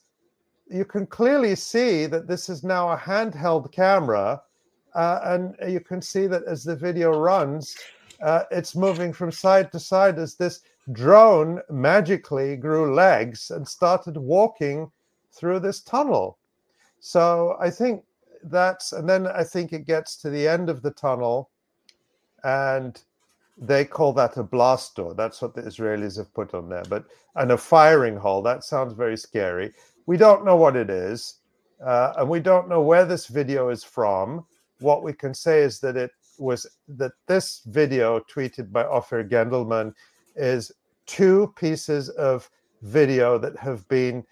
you 0.70 0.86
can 0.86 1.06
clearly 1.08 1.56
see 1.56 2.06
that 2.06 2.28
this 2.28 2.48
is 2.48 2.64
now 2.64 2.92
a 2.92 2.98
handheld 2.98 3.72
camera, 3.72 4.42
uh, 4.94 5.20
and 5.24 5.56
you 5.68 5.80
can 5.80 6.02
see 6.02 6.28
that 6.28 6.44
as 6.44 6.64
the 6.64 6.76
video 6.76 7.18
runs, 7.18 7.76
uh, 8.22 8.44
it's 8.52 8.76
moving 8.76 9.12
from 9.12 9.32
side 9.32 9.72
to 9.72 9.80
side 9.80 10.20
as 10.20 10.36
this 10.36 10.62
drone 10.92 11.62
magically 11.70 12.56
grew 12.56 12.94
legs 12.94 13.52
and 13.52 13.68
started 13.68 14.18
walking 14.18 14.92
through 15.32 15.60
this 15.60 15.82
tunnel. 15.82 16.38
So 17.00 17.56
I 17.60 17.70
think 17.70 18.04
that's, 18.44 18.94
and 18.94 19.08
then 19.08 19.28
I 19.28 19.44
think 19.44 19.74
it 19.74 19.86
gets 19.86 20.16
to 20.18 20.30
the 20.30 20.48
end 20.48 20.70
of 20.70 20.82
the 20.82 20.92
tunnel, 20.92 21.50
and 22.44 23.02
they 23.58 23.84
call 23.84 24.14
that 24.14 24.38
a 24.38 24.44
blast 24.44 24.96
door. 24.96 25.14
That's 25.14 25.42
what 25.42 25.54
the 25.54 25.62
Israelis 25.62 26.18
have 26.18 26.34
put 26.34 26.54
on 26.54 26.70
there. 26.70 26.84
But 26.88 27.06
and 27.36 27.52
a 27.52 27.58
firing 27.58 28.16
hole. 28.16 28.42
That 28.42 28.64
sounds 28.64 28.94
very 28.94 29.18
scary. 29.18 29.74
We 30.06 30.18
don't 30.18 30.46
know 30.46 30.56
what 30.56 30.76
it 30.76 30.90
is, 30.90 31.36
uh, 31.86 32.14
and 32.18 32.30
we 32.30 32.40
don't 32.40 32.70
know 32.70 32.82
where 32.82 33.06
this 33.06 33.28
video 33.28 33.70
is 33.70 33.84
from. 33.84 34.46
What 34.80 35.04
we 35.04 35.14
can 35.14 35.34
say 35.34 35.62
is 35.62 35.80
that 35.82 35.98
it 35.98 36.12
was 36.38 36.66
that 36.88 37.12
this 37.28 37.62
video 37.66 38.20
tweeted 38.22 38.72
by 38.72 38.84
Ofir 38.84 39.30
Gendelman 39.30 39.94
is 40.36 40.72
two 41.06 41.54
pieces 41.58 42.10
of 42.10 42.50
video 42.82 43.38
that 43.38 43.58
have 43.58 43.88
been 43.90 44.24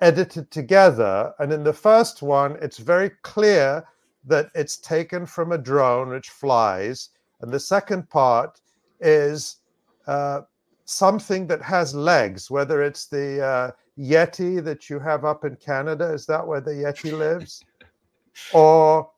edited 0.00 0.50
together. 0.50 1.32
And 1.38 1.52
in 1.52 1.64
the 1.64 1.72
first 1.72 2.22
one, 2.22 2.56
it's 2.60 2.78
very 2.78 3.10
clear 3.22 3.86
that 4.24 4.50
it's 4.54 4.76
taken 4.78 5.26
from 5.26 5.52
a 5.52 5.58
drone 5.58 6.10
which 6.10 6.30
flies. 6.30 7.10
And 7.40 7.52
the 7.52 7.60
second 7.60 8.08
part 8.10 8.60
is 9.00 9.58
uh, 10.06 10.42
something 10.84 11.46
that 11.46 11.62
has 11.62 11.94
legs, 11.94 12.50
whether 12.50 12.82
it's 12.82 13.06
the 13.06 13.44
uh, 13.44 13.70
Yeti 13.98 14.62
that 14.62 14.90
you 14.90 14.98
have 14.98 15.24
up 15.24 15.44
in 15.44 15.56
Canada, 15.56 16.12
is 16.12 16.26
that 16.26 16.46
where 16.46 16.60
the 16.60 16.72
Yeti 16.72 17.16
lives? 17.16 17.64
or 18.52 19.10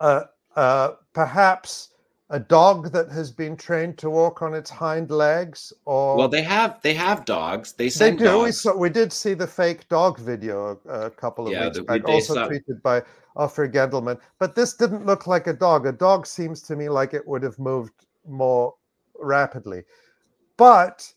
uh, 0.00 0.24
uh, 0.56 0.92
perhaps 1.12 1.90
a 2.30 2.38
dog 2.38 2.92
that 2.92 3.10
has 3.10 3.30
been 3.30 3.56
trained 3.56 3.96
to 3.98 4.10
walk 4.10 4.42
on 4.42 4.52
its 4.54 4.68
hind 4.70 5.10
legs 5.10 5.72
or 5.86 6.16
well 6.16 6.28
they 6.28 6.42
have 6.42 6.80
they 6.82 6.94
have 6.94 7.24
dogs. 7.24 7.72
They 7.72 7.88
they 7.88 8.10
do. 8.14 8.42
We 8.42 8.52
saw 8.52 8.76
we 8.76 8.90
did 8.90 9.12
see 9.12 9.34
the 9.34 9.46
fake 9.46 9.88
dog 9.88 10.18
video 10.18 10.78
a, 10.88 11.06
a 11.06 11.10
couple 11.10 11.46
of 11.46 11.52
Yeah, 11.52 11.64
weeks 11.64 11.80
back 11.80 12.06
we- 12.06 12.12
also 12.14 12.34
saw- 12.34 12.48
tweeted 12.48 12.82
by 12.82 13.02
Ofir 13.36 13.72
Gendelman 13.72 14.18
but 14.38 14.54
this 14.54 14.74
didn't 14.74 15.06
look 15.06 15.26
like 15.26 15.46
a 15.46 15.52
dog. 15.54 15.86
A 15.86 15.92
dog 15.92 16.26
seems 16.26 16.60
to 16.62 16.76
me 16.76 16.88
like 16.88 17.14
it 17.14 17.26
would 17.26 17.42
have 17.42 17.58
moved 17.58 17.94
more 18.26 18.74
rapidly. 19.18 19.82
But 20.58 21.10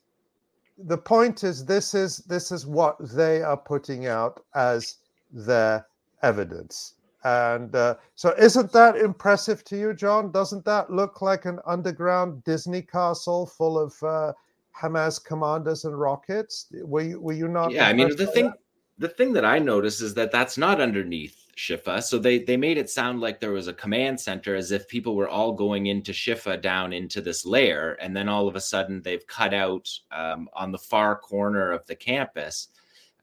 the 0.78 0.98
point 0.98 1.44
is 1.44 1.66
this 1.66 1.94
is 1.94 2.18
this 2.20 2.52
is 2.52 2.66
what 2.66 2.96
they 3.16 3.42
are 3.42 3.58
putting 3.58 4.08
out 4.08 4.44
as 4.56 4.96
their 5.32 5.86
evidence 6.24 6.94
and 7.24 7.76
uh, 7.76 7.96
so 8.16 8.34
isn't 8.38 8.72
that 8.72 8.98
impressive 8.98 9.64
to 9.66 9.78
you 9.78 9.94
jon? 9.94 10.32
Doesn't 10.32 10.66
that 10.66 10.92
look 10.92 11.22
like 11.22 11.46
an 11.46 11.60
underground 11.66 12.44
disney 12.44 12.82
castle 12.82 13.46
full 13.46 13.78
of 13.78 13.96
uh, 14.04 14.34
hamas 14.80 15.24
commanders 15.24 15.86
and 15.86 16.00
rockets? 16.00 16.68
Were 16.84 17.02
you, 17.02 17.20
were 17.20 17.34
you 17.34 17.48
not 17.48 17.72
yeah 17.72 17.88
i 17.88 17.94
mean 17.94 18.16
the 18.16 18.28
thing 18.28 18.46
that? 18.46 18.58
the 18.98 19.10
thing 19.10 19.34
that 19.34 19.46
i 19.46 19.60
noticed 19.60 20.02
is 20.02 20.14
that 20.16 20.32
that's 20.32 20.58
not 20.58 20.82
underneath 20.82 21.42
shifa. 21.58 22.02
So 22.02 22.18
they 22.18 22.40
they 22.40 22.58
made 22.58 22.78
it 22.78 22.90
sound 22.90 23.20
like 23.20 23.40
there 23.40 23.52
was 23.52 23.68
a 23.68 23.74
command 23.74 24.20
center 24.20 24.56
as 24.56 24.72
if 24.72 24.88
people 24.88 25.16
were 25.16 25.30
all 25.30 25.52
going 25.52 25.88
into 25.88 26.12
shifa 26.12 26.62
down 26.62 26.94
into 26.94 27.22
this 27.22 27.46
layer 27.46 27.94
and 28.02 28.16
then 28.16 28.28
all 28.30 28.48
of 28.48 28.56
a 28.56 28.62
sudden 28.62 29.02
they've 29.02 29.26
cut 29.28 29.54
out 29.54 29.90
um, 30.12 30.50
on 30.54 30.72
the 30.72 30.78
far 30.78 31.16
corner 31.16 31.72
of 31.72 31.86
the 31.88 31.96
campus 31.96 32.70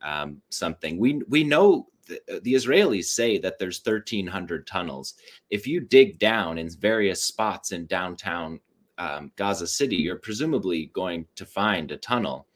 um, 0.02 0.40
something. 0.50 0.98
We 0.98 1.22
we 1.28 1.44
know 1.44 1.88
the, 2.08 2.40
the 2.42 2.54
israelis 2.54 3.04
say 3.04 3.38
that 3.38 3.58
there's 3.58 3.80
1300 3.84 4.66
tunnels. 4.66 5.14
If 5.50 5.66
you 5.66 5.80
dig 5.80 6.18
down 6.18 6.58
in 6.58 6.68
various 6.70 7.22
spots 7.22 7.72
in 7.72 7.86
downtown 7.86 8.60
um, 8.98 9.30
gaza 9.36 9.66
city 9.66 9.96
you're 9.96 10.16
presumably 10.16 10.90
going 10.92 11.26
to 11.36 11.46
find 11.46 11.92
a 11.92 11.96
tunnel. 11.96 12.48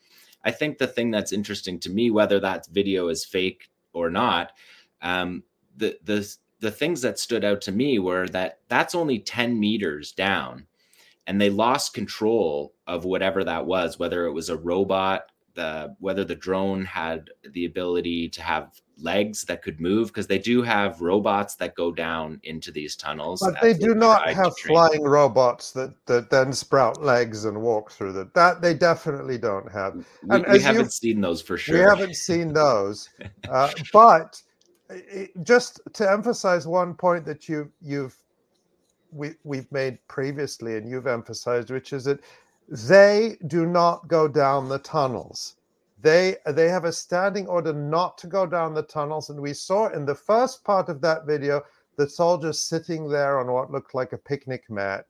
I 0.45 0.51
think 0.51 0.79
the 0.79 0.87
thing 0.87 1.11
that's 1.11 1.33
interesting 1.33 1.79
to 1.81 1.91
me, 1.91 2.11
whether 2.11 2.41
that 2.41 2.67
video 2.69 3.09
is 3.09 3.25
fake 3.25 3.71
or 3.93 4.11
not, 4.11 4.53
um, 5.01 5.43
the 5.77 5.99
the 6.05 6.37
the 6.61 6.71
things 6.71 7.03
that 7.03 7.19
stood 7.19 7.45
out 7.45 7.61
to 7.63 7.73
me 7.73 7.99
were 7.99 8.29
that 8.29 8.61
that's 8.69 8.95
only 8.95 9.19
ten 9.19 9.59
meters 9.59 10.13
down, 10.13 10.67
and 11.27 11.41
they 11.41 11.51
lost 11.51 11.95
control 11.95 12.75
of 12.87 13.05
whatever 13.05 13.45
that 13.45 13.67
was, 13.67 13.99
whether 13.99 14.27
it 14.27 14.33
was 14.33 14.49
a 14.49 14.57
robot, 14.57 15.27
the 15.55 15.95
whether 16.01 16.25
the 16.25 16.35
drone 16.35 16.85
had 16.85 17.31
the 17.51 17.65
ability 17.65 18.29
to 18.31 18.43
have 18.43 18.81
legs 19.03 19.45
that 19.45 19.63
could 19.63 19.81
move, 19.81 20.09
because 20.09 20.27
they 20.27 20.39
do 20.39 20.63
have 20.63 21.01
robots 21.01 21.55
that 21.57 21.75
go 21.75 21.93
down 21.93 22.41
into 22.45 22.71
these 22.71 22.97
tunnels. 22.97 23.41
but 23.41 23.61
they 23.61 23.75
do 23.75 23.95
not 23.95 24.29
have 24.29 24.57
flying 24.59 25.03
robots 25.03 25.73
that, 25.73 25.95
that 26.07 26.31
then 26.31 26.53
sprout 26.53 27.03
legs 27.03 27.45
and 27.45 27.61
walk 27.61 27.91
through 27.91 28.13
them 28.13 28.31
that 28.35 28.61
they 28.61 28.75
definitely 28.75 29.39
don't 29.39 29.71
have 29.71 29.95
We, 29.95 30.05
and 30.31 30.45
we 30.47 30.57
as 30.57 30.63
haven't 30.63 30.93
seen 30.93 31.21
those 31.21 31.43
for 31.43 31.57
sure. 31.57 31.77
We 31.77 31.81
haven't 31.81 32.17
seen 32.17 32.53
those, 32.53 33.09
uh, 33.49 33.73
but 33.93 34.41
it, 34.91 35.31
just 35.43 35.81
to 35.95 36.11
emphasize 36.11 36.67
one 36.67 36.95
point 36.95 37.25
that 37.27 37.49
you 37.49 37.71
you've 37.81 38.17
we 39.11 39.35
we've 39.45 39.71
made 39.73 39.99
previously, 40.09 40.77
and 40.77 40.89
you've 40.89 41.07
emphasized, 41.07 41.71
which 41.71 41.93
is 41.93 42.05
that 42.05 42.21
they 42.69 43.37
do 43.47 43.67
not 43.67 44.09
go 44.09 44.27
down 44.29 44.69
the 44.69 44.79
tunnels. 44.79 45.57
They 46.03 46.37
they 46.47 46.69
have 46.69 46.85
a 46.85 46.93
standing 46.93 47.47
order 47.47 47.73
not 47.73 48.19
to 48.19 48.27
go 48.27 48.45
down 48.45 48.75
the 48.75 48.83
tunnels, 48.83 49.31
and 49.31 49.41
we 49.41 49.55
saw 49.55 49.89
in 49.89 50.05
the 50.05 50.15
first 50.15 50.65
part 50.65 50.89
of 50.89 51.01
that 51.01 51.27
video 51.27 51.63
the 51.97 52.09
soldiers 52.09 52.61
sitting 52.61 53.09
there 53.09 53.39
on 53.39 53.53
what 53.53 53.71
looked 53.71 53.95
like 53.95 54.13
a 54.13 54.19
picnic 54.19 54.69
mat, 54.69 55.07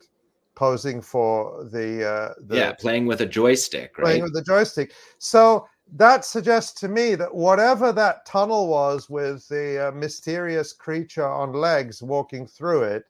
posing 0.55 1.01
for 1.01 1.64
the 1.73 2.06
uh, 2.06 2.35
the 2.47 2.56
yeah, 2.56 2.73
playing 2.73 3.06
with 3.06 3.23
a 3.23 3.27
joystick, 3.27 3.97
right? 3.97 4.05
playing 4.05 4.23
with 4.23 4.35
the 4.35 4.43
joystick. 4.43 4.93
So 5.19 5.66
that 5.94 6.27
suggests 6.27 6.78
to 6.81 6.89
me 6.89 7.14
that 7.14 7.35
whatever 7.35 7.90
that 7.93 8.27
tunnel 8.27 8.69
was 8.69 9.09
with 9.09 9.48
the 9.48 9.89
uh, 9.89 9.93
mysterious 9.93 10.74
creature 10.74 11.27
on 11.27 11.52
legs 11.52 12.02
walking 12.02 12.47
through 12.47 12.82
it, 12.82 13.05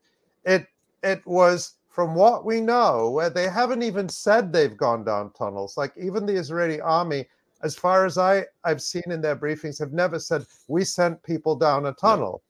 it 0.44 0.66
it 1.02 1.26
was 1.26 1.74
from 1.88 2.14
what 2.14 2.44
we 2.44 2.60
know 2.60 3.10
where 3.10 3.28
they 3.28 3.48
haven't 3.48 3.82
even 3.82 4.08
said 4.08 4.52
they've 4.52 4.76
gone 4.76 5.04
down 5.04 5.32
tunnels. 5.32 5.76
Like 5.76 5.92
even 5.96 6.24
the 6.26 6.34
Israeli 6.36 6.80
army, 6.80 7.26
as 7.62 7.76
far 7.76 8.04
as 8.04 8.18
I 8.18 8.44
I've 8.64 8.82
seen 8.82 9.04
in 9.06 9.20
their 9.20 9.36
briefings, 9.36 9.78
have 9.78 9.92
never 9.92 10.18
said 10.18 10.44
we 10.68 10.84
sent 10.84 11.22
people 11.22 11.56
down 11.56 11.86
a 11.86 11.92
tunnel. 11.92 12.42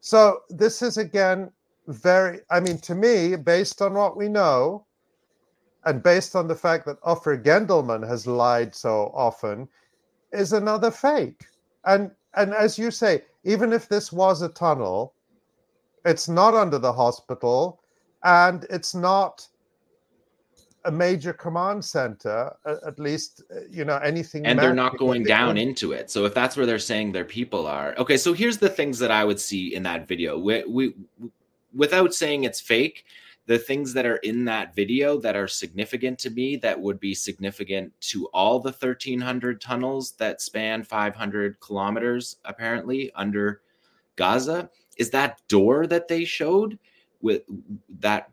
So 0.00 0.40
this 0.48 0.82
is 0.82 0.96
again 0.96 1.50
very. 1.86 2.40
I 2.50 2.60
mean, 2.60 2.78
to 2.78 2.94
me, 2.94 3.36
based 3.36 3.80
on 3.82 3.94
what 3.94 4.16
we 4.16 4.28
know, 4.28 4.86
and 5.84 6.02
based 6.02 6.36
on 6.36 6.48
the 6.48 6.54
fact 6.54 6.86
that 6.86 7.00
Ofir 7.02 7.42
Gendelman 7.42 8.06
has 8.06 8.26
lied 8.26 8.74
so 8.74 9.12
often, 9.14 9.68
is 10.32 10.52
another 10.52 10.90
fake. 10.90 11.46
And 11.84 12.10
and 12.34 12.54
as 12.54 12.78
you 12.78 12.90
say, 12.90 13.22
even 13.44 13.72
if 13.72 13.88
this 13.88 14.12
was 14.12 14.42
a 14.42 14.48
tunnel, 14.48 15.14
it's 16.04 16.28
not 16.28 16.54
under 16.54 16.78
the 16.78 16.92
hospital, 16.92 17.80
and 18.24 18.66
it's 18.70 18.94
not 18.94 19.46
a 20.84 20.90
major 20.90 21.32
command 21.32 21.84
center. 21.84 22.54
At 22.64 22.98
least 22.98 23.42
uh, 23.54 23.60
you 23.70 23.84
know 23.84 23.96
anything. 23.98 24.46
and 24.46 24.58
they're 24.58 24.74
not 24.74 24.98
going 24.98 25.24
down 25.24 25.54
could- 25.54 25.62
into 25.62 25.92
it. 25.92 26.10
So 26.10 26.24
if 26.24 26.34
that's 26.34 26.56
where 26.56 26.66
they're 26.66 26.78
saying 26.78 27.12
their 27.12 27.24
people 27.24 27.66
are, 27.66 27.94
okay. 27.98 28.16
So 28.16 28.32
here's 28.32 28.58
the 28.58 28.68
things 28.68 28.98
that 28.98 29.10
I 29.10 29.24
would 29.24 29.40
see 29.40 29.74
in 29.74 29.82
that 29.84 30.08
video. 30.08 30.38
We, 30.38 30.64
we 30.64 30.94
without 31.74 32.14
saying 32.14 32.44
it's 32.44 32.60
fake, 32.60 33.04
the 33.46 33.58
things 33.58 33.92
that 33.94 34.06
are 34.06 34.16
in 34.16 34.44
that 34.44 34.74
video 34.76 35.18
that 35.18 35.36
are 35.36 35.48
significant 35.48 36.18
to 36.20 36.30
me, 36.30 36.56
that 36.56 36.80
would 36.80 37.00
be 37.00 37.14
significant 37.14 37.92
to 38.00 38.26
all 38.26 38.60
the 38.60 38.70
1,300 38.70 39.60
tunnels 39.60 40.12
that 40.12 40.40
span 40.40 40.84
500 40.84 41.58
kilometers 41.60 42.36
apparently 42.44 43.10
under 43.14 43.62
Gaza, 44.16 44.70
is 44.98 45.10
that 45.10 45.40
door 45.48 45.86
that 45.86 46.08
they 46.08 46.24
showed 46.24 46.78
with 47.22 47.42
that 48.00 48.30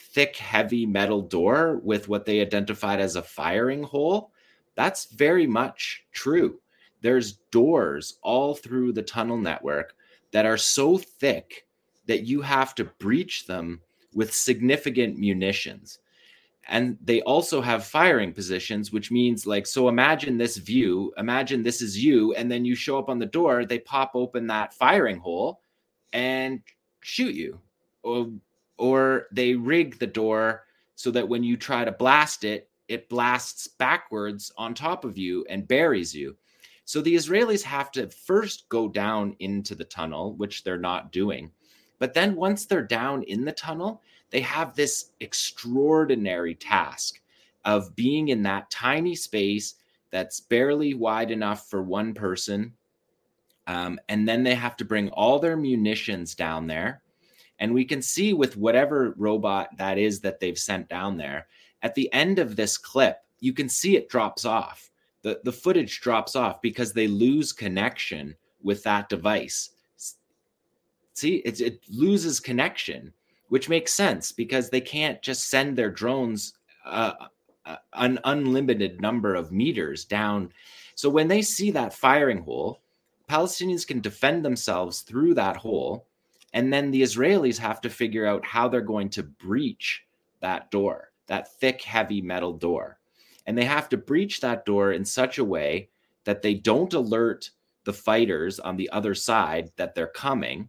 thick, 0.00 0.36
heavy 0.36 0.86
metal 0.86 1.22
door 1.22 1.80
with 1.82 2.08
what 2.08 2.24
they 2.24 2.40
identified 2.40 3.00
as 3.00 3.16
a 3.16 3.22
firing 3.22 3.82
hole. 3.82 4.32
That's 4.74 5.06
very 5.12 5.46
much 5.46 6.04
true. 6.12 6.60
There's 7.00 7.38
doors 7.50 8.18
all 8.22 8.54
through 8.54 8.92
the 8.92 9.02
tunnel 9.02 9.38
network 9.38 9.94
that 10.32 10.46
are 10.46 10.56
so 10.56 10.98
thick 10.98 11.66
that 12.06 12.22
you 12.22 12.40
have 12.40 12.74
to 12.76 12.84
breach 12.84 13.46
them 13.46 13.80
with 14.14 14.34
significant 14.34 15.18
munitions. 15.18 15.98
And 16.68 16.98
they 17.02 17.20
also 17.22 17.60
have 17.60 17.84
firing 17.84 18.32
positions, 18.32 18.92
which 18.92 19.10
means, 19.10 19.46
like, 19.46 19.66
so 19.66 19.88
imagine 19.88 20.38
this 20.38 20.56
view, 20.56 21.12
imagine 21.16 21.62
this 21.62 21.82
is 21.82 22.02
you, 22.02 22.32
and 22.34 22.50
then 22.50 22.64
you 22.64 22.74
show 22.74 22.98
up 22.98 23.08
on 23.08 23.18
the 23.18 23.26
door, 23.26 23.64
they 23.64 23.78
pop 23.78 24.12
open 24.14 24.46
that 24.48 24.74
firing 24.74 25.18
hole 25.18 25.62
and 26.12 26.60
shoot 27.00 27.34
you. 27.34 27.60
Or, 28.02 28.30
or 28.80 29.26
they 29.30 29.54
rig 29.54 29.98
the 29.98 30.06
door 30.06 30.64
so 30.94 31.10
that 31.10 31.28
when 31.28 31.44
you 31.44 31.56
try 31.56 31.84
to 31.84 31.92
blast 31.92 32.44
it, 32.44 32.70
it 32.88 33.10
blasts 33.10 33.68
backwards 33.68 34.50
on 34.56 34.74
top 34.74 35.04
of 35.04 35.18
you 35.18 35.44
and 35.50 35.68
buries 35.68 36.14
you. 36.14 36.34
So 36.86 37.00
the 37.00 37.14
Israelis 37.14 37.62
have 37.62 37.92
to 37.92 38.08
first 38.08 38.68
go 38.70 38.88
down 38.88 39.36
into 39.38 39.74
the 39.74 39.84
tunnel, 39.84 40.34
which 40.34 40.64
they're 40.64 40.78
not 40.78 41.12
doing. 41.12 41.50
But 41.98 42.14
then 42.14 42.34
once 42.34 42.64
they're 42.64 42.82
down 42.82 43.22
in 43.24 43.44
the 43.44 43.52
tunnel, 43.52 44.02
they 44.30 44.40
have 44.40 44.74
this 44.74 45.10
extraordinary 45.20 46.54
task 46.54 47.20
of 47.66 47.94
being 47.94 48.28
in 48.28 48.42
that 48.44 48.70
tiny 48.70 49.14
space 49.14 49.74
that's 50.10 50.40
barely 50.40 50.94
wide 50.94 51.30
enough 51.30 51.68
for 51.68 51.82
one 51.82 52.14
person. 52.14 52.72
Um, 53.66 54.00
and 54.08 54.26
then 54.26 54.42
they 54.42 54.54
have 54.54 54.76
to 54.78 54.84
bring 54.86 55.10
all 55.10 55.38
their 55.38 55.56
munitions 55.56 56.34
down 56.34 56.66
there. 56.66 57.02
And 57.60 57.72
we 57.72 57.84
can 57.84 58.02
see 58.02 58.32
with 58.32 58.56
whatever 58.56 59.14
robot 59.16 59.76
that 59.76 59.98
is 59.98 60.20
that 60.20 60.40
they've 60.40 60.58
sent 60.58 60.88
down 60.88 61.16
there, 61.16 61.46
at 61.82 61.94
the 61.94 62.12
end 62.12 62.38
of 62.38 62.56
this 62.56 62.76
clip, 62.76 63.18
you 63.38 63.52
can 63.52 63.68
see 63.68 63.96
it 63.96 64.08
drops 64.08 64.44
off. 64.44 64.90
The, 65.22 65.40
the 65.44 65.52
footage 65.52 66.00
drops 66.00 66.34
off 66.34 66.62
because 66.62 66.92
they 66.92 67.06
lose 67.06 67.52
connection 67.52 68.34
with 68.62 68.82
that 68.84 69.08
device. 69.08 69.70
See, 71.12 71.36
it, 71.36 71.60
it 71.60 71.80
loses 71.90 72.40
connection, 72.40 73.12
which 73.48 73.68
makes 73.68 73.92
sense 73.92 74.32
because 74.32 74.70
they 74.70 74.80
can't 74.80 75.20
just 75.20 75.48
send 75.48 75.76
their 75.76 75.90
drones 75.90 76.54
uh, 76.86 77.12
uh, 77.66 77.76
an 77.92 78.18
unlimited 78.24 79.00
number 79.02 79.34
of 79.34 79.52
meters 79.52 80.06
down. 80.06 80.50
So 80.94 81.10
when 81.10 81.28
they 81.28 81.42
see 81.42 81.70
that 81.72 81.92
firing 81.92 82.42
hole, 82.42 82.80
Palestinians 83.28 83.86
can 83.86 84.00
defend 84.00 84.44
themselves 84.44 85.02
through 85.02 85.34
that 85.34 85.56
hole. 85.56 86.06
And 86.52 86.72
then 86.72 86.90
the 86.90 87.02
Israelis 87.02 87.58
have 87.58 87.80
to 87.82 87.90
figure 87.90 88.26
out 88.26 88.44
how 88.44 88.68
they're 88.68 88.80
going 88.80 89.10
to 89.10 89.22
breach 89.22 90.04
that 90.40 90.70
door, 90.70 91.12
that 91.26 91.52
thick, 91.58 91.82
heavy 91.82 92.20
metal 92.20 92.52
door. 92.52 92.98
And 93.46 93.56
they 93.56 93.64
have 93.64 93.88
to 93.90 93.96
breach 93.96 94.40
that 94.40 94.64
door 94.64 94.92
in 94.92 95.04
such 95.04 95.38
a 95.38 95.44
way 95.44 95.88
that 96.24 96.42
they 96.42 96.54
don't 96.54 96.92
alert 96.92 97.50
the 97.84 97.92
fighters 97.92 98.60
on 98.60 98.76
the 98.76 98.90
other 98.90 99.14
side 99.14 99.70
that 99.76 99.94
they're 99.94 100.06
coming, 100.06 100.68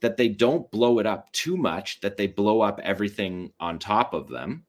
that 0.00 0.16
they 0.16 0.28
don't 0.28 0.70
blow 0.70 0.98
it 0.98 1.06
up 1.06 1.30
too 1.32 1.56
much, 1.56 2.00
that 2.00 2.16
they 2.16 2.26
blow 2.26 2.60
up 2.60 2.80
everything 2.82 3.52
on 3.58 3.78
top 3.78 4.14
of 4.14 4.28
them. 4.28 4.64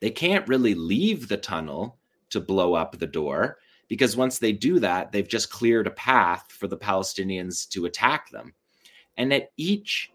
They 0.00 0.10
can't 0.10 0.48
really 0.48 0.74
leave 0.74 1.28
the 1.28 1.36
tunnel 1.36 1.98
to 2.30 2.40
blow 2.40 2.74
up 2.74 2.98
the 2.98 3.06
door 3.06 3.58
because 3.88 4.16
once 4.16 4.38
they 4.38 4.52
do 4.52 4.78
that, 4.78 5.12
they've 5.12 5.28
just 5.28 5.50
cleared 5.50 5.86
a 5.86 5.92
path 5.92 6.50
for 6.50 6.68
the 6.68 6.76
Palestinians 6.76 7.68
to 7.70 7.86
attack 7.86 8.30
them. 8.30 8.54
And 9.16 9.32
at 9.32 9.50
each, 9.56 10.12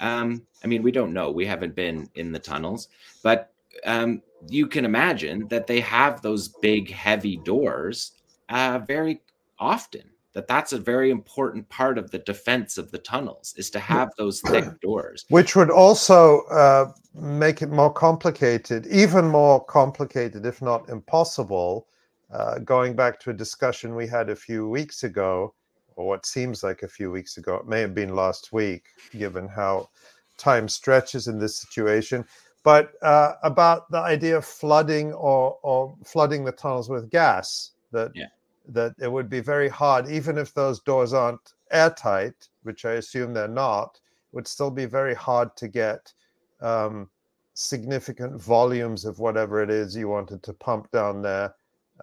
um, 0.00 0.42
I 0.62 0.66
mean, 0.66 0.82
we 0.82 0.92
don't 0.92 1.12
know, 1.12 1.30
we 1.30 1.46
haven't 1.46 1.74
been 1.74 2.08
in 2.14 2.32
the 2.32 2.38
tunnels, 2.38 2.88
but 3.22 3.52
um, 3.84 4.22
you 4.48 4.66
can 4.66 4.84
imagine 4.84 5.48
that 5.48 5.66
they 5.66 5.80
have 5.80 6.22
those 6.22 6.48
big, 6.48 6.90
heavy 6.90 7.36
doors 7.38 8.12
uh, 8.48 8.80
very 8.86 9.22
often 9.58 10.02
that 10.34 10.48
that's 10.48 10.72
a 10.72 10.78
very 10.78 11.10
important 11.10 11.68
part 11.68 11.96
of 11.96 12.10
the 12.10 12.18
defense 12.18 12.76
of 12.76 12.90
the 12.90 12.98
tunnels 12.98 13.54
is 13.56 13.70
to 13.70 13.78
have 13.78 14.10
those 14.18 14.40
thick 14.40 14.64
doors. 14.82 15.24
Which 15.28 15.54
would 15.54 15.70
also 15.70 16.42
uh, 16.50 16.92
make 17.14 17.62
it 17.62 17.70
more 17.70 17.92
complicated 17.92 18.86
even 18.86 19.26
more 19.26 19.64
complicated 19.64 20.44
if 20.44 20.60
not 20.60 20.88
impossible 20.88 21.86
uh, 22.32 22.58
going 22.58 22.96
back 22.96 23.20
to 23.20 23.30
a 23.30 23.32
discussion 23.32 23.94
we 23.94 24.06
had 24.06 24.28
a 24.28 24.36
few 24.36 24.68
weeks 24.68 25.04
ago 25.04 25.54
or 25.96 26.08
what 26.08 26.26
seems 26.26 26.62
like 26.62 26.82
a 26.82 26.88
few 26.88 27.10
weeks 27.10 27.36
ago 27.36 27.56
it 27.56 27.66
may 27.66 27.80
have 27.80 27.94
been 27.94 28.14
last 28.14 28.52
week 28.52 28.84
given 29.12 29.48
how 29.48 29.88
time 30.36 30.68
stretches 30.68 31.28
in 31.28 31.38
this 31.38 31.56
situation 31.56 32.24
but 32.62 32.92
uh, 33.02 33.34
about 33.42 33.90
the 33.90 33.98
idea 33.98 34.34
of 34.36 34.44
flooding 34.44 35.12
or, 35.12 35.58
or 35.62 35.94
flooding 36.02 36.44
the 36.44 36.52
tunnels 36.52 36.88
with 36.88 37.10
gas 37.10 37.72
that 37.92 38.10
yeah 38.14 38.26
that 38.68 38.94
it 38.98 39.10
would 39.10 39.28
be 39.28 39.40
very 39.40 39.68
hard, 39.68 40.08
even 40.08 40.38
if 40.38 40.54
those 40.54 40.80
doors 40.80 41.12
aren't 41.12 41.52
airtight, 41.70 42.48
which 42.62 42.84
I 42.84 42.92
assume 42.92 43.34
they're 43.34 43.48
not, 43.48 44.00
would 44.32 44.48
still 44.48 44.70
be 44.70 44.86
very 44.86 45.14
hard 45.14 45.56
to 45.56 45.68
get 45.68 46.12
um, 46.60 47.08
significant 47.54 48.40
volumes 48.40 49.04
of 49.04 49.18
whatever 49.18 49.62
it 49.62 49.70
is 49.70 49.96
you 49.96 50.08
wanted 50.08 50.42
to 50.44 50.52
pump 50.52 50.90
down 50.90 51.22
there. 51.22 51.54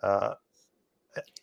Uh, 0.03 0.35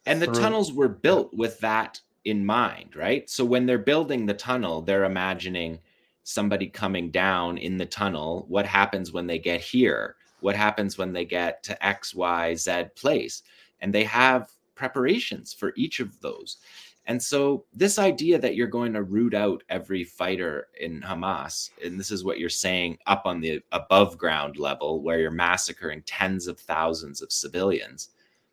and 0.07 0.23
the 0.23 0.27
through. 0.27 0.35
tunnels 0.37 0.73
were 0.73 0.89
built 0.89 1.35
with 1.35 1.59
that 1.61 2.01
in 2.31 2.45
mind, 2.45 2.97
right? 2.97 3.29
So 3.29 3.45
when 3.45 3.67
they're 3.67 3.79
building 3.79 4.27
the 4.27 4.35
tunnel, 4.35 4.83
they're 4.83 5.05
imagining 5.05 5.79
somebody 6.25 6.67
coming 6.67 7.11
down 7.11 7.59
in 7.59 7.77
the 7.77 7.87
tunnel. 7.87 8.45
What 8.49 8.67
happens 8.67 9.13
when 9.13 9.27
they 9.27 9.39
get 9.39 9.61
here? 9.61 10.17
What 10.41 10.57
happens 10.57 10.99
when 10.99 11.13
they 11.13 11.25
get 11.25 11.63
to 11.65 11.87
X, 11.87 12.15
Y, 12.15 12.55
Z 12.55 12.85
place? 12.95 13.43
And 13.81 13.93
they 13.93 14.05
have 14.05 14.51
preparations 14.75 15.53
for 15.53 15.73
each 15.77 16.01
of 16.01 16.21
those. 16.21 16.59
And 17.07 17.23
so, 17.23 17.65
this 17.73 17.99
idea 17.99 18.39
that 18.39 18.55
you're 18.55 18.67
going 18.67 18.93
to 18.93 19.03
root 19.03 19.33
out 19.33 19.63
every 19.71 20.05
fighter 20.05 20.69
in 20.79 21.01
Hamas, 21.01 21.71
and 21.83 21.99
this 21.99 22.11
is 22.11 22.23
what 22.23 22.39
you're 22.39 22.51
saying 22.51 22.99
up 23.07 23.23
on 23.25 23.41
the 23.41 23.63
above 23.73 24.19
ground 24.19 24.59
level, 24.59 25.01
where 25.01 25.19
you're 25.19 25.31
massacring 25.31 26.03
tens 26.03 26.47
of 26.47 26.61
thousands 26.61 27.23
of 27.23 27.33
civilians, 27.33 28.11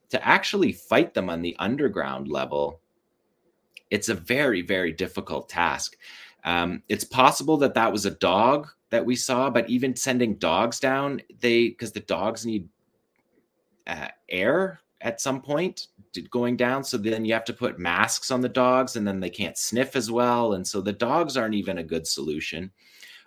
to 0.07 0.25
actually 0.25 0.71
fight 0.71 1.13
them 1.13 1.29
on 1.29 1.41
the 1.41 1.53
underground 1.59 2.29
level, 2.29 2.79
it's 3.91 4.09
a 4.09 4.15
very, 4.15 4.61
very 4.61 4.91
difficult 4.91 5.49
task. 5.49 5.97
Um, 6.43 6.83
it's 6.89 7.03
possible 7.03 7.57
that 7.57 7.73
that 7.73 7.91
was 7.91 8.05
a 8.05 8.11
dog 8.11 8.67
that 8.91 9.05
we 9.05 9.15
saw, 9.15 9.49
but 9.49 9.69
even 9.69 9.95
sending 9.95 10.35
dogs 10.35 10.79
down, 10.79 11.21
they 11.39 11.69
because 11.69 11.91
the 11.91 12.01
dogs 12.01 12.45
need 12.45 12.69
uh, 13.87 14.09
air 14.29 14.79
at 15.01 15.21
some 15.21 15.41
point 15.41 15.87
going 16.29 16.55
down. 16.55 16.83
So 16.83 16.97
then 16.97 17.25
you 17.25 17.33
have 17.33 17.45
to 17.45 17.53
put 17.53 17.79
masks 17.79 18.31
on 18.31 18.41
the 18.41 18.49
dogs 18.49 18.95
and 18.95 19.07
then 19.07 19.19
they 19.19 19.29
can't 19.29 19.57
sniff 19.57 19.95
as 19.95 20.09
well. 20.09 20.53
And 20.53 20.65
so 20.65 20.81
the 20.81 20.93
dogs 20.93 21.37
aren't 21.37 21.55
even 21.55 21.77
a 21.77 21.83
good 21.83 22.07
solution. 22.07 22.71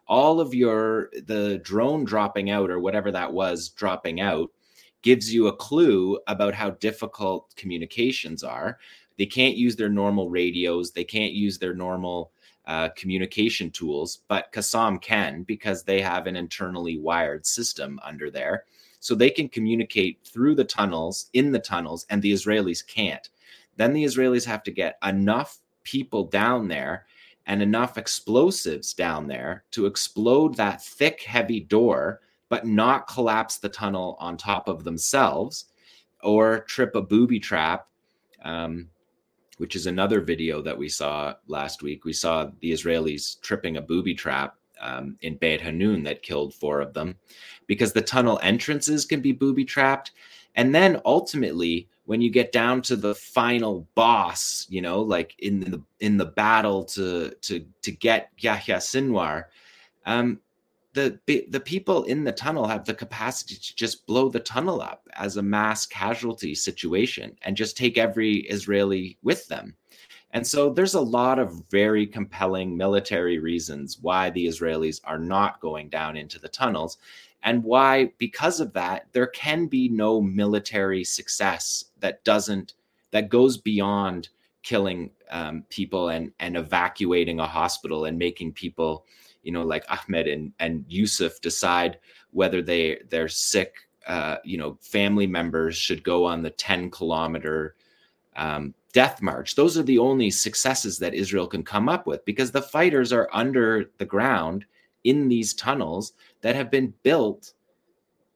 All 0.06 0.40
of 0.40 0.54
your, 0.54 1.10
the 1.26 1.58
drone 1.58 2.04
dropping 2.04 2.50
out 2.50 2.70
or 2.70 2.80
whatever 2.80 3.12
that 3.12 3.32
was 3.32 3.68
dropping 3.68 4.20
out 4.20 4.50
gives 5.02 5.32
you 5.32 5.46
a 5.46 5.56
clue 5.56 6.18
about 6.26 6.54
how 6.54 6.70
difficult 6.70 7.54
communications 7.56 8.42
are. 8.42 8.78
They 9.18 9.26
can't 9.26 9.56
use 9.56 9.76
their 9.76 9.88
normal 9.88 10.30
radios, 10.30 10.92
they 10.92 11.04
can't 11.04 11.32
use 11.32 11.58
their 11.58 11.74
normal 11.74 12.32
uh, 12.66 12.90
communication 12.90 13.70
tools, 13.70 14.20
but 14.28 14.52
Qassam 14.52 15.00
can 15.00 15.42
because 15.42 15.82
they 15.82 16.00
have 16.00 16.26
an 16.26 16.36
internally 16.36 16.98
wired 16.98 17.46
system 17.46 17.98
under 18.02 18.30
there 18.30 18.64
so 19.00 19.14
they 19.14 19.30
can 19.30 19.48
communicate 19.48 20.20
through 20.24 20.54
the 20.54 20.64
tunnels, 20.64 21.30
in 21.32 21.52
the 21.52 21.58
tunnels, 21.58 22.04
and 22.10 22.20
the 22.20 22.32
Israelis 22.32 22.86
can't. 22.86 23.28
Then 23.76 23.92
the 23.92 24.04
Israelis 24.04 24.44
have 24.44 24.62
to 24.64 24.70
get 24.70 24.98
enough 25.04 25.58
people 25.84 26.24
down 26.24 26.68
there 26.68 27.06
and 27.46 27.62
enough 27.62 27.96
explosives 27.96 28.92
down 28.92 29.26
there 29.26 29.64
to 29.70 29.86
explode 29.86 30.54
that 30.56 30.82
thick, 30.82 31.22
heavy 31.22 31.60
door, 31.60 32.20
but 32.48 32.66
not 32.66 33.08
collapse 33.08 33.58
the 33.58 33.68
tunnel 33.68 34.16
on 34.20 34.36
top 34.36 34.68
of 34.68 34.84
themselves 34.84 35.66
or 36.22 36.60
trip 36.60 36.94
a 36.94 37.00
booby 37.00 37.40
trap. 37.40 37.86
Um, 38.44 38.88
which 39.58 39.76
is 39.76 39.86
another 39.86 40.20
video 40.20 40.62
that 40.62 40.76
we 40.76 40.88
saw 40.88 41.34
last 41.46 41.82
week. 41.82 42.04
We 42.04 42.12
saw 42.12 42.50
the 42.60 42.72
Israelis 42.72 43.40
tripping 43.40 43.76
a 43.76 43.82
booby 43.82 44.14
trap 44.14 44.56
um, 44.80 45.16
in 45.20 45.36
Beit 45.36 45.60
Hanun 45.60 46.02
that 46.04 46.22
killed 46.22 46.54
four 46.54 46.80
of 46.80 46.94
them, 46.94 47.16
because 47.66 47.92
the 47.92 48.02
tunnel 48.02 48.40
entrances 48.42 49.04
can 49.04 49.20
be 49.20 49.32
booby 49.32 49.64
trapped. 49.64 50.12
And 50.54 50.74
then 50.74 51.00
ultimately, 51.04 51.88
when 52.06 52.20
you 52.22 52.30
get 52.30 52.52
down 52.52 52.82
to 52.82 52.96
the 52.96 53.14
final 53.14 53.86
boss, 53.94 54.66
you 54.70 54.80
know, 54.80 55.00
like 55.02 55.34
in 55.40 55.60
the 55.60 55.82
in 56.00 56.16
the 56.16 56.24
battle 56.24 56.84
to 56.84 57.34
to 57.42 57.64
to 57.82 57.90
get 57.90 58.30
Yahya 58.38 58.78
Sinwar, 58.78 59.44
um, 60.06 60.40
the 60.98 61.46
the 61.48 61.60
people 61.60 62.04
in 62.04 62.24
the 62.24 62.32
tunnel 62.32 62.66
have 62.66 62.84
the 62.84 62.94
capacity 62.94 63.56
to 63.56 63.76
just 63.76 64.06
blow 64.06 64.28
the 64.28 64.40
tunnel 64.40 64.80
up 64.80 65.08
as 65.14 65.36
a 65.36 65.42
mass 65.42 65.86
casualty 65.86 66.54
situation 66.54 67.36
and 67.42 67.56
just 67.56 67.76
take 67.76 67.98
every 67.98 68.38
Israeli 68.46 69.18
with 69.22 69.46
them. 69.48 69.74
And 70.32 70.46
so 70.46 70.70
there's 70.70 70.94
a 70.94 71.00
lot 71.00 71.38
of 71.38 71.62
very 71.70 72.06
compelling 72.06 72.76
military 72.76 73.38
reasons 73.38 73.98
why 74.00 74.30
the 74.30 74.46
Israelis 74.46 75.00
are 75.04 75.18
not 75.18 75.60
going 75.60 75.88
down 75.88 76.16
into 76.16 76.38
the 76.38 76.48
tunnels 76.48 76.98
and 77.42 77.64
why 77.64 78.12
because 78.18 78.60
of 78.60 78.72
that 78.72 79.06
there 79.12 79.28
can 79.28 79.66
be 79.66 79.88
no 79.88 80.20
military 80.20 81.04
success 81.04 81.84
that 82.00 82.24
doesn't 82.24 82.74
that 83.10 83.28
goes 83.28 83.56
beyond 83.56 84.28
killing 84.62 85.10
um, 85.30 85.64
people 85.70 86.08
and 86.08 86.32
and 86.40 86.56
evacuating 86.56 87.40
a 87.40 87.46
hospital 87.46 88.04
and 88.04 88.18
making 88.18 88.52
people 88.52 89.06
you 89.42 89.52
know 89.52 89.62
like 89.62 89.84
ahmed 89.88 90.26
and 90.26 90.52
and 90.58 90.84
Yousef 90.88 91.40
decide 91.40 91.98
whether 92.30 92.62
they 92.62 93.00
they're 93.10 93.28
sick 93.28 93.74
uh, 94.06 94.36
you 94.44 94.56
know 94.58 94.78
family 94.80 95.26
members 95.26 95.76
should 95.76 96.02
go 96.02 96.24
on 96.24 96.42
the 96.42 96.50
10 96.50 96.90
kilometer 96.90 97.74
um, 98.36 98.74
death 98.92 99.20
march. 99.20 99.54
Those 99.54 99.76
are 99.76 99.82
the 99.82 99.98
only 99.98 100.30
successes 100.30 100.98
that 100.98 101.14
Israel 101.14 101.46
can 101.46 101.62
come 101.62 101.88
up 101.88 102.06
with 102.06 102.24
because 102.24 102.50
the 102.50 102.62
fighters 102.62 103.12
are 103.12 103.28
under 103.32 103.90
the 103.98 104.06
ground 104.06 104.64
in 105.04 105.28
these 105.28 105.54
tunnels 105.54 106.12
that 106.40 106.56
have 106.56 106.70
been 106.70 106.94
built 107.02 107.52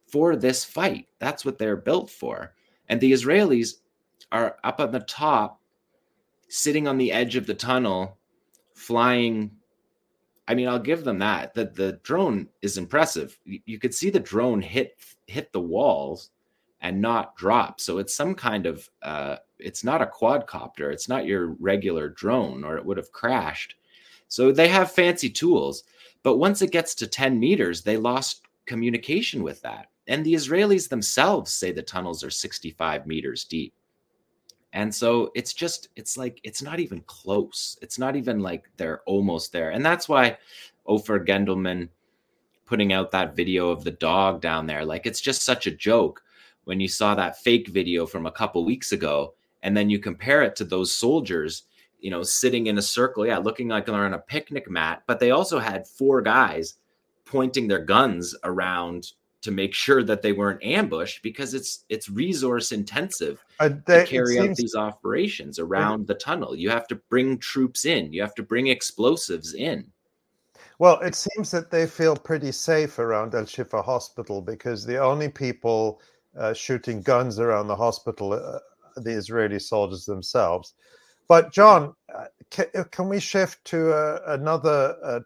for 0.06 0.36
this 0.36 0.64
fight. 0.64 1.08
That's 1.18 1.44
what 1.44 1.58
they're 1.58 1.76
built 1.76 2.10
for. 2.10 2.54
And 2.88 3.00
the 3.00 3.12
Israelis 3.12 3.76
are 4.30 4.56
up 4.62 4.80
on 4.80 4.92
the 4.92 5.00
top, 5.00 5.60
sitting 6.48 6.86
on 6.86 6.98
the 6.98 7.12
edge 7.12 7.36
of 7.36 7.46
the 7.46 7.54
tunnel, 7.54 8.18
flying. 8.74 9.52
I 10.48 10.54
mean, 10.54 10.68
I'll 10.68 10.78
give 10.78 11.04
them 11.04 11.18
that. 11.20 11.54
The 11.54 11.66
the 11.66 12.00
drone 12.02 12.48
is 12.62 12.78
impressive. 12.78 13.38
You, 13.44 13.60
you 13.66 13.78
could 13.78 13.94
see 13.94 14.10
the 14.10 14.20
drone 14.20 14.60
hit 14.60 14.96
hit 15.26 15.52
the 15.52 15.60
walls 15.60 16.30
and 16.80 17.00
not 17.00 17.36
drop. 17.36 17.80
So 17.80 17.98
it's 17.98 18.14
some 18.14 18.34
kind 18.34 18.66
of 18.66 18.88
uh, 19.02 19.36
it's 19.58 19.84
not 19.84 20.02
a 20.02 20.06
quadcopter. 20.06 20.92
It's 20.92 21.08
not 21.08 21.26
your 21.26 21.48
regular 21.60 22.08
drone, 22.08 22.64
or 22.64 22.76
it 22.76 22.84
would 22.84 22.96
have 22.96 23.12
crashed. 23.12 23.76
So 24.28 24.50
they 24.50 24.68
have 24.68 24.90
fancy 24.90 25.28
tools, 25.28 25.84
But 26.22 26.38
once 26.38 26.62
it 26.62 26.70
gets 26.72 26.94
to 26.96 27.06
10 27.06 27.38
meters, 27.38 27.82
they 27.82 27.98
lost 27.98 28.46
communication 28.66 29.42
with 29.42 29.60
that. 29.62 29.90
And 30.06 30.24
the 30.24 30.34
Israelis 30.34 30.88
themselves 30.88 31.52
say 31.52 31.70
the 31.70 31.82
tunnels 31.82 32.24
are 32.24 32.30
65 32.30 33.06
meters 33.06 33.44
deep. 33.44 33.74
And 34.72 34.94
so 34.94 35.30
it's 35.34 35.52
just, 35.52 35.88
it's 35.96 36.16
like, 36.16 36.40
it's 36.44 36.62
not 36.62 36.80
even 36.80 37.02
close. 37.02 37.78
It's 37.82 37.98
not 37.98 38.16
even 38.16 38.40
like 38.40 38.70
they're 38.76 39.02
almost 39.06 39.52
there. 39.52 39.70
And 39.70 39.84
that's 39.84 40.08
why 40.08 40.38
Ofir 40.88 41.26
Gendelman 41.26 41.88
putting 42.64 42.92
out 42.92 43.10
that 43.10 43.36
video 43.36 43.68
of 43.68 43.84
the 43.84 43.90
dog 43.90 44.40
down 44.40 44.66
there, 44.66 44.84
like 44.84 45.04
it's 45.04 45.20
just 45.20 45.42
such 45.42 45.66
a 45.66 45.70
joke 45.70 46.22
when 46.64 46.80
you 46.80 46.88
saw 46.88 47.14
that 47.14 47.38
fake 47.38 47.68
video 47.68 48.06
from 48.06 48.24
a 48.24 48.32
couple 48.32 48.64
weeks 48.64 48.92
ago. 48.92 49.34
And 49.62 49.76
then 49.76 49.90
you 49.90 49.98
compare 49.98 50.42
it 50.42 50.56
to 50.56 50.64
those 50.64 50.90
soldiers, 50.90 51.64
you 52.00 52.10
know, 52.10 52.22
sitting 52.22 52.66
in 52.66 52.78
a 52.78 52.82
circle, 52.82 53.26
yeah, 53.26 53.38
looking 53.38 53.68
like 53.68 53.86
they're 53.86 53.94
on 53.94 54.14
a 54.14 54.18
picnic 54.18 54.70
mat, 54.70 55.02
but 55.06 55.20
they 55.20 55.30
also 55.30 55.58
had 55.58 55.86
four 55.86 56.22
guys 56.22 56.74
pointing 57.24 57.68
their 57.68 57.84
guns 57.84 58.34
around 58.42 59.12
to 59.42 59.50
make 59.50 59.74
sure 59.74 60.02
that 60.02 60.22
they 60.22 60.32
weren't 60.32 60.62
ambushed 60.64 61.22
because 61.22 61.54
it's 61.54 61.84
it's 61.88 62.08
resource 62.08 62.72
intensive 62.72 63.44
uh, 63.60 63.70
they, 63.86 64.04
to 64.04 64.06
carry 64.06 64.34
seems, 64.36 64.50
out 64.50 64.56
these 64.56 64.74
operations 64.74 65.58
around 65.58 66.06
the 66.06 66.14
tunnel. 66.14 66.56
You 66.56 66.70
have 66.70 66.86
to 66.88 66.96
bring 67.10 67.38
troops 67.38 67.84
in. 67.84 68.12
You 68.12 68.22
have 68.22 68.34
to 68.36 68.42
bring 68.42 68.68
explosives 68.68 69.54
in. 69.54 69.86
Well, 70.78 71.00
it 71.00 71.14
seems 71.14 71.50
that 71.50 71.70
they 71.70 71.86
feel 71.86 72.16
pretty 72.16 72.52
safe 72.52 72.98
around 72.98 73.34
Al 73.34 73.44
Shifa 73.44 73.84
Hospital 73.84 74.40
because 74.40 74.84
the 74.84 74.98
only 74.98 75.28
people 75.28 76.00
uh, 76.36 76.52
shooting 76.52 77.02
guns 77.02 77.38
around 77.38 77.68
the 77.68 77.76
hospital 77.76 78.32
uh, 78.32 78.58
the 78.96 79.10
Israeli 79.10 79.58
soldiers 79.58 80.04
themselves. 80.04 80.74
But 81.28 81.52
Jon, 81.52 81.94
uh, 82.14 82.24
can, 82.50 82.66
uh, 82.74 82.84
can, 82.84 83.08
we 83.08 83.20
shift 83.20 83.64
to 83.66 83.92
uh, 83.92 84.20
another 84.26 84.96
uh, 85.02 85.20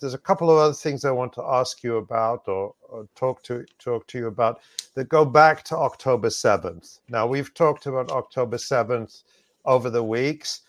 there's 0.00 0.14
a 0.14 0.18
couple 0.18 0.50
of 0.50 0.58
other 0.58 0.74
things 0.74 1.04
I 1.04 1.10
want 1.10 1.32
to 1.34 1.42
ask 1.42 1.82
you 1.82 1.96
about 1.96 2.48
or, 2.48 2.74
or, 2.88 3.06
talk 3.14 3.42
to 3.44 3.64
talk 3.78 4.06
to 4.08 4.18
you 4.18 4.26
about 4.26 4.60
that 4.94 5.08
go 5.08 5.24
back 5.24 5.62
to 5.64 5.76
October 5.76 6.28
7th. 6.28 7.00
Now 7.08 7.26
we've 7.26 7.52
talked 7.54 7.86
about 7.86 8.10
October 8.10 8.56
7th 8.56 9.22
over 9.64 9.90
the 9.90 10.02
weeks. 10.02 10.62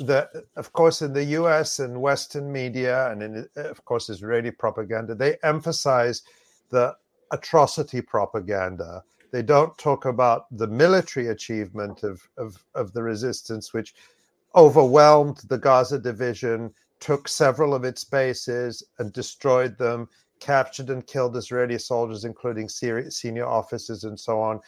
That 0.00 0.30
of 0.56 0.72
course 0.72 1.02
in 1.02 1.12
the 1.12 1.24
US 1.40 1.78
and 1.78 2.00
Western 2.00 2.52
media 2.52 3.10
and 3.10 3.22
in 3.22 3.48
of 3.56 3.84
course 3.84 4.08
Israeli 4.10 4.50
propaganda, 4.50 5.14
they 5.14 5.36
emphasize 5.42 6.22
the 6.70 6.94
atrocity 7.32 8.00
propaganda. 8.00 9.02
They 9.32 9.42
don't 9.42 9.76
talk 9.78 10.04
about 10.04 10.46
the 10.56 10.66
military 10.66 11.28
achievement 11.28 12.02
of, 12.02 12.22
of, 12.38 12.62
of 12.74 12.92
the 12.92 13.02
resistance, 13.02 13.72
which 13.72 13.94
overwhelmed 14.54 15.42
the 15.48 15.58
Gaza 15.58 15.98
division 15.98 16.72
took 17.00 17.28
several 17.28 17.74
of 17.74 17.84
its 17.84 18.04
bases 18.04 18.82
and 18.98 19.12
destroyed 19.12 19.76
them, 19.78 20.08
captured 20.40 20.90
and 20.90 21.06
killed 21.06 21.36
Israeli 21.36 21.78
soldiers, 21.78 22.24
including 22.24 22.68
senior 22.68 23.46
officers 23.46 24.04
and 24.04 24.18
so 24.18 24.40
on. 24.40 24.60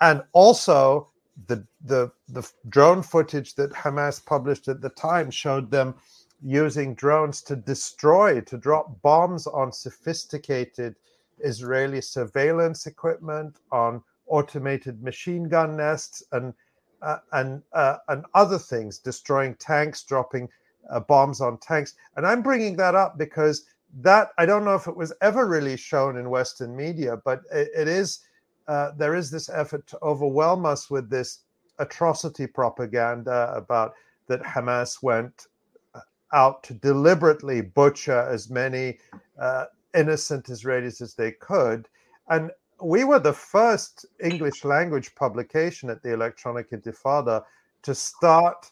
And 0.00 0.22
also, 0.32 1.08
the, 1.46 1.66
the, 1.84 2.10
the 2.28 2.48
drone 2.68 3.02
footage 3.02 3.54
that 3.54 3.72
Hamas 3.72 4.24
published 4.24 4.68
at 4.68 4.80
the 4.80 4.90
time 4.90 5.30
showed 5.30 5.70
them 5.70 5.94
using 6.42 6.94
drones 6.94 7.40
to 7.42 7.56
destroy, 7.56 8.40
to 8.40 8.58
drop 8.58 9.00
bombs 9.02 9.46
on 9.46 9.72
sophisticated 9.72 10.96
Israeli 11.38 12.00
surveillance 12.00 12.86
equipment, 12.86 13.56
on 13.70 14.02
automated 14.26 15.02
machine 15.02 15.48
gun 15.48 15.76
nests, 15.76 16.22
and 16.32 16.52
uh, 17.00 17.18
and 17.32 17.62
uh, 17.72 17.96
and 18.08 18.24
other 18.34 18.58
things, 18.58 18.98
destroying 18.98 19.54
tanks, 19.56 20.04
dropping 20.04 20.48
uh, 20.90 21.00
bombs 21.00 21.40
on 21.40 21.58
tanks. 21.58 21.94
And 22.16 22.26
I'm 22.26 22.42
bringing 22.42 22.76
that 22.76 22.94
up 22.94 23.18
because 23.18 23.66
that 24.00 24.30
I 24.38 24.46
don't 24.46 24.64
know 24.64 24.74
if 24.74 24.86
it 24.86 24.96
was 24.96 25.12
ever 25.20 25.46
really 25.46 25.76
shown 25.76 26.16
in 26.16 26.30
Western 26.30 26.74
media, 26.74 27.18
but 27.24 27.42
it, 27.52 27.68
it 27.76 27.88
is. 27.88 28.20
Uh, 28.68 28.92
there 28.96 29.16
is 29.16 29.28
this 29.30 29.48
effort 29.48 29.86
to 29.88 29.98
overwhelm 30.02 30.64
us 30.64 30.88
with 30.88 31.10
this 31.10 31.40
atrocity 31.80 32.46
propaganda 32.46 33.52
about 33.56 33.92
that 34.28 34.40
Hamas 34.42 35.02
went 35.02 35.48
uh, 35.94 36.00
out 36.32 36.62
to 36.62 36.74
deliberately 36.74 37.60
butcher 37.60 38.20
as 38.30 38.50
many 38.50 38.98
uh, 39.38 39.66
innocent 39.94 40.46
Israelis 40.46 41.02
as 41.02 41.14
they 41.14 41.32
could. 41.32 41.88
And 42.28 42.50
we 42.82 43.04
were 43.04 43.18
the 43.18 43.32
first 43.32 44.06
English 44.22 44.64
language 44.64 45.14
publication 45.14 45.90
at 45.90 46.02
the 46.02 46.12
Electronic 46.12 46.70
Intifada 46.70 47.44
to 47.82 47.94
start 47.94 48.70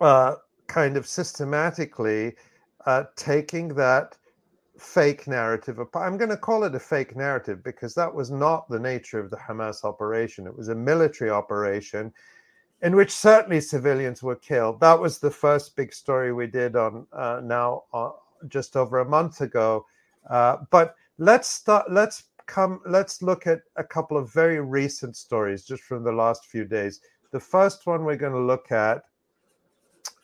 uh, 0.00 0.36
kind 0.70 0.96
of 0.96 1.06
systematically 1.06 2.36
uh, 2.86 3.04
taking 3.16 3.74
that 3.74 4.16
fake 4.78 5.26
narrative 5.26 5.78
I'm 5.94 6.16
going 6.16 6.30
to 6.30 6.36
call 6.36 6.64
it 6.64 6.74
a 6.74 6.80
fake 6.80 7.14
narrative 7.16 7.62
because 7.62 7.92
that 7.94 8.14
was 8.14 8.30
not 8.30 8.68
the 8.68 8.78
nature 8.78 9.18
of 9.18 9.30
the 9.30 9.36
Hamas 9.36 9.84
operation. 9.84 10.46
It 10.46 10.56
was 10.56 10.68
a 10.68 10.74
military 10.74 11.28
operation 11.28 12.12
in 12.82 12.96
which 12.96 13.10
certainly 13.10 13.60
civilians 13.60 14.22
were 14.22 14.36
killed. 14.36 14.80
That 14.80 14.98
was 14.98 15.18
the 15.18 15.30
first 15.30 15.76
big 15.76 15.92
story 15.92 16.32
we 16.32 16.46
did 16.46 16.76
on 16.76 17.06
uh, 17.12 17.40
now 17.42 17.82
uh, 17.92 18.12
just 18.48 18.76
over 18.76 19.00
a 19.00 19.04
month 19.04 19.40
ago. 19.42 19.84
Uh, 20.30 20.58
but 20.70 20.94
let's 21.18 21.48
start. 21.48 21.90
Let's 21.90 22.24
come. 22.46 22.80
Let's 22.86 23.22
look 23.22 23.46
at 23.46 23.60
a 23.76 23.84
couple 23.84 24.16
of 24.16 24.32
very 24.32 24.60
recent 24.60 25.16
stories 25.16 25.64
just 25.64 25.82
from 25.82 26.04
the 26.04 26.12
last 26.12 26.46
few 26.46 26.64
days. 26.64 27.00
The 27.32 27.40
first 27.40 27.86
one 27.86 28.04
we're 28.04 28.16
going 28.16 28.32
to 28.32 28.40
look 28.52 28.72
at 28.72 29.02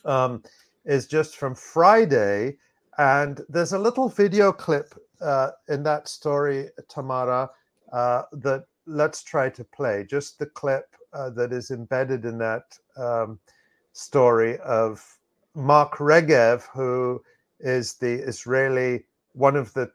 um, 0.06 0.42
is 0.84 1.06
just 1.06 1.36
from 1.36 1.54
Friday. 1.54 2.56
And 2.98 3.42
there's 3.48 3.72
a 3.72 3.78
little 3.78 4.08
video 4.08 4.52
clip 4.52 4.94
uh, 5.20 5.50
in 5.68 5.82
that 5.82 6.08
story, 6.08 6.68
Tamara, 6.88 7.50
uh, 7.92 8.22
that 8.32 8.64
let's 8.86 9.22
try 9.22 9.50
to 9.50 9.64
play. 9.64 10.06
Just 10.08 10.38
the 10.38 10.46
clip 10.46 10.96
uh, 11.12 11.30
that 11.30 11.52
is 11.52 11.70
embedded 11.70 12.24
in 12.24 12.38
that 12.38 12.78
um, 12.96 13.38
story 13.92 14.58
of 14.58 15.18
Mark 15.54 15.96
Regev, 15.96 16.64
who 16.72 17.22
is 17.60 17.94
the 17.94 18.14
Israeli, 18.14 19.04
one 19.32 19.56
of 19.56 19.72
the 19.74 19.90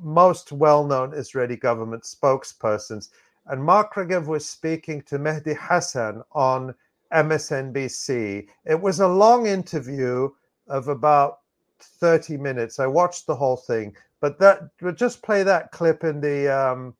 most 0.00 0.52
well 0.52 0.84
known 0.84 1.14
Israeli 1.14 1.56
government 1.56 2.02
spokespersons. 2.02 3.10
And 3.46 3.62
Mark 3.62 3.94
Regev 3.94 4.26
was 4.26 4.46
speaking 4.46 5.02
to 5.02 5.18
Mehdi 5.18 5.56
Hasan 5.56 6.22
on 6.32 6.74
MSNBC. 7.12 8.46
It 8.64 8.80
was 8.80 9.00
a 9.00 9.08
long 9.08 9.46
interview 9.46 10.30
of 10.68 10.88
about 10.88 11.40
30 11.80 12.36
minutes. 12.36 12.78
I 12.78 12.86
watched 12.86 13.26
the 13.26 13.34
whole 13.34 13.56
thing, 13.56 13.96
but 14.20 14.38
that 14.40 14.70
just 14.96 15.22
play 15.22 15.42
that 15.42 15.70
clip 15.72 16.04
in 16.04 16.20
the 16.20 16.48
um, 16.48 16.94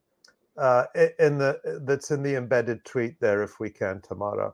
uh, 0.57 0.85
in 1.19 1.39
the 1.39 1.61
that's 1.83 2.11
in 2.11 2.23
the 2.23 2.37
embedded 2.37 2.85
tweet 2.85 3.19
there 3.21 3.43
if 3.43 3.61
we 3.61 3.71
can, 3.71 4.01
Tamara. 4.01 4.53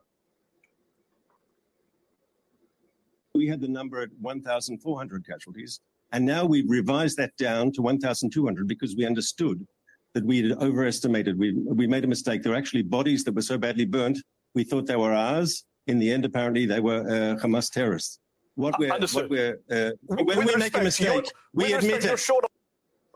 We 3.35 3.49
had 3.49 3.61
the 3.61 3.69
number 3.69 4.01
at 4.01 4.11
1,400 4.21 5.27
casualties, 5.27 5.81
and 6.13 6.25
now 6.25 6.45
we've 6.45 6.71
revised 6.71 7.17
that 7.17 7.37
down 7.37 7.73
to 7.73 7.83
1,200 7.83 8.69
because 8.69 8.95
we 8.97 9.05
understood 9.05 9.67
that 10.13 10.25
we 10.25 10.49
had 10.49 10.59
overestimated. 10.59 11.39
We 11.39 11.53
we 11.53 11.87
made 11.87 12.05
a 12.05 12.09
mistake. 12.09 12.43
There 12.43 12.53
were 12.53 12.59
actually 12.59 12.83
bodies 12.83 13.25
that 13.25 13.35
were 13.35 13.43
so 13.43 13.59
badly 13.59 13.85
burnt 13.85 14.19
we 14.55 14.65
thought 14.65 14.87
they 14.87 14.97
were 14.97 15.13
ours. 15.13 15.65
In 15.87 15.99
the 15.99 16.11
end, 16.11 16.25
apparently, 16.25 16.65
they 16.65 16.81
were 16.81 17.01
uh, 17.01 17.43
Hamas 17.43 17.71
terrorists. 17.71 18.21
What 18.55 18.79
we're, 18.79 18.89
what 18.89 19.29
we're 19.29 19.59
uh, 19.71 19.91
when 20.07 20.27
we 20.27 20.35
respect, 20.37 20.59
make 20.59 20.77
a 20.77 20.83
mistake, 20.83 21.33
we 21.53 21.73
admit 21.73 22.05
it. 22.05 22.19
Short... 22.19 22.45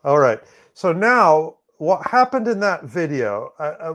All 0.05 0.19
right. 0.19 0.40
So 0.74 0.93
now, 0.93 1.59
what 1.78 2.05
happened 2.06 2.48
in 2.48 2.59
that 2.60 2.85
video 2.85 3.52
uh, 3.59 3.74
uh 3.78 3.94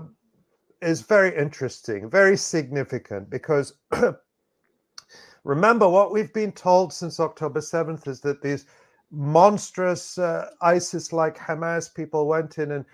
is 0.81 1.01
very 1.01 1.35
interesting, 1.37 2.09
very 2.09 2.35
significant, 2.37 3.29
because 3.29 3.73
remember 5.43 5.87
what 5.87 6.11
we've 6.11 6.33
been 6.33 6.51
told 6.51 6.91
since 6.91 7.19
October 7.19 7.59
7th 7.59 8.07
is 8.07 8.19
that 8.21 8.41
these 8.41 8.65
monstrous 9.11 10.17
uh, 10.17 10.49
ISIS 10.61 11.13
like 11.13 11.37
Hamas 11.37 11.93
people 11.93 12.27
went 12.27 12.57
in 12.57 12.71
and 12.71 12.85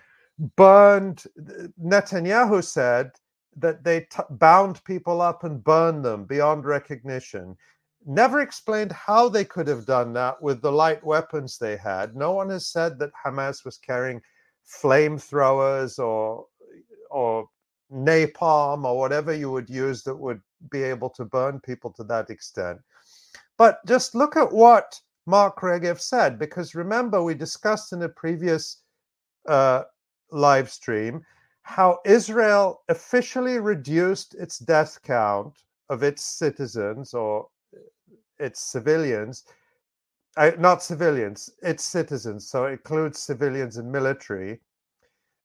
burned. 0.56 1.24
Netanyahu 1.82 2.64
said 2.64 3.12
that 3.56 3.84
they 3.84 4.02
t- 4.02 4.24
bound 4.32 4.84
people 4.84 5.22
up 5.22 5.44
and 5.44 5.64
burned 5.64 6.04
them 6.06 6.26
beyond 6.26 6.66
recognition. 6.66 7.58
Never 8.06 8.40
explained 8.42 8.92
how 8.92 9.28
they 9.30 9.44
could 9.44 9.68
have 9.68 9.86
done 9.86 10.14
that 10.14 10.42
with 10.42 10.62
the 10.62 10.72
light 10.72 11.04
weapons 11.04 11.58
they 11.58 11.76
had. 11.76 12.16
No 12.16 12.32
one 12.32 12.50
has 12.50 12.68
said 12.68 12.98
that 13.00 13.12
Hamas 13.26 13.66
was 13.66 13.78
carrying 13.78 14.22
flamethrowers 14.66 16.00
or 16.00 16.46
or 17.12 17.48
napalm 17.92 18.86
or 18.86 18.98
whatever 18.98 19.34
you 19.34 19.52
would 19.52 19.70
use 19.70 20.04
that 20.04 20.16
would 20.16 20.42
be 20.70 20.84
able 20.84 21.10
to 21.10 21.26
burn 21.26 21.60
people 21.60 21.92
to 21.92 22.04
that 22.04 22.30
extent. 22.30 22.80
But 23.58 23.86
just 23.86 24.16
look 24.16 24.38
at 24.38 24.52
what 24.52 25.00
Mark 25.26 25.60
Regev 25.60 26.00
said, 26.00 26.40
because 26.40 26.76
remember, 26.76 27.22
we 27.22 27.34
discussed 27.34 27.94
in 27.94 28.04
a 28.04 28.10
previous 28.10 28.84
uh, 29.48 29.84
live 30.32 30.70
stream 30.70 31.22
how 31.64 32.00
Israel 32.06 32.82
officially 32.90 33.60
reduced 33.60 34.36
its 34.36 34.60
death 34.60 35.00
count 35.04 35.54
of 35.90 36.04
its 36.04 36.24
citizens 36.24 37.14
or 37.14 37.48
its 38.40 38.62
civilians 38.62 39.44
uh, 40.38 40.52
not 40.58 40.82
civilians, 40.82 41.50
it's 41.62 41.84
citizens, 41.84 42.50
so 42.50 42.66
it 42.66 42.72
includes 42.74 43.20
civilians 43.20 43.78
and 43.78 43.92
military. 43.92 44.62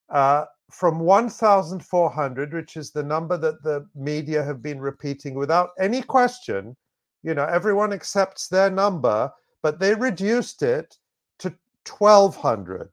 Uh, 0.09 0.45
from 0.71 1.01
1,400, 1.01 2.53
which 2.53 2.77
is 2.77 2.91
the 2.91 3.03
number 3.03 3.37
that 3.37 3.63
the 3.63 3.87
media 3.95 4.43
have 4.43 4.63
been 4.63 4.81
repeating 4.81 5.35
without 5.35 5.71
any 5.81 6.03
question, 6.03 6.77
you 7.23 7.35
know, 7.35 7.45
everyone 7.45 7.93
accepts 7.93 8.49
their 8.49 8.71
number, 8.71 9.31
but 9.63 9.79
they 9.79 9.95
reduced 9.95 10.63
it 10.63 10.97
to 11.39 11.49
1,200. 11.89 12.89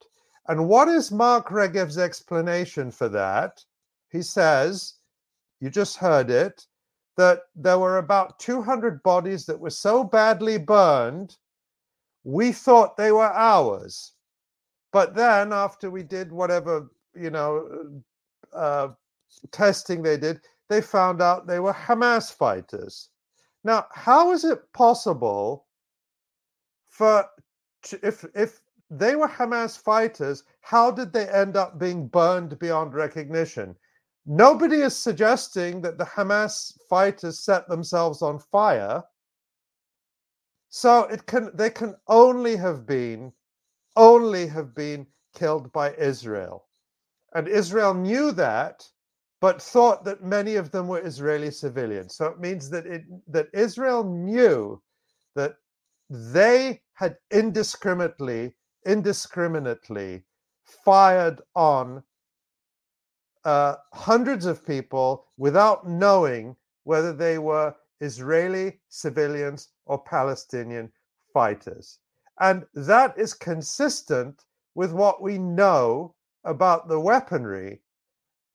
And 0.48 0.68
what 0.68 0.88
is 0.88 1.12
Mark 1.12 1.52
Regev's 1.52 1.98
explanation 1.98 2.92
for 2.92 3.10
that? 3.10 3.64
He 4.10 4.22
says, 4.22 4.96
you 5.60 5.70
just 5.70 5.98
heard 5.98 6.30
it, 6.30 6.66
that 7.18 7.44
there 7.56 7.80
were 7.80 7.98
about 7.98 8.40
200 8.40 9.04
bodies 9.04 9.46
that 9.46 9.60
were 9.60 9.70
so 9.70 10.04
badly 10.04 10.58
burned, 10.58 11.38
we 12.24 12.52
thought 12.52 12.98
they 12.98 13.12
were 13.12 13.32
ours. 13.32 14.14
But 14.92 15.16
then, 15.16 15.54
after 15.54 15.90
we 15.90 16.04
did 16.04 16.32
whatever, 16.32 16.90
you 17.16 17.30
know, 17.30 18.02
uh, 18.54 18.90
testing 19.52 20.02
they 20.02 20.18
did, 20.18 20.42
they 20.70 20.82
found 20.82 21.22
out 21.22 21.48
they 21.48 21.60
were 21.60 21.74
Hamas 21.74 22.34
fighters. 22.34 23.10
Now, 23.64 23.86
how 23.92 24.32
is 24.32 24.44
it 24.44 24.72
possible 24.74 25.66
for 26.90 27.26
if 28.04 28.26
if 28.36 28.62
they 28.92 29.16
were 29.16 29.28
Hamas 29.28 29.82
fighters, 29.82 30.44
how 30.60 30.92
did 30.92 31.14
they 31.14 31.28
end 31.30 31.56
up 31.56 31.80
being 31.80 32.08
burned 32.08 32.60
beyond 32.60 32.94
recognition? 32.94 33.74
Nobody 34.26 34.82
is 34.82 34.96
suggesting 34.96 35.82
that 35.82 35.98
the 35.98 36.06
Hamas 36.06 36.78
fighters 36.90 37.40
set 37.40 37.70
themselves 37.70 38.22
on 38.22 38.38
fire. 38.38 39.02
So 40.70 41.06
it 41.06 41.26
can 41.26 41.52
they 41.54 41.70
can 41.70 41.96
only 42.08 42.58
have 42.58 42.86
been 42.86 43.32
only 43.96 44.46
have 44.48 44.76
been 44.76 45.08
killed 45.34 45.72
by 45.72 45.94
Israel. 45.96 46.68
And 47.34 47.48
Israel 47.48 47.94
knew 47.94 48.32
that, 48.34 48.86
but 49.40 49.62
thought 49.62 50.04
that 50.04 50.22
many 50.22 50.56
of 50.56 50.72
them 50.72 50.90
were 50.90 51.06
Israeli 51.06 51.50
civilians. 51.50 52.16
So 52.16 52.26
it 52.26 52.40
means 52.40 52.70
that 52.70 52.86
it 52.86 53.04
that 53.28 53.48
Israel 53.54 54.04
knew 54.04 54.82
that 55.36 55.56
they 56.10 56.82
had 56.94 57.16
indiscriminately 57.32 58.54
indiscriminately 58.86 60.24
fired 60.64 61.42
on 61.56 62.04
uh, 63.44 63.76
hundreds 63.94 64.46
of 64.46 64.66
people 64.66 65.28
without 65.38 65.88
knowing 65.88 66.56
whether 66.84 67.14
they 67.14 67.38
were 67.38 67.76
Israeli 68.00 68.80
civilians 68.90 69.70
or 69.86 70.04
Palestinian 70.04 70.92
fighters. 71.34 72.00
And 72.40 72.66
that 72.74 73.18
is 73.18 73.34
consistent 73.34 74.44
with 74.74 74.92
what 74.92 75.22
we 75.22 75.38
know 75.38 76.16
about 76.44 76.88
the 76.88 77.00
weaponry 77.00 77.82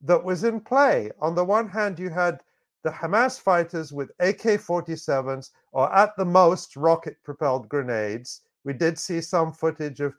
that 0.01 0.23
was 0.23 0.43
in 0.43 0.59
play. 0.59 1.11
On 1.21 1.35
the 1.35 1.45
one 1.45 1.69
hand, 1.69 1.99
you 1.99 2.09
had 2.09 2.41
the 2.83 2.91
Hamas 2.91 3.39
fighters 3.39 3.91
with 3.91 4.11
AK 4.19 4.59
47s 4.59 5.51
or 5.71 5.93
at 5.93 6.15
the 6.17 6.25
most 6.25 6.75
rocket 6.75 7.17
propelled 7.23 7.67
grenades 7.69 8.41
we 8.67 8.73
did 8.73 8.99
see 8.99 9.21
some 9.21 9.53
footage 9.53 10.01
of 10.01 10.13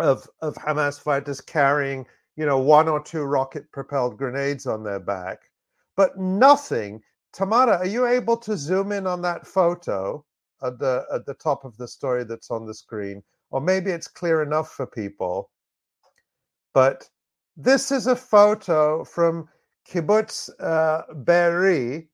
of 0.00 0.26
of 0.40 0.54
Hamas 0.54 0.98
fighters 0.98 1.40
carrying, 1.42 2.06
you 2.34 2.46
know, 2.46 2.58
one 2.58 2.88
or 2.88 3.02
two 3.02 3.24
rocket 3.24 3.70
propelled 3.72 4.16
grenades 4.16 4.66
on 4.66 4.82
their 4.82 4.98
back, 4.98 5.42
but 5.96 6.18
nothing. 6.18 7.02
Tamara, 7.34 7.76
are 7.76 7.86
you 7.86 8.06
able 8.06 8.38
to 8.38 8.56
zoom 8.56 8.90
in 8.90 9.06
on 9.06 9.20
that 9.20 9.46
photo 9.46 10.24
at 10.62 10.78
the 10.78 11.04
at 11.12 11.26
the 11.26 11.34
top 11.34 11.66
of 11.66 11.76
the 11.76 11.86
story 11.86 12.24
that's 12.24 12.50
on 12.50 12.64
the 12.64 12.72
screen? 12.74 13.22
Or 13.50 13.60
maybe 13.60 13.90
it's 13.90 14.08
clear 14.08 14.42
enough 14.42 14.72
for 14.72 14.86
people. 14.86 15.50
But 16.72 17.06
this 17.54 17.92
is 17.92 18.06
a 18.06 18.16
photo 18.16 19.04
from 19.04 19.46
Kibbutz 19.86 20.48
uh, 20.58 21.02
Be'eri, 21.24 22.08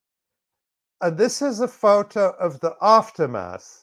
and 1.00 1.16
this 1.16 1.42
is 1.42 1.60
a 1.60 1.68
photo 1.68 2.30
of 2.40 2.58
the 2.58 2.74
aftermath 2.82 3.81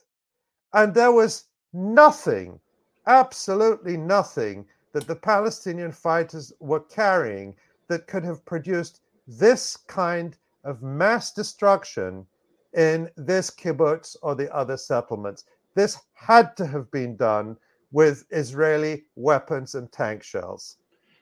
and 0.74 0.94
there 0.94 1.12
was 1.12 1.46
nothing, 1.74 2.60
absolutely 3.08 3.98
nothing, 3.98 4.66
that 4.94 5.08
the 5.08 5.16
Palestinian 5.16 5.92
fighters 5.92 6.52
were 6.60 6.80
carrying 6.80 7.56
that 7.88 8.08
could 8.08 8.24
have 8.24 8.46
produced 8.46 9.02
this 9.28 9.78
kind 9.78 10.38
of 10.64 10.82
mass 10.82 11.32
destruction 11.32 12.26
in 12.76 13.10
this 13.16 13.50
kibbutz 13.50 14.16
or 14.22 14.36
the 14.36 14.54
other 14.56 14.78
settlements. 14.78 15.46
This 15.76 15.98
had 16.14 16.56
to 16.58 16.66
have 16.66 16.90
been 16.92 17.16
done 17.16 17.58
with 17.92 18.26
Israeli 18.32 19.06
weapons 19.16 19.76
and 19.76 19.92
tank 19.92 20.24
shells. 20.24 20.78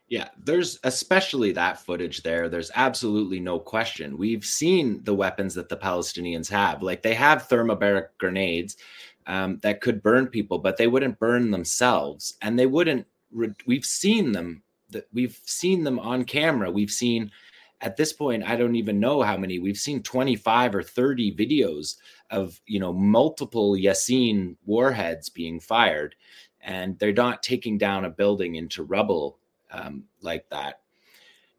Yeah, 0.10 0.30
there's 0.42 0.80
especially 0.86 1.52
that 1.54 1.80
footage 1.82 2.24
there. 2.24 2.48
There's 2.48 2.72
absolutely 2.76 3.42
no 3.42 3.60
question. 3.60 4.18
We've 4.18 4.46
seen 4.46 5.04
the 5.04 5.14
weapons 5.14 5.54
that 5.56 5.68
the 5.68 5.76
Palestinians 5.76 6.50
have. 6.50 6.82
Like 6.82 7.02
they 7.02 7.14
have 7.14 7.50
thermobaric 7.50 8.08
grenades 8.18 8.78
um, 9.28 9.60
that 9.62 9.82
could 9.82 10.02
burn 10.02 10.28
people, 10.28 10.58
but 10.58 10.78
they 10.78 10.88
wouldn't 10.88 11.20
burn 11.20 11.52
themselves, 11.52 12.36
and 12.42 12.58
they 12.58 12.66
wouldn't. 12.66 13.06
Re- 13.32 13.54
we've 13.66 13.86
seen 13.86 14.32
them. 14.32 14.64
That 14.90 15.08
we've 15.14 15.40
seen 15.46 15.84
them 15.84 16.00
on 16.00 16.24
camera. 16.24 16.72
We've 16.72 16.92
seen 16.92 17.32
at 17.82 17.96
this 17.96 18.14
point 18.14 18.44
i 18.44 18.56
don't 18.56 18.76
even 18.76 19.00
know 19.00 19.22
how 19.22 19.38
many 19.38 19.60
we've 19.60 19.78
seen 19.78 20.02
25 20.02 20.76
or 20.76 20.84
30 20.84 21.36
videos 21.36 21.98
of 22.32 22.60
you 22.66 22.80
know 22.80 22.92
multiple 22.92 23.74
yassin 23.74 24.56
warheads 24.66 25.30
being 25.30 25.60
fired 25.60 26.16
and 26.62 26.98
they're 27.00 27.14
not 27.14 27.44
taking 27.44 27.78
down 27.78 28.06
a 28.06 28.10
building 28.10 28.56
into 28.56 28.84
rubble 28.84 29.38
um, 29.72 30.04
like 30.22 30.48
that 30.50 30.82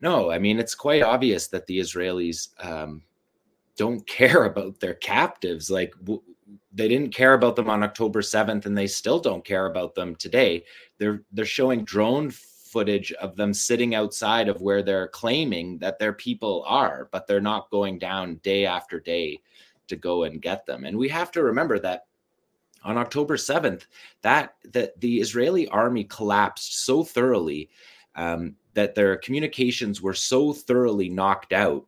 no 0.00 0.30
i 0.30 0.38
mean 0.38 0.58
it's 0.58 0.74
quite 0.74 1.02
obvious 1.02 1.46
that 1.48 1.66
the 1.66 1.78
israelis 1.78 2.48
um, 2.64 3.02
don't 3.76 4.06
care 4.06 4.44
about 4.44 4.80
their 4.80 4.94
captives 4.94 5.70
like 5.70 5.92
w- 6.00 6.22
they 6.72 6.88
didn't 6.88 7.14
care 7.14 7.34
about 7.34 7.56
them 7.56 7.68
on 7.68 7.82
October 7.82 8.20
7th 8.20 8.66
and 8.66 8.76
they 8.76 8.86
still 8.86 9.18
don't 9.18 9.44
care 9.44 9.66
about 9.66 9.94
them 9.94 10.14
today. 10.16 10.64
They're 10.98 11.22
they're 11.32 11.44
showing 11.44 11.84
drone 11.84 12.30
footage 12.30 13.12
of 13.12 13.36
them 13.36 13.54
sitting 13.54 13.94
outside 13.94 14.48
of 14.48 14.60
where 14.60 14.82
they're 14.82 15.08
claiming 15.08 15.78
that 15.78 15.98
their 15.98 16.12
people 16.12 16.64
are, 16.66 17.08
but 17.12 17.26
they're 17.26 17.40
not 17.40 17.70
going 17.70 17.98
down 17.98 18.36
day 18.36 18.66
after 18.66 19.00
day 19.00 19.40
to 19.88 19.96
go 19.96 20.24
and 20.24 20.42
get 20.42 20.66
them. 20.66 20.84
And 20.84 20.96
we 20.96 21.08
have 21.08 21.30
to 21.32 21.42
remember 21.42 21.78
that 21.78 22.06
on 22.84 22.98
October 22.98 23.36
7th, 23.36 23.86
that 24.22 24.54
that 24.72 25.00
the 25.00 25.20
Israeli 25.20 25.68
army 25.68 26.04
collapsed 26.04 26.84
so 26.84 27.02
thoroughly 27.02 27.70
um, 28.14 28.56
that 28.74 28.94
their 28.94 29.16
communications 29.16 30.00
were 30.00 30.14
so 30.14 30.52
thoroughly 30.52 31.08
knocked 31.08 31.52
out 31.52 31.86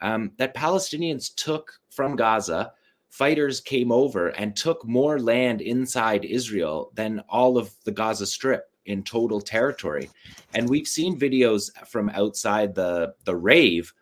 um, 0.00 0.32
that 0.36 0.54
Palestinians 0.54 1.34
took 1.34 1.80
from 1.90 2.16
Gaza 2.16 2.72
fighters 3.14 3.60
came 3.60 3.92
over 3.92 4.30
and 4.30 4.56
took 4.56 4.84
more 4.84 5.20
land 5.20 5.60
inside 5.60 6.24
Israel 6.24 6.90
than 6.94 7.22
all 7.28 7.56
of 7.56 7.72
the 7.84 7.92
Gaza 7.92 8.26
Strip 8.26 8.64
in 8.86 9.04
total 9.04 9.40
territory. 9.40 10.10
And 10.52 10.68
we've 10.68 10.88
seen 10.88 11.18
videos 11.18 11.70
from 11.86 12.08
outside 12.10 12.74
the 12.74 13.14
the 13.24 13.36
rave 13.36 13.92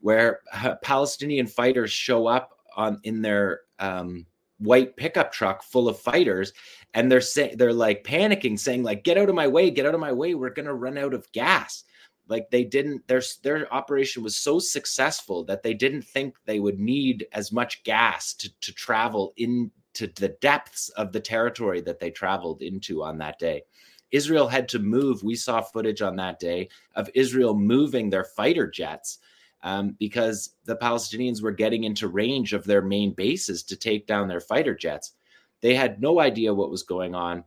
where 0.00 0.40
Palestinian 0.82 1.46
fighters 1.46 1.92
show 1.92 2.26
up 2.26 2.58
on 2.74 2.98
in 3.02 3.20
their 3.20 3.60
um, 3.78 4.24
white 4.56 4.96
pickup 4.96 5.32
truck 5.32 5.62
full 5.62 5.86
of 5.86 5.98
fighters 5.98 6.54
and 6.94 7.12
they're 7.12 7.20
saying 7.20 7.56
they're 7.58 7.72
like 7.74 8.04
panicking 8.04 8.58
saying 8.58 8.82
like 8.84 9.02
get 9.02 9.18
out 9.18 9.28
of 9.28 9.34
my 9.34 9.48
way 9.48 9.70
get 9.70 9.86
out 9.86 9.94
of 9.94 10.00
my 10.00 10.12
way 10.12 10.34
we're 10.34 10.50
going 10.50 10.66
to 10.66 10.74
run 10.74 10.96
out 10.96 11.12
of 11.12 11.30
gas 11.32 11.82
like 12.28 12.50
they 12.50 12.64
didn't 12.64 13.06
their 13.08 13.22
their 13.42 13.72
operation 13.72 14.22
was 14.22 14.36
so 14.36 14.58
successful 14.58 15.44
that 15.44 15.62
they 15.62 15.74
didn't 15.74 16.02
think 16.02 16.36
they 16.44 16.60
would 16.60 16.78
need 16.78 17.26
as 17.32 17.52
much 17.52 17.82
gas 17.84 18.32
to 18.34 18.50
to 18.60 18.72
travel 18.72 19.32
into 19.36 20.06
the 20.16 20.36
depths 20.40 20.88
of 20.90 21.12
the 21.12 21.20
territory 21.20 21.80
that 21.80 22.00
they 22.00 22.10
traveled 22.10 22.62
into 22.62 23.02
on 23.02 23.18
that 23.18 23.38
day. 23.38 23.62
Israel 24.10 24.46
had 24.46 24.68
to 24.68 24.78
move. 24.78 25.22
We 25.22 25.34
saw 25.34 25.62
footage 25.62 26.02
on 26.02 26.16
that 26.16 26.38
day 26.38 26.68
of 26.94 27.10
Israel 27.14 27.54
moving 27.54 28.10
their 28.10 28.24
fighter 28.24 28.66
jets 28.70 29.18
um, 29.62 29.96
because 29.98 30.54
the 30.64 30.76
Palestinians 30.76 31.42
were 31.42 31.52
getting 31.52 31.84
into 31.84 32.08
range 32.08 32.52
of 32.52 32.64
their 32.64 32.82
main 32.82 33.12
bases 33.14 33.62
to 33.64 33.76
take 33.76 34.06
down 34.06 34.28
their 34.28 34.40
fighter 34.40 34.74
jets. 34.74 35.12
They 35.60 35.74
had 35.74 36.00
no 36.00 36.20
idea 36.20 36.54
what 36.54 36.70
was 36.70 36.82
going 36.82 37.14
on 37.14 37.44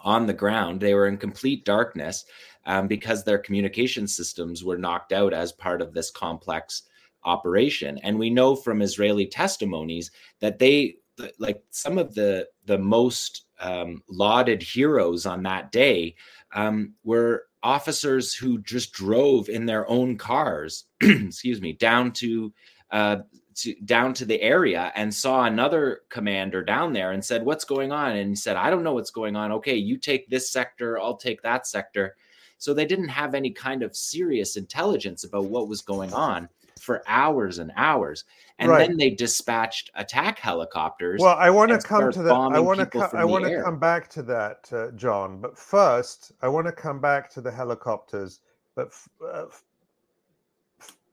on 0.00 0.26
the 0.26 0.32
ground. 0.32 0.80
They 0.80 0.94
were 0.94 1.06
in 1.06 1.16
complete 1.16 1.64
darkness 1.64 2.24
um, 2.66 2.86
because 2.86 3.24
their 3.24 3.38
communication 3.38 4.06
systems 4.06 4.64
were 4.64 4.78
knocked 4.78 5.12
out 5.12 5.32
as 5.32 5.52
part 5.52 5.82
of 5.82 5.92
this 5.92 6.10
complex 6.10 6.82
operation. 7.24 7.98
And 7.98 8.18
we 8.18 8.30
know 8.30 8.54
from 8.54 8.82
Israeli 8.82 9.26
testimonies 9.26 10.10
that 10.40 10.58
they, 10.58 10.96
like 11.38 11.62
some 11.70 11.98
of 11.98 12.14
the 12.14 12.48
the 12.66 12.78
most 12.78 13.46
um, 13.60 14.02
lauded 14.08 14.62
heroes 14.62 15.26
on 15.26 15.42
that 15.44 15.70
day, 15.72 16.16
um, 16.54 16.94
were 17.04 17.44
officers 17.62 18.34
who 18.34 18.58
just 18.58 18.92
drove 18.92 19.48
in 19.48 19.64
their 19.64 19.88
own 19.88 20.18
cars, 20.18 20.84
excuse 21.00 21.60
me, 21.60 21.72
down 21.72 22.12
to 22.12 22.52
uh, 22.90 23.18
to, 23.56 23.74
down 23.84 24.12
to 24.14 24.24
the 24.24 24.40
area 24.42 24.92
and 24.96 25.14
saw 25.14 25.44
another 25.44 26.02
commander 26.08 26.62
down 26.62 26.92
there 26.92 27.12
and 27.12 27.24
said, 27.24 27.44
"What's 27.44 27.64
going 27.64 27.92
on?" 27.92 28.16
And 28.16 28.30
he 28.30 28.36
said, 28.36 28.56
"I 28.56 28.70
don't 28.70 28.82
know 28.82 28.94
what's 28.94 29.10
going 29.10 29.36
on. 29.36 29.52
Okay, 29.52 29.76
you 29.76 29.96
take 29.96 30.28
this 30.28 30.50
sector, 30.50 30.98
I'll 30.98 31.16
take 31.16 31.42
that 31.42 31.66
sector." 31.66 32.16
So 32.58 32.72
they 32.72 32.86
didn't 32.86 33.08
have 33.08 33.34
any 33.34 33.50
kind 33.50 33.82
of 33.82 33.96
serious 33.96 34.56
intelligence 34.56 35.24
about 35.24 35.46
what 35.46 35.68
was 35.68 35.82
going 35.82 36.12
on 36.12 36.48
for 36.80 37.02
hours 37.06 37.58
and 37.58 37.72
hours. 37.76 38.24
And 38.58 38.70
right. 38.70 38.86
then 38.86 38.96
they 38.96 39.10
dispatched 39.10 39.90
attack 39.96 40.38
helicopters. 40.38 41.20
Well, 41.20 41.36
I 41.36 41.50
want 41.50 41.70
to 41.70 41.78
come 41.78 42.12
to 42.12 42.22
that. 42.22 42.32
I 42.32 42.60
want 42.60 42.90
to. 42.90 42.98
I 43.12 43.24
want 43.24 43.44
to 43.44 43.62
come 43.62 43.78
back 43.78 44.08
to 44.10 44.22
that, 44.22 44.68
uh, 44.72 44.90
Jon. 44.92 45.40
But 45.40 45.58
first, 45.58 46.32
I 46.42 46.48
want 46.48 46.66
to 46.66 46.72
come 46.72 47.00
back 47.00 47.30
to 47.30 47.40
the 47.40 47.50
helicopters. 47.50 48.40
But 48.76 48.92
uh, 49.28 49.46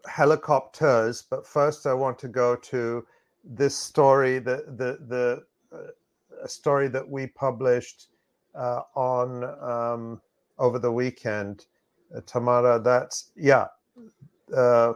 helicopters. 0.06 1.24
But 1.28 1.48
first, 1.48 1.88
I 1.88 1.94
want 1.94 2.20
to 2.20 2.28
go 2.28 2.56
to 2.56 3.06
this 3.44 3.76
story. 3.76 4.38
The 4.38 4.66
the 4.78 5.00
the 5.08 5.44
uh, 5.76 6.48
story 6.48 6.88
that 6.90 7.08
we 7.08 7.28
published 7.28 8.10
uh, 8.54 8.82
on 8.96 9.44
um, 9.62 10.22
over 10.62 10.80
the 10.80 10.92
weekend. 10.92 11.66
Uh, 12.16 12.22
Tamara, 12.26 12.80
that's 12.80 13.32
yeah. 13.36 13.68
Uh, 14.56 14.94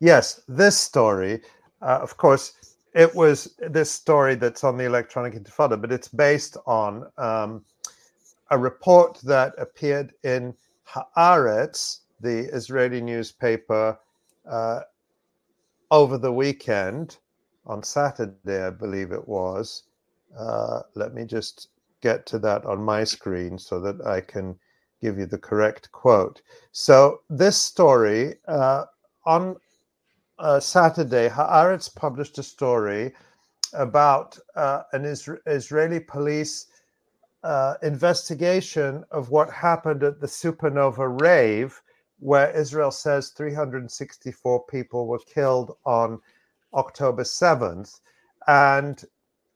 yes, 0.00 0.40
this 0.48 0.78
story. 0.78 1.42
Uh, 1.82 1.98
of 2.02 2.16
course, 2.16 2.76
it 2.94 3.14
was 3.14 3.54
this 3.58 3.90
story 3.90 4.34
that's 4.34 4.64
on 4.64 4.78
the 4.78 4.84
Electronic 4.84 5.34
Intifada, 5.34 5.80
but 5.80 5.92
it's 5.92 6.08
based 6.08 6.56
on 6.66 7.06
um, 7.18 7.64
a 8.50 8.58
report 8.58 9.20
that 9.24 9.54
appeared 9.58 10.14
in 10.24 10.54
Haaretz, 11.16 12.00
the 12.20 12.52
Israeli 12.54 13.00
newspaper, 13.00 13.98
uh, 14.48 14.80
over 15.90 16.18
the 16.18 16.32
weekend 16.32 17.18
on 17.66 17.82
Saturday, 17.82 18.62
I 18.62 18.70
believe 18.70 19.12
it 19.12 19.28
was. 19.28 19.84
Uh, 20.38 20.80
let 20.94 21.14
me 21.14 21.24
just 21.24 21.68
get 22.00 22.26
to 22.26 22.38
that 22.38 22.64
on 22.64 22.82
my 22.82 23.04
screen 23.04 23.58
so 23.58 23.80
that 23.80 24.06
I 24.06 24.20
can 24.20 24.58
give 25.00 25.18
you 25.18 25.26
the 25.26 25.38
correct 25.38 25.90
quote. 25.92 26.42
So, 26.72 27.20
this 27.30 27.56
story 27.56 28.36
uh, 28.48 28.84
on 29.24 29.56
uh, 30.38 30.60
Saturday, 30.60 31.28
Haaretz 31.28 31.94
published 31.94 32.38
a 32.38 32.42
story 32.42 33.14
about 33.72 34.38
uh, 34.54 34.82
an 34.92 35.04
Isra- 35.04 35.38
Israeli 35.46 36.00
police 36.00 36.66
uh, 37.42 37.74
investigation 37.82 39.04
of 39.10 39.30
what 39.30 39.50
happened 39.50 40.02
at 40.02 40.20
the 40.20 40.26
supernova 40.26 41.20
rave, 41.20 41.80
where 42.18 42.50
Israel 42.50 42.90
says 42.90 43.28
364 43.30 44.64
people 44.66 45.06
were 45.06 45.20
killed 45.20 45.76
on 45.84 46.20
October 46.74 47.22
7th. 47.22 48.00
And 48.48 49.04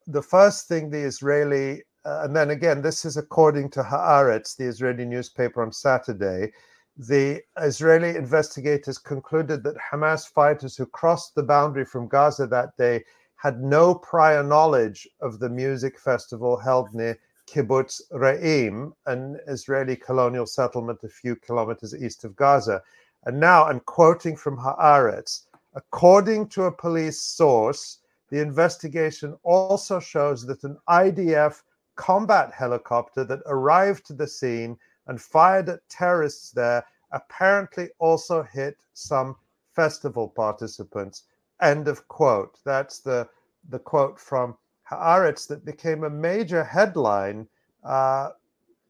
the 0.06 0.22
first 0.22 0.68
thing 0.68 0.90
the 0.90 1.00
Israeli, 1.00 1.82
uh, 2.04 2.22
and 2.24 2.34
then 2.34 2.50
again, 2.50 2.80
this 2.82 3.04
is 3.04 3.16
according 3.16 3.70
to 3.70 3.82
Haaretz, 3.82 4.56
the 4.56 4.64
Israeli 4.64 5.04
newspaper 5.04 5.62
on 5.62 5.72
Saturday, 5.72 6.52
the 6.96 7.40
Israeli 7.58 8.16
investigators 8.16 8.98
concluded 8.98 9.62
that 9.64 9.76
Hamas 9.76 10.28
fighters 10.28 10.76
who 10.76 10.86
crossed 10.86 11.34
the 11.34 11.42
boundary 11.42 11.84
from 11.84 12.08
Gaza 12.08 12.46
that 12.46 12.76
day 12.76 13.04
had 13.36 13.62
no 13.62 13.94
prior 13.94 14.42
knowledge 14.42 15.08
of 15.20 15.38
the 15.38 15.48
music 15.48 15.98
festival 15.98 16.58
held 16.58 16.92
near 16.92 17.18
Kibbutz 17.46 18.00
Re'im, 18.12 18.92
an 19.06 19.38
Israeli 19.48 19.96
colonial 19.96 20.46
settlement 20.46 21.00
a 21.02 21.08
few 21.08 21.36
kilometers 21.36 21.94
east 21.94 22.24
of 22.24 22.36
Gaza. 22.36 22.82
And 23.24 23.40
now 23.40 23.64
I'm 23.64 23.80
quoting 23.80 24.36
from 24.36 24.56
Haaretz. 24.58 25.46
According 25.74 26.48
to 26.50 26.64
a 26.64 26.72
police 26.72 27.20
source, 27.20 27.98
the 28.28 28.40
investigation 28.40 29.36
also 29.42 30.00
shows 30.00 30.46
that 30.46 30.64
an 30.64 30.76
IDF 30.88 31.62
combat 32.00 32.50
helicopter 32.50 33.24
that 33.24 33.42
arrived 33.44 34.06
to 34.06 34.14
the 34.14 34.26
scene 34.26 34.78
and 35.06 35.20
fired 35.20 35.68
at 35.68 35.86
terrorists 35.90 36.50
there 36.50 36.82
apparently 37.12 37.90
also 37.98 38.42
hit 38.42 38.78
some 38.94 39.36
festival 39.74 40.26
participants. 40.26 41.24
End 41.60 41.88
of 41.88 42.08
quote. 42.08 42.58
That's 42.64 43.00
the, 43.00 43.28
the 43.68 43.78
quote 43.78 44.18
from 44.18 44.56
Haaretz 44.90 45.46
that 45.48 45.66
became 45.66 46.04
a 46.04 46.08
major 46.08 46.64
headline 46.64 47.46
uh, 47.84 48.30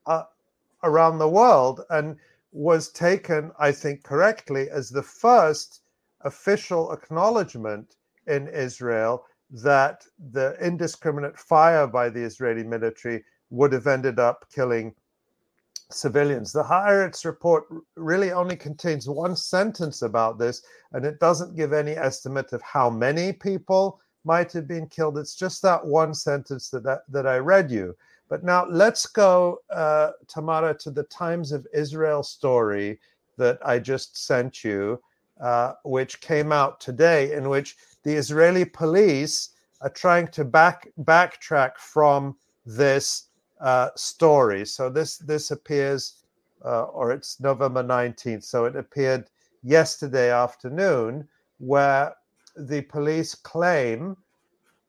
uh, 0.07 0.25
around 0.85 1.19
the 1.19 1.29
world 1.29 1.81
and 1.91 2.17
was 2.53 2.91
taken, 2.91 3.51
I 3.59 3.73
think, 3.73 4.05
correctly 4.05 4.71
as 4.71 4.89
the 4.89 5.03
first 5.03 5.83
official 6.21 6.93
acknowledgement 6.93 7.97
in 8.29 8.47
Israel 8.47 9.27
that 9.51 10.05
the 10.33 10.57
indiscriminate 10.65 11.39
fire 11.39 11.87
by 11.87 12.09
the 12.09 12.23
Israeli 12.23 12.65
military 12.65 13.25
would 13.51 13.73
have 13.73 13.87
ended 13.87 14.19
up 14.19 14.47
killing 14.55 14.95
civilians. 15.91 16.53
The 16.53 16.63
Haaretz 16.63 17.25
report 17.25 17.65
really 17.97 18.33
only 18.33 18.57
contains 18.57 19.09
one 19.09 19.35
sentence 19.35 20.03
about 20.03 20.39
this, 20.39 20.63
and 20.93 21.05
it 21.05 21.19
doesn't 21.19 21.57
give 21.57 21.73
any 21.73 21.93
estimate 21.93 22.53
of 22.53 22.63
how 22.63 22.91
many 22.91 23.33
people 23.33 24.01
might 24.25 24.53
have 24.53 24.69
been 24.69 24.87
killed. 24.87 25.19
It's 25.19 25.35
just 25.35 25.63
that 25.63 25.85
one 25.85 26.15
sentence 26.15 26.71
that 26.71 26.87
I, 26.87 26.99
that 27.09 27.27
I 27.27 27.39
read 27.39 27.71
you. 27.71 27.97
But 28.29 28.45
now 28.45 28.67
let's 28.67 29.07
go, 29.07 29.59
uh, 29.71 30.13
Tamara, 30.29 30.75
to 30.75 30.91
the 30.91 31.03
Times 31.05 31.51
of 31.51 31.67
Israel 31.75 32.23
story 32.23 33.01
that 33.39 33.59
I 33.67 33.81
just 33.81 34.25
sent 34.25 34.63
you, 34.63 35.03
uh, 35.41 35.73
which 35.85 36.21
came 36.21 36.53
out 36.53 36.81
today, 36.81 37.33
in 37.33 37.49
which 37.49 37.77
the 38.03 38.15
Israeli 38.15 38.65
police 38.65 39.51
are 39.81 39.91
trying 39.91 40.29
to 40.29 40.45
back 40.45 40.89
backtrack 41.01 41.77
from 41.77 42.37
this 42.67 43.29
uh, 43.61 43.89
story. 43.97 44.65
So 44.65 44.89
this 44.91 45.19
this 45.19 45.51
appears, 45.51 46.25
uh, 46.65 46.85
or 46.85 47.13
it's 47.13 47.41
November 47.41 47.83
nineteenth. 47.83 48.45
So 48.45 48.65
it 48.65 48.77
appeared 48.77 49.31
yesterday 49.63 50.31
afternoon, 50.33 51.29
where 51.59 52.15
the 52.57 52.83
police 52.83 53.35
claim, 53.35 54.17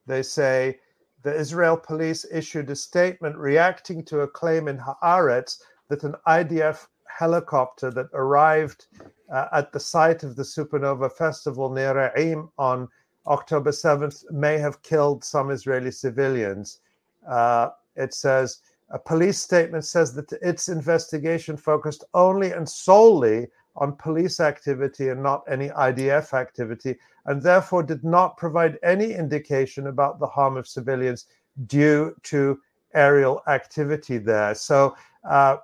they 0.08 0.24
say, 0.24 0.80
the 1.24 1.36
Israel 1.36 1.78
police 1.78 2.26
issued 2.32 2.70
a 2.70 2.76
statement 2.76 3.38
reacting 3.38 4.04
to 4.06 4.22
a 4.22 4.28
claim 4.28 4.68
in 4.68 4.80
Haaretz 4.80 5.60
that 5.90 6.04
an 6.04 6.16
IDF 6.28 6.88
helicopter 7.06 7.92
that 7.92 8.08
arrived 8.14 8.88
uh, 9.32 9.48
at 9.54 9.72
the 9.72 9.80
site 9.80 10.24
of 10.24 10.36
the 10.36 10.44
Supernova 10.44 11.12
Festival 11.12 11.70
near 11.70 11.94
Re'im 11.94 12.50
on 12.58 12.88
October 13.28 13.72
7th 13.72 14.30
may 14.32 14.58
have 14.58 14.82
killed 14.82 15.24
some 15.24 15.52
Israeli 15.52 15.92
civilians. 15.92 16.80
Uh, 17.28 17.70
it 17.96 18.14
says 18.14 18.62
a 18.90 19.00
police 19.00 19.40
statement 19.40 19.86
says 19.86 20.14
that 20.16 20.32
its 20.42 20.68
investigation 20.68 21.56
focused 21.56 22.04
only 22.14 22.52
and 22.52 22.68
solely 22.68 23.48
on 23.78 23.96
police 23.96 24.42
activity 24.42 25.10
and 25.10 25.24
not 25.24 25.44
any 25.48 25.70
IDF 25.70 26.34
activity, 26.34 26.98
and 27.26 27.42
therefore 27.42 27.84
did 27.84 28.04
not 28.04 28.36
provide 28.36 28.78
any 28.84 29.14
indication 29.14 29.88
about 29.88 30.20
the 30.20 30.28
harm 30.28 30.58
of 30.58 30.68
civilians 30.68 31.28
due 31.68 32.14
to 32.24 32.60
aerial 32.94 33.42
activity 33.48 34.18
there. 34.18 34.54
So, 34.56 34.96
uh, 35.30 35.58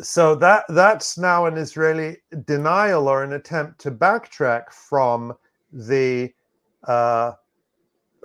so 0.00 0.36
that 0.36 0.64
that's 0.68 1.18
now 1.18 1.46
an 1.46 1.56
Israeli 1.56 2.18
denial 2.44 3.08
or 3.08 3.24
an 3.24 3.32
attempt 3.32 3.80
to 3.80 3.90
backtrack 3.90 4.70
from 4.72 5.34
the 5.74 6.32
uh, 6.86 7.32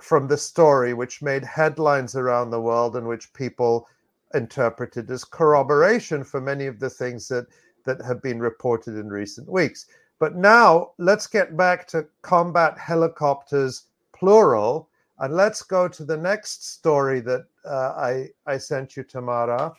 from 0.00 0.26
the 0.28 0.36
story, 0.36 0.94
which 0.94 1.22
made 1.22 1.44
headlines 1.44 2.16
around 2.16 2.50
the 2.50 2.60
world 2.60 2.96
and 2.96 3.06
which 3.06 3.32
people 3.34 3.86
interpreted 4.34 5.10
as 5.10 5.24
corroboration 5.24 6.24
for 6.24 6.40
many 6.40 6.66
of 6.66 6.78
the 6.78 6.88
things 6.88 7.28
that, 7.28 7.46
that 7.84 8.00
have 8.02 8.22
been 8.22 8.40
reported 8.40 8.96
in 8.96 9.08
recent 9.08 9.48
weeks. 9.48 9.86
But 10.18 10.36
now 10.36 10.92
let's 10.98 11.26
get 11.26 11.56
back 11.56 11.86
to 11.88 12.06
combat 12.22 12.78
helicopters, 12.78 13.86
plural, 14.12 14.88
and 15.18 15.34
let's 15.34 15.62
go 15.62 15.88
to 15.88 16.04
the 16.04 16.16
next 16.16 16.72
story 16.72 17.20
that 17.20 17.44
uh, 17.64 17.92
I, 17.96 18.28
I 18.46 18.58
sent 18.58 18.96
you, 18.96 19.02
Tamara, 19.02 19.72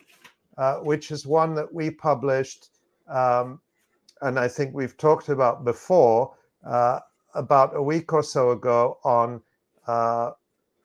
uh, 0.58 0.76
which 0.76 1.10
is 1.10 1.26
one 1.26 1.54
that 1.54 1.72
we 1.72 1.90
published, 1.90 2.68
um, 3.08 3.60
and 4.20 4.38
I 4.38 4.46
think 4.46 4.74
we've 4.74 4.96
talked 4.96 5.30
about 5.30 5.64
before, 5.64 6.34
uh, 6.64 7.00
about 7.34 7.76
a 7.76 7.82
week 7.82 8.12
or 8.12 8.22
so 8.22 8.50
ago 8.50 8.98
on 9.04 9.40
uh, 9.86 10.32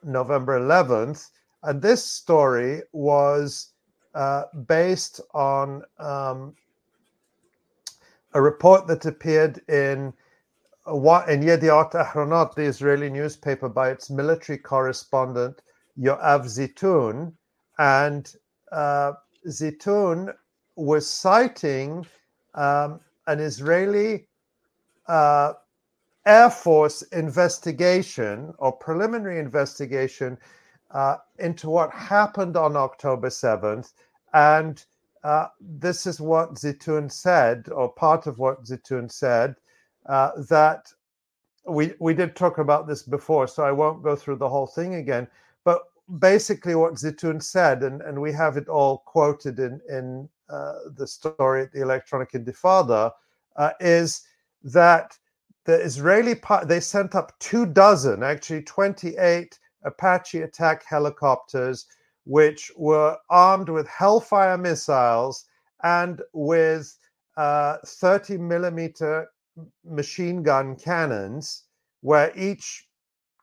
November 0.04 0.60
11th. 0.60 1.30
And 1.64 1.82
this 1.82 2.04
story 2.04 2.82
was 2.94 3.72
uh, 4.16 4.44
based 4.68 5.22
on 5.34 5.84
um, 6.00 6.54
a 8.34 8.42
report 8.42 8.88
that 8.88 9.06
appeared 9.06 9.62
in 9.68 10.14
in 10.88 11.42
Yediot 11.44 11.92
Ahronot, 11.92 12.56
the 12.56 12.64
Israeli 12.64 13.10
newspaper, 13.10 13.68
by 13.68 13.90
its 13.90 14.10
military 14.10 14.58
correspondent 14.58 15.62
Yoav 16.00 16.46
Zitun, 16.46 17.34
and 17.78 18.34
uh, 18.72 19.12
Zitun 19.48 20.34
was 20.78 21.10
citing 21.10 22.06
um, 22.54 23.02
an 23.28 23.40
Israeli 23.40 24.28
uh, 25.08 25.54
Air 26.28 26.50
Force 26.50 27.04
investigation 27.14 28.54
or 28.58 28.74
preliminary 28.74 29.40
investigation 29.40 30.38
uh, 30.92 31.18
into 31.40 31.70
what 31.70 31.92
happened 31.92 32.58
on 32.58 32.76
October 32.76 33.30
7th. 33.30 33.94
And 34.34 34.84
uh, 35.24 35.48
this 35.62 36.06
is 36.06 36.20
what 36.20 36.56
Zitun 36.56 37.10
said, 37.10 37.70
or 37.72 37.92
part 37.92 38.28
of 38.28 38.40
what 38.40 38.66
Zitun 38.66 39.10
said, 39.10 39.56
uh, 40.06 40.32
that 40.50 40.92
we, 41.66 41.94
we 42.00 42.14
did 42.14 42.36
talk 42.36 42.58
about 42.58 42.88
this 42.88 43.04
before, 43.04 43.48
so 43.48 43.64
I 43.64 43.72
won't 43.72 44.04
go 44.04 44.16
through 44.16 44.38
the 44.38 44.50
whole 44.50 44.68
thing 44.68 44.96
again. 44.96 45.28
But 45.64 45.82
basically, 46.20 46.76
what 46.76 46.96
Zitun 46.96 47.42
said, 47.42 47.84
and, 47.84 48.02
and 48.02 48.22
we 48.22 48.32
have 48.34 48.58
it 48.58 48.68
all 48.68 49.00
quoted 49.00 49.60
in, 49.60 49.82
in 49.90 50.30
uh, 50.50 50.74
the 50.96 51.08
story 51.08 51.64
at 51.64 51.72
the 51.72 51.82
Electronic 51.82 52.32
Intifada, 52.32 53.12
uh, 53.56 53.72
is 53.80 54.24
that 54.64 55.18
the 55.68 55.82
Israeli 55.82 56.36
they 56.64 56.80
sent 56.80 57.14
up 57.14 57.38
two 57.40 57.66
dozen, 57.66 58.24
actually 58.24 58.64
28 58.64 59.60
Apache 59.84 60.42
attack 60.42 60.86
helicopters, 60.86 61.86
which 62.24 62.72
were 62.78 63.18
armed 63.30 63.68
with 63.68 63.86
Hellfire 63.88 64.58
missiles 64.58 65.44
and 65.84 66.22
with 66.32 66.98
uh, 67.36 67.78
30 67.86 68.38
millimeter 68.38 69.28
machine 69.84 70.42
gun 70.42 70.78
cannons, 70.78 71.66
where 72.00 72.32
each 72.36 72.88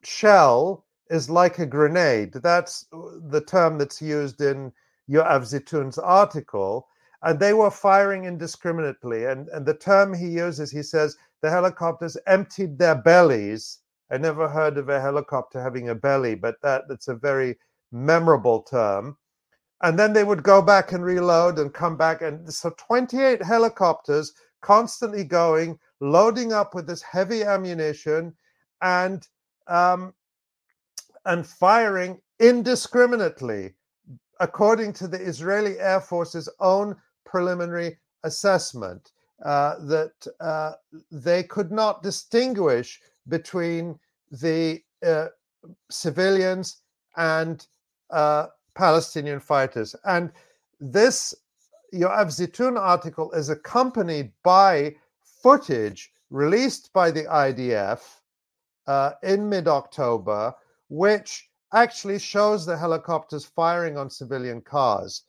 shell 0.02 0.86
is 1.10 1.28
like 1.28 1.58
a 1.58 1.66
grenade. 1.66 2.32
That's 2.32 2.86
the 3.28 3.42
term 3.46 3.76
that's 3.76 4.00
used 4.00 4.40
in 4.40 4.72
Yoav 5.10 5.42
Zitun's 5.42 5.98
article. 5.98 6.88
And 7.22 7.38
they 7.38 7.52
were 7.52 7.70
firing 7.70 8.24
indiscriminately. 8.24 9.26
And, 9.26 9.48
and 9.48 9.66
the 9.66 9.74
term 9.74 10.14
he 10.14 10.28
uses, 10.28 10.70
he 10.70 10.82
says, 10.82 11.16
the 11.44 11.50
helicopters 11.50 12.16
emptied 12.26 12.78
their 12.78 12.94
bellies. 12.94 13.80
I 14.10 14.16
never 14.16 14.48
heard 14.48 14.78
of 14.78 14.88
a 14.88 14.98
helicopter 14.98 15.60
having 15.60 15.90
a 15.90 15.94
belly, 15.94 16.34
but 16.34 16.56
that, 16.62 16.88
that's 16.88 17.08
a 17.08 17.14
very 17.14 17.58
memorable 17.92 18.62
term. 18.62 19.18
And 19.82 19.98
then 19.98 20.14
they 20.14 20.24
would 20.24 20.42
go 20.42 20.62
back 20.62 20.92
and 20.92 21.04
reload 21.04 21.58
and 21.58 21.74
come 21.74 21.98
back. 21.98 22.22
And 22.22 22.50
so 22.50 22.70
28 22.78 23.42
helicopters 23.42 24.32
constantly 24.62 25.22
going, 25.22 25.78
loading 26.00 26.54
up 26.54 26.74
with 26.74 26.86
this 26.86 27.02
heavy 27.02 27.42
ammunition 27.42 28.34
and 28.80 29.28
um, 29.66 30.14
and 31.26 31.46
firing 31.46 32.22
indiscriminately, 32.40 33.74
according 34.40 34.94
to 34.94 35.06
the 35.06 35.20
Israeli 35.20 35.78
Air 35.78 36.00
Force's 36.00 36.48
own 36.58 36.96
preliminary 37.26 37.98
assessment 38.22 39.12
uh, 39.42 39.76
that 39.80 40.26
uh, 40.40 40.72
they 41.10 41.42
could 41.42 41.72
not 41.72 42.02
distinguish 42.02 43.00
between 43.28 43.98
the 44.30 44.80
uh, 45.04 45.28
civilians 45.90 46.82
and 47.16 47.66
uh, 48.10 48.46
Palestinian 48.74 49.40
fighters. 49.40 49.94
And 50.04 50.30
this 50.80 51.34
Yoav 51.92 52.28
Zitun 52.28 52.78
article 52.78 53.30
is 53.32 53.48
accompanied 53.48 54.32
by 54.42 54.96
footage 55.42 56.12
released 56.30 56.92
by 56.92 57.10
the 57.10 57.24
IDF 57.24 58.00
uh, 58.86 59.12
in 59.22 59.48
mid 59.48 59.68
October, 59.68 60.54
which 60.88 61.48
actually 61.72 62.18
shows 62.18 62.66
the 62.66 62.76
helicopters 62.76 63.44
firing 63.44 63.96
on 63.96 64.10
civilian 64.10 64.60
cars. 64.60 65.24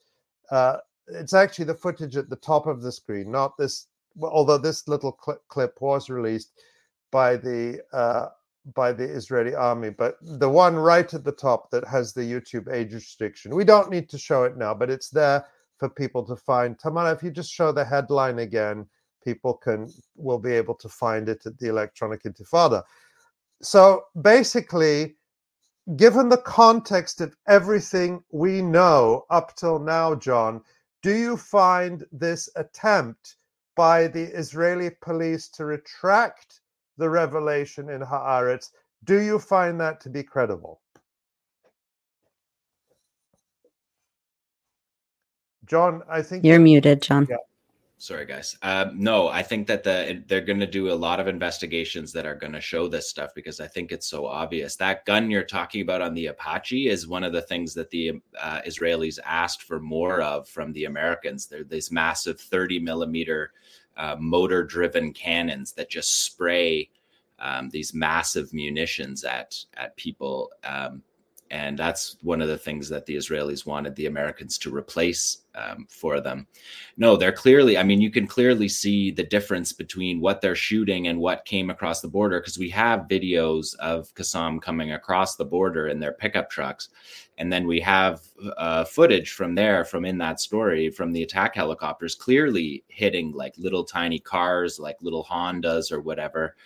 Uh, 0.50 0.78
it's 1.08 1.32
actually 1.32 1.64
the 1.64 1.74
footage 1.74 2.16
at 2.16 2.28
the 2.28 2.36
top 2.36 2.66
of 2.66 2.82
the 2.82 2.90
screen, 2.90 3.30
not 3.30 3.56
this 3.56 3.86
although 4.22 4.58
this 4.58 4.88
little 4.88 5.18
cl- 5.24 5.40
clip 5.48 5.80
was 5.80 6.08
released 6.10 6.52
by 7.12 7.36
the 7.36 7.80
uh, 7.92 8.28
by 8.74 8.92
the 8.92 9.04
Israeli 9.04 9.54
army, 9.54 9.90
but 9.90 10.16
the 10.20 10.48
one 10.48 10.74
right 10.74 11.12
at 11.14 11.22
the 11.22 11.32
top 11.32 11.70
that 11.70 11.86
has 11.86 12.12
the 12.12 12.22
YouTube 12.22 12.72
age 12.72 12.92
restriction, 12.92 13.54
we 13.54 13.64
don't 13.64 13.90
need 13.90 14.08
to 14.08 14.18
show 14.18 14.42
it 14.42 14.56
now, 14.56 14.74
but 14.74 14.90
it's 14.90 15.08
there 15.08 15.46
for 15.78 15.88
people 15.88 16.24
to 16.24 16.34
find. 16.34 16.78
Tamara, 16.78 17.12
if 17.12 17.22
you 17.22 17.30
just 17.30 17.52
show 17.52 17.70
the 17.70 17.84
headline 17.84 18.40
again, 18.40 18.86
people 19.24 19.54
can 19.54 19.88
will 20.16 20.38
be 20.38 20.52
able 20.52 20.74
to 20.74 20.88
find 20.88 21.28
it 21.28 21.46
at 21.46 21.58
the 21.58 21.68
Electronic 21.68 22.24
Intifada. 22.24 22.82
So 23.62 24.04
basically, 24.20 25.16
given 25.96 26.28
the 26.28 26.38
context 26.38 27.20
of 27.20 27.36
everything 27.46 28.22
we 28.32 28.62
know 28.62 29.26
up 29.30 29.54
till 29.56 29.78
now, 29.78 30.14
Jon, 30.14 30.62
do 31.02 31.14
you 31.14 31.36
find 31.36 32.04
this 32.10 32.48
attempt 32.56 33.36
by 33.76 34.08
the 34.08 34.24
Israeli 34.24 34.90
police 35.02 35.48
to 35.50 35.64
retract 35.66 36.60
the 36.96 37.08
revelation 37.08 37.90
in 37.90 38.00
Haaretz. 38.00 38.70
Do 39.04 39.20
you 39.20 39.38
find 39.38 39.80
that 39.80 40.00
to 40.00 40.10
be 40.10 40.22
credible? 40.22 40.80
Jon, 45.66 46.02
I 46.08 46.22
think 46.22 46.44
you're 46.44 46.60
muted, 46.60 47.02
Jon. 47.02 47.26
Yeah. 47.28 47.36
Sorry, 48.06 48.24
guys. 48.24 48.56
Um, 48.62 48.92
no, 48.94 49.26
I 49.26 49.42
think 49.42 49.66
that 49.66 49.82
the 49.82 50.22
they're 50.28 50.40
going 50.40 50.60
to 50.60 50.66
do 50.68 50.92
a 50.92 50.94
lot 50.94 51.18
of 51.18 51.26
investigations 51.26 52.12
that 52.12 52.24
are 52.24 52.36
going 52.36 52.52
to 52.52 52.60
show 52.60 52.86
this 52.86 53.10
stuff 53.10 53.34
because 53.34 53.58
I 53.58 53.66
think 53.66 53.90
it's 53.90 54.06
so 54.06 54.26
obvious. 54.26 54.76
That 54.76 55.04
gun 55.06 55.28
you're 55.28 55.42
talking 55.42 55.80
about 55.80 56.02
on 56.02 56.14
the 56.14 56.26
Apache 56.26 56.88
is 56.88 57.08
one 57.08 57.24
of 57.24 57.32
the 57.32 57.42
things 57.42 57.74
that 57.74 57.90
the 57.90 58.12
uh, 58.40 58.60
Israelis 58.64 59.18
asked 59.24 59.64
for 59.64 59.80
more 59.80 60.20
of 60.20 60.48
from 60.48 60.72
the 60.72 60.84
Americans. 60.84 61.48
They're 61.48 61.64
these 61.64 61.90
massive 61.90 62.38
30 62.40 62.78
millimeter 62.78 63.50
uh, 63.96 64.14
motor 64.20 64.62
driven 64.62 65.12
cannons 65.12 65.72
that 65.72 65.90
just 65.90 66.26
spray 66.26 66.88
um, 67.40 67.70
these 67.70 67.92
massive 67.92 68.54
munitions 68.54 69.24
at 69.24 69.56
at 69.76 69.96
people. 69.96 70.52
Um, 70.62 71.02
and 71.50 71.78
that's 71.78 72.16
one 72.22 72.40
of 72.40 72.48
the 72.48 72.58
things 72.58 72.88
that 72.88 73.06
the 73.06 73.16
Israelis 73.16 73.66
wanted 73.66 73.94
the 73.94 74.06
Americans 74.06 74.58
to 74.58 74.74
replace 74.74 75.38
um, 75.54 75.86
for 75.88 76.20
them. 76.20 76.46
No, 76.96 77.16
they're 77.16 77.32
clearly, 77.32 77.78
I 77.78 77.82
mean, 77.82 78.00
you 78.00 78.10
can 78.10 78.26
clearly 78.26 78.68
see 78.68 79.10
the 79.10 79.22
difference 79.22 79.72
between 79.72 80.20
what 80.20 80.40
they're 80.40 80.56
shooting 80.56 81.08
and 81.08 81.18
what 81.18 81.44
came 81.44 81.70
across 81.70 82.00
the 82.00 82.08
border 82.08 82.40
because 82.40 82.58
we 82.58 82.68
have 82.70 83.08
videos 83.08 83.74
of 83.76 84.12
Qassam 84.14 84.60
coming 84.60 84.92
across 84.92 85.36
the 85.36 85.44
border 85.44 85.88
in 85.88 86.00
their 86.00 86.12
pickup 86.12 86.50
trucks. 86.50 86.88
And 87.38 87.52
then 87.52 87.66
we 87.66 87.80
have 87.80 88.22
uh, 88.56 88.84
footage 88.84 89.32
from 89.32 89.54
there, 89.54 89.84
from 89.84 90.04
in 90.04 90.18
that 90.18 90.40
story, 90.40 90.90
from 90.90 91.12
the 91.12 91.22
attack 91.22 91.54
helicopters 91.54 92.14
clearly 92.14 92.82
hitting 92.88 93.32
like 93.32 93.54
little 93.56 93.84
tiny 93.84 94.18
cars, 94.18 94.78
like 94.78 94.96
little 95.00 95.24
Hondas 95.24 95.92
or 95.92 96.00
whatever 96.00 96.56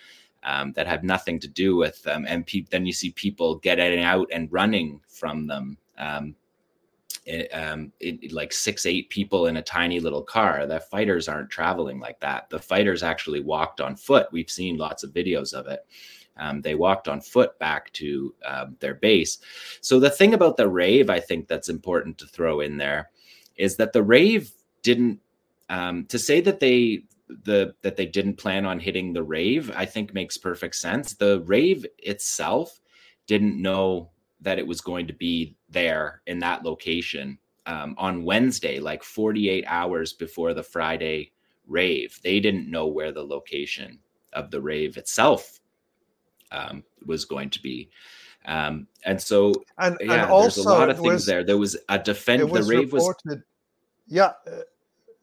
um, 0.43 0.73
that 0.73 0.87
have 0.87 1.03
nothing 1.03 1.39
to 1.39 1.47
do 1.47 1.75
with 1.75 2.01
them. 2.03 2.25
And 2.27 2.45
pe- 2.45 2.65
then 2.69 2.85
you 2.85 2.93
see 2.93 3.11
people 3.11 3.55
getting 3.55 4.03
out 4.03 4.27
and 4.31 4.51
running 4.51 5.01
from 5.07 5.47
them. 5.47 5.77
Um, 5.97 6.35
it, 7.25 7.49
um, 7.53 7.91
it, 7.99 8.31
like 8.31 8.51
six, 8.51 8.85
eight 8.85 9.09
people 9.09 9.45
in 9.45 9.57
a 9.57 9.61
tiny 9.61 9.99
little 9.99 10.23
car. 10.23 10.65
The 10.65 10.79
fighters 10.79 11.27
aren't 11.27 11.51
traveling 11.51 11.99
like 11.99 12.19
that. 12.21 12.49
The 12.49 12.59
fighters 12.59 13.03
actually 13.03 13.41
walked 13.41 13.79
on 13.79 13.95
foot. 13.95 14.27
We've 14.31 14.49
seen 14.49 14.77
lots 14.77 15.03
of 15.03 15.11
videos 15.11 15.53
of 15.53 15.67
it. 15.67 15.85
Um, 16.37 16.61
they 16.61 16.75
walked 16.75 17.07
on 17.07 17.21
foot 17.21 17.59
back 17.59 17.91
to 17.93 18.33
um, 18.43 18.75
their 18.79 18.95
base. 18.95 19.37
So 19.81 19.99
the 19.99 20.09
thing 20.09 20.33
about 20.33 20.57
the 20.57 20.67
rave, 20.67 21.09
I 21.09 21.19
think 21.19 21.47
that's 21.47 21.69
important 21.69 22.17
to 22.19 22.25
throw 22.25 22.61
in 22.61 22.77
there, 22.77 23.11
is 23.57 23.77
that 23.77 23.93
the 23.93 24.03
rave 24.03 24.51
didn't. 24.81 25.19
Um, 25.69 26.05
to 26.07 26.19
say 26.19 26.41
that 26.41 26.59
they 26.59 27.03
the 27.43 27.73
that 27.81 27.95
they 27.95 28.05
didn't 28.05 28.37
plan 28.37 28.65
on 28.65 28.79
hitting 28.79 29.13
the 29.13 29.23
rave 29.23 29.71
i 29.75 29.85
think 29.85 30.13
makes 30.13 30.37
perfect 30.37 30.75
sense. 30.75 31.13
The 31.13 31.41
rave 31.41 31.85
itself 31.99 32.79
didn't 33.27 33.61
know 33.61 34.09
that 34.41 34.59
it 34.59 34.65
was 34.65 34.81
going 34.81 35.07
to 35.07 35.13
be 35.13 35.55
there 35.69 36.21
in 36.27 36.39
that 36.39 36.63
location 36.63 37.37
um, 37.65 37.95
on 37.97 38.23
wednesday 38.23 38.79
like 38.79 39.03
48 39.03 39.63
hours 39.67 40.13
before 40.13 40.53
the 40.53 40.63
friday 40.63 41.31
rave. 41.71 42.19
They 42.23 42.39
didn't 42.39 42.69
know 42.69 42.87
where 42.87 43.11
the 43.11 43.23
location 43.23 43.99
of 44.33 44.51
the 44.51 44.61
rave 44.61 44.97
itself 44.97 45.59
um, 46.51 46.83
was 47.05 47.25
going 47.25 47.49
to 47.51 47.61
be. 47.61 47.89
Um, 48.45 48.87
and 49.05 49.21
so 49.21 49.53
and, 49.77 49.97
yeah, 50.01 50.23
and 50.23 50.31
also 50.31 50.63
there's 50.63 50.65
a 50.65 50.69
lot 50.69 50.89
of 50.89 50.97
things 50.97 51.13
was, 51.13 51.25
there. 51.25 51.43
There 51.43 51.57
was 51.57 51.77
a 51.89 51.99
defend 51.99 52.41
the 52.41 52.63
rave 52.63 52.93
reported, 52.93 53.19
was 53.25 53.37
yeah 54.07 54.31
uh, 54.47 54.61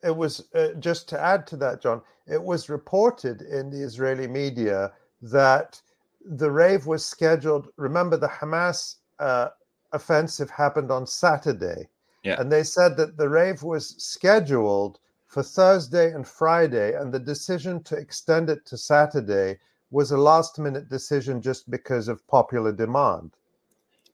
it 0.02 0.16
was 0.16 0.44
uh, 0.54 0.68
just 0.78 1.08
to 1.10 1.20
add 1.20 1.46
to 1.48 1.56
that, 1.56 1.82
Jon. 1.82 2.02
It 2.26 2.42
was 2.42 2.68
reported 2.68 3.42
in 3.42 3.70
the 3.70 3.82
Israeli 3.82 4.26
media 4.26 4.92
that 5.22 5.80
the 6.24 6.50
rave 6.50 6.86
was 6.86 7.04
scheduled. 7.04 7.68
Remember, 7.76 8.16
the 8.16 8.28
Hamas 8.28 8.96
uh, 9.18 9.48
offensive 9.92 10.50
happened 10.50 10.90
on 10.90 11.06
Saturday, 11.06 11.88
yeah. 12.22 12.40
and 12.40 12.52
they 12.52 12.62
said 12.62 12.96
that 12.96 13.16
the 13.16 13.28
rave 13.28 13.62
was 13.62 13.94
scheduled 14.02 14.98
for 15.26 15.42
Thursday 15.42 16.12
and 16.12 16.26
Friday, 16.26 16.94
and 16.94 17.12
the 17.12 17.18
decision 17.18 17.82
to 17.84 17.96
extend 17.96 18.50
it 18.50 18.64
to 18.66 18.76
Saturday 18.76 19.58
was 19.90 20.10
a 20.10 20.18
last-minute 20.18 20.88
decision 20.88 21.40
just 21.40 21.70
because 21.70 22.08
of 22.08 22.26
popular 22.26 22.72
demand 22.72 23.32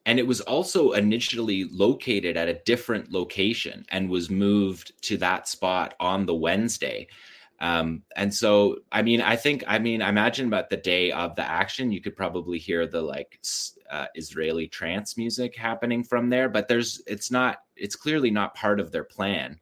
and 0.07 0.19
it 0.19 0.27
was 0.27 0.41
also 0.43 0.93
initially 0.93 1.65
located 1.65 2.37
at 2.37 2.49
a 2.49 2.61
different 2.65 3.11
location 3.11 3.85
and 3.91 4.11
was 4.11 4.29
moved 4.31 4.93
to 5.03 5.17
that 5.19 5.49
spot 5.49 5.95
on 6.01 6.27
the 6.27 6.35
Wednesday. 6.35 7.09
Um, 7.61 8.03
and 8.17 8.35
so, 8.35 8.79
I 8.93 9.03
mean, 9.03 9.21
I 9.21 9.37
think, 9.37 9.65
I 9.67 9.79
mean, 9.79 10.03
I 10.03 10.09
imagine 10.09 10.47
about 10.47 10.69
the 10.69 10.77
day 10.77 11.13
of 11.13 11.37
the 11.37 11.49
action, 11.49 11.93
you 11.93 12.01
could 12.01 12.17
probably 12.17 12.59
hear 12.59 12.87
the 12.87 13.01
like 13.01 13.41
uh, 13.91 14.07
Israeli 14.15 14.69
trance 14.69 15.17
music 15.17 15.57
happening 15.57 16.05
from 16.05 16.29
there, 16.29 16.49
but 16.49 16.69
there's, 16.69 17.01
it's 17.07 17.31
not, 17.31 17.59
it's 17.77 17.97
clearly 17.97 18.31
not 18.31 18.55
part 18.55 18.81
of 18.81 18.91
their 18.91 19.05
plan. 19.05 19.59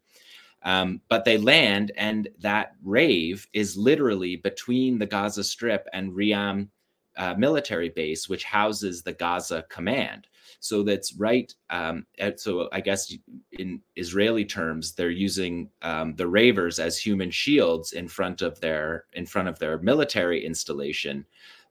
Um, 0.65 1.01
but 1.09 1.25
they 1.25 1.39
land, 1.39 1.91
and 1.97 2.29
that 2.39 2.73
rave 2.85 3.47
is 3.53 3.77
literally 3.77 4.37
between 4.37 4.99
the 4.99 5.07
Gaza 5.07 5.43
Strip 5.43 5.89
and 5.93 6.13
Re'im 6.13 6.69
uh, 7.17 7.35
military 7.35 7.89
base, 7.89 8.29
which 8.29 8.45
houses 8.45 9.03
the 9.03 9.13
Gaza 9.13 9.65
command. 9.69 10.29
So 10.63 10.85
that's 10.85 11.13
right. 11.15 11.53
Um, 11.71 12.07
so 12.37 12.69
I 12.71 12.81
guess 12.81 13.13
in 13.51 13.83
Israeli 13.97 14.45
terms, 14.45 14.93
they're 14.93 15.11
using 15.11 15.69
um, 15.83 16.15
the 16.15 16.29
ravers 16.29 16.79
as 16.79 16.97
human 16.97 17.33
shields 17.33 17.95
in 17.95 18.07
front 18.07 18.43
of 18.43 18.61
their 18.61 19.07
in 19.15 19.27
front 19.27 19.49
of 19.49 19.59
their 19.59 19.79
military 19.79 20.47
installation, 20.47 21.27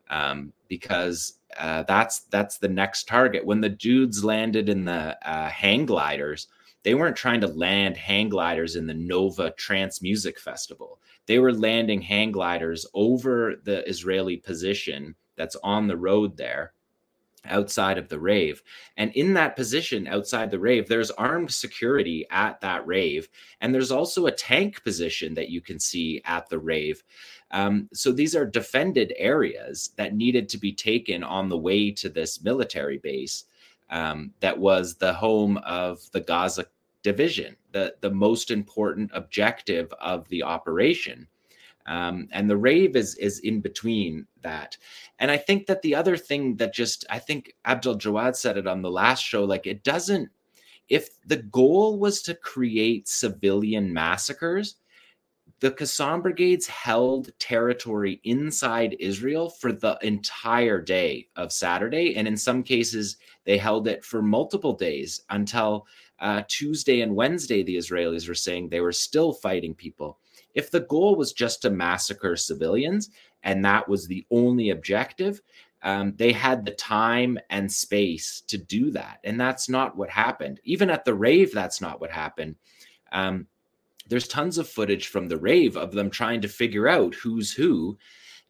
um, 0.09 0.51
because 0.67 1.39
uh, 1.57 1.83
that's 1.83 2.23
that's 2.31 2.57
the 2.57 2.67
next 2.67 3.07
target. 3.07 3.45
When 3.45 3.61
the 3.61 3.69
dudes 3.69 4.25
landed 4.25 4.67
in 4.67 4.83
the 4.83 5.17
uh, 5.25 5.47
hang 5.47 5.85
gliders, 5.85 6.49
they 6.83 6.93
weren't 6.93 7.15
trying 7.15 7.39
to 7.41 7.47
land 7.47 7.95
hang 7.95 8.27
gliders 8.27 8.75
in 8.75 8.87
the 8.87 8.93
Nova 8.93 9.51
Trance 9.51 10.01
Music 10.01 10.37
Festival. 10.37 10.99
They 11.27 11.39
were 11.39 11.53
landing 11.53 12.01
hang 12.01 12.33
gliders 12.33 12.85
over 12.93 13.55
the 13.63 13.87
Israeli 13.87 14.35
position 14.35 15.15
that's 15.37 15.55
on 15.63 15.87
the 15.87 15.95
road 15.95 16.35
there 16.35 16.73
outside 17.45 17.97
of 17.97 18.09
the 18.09 18.19
rave. 18.19 18.61
And 18.97 19.11
in 19.13 19.33
that 19.33 19.55
position 19.55 20.07
outside 20.07 20.51
the 20.51 20.59
rave, 20.59 20.87
there's 20.87 21.11
armed 21.11 21.51
security 21.51 22.25
at 22.29 22.61
that 22.61 22.85
rave. 22.85 23.27
And 23.61 23.73
there's 23.73 23.91
also 23.91 24.25
a 24.25 24.31
tank 24.31 24.83
position 24.83 25.33
that 25.35 25.49
you 25.49 25.61
can 25.61 25.79
see 25.79 26.21
at 26.25 26.49
the 26.49 26.59
rave. 26.59 27.03
Um, 27.51 27.89
so 27.93 28.11
these 28.11 28.35
are 28.35 28.45
defended 28.45 29.13
areas 29.17 29.91
that 29.97 30.15
needed 30.15 30.47
to 30.49 30.57
be 30.57 30.73
taken 30.73 31.23
on 31.23 31.49
the 31.49 31.57
way 31.57 31.91
to 31.91 32.09
this 32.09 32.43
military 32.43 32.97
base 32.97 33.45
um, 33.89 34.31
that 34.39 34.57
was 34.57 34.95
the 34.95 35.13
home 35.13 35.57
of 35.57 35.99
the 36.11 36.21
Gaza 36.21 36.65
division, 37.03 37.55
the, 37.71 37.95
the 38.01 38.11
most 38.11 38.51
important 38.51 39.11
objective 39.13 39.91
of 39.99 40.27
the 40.29 40.43
operation. 40.43 41.27
Um, 41.87 42.27
and 42.31 42.49
the 42.49 42.57
rave 42.57 42.95
is 42.95 43.15
is 43.15 43.39
in 43.39 43.61
between 43.61 44.27
that 44.41 44.77
and 45.19 45.31
i 45.31 45.37
think 45.37 45.67
that 45.67 45.81
the 45.81 45.95
other 45.95 46.17
thing 46.17 46.55
that 46.57 46.73
just 46.73 47.05
i 47.09 47.19
think 47.19 47.53
Abdaljawad 47.65 48.35
said 48.35 48.57
it 48.57 48.67
on 48.67 48.81
the 48.81 48.91
last 48.91 49.23
show 49.23 49.43
like 49.43 49.67
it 49.67 49.83
doesn't 49.83 50.29
if 50.89 51.09
the 51.25 51.37
goal 51.37 51.99
was 51.99 52.21
to 52.23 52.35
create 52.35 53.07
civilian 53.07 53.93
massacres 53.93 54.75
the 55.61 55.71
Qassam 55.71 56.23
brigades 56.23 56.67
held 56.67 57.29
territory 57.39 58.19
inside 58.23 58.97
Israel 58.99 59.49
for 59.49 59.71
the 59.71 59.97
entire 60.01 60.81
day 60.81 61.27
of 61.35 61.51
Saturday. 61.51 62.15
And 62.15 62.27
in 62.27 62.35
some 62.35 62.63
cases, 62.63 63.17
they 63.45 63.59
held 63.59 63.87
it 63.87 64.03
for 64.03 64.23
multiple 64.23 64.73
days 64.73 65.21
until 65.29 65.85
uh, 66.19 66.41
Tuesday 66.47 67.01
and 67.01 67.15
Wednesday. 67.15 67.61
The 67.61 67.77
Israelis 67.77 68.27
were 68.27 68.33
saying 68.33 68.69
they 68.69 68.81
were 68.81 68.91
still 68.91 69.33
fighting 69.33 69.75
people. 69.75 70.17
If 70.55 70.71
the 70.71 70.81
goal 70.81 71.15
was 71.15 71.33
just 71.33 71.61
to 71.61 71.69
massacre 71.69 72.35
civilians 72.35 73.09
and 73.43 73.63
that 73.65 73.87
was 73.87 74.07
the 74.07 74.25
only 74.31 74.69
objective, 74.69 75.41
um, 75.83 76.13
they 76.17 76.31
had 76.31 76.63
the 76.63 76.71
time 76.71 77.39
and 77.49 77.71
space 77.71 78.41
to 78.47 78.57
do 78.57 78.91
that. 78.91 79.19
And 79.23 79.39
that's 79.39 79.67
not 79.67 79.97
what 79.97 80.09
happened. 80.09 80.59
Even 80.63 80.89
at 80.89 81.05
the 81.05 81.13
rave, 81.13 81.53
that's 81.53 81.81
not 81.81 81.99
what 81.99 82.11
happened. 82.11 82.55
Um, 83.11 83.47
there's 84.07 84.27
tons 84.27 84.57
of 84.57 84.67
footage 84.67 85.07
from 85.07 85.27
the 85.27 85.37
rave 85.37 85.77
of 85.77 85.91
them 85.91 86.09
trying 86.09 86.41
to 86.41 86.47
figure 86.47 86.87
out 86.87 87.15
who's 87.15 87.51
who. 87.51 87.97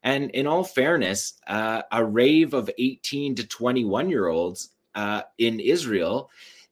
And 0.04 0.32
in 0.32 0.48
all 0.48 0.64
fairness, 0.64 1.34
uh, 1.48 1.84
a 1.92 2.04
rave 2.04 2.54
of 2.54 2.70
18 2.78 3.36
to 3.36 3.48
21 3.48 4.10
year 4.10 4.28
olds 4.28 4.70
uh, 4.96 5.22
in 5.38 5.60
Israel 5.60 6.30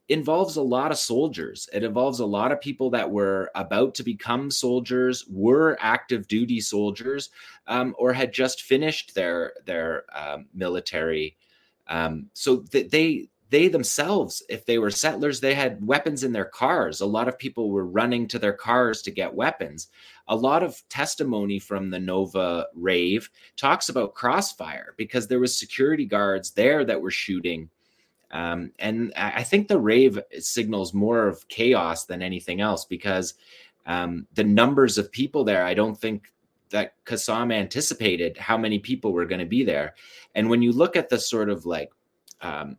involves 0.09 0.55
a 0.55 0.61
lot 0.61 0.91
of 0.91 0.97
soldiers. 0.97 1.69
It 1.71 1.83
involves 1.83 2.19
a 2.19 2.25
lot 2.25 2.51
of 2.51 2.59
people 2.59 2.89
that 2.89 3.09
were 3.09 3.51
about 3.55 3.93
to 3.95 4.03
become 4.03 4.49
soldiers, 4.49 5.25
were 5.29 5.77
active 5.79 6.27
duty 6.27 6.59
soldiers, 6.59 7.29
um, 7.67 7.95
or 7.97 8.11
had 8.11 8.33
just 8.33 8.63
finished 8.63 9.13
their 9.13 9.53
their 9.65 10.05
um, 10.13 10.47
military. 10.53 11.37
Um, 11.87 12.27
so 12.33 12.57
th- 12.71 12.89
they 12.89 13.29
they 13.51 13.67
themselves, 13.67 14.43
if 14.47 14.65
they 14.65 14.77
were 14.77 14.91
settlers, 14.91 15.39
they 15.39 15.55
had 15.55 15.85
weapons 15.85 16.23
in 16.23 16.31
their 16.31 16.45
cars. 16.45 17.01
A 17.01 17.05
lot 17.05 17.27
of 17.27 17.37
people 17.37 17.69
were 17.69 17.85
running 17.85 18.27
to 18.27 18.39
their 18.39 18.53
cars 18.53 19.01
to 19.03 19.11
get 19.11 19.33
weapons. 19.33 19.87
A 20.27 20.35
lot 20.35 20.61
of 20.61 20.81
testimony 20.89 21.57
from 21.57 21.89
the 21.89 21.99
Nova 21.99 22.67
rave 22.75 23.29
talks 23.57 23.89
about 23.89 24.13
crossfire 24.13 24.93
because 24.97 25.27
there 25.27 25.39
was 25.39 25.57
security 25.57 26.05
guards 26.05 26.51
there 26.51 26.85
that 26.85 27.01
were 27.01 27.11
shooting. 27.11 27.69
Um, 28.31 28.71
and 28.79 29.11
I 29.15 29.43
think 29.43 29.67
the 29.67 29.79
rave 29.79 30.19
signals 30.39 30.93
more 30.93 31.27
of 31.27 31.47
chaos 31.47 32.05
than 32.05 32.21
anything 32.21 32.61
else 32.61 32.85
because 32.85 33.33
um, 33.85 34.27
the 34.35 34.43
numbers 34.43 34.97
of 34.97 35.11
people 35.11 35.43
there, 35.43 35.65
I 35.65 35.73
don't 35.73 35.97
think 35.97 36.31
that 36.69 36.93
Qassam 37.05 37.51
anticipated 37.51 38.37
how 38.37 38.57
many 38.57 38.77
people 38.77 39.13
were 39.13 39.25
going 39.25 39.39
to 39.39 39.47
be 39.47 39.63
there. 39.63 39.95
And 40.35 40.47
when 40.47 40.61
you 40.61 40.71
look 40.71 40.95
at 40.95 41.09
the 41.09 41.19
sort 41.19 41.49
of 41.49 41.65
like 41.65 41.91
um, 42.41 42.77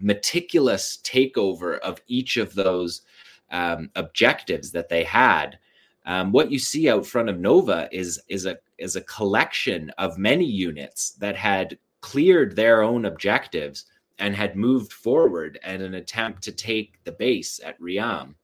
meticulous 0.00 0.98
takeover 1.02 1.78
of 1.80 2.00
each 2.06 2.36
of 2.36 2.54
those 2.54 3.02
um, 3.50 3.90
objectives 3.94 4.70
that 4.72 4.88
they 4.88 5.04
had. 5.04 5.58
Um, 6.04 6.32
what 6.32 6.50
you 6.50 6.58
see 6.58 6.88
out 6.88 7.06
front 7.06 7.28
of 7.28 7.40
Nova 7.40 7.88
is 7.90 8.20
is 8.28 8.46
a 8.46 8.58
is 8.78 8.96
a 8.96 9.00
collection 9.02 9.90
of 9.98 10.18
many 10.18 10.44
units 10.44 11.12
that 11.12 11.36
had 11.36 11.78
cleared 12.00 12.54
their 12.54 12.82
own 12.82 13.06
objectives 13.06 13.86
and 14.18 14.34
had 14.34 14.56
moved 14.56 14.92
forward 14.92 15.58
in 15.64 15.82
an 15.82 15.94
attempt 15.94 16.42
to 16.42 16.52
take 16.52 17.02
the 17.04 17.12
base 17.12 17.60
at 17.64 17.80
Re'im. 17.80 18.34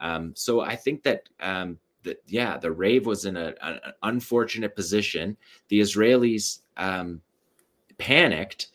Um, 0.00 0.32
so 0.36 0.60
I 0.60 0.76
think 0.76 1.02
that 1.04 1.28
um, 1.40 1.78
yeah, 2.26 2.56
the 2.56 2.70
Rave 2.70 3.06
was 3.06 3.24
in 3.24 3.36
a, 3.36 3.54
an 3.62 3.80
unfortunate 4.02 4.76
position. 4.76 5.36
The 5.68 5.80
Israelis 5.80 6.60
um, 6.76 7.20
panicked, 7.98 8.68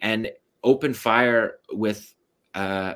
and 0.00 0.30
opened 0.64 0.96
fire 0.96 1.58
with 1.72 2.14
uh, 2.54 2.94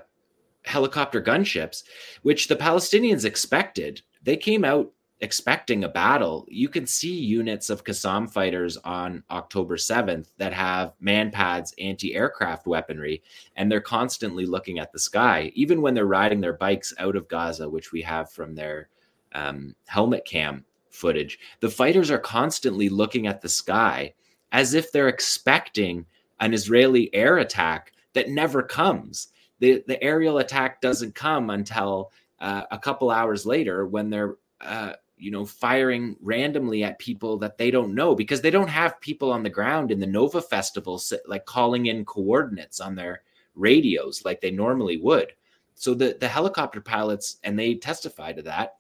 helicopter 0.65 1.23
gunships, 1.23 1.85
which 2.23 2.49
the 2.49 2.57
Palestinians 2.57 3.25
expected. 3.25 4.03
They 4.23 4.37
came 4.37 4.65
out 4.65 4.91
expecting 5.21 5.85
a 5.85 5.89
battle. 5.89 6.47
You 6.49 6.69
can 6.69 6.87
see 6.87 7.15
units 7.15 7.71
of 7.71 7.85
Qassam 7.85 8.31
fighters 8.31 8.77
on 8.79 9.23
October 9.31 9.77
7th 9.77 10.29
that 10.39 10.53
have 10.53 10.93
manpads, 11.03 11.73
anti 11.79 12.15
aircraft 12.15 12.67
weaponry, 12.67 13.23
and 13.57 13.71
they're 13.71 13.81
constantly 13.81 14.45
looking 14.45 14.79
at 14.79 14.93
the 14.93 14.99
sky, 14.99 15.51
even 15.55 15.81
when 15.81 15.95
they're 15.95 16.07
riding 16.07 16.41
their 16.41 16.53
bikes 16.53 16.93
out 16.99 17.17
of 17.17 17.29
Gaza, 17.29 17.69
which 17.69 17.93
we 17.93 18.03
have 18.03 18.31
from 18.31 18.55
their 18.55 18.89
um, 19.33 19.75
helmet 19.87 20.25
cam 20.25 20.65
footage. 20.91 21.39
The 21.61 21.71
fighters 21.71 22.11
are 22.11 22.19
constantly 22.19 22.89
looking 22.89 23.27
at 23.27 23.41
the 23.41 23.49
sky 23.49 24.15
as 24.53 24.75
if 24.75 24.93
they're 24.93 25.09
expecting 25.09 26.07
an 26.41 26.53
Israeli 26.53 27.15
air 27.15 27.39
attack 27.39 27.93
that 28.13 28.29
never 28.29 28.63
comes. 28.63 29.29
The, 29.61 29.83
the 29.87 30.03
aerial 30.03 30.39
attack 30.39 30.81
doesn't 30.81 31.15
come 31.15 31.51
until 31.51 32.11
uh, 32.41 32.63
a 32.71 32.79
couple 32.79 33.11
hours 33.11 33.47
later 33.47 33.87
when 33.87 34.11
they're 34.11 34.37
uh, 34.61 34.93
you 35.19 35.31
know 35.31 35.45
firing 35.45 36.17
randomly 36.21 36.85
at 36.85 36.99
people 36.99 37.39
that 37.39 37.59
they 37.59 37.71
don't 37.71 37.95
know 37.95 38.15
because 38.15 38.41
they 38.41 38.51
don't 38.51 38.69
have 38.69 39.01
people 39.01 39.33
on 39.33 39.43
the 39.43 39.51
ground 39.51 39.91
in 39.91 40.01
the 40.01 40.07
Nova 40.07 40.43
Festival 40.43 41.01
like 41.27 41.47
calling 41.47 41.87
in 41.87 42.05
coordinates 42.05 42.81
on 42.81 42.95
their 42.95 43.23
radios 43.55 44.25
like 44.25 44.41
they 44.41 44.51
normally 44.51 44.99
would. 44.99 45.33
So 45.75 45.95
the 45.95 46.17
the 46.21 46.29
helicopter 46.29 46.81
pilots 46.81 47.39
and 47.45 47.59
they 47.59 47.75
testify 47.75 48.33
to 48.33 48.43
that 48.43 48.77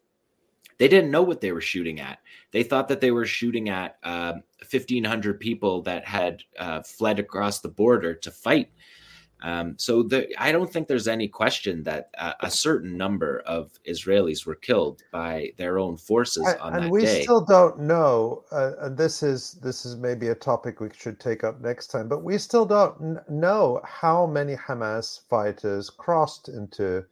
they 0.78 0.88
didn't 0.88 1.10
know 1.10 1.22
what 1.22 1.40
they 1.40 1.52
were 1.52 1.60
shooting 1.60 2.00
at. 2.00 2.18
They 2.50 2.62
thought 2.62 2.88
that 2.88 3.00
they 3.00 3.10
were 3.10 3.26
shooting 3.26 3.68
at 3.68 3.96
uh, 4.04 4.32
um, 4.34 4.42
1,500 4.70 5.38
people 5.38 5.82
that 5.82 6.04
had 6.06 6.42
uh, 6.58 6.82
fled 6.82 7.18
across 7.18 7.60
the 7.60 7.68
border 7.68 8.14
to 8.14 8.30
fight. 8.30 8.70
Um, 9.42 9.74
so 9.78 10.02
the, 10.02 10.28
I 10.42 10.50
don't 10.50 10.72
think 10.72 10.88
there's 10.88 11.08
any 11.08 11.28
question 11.28 11.82
that 11.82 12.10
uh, 12.18 12.32
a 12.40 12.50
certain 12.50 12.96
number 12.96 13.40
of 13.40 13.70
Israelis 13.86 14.46
were 14.46 14.54
killed 14.54 15.02
by 15.12 15.52
their 15.58 15.78
own 15.78 15.96
forces 15.96 16.46
on 16.60 16.74
and 16.74 16.84
that 16.84 16.90
we 16.90 17.02
day. 17.02 17.22
still 17.22 17.44
don't 17.44 17.80
know. 17.80 18.44
Uh, 18.50 18.72
and 18.80 18.96
this 18.96 19.22
is 19.22 19.58
this 19.62 19.84
is 19.84 19.96
maybe 19.96 20.28
a 20.28 20.34
topic 20.34 20.80
we 20.80 20.88
should 20.96 21.20
take 21.20 21.44
up 21.44 21.60
next 21.60 21.88
time. 21.88 22.08
But 22.08 22.24
we 22.24 22.38
still 22.38 22.64
don't 22.64 22.96
n- 23.00 23.20
know 23.28 23.80
how 23.84 24.26
many 24.26 24.56
Hamas 24.56 25.20
fighters 25.28 25.90
crossed 25.90 26.48
into 26.48 27.04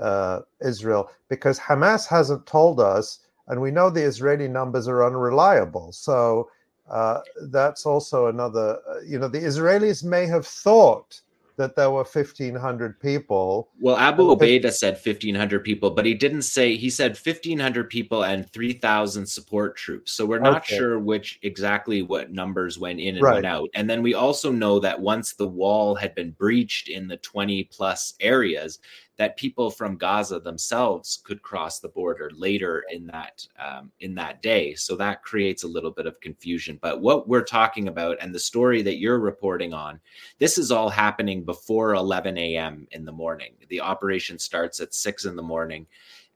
uh, 0.00 0.40
Israel 0.60 1.10
because 1.28 1.58
Hamas 1.58 2.06
hasn't 2.06 2.46
told 2.46 2.80
us, 2.80 3.20
and 3.46 3.60
we 3.60 3.70
know 3.70 3.90
the 3.90 4.02
Israeli 4.02 4.48
numbers 4.48 4.88
are 4.88 5.04
unreliable. 5.04 5.92
So 5.92 6.50
uh, 6.90 7.20
that's 7.50 7.86
also 7.86 8.26
another, 8.26 8.80
uh, 8.88 9.00
you 9.06 9.18
know, 9.18 9.28
the 9.28 9.38
Israelis 9.38 10.02
may 10.02 10.26
have 10.26 10.46
thought 10.46 11.20
that 11.60 11.76
there 11.76 11.90
were 11.90 12.04
1,500 12.04 12.98
people. 13.00 13.68
Well, 13.78 13.98
Abu 13.98 14.34
Obaida 14.34 14.72
said 14.72 14.94
1,500 14.94 15.62
people, 15.62 15.90
but 15.90 16.06
he 16.06 16.14
didn't 16.14 16.42
say, 16.42 16.74
he 16.74 16.88
said 16.88 17.18
1,500 17.18 17.90
people 17.90 18.24
and 18.24 18.50
3,000 18.50 19.26
support 19.26 19.76
troops. 19.76 20.12
So 20.12 20.24
we're 20.24 20.38
not 20.38 20.62
okay. 20.62 20.78
sure 20.78 20.98
which 20.98 21.38
exactly 21.42 22.00
what 22.00 22.32
numbers 22.32 22.78
went 22.78 22.98
in 22.98 23.16
and 23.16 23.22
right. 23.22 23.34
went 23.34 23.46
out. 23.46 23.68
And 23.74 23.88
then 23.88 24.02
we 24.02 24.14
also 24.14 24.50
know 24.50 24.78
that 24.80 24.98
once 24.98 25.34
the 25.34 25.46
wall 25.46 25.94
had 25.94 26.14
been 26.14 26.30
breached 26.30 26.88
in 26.88 27.06
the 27.06 27.18
20 27.18 27.64
plus 27.64 28.14
areas, 28.20 28.78
that 29.20 29.36
people 29.36 29.70
from 29.70 29.98
Gaza 29.98 30.40
themselves 30.40 31.20
could 31.24 31.42
cross 31.42 31.78
the 31.78 31.90
border 31.90 32.30
later 32.34 32.86
in 32.90 33.06
that 33.08 33.46
um, 33.58 33.92
in 34.00 34.14
that 34.14 34.40
day. 34.40 34.74
So 34.74 34.96
that 34.96 35.22
creates 35.22 35.62
a 35.62 35.68
little 35.68 35.90
bit 35.90 36.06
of 36.06 36.18
confusion. 36.22 36.78
But 36.80 37.02
what 37.02 37.28
we're 37.28 37.44
talking 37.44 37.88
about 37.88 38.16
and 38.22 38.34
the 38.34 38.38
story 38.38 38.80
that 38.80 38.96
you're 38.96 39.18
reporting 39.18 39.74
on, 39.74 40.00
this 40.38 40.56
is 40.56 40.70
all 40.72 40.88
happening 40.88 41.44
before 41.44 41.92
11 41.92 42.38
a.m. 42.38 42.88
in 42.92 43.04
the 43.04 43.12
morning. 43.12 43.52
The 43.68 43.82
operation 43.82 44.38
starts 44.38 44.80
at 44.80 44.94
six 44.94 45.26
in 45.26 45.36
the 45.36 45.42
morning, 45.42 45.86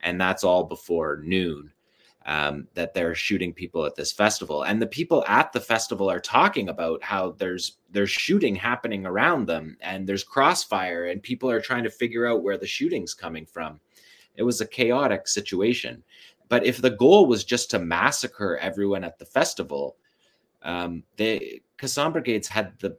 and 0.03 0.21
that's 0.21 0.45
all 0.45 0.65
before 0.65 1.23
noon 1.25 1.73
um, 2.27 2.67
that 2.75 2.95
they're 2.95 3.15
shooting 3.15 3.53
people 3.53 3.85
at 3.85 3.95
this 3.95 4.13
festival. 4.13 4.63
And 4.63 4.81
the 4.81 4.87
people 4.87 5.25
at 5.27 5.53
the 5.53 5.61
festival 5.61 6.11
are 6.11 6.21
talking 6.21 6.69
about 6.69 7.03
how 7.03 7.33
there's 7.33 7.79
there's 7.91 8.11
shooting 8.11 8.57
happening 8.57 9.07
around 9.07 9.47
them 9.47 9.77
and 9.81 10.07
there's 10.07 10.25
crossfire 10.25 11.07
and 11.07 11.23
people 11.23 11.51
are 11.51 11.61
trying 11.61 11.85
to 11.85 11.91
figure 11.91 12.27
out 12.27 12.43
where 12.43 12.57
the 12.57 12.67
shooting's 12.67 13.15
coming 13.15 13.47
from. 13.47 13.79
It 14.37 14.43
was 14.43 14.61
a 14.61 14.67
chaotic 14.67 15.29
situation. 15.29 16.03
But 16.49 16.67
if 16.67 16.81
the 16.81 16.91
goal 16.91 17.27
was 17.27 17.45
just 17.45 17.71
to 17.71 17.79
massacre 17.79 18.59
everyone 18.59 19.05
at 19.05 19.19
the 19.19 19.27
festival 19.27 19.97
um, 20.65 21.05
the 21.17 21.63
Qassam 21.79 22.13
brigades 22.13 22.49
had 22.49 22.73
the 22.81 22.97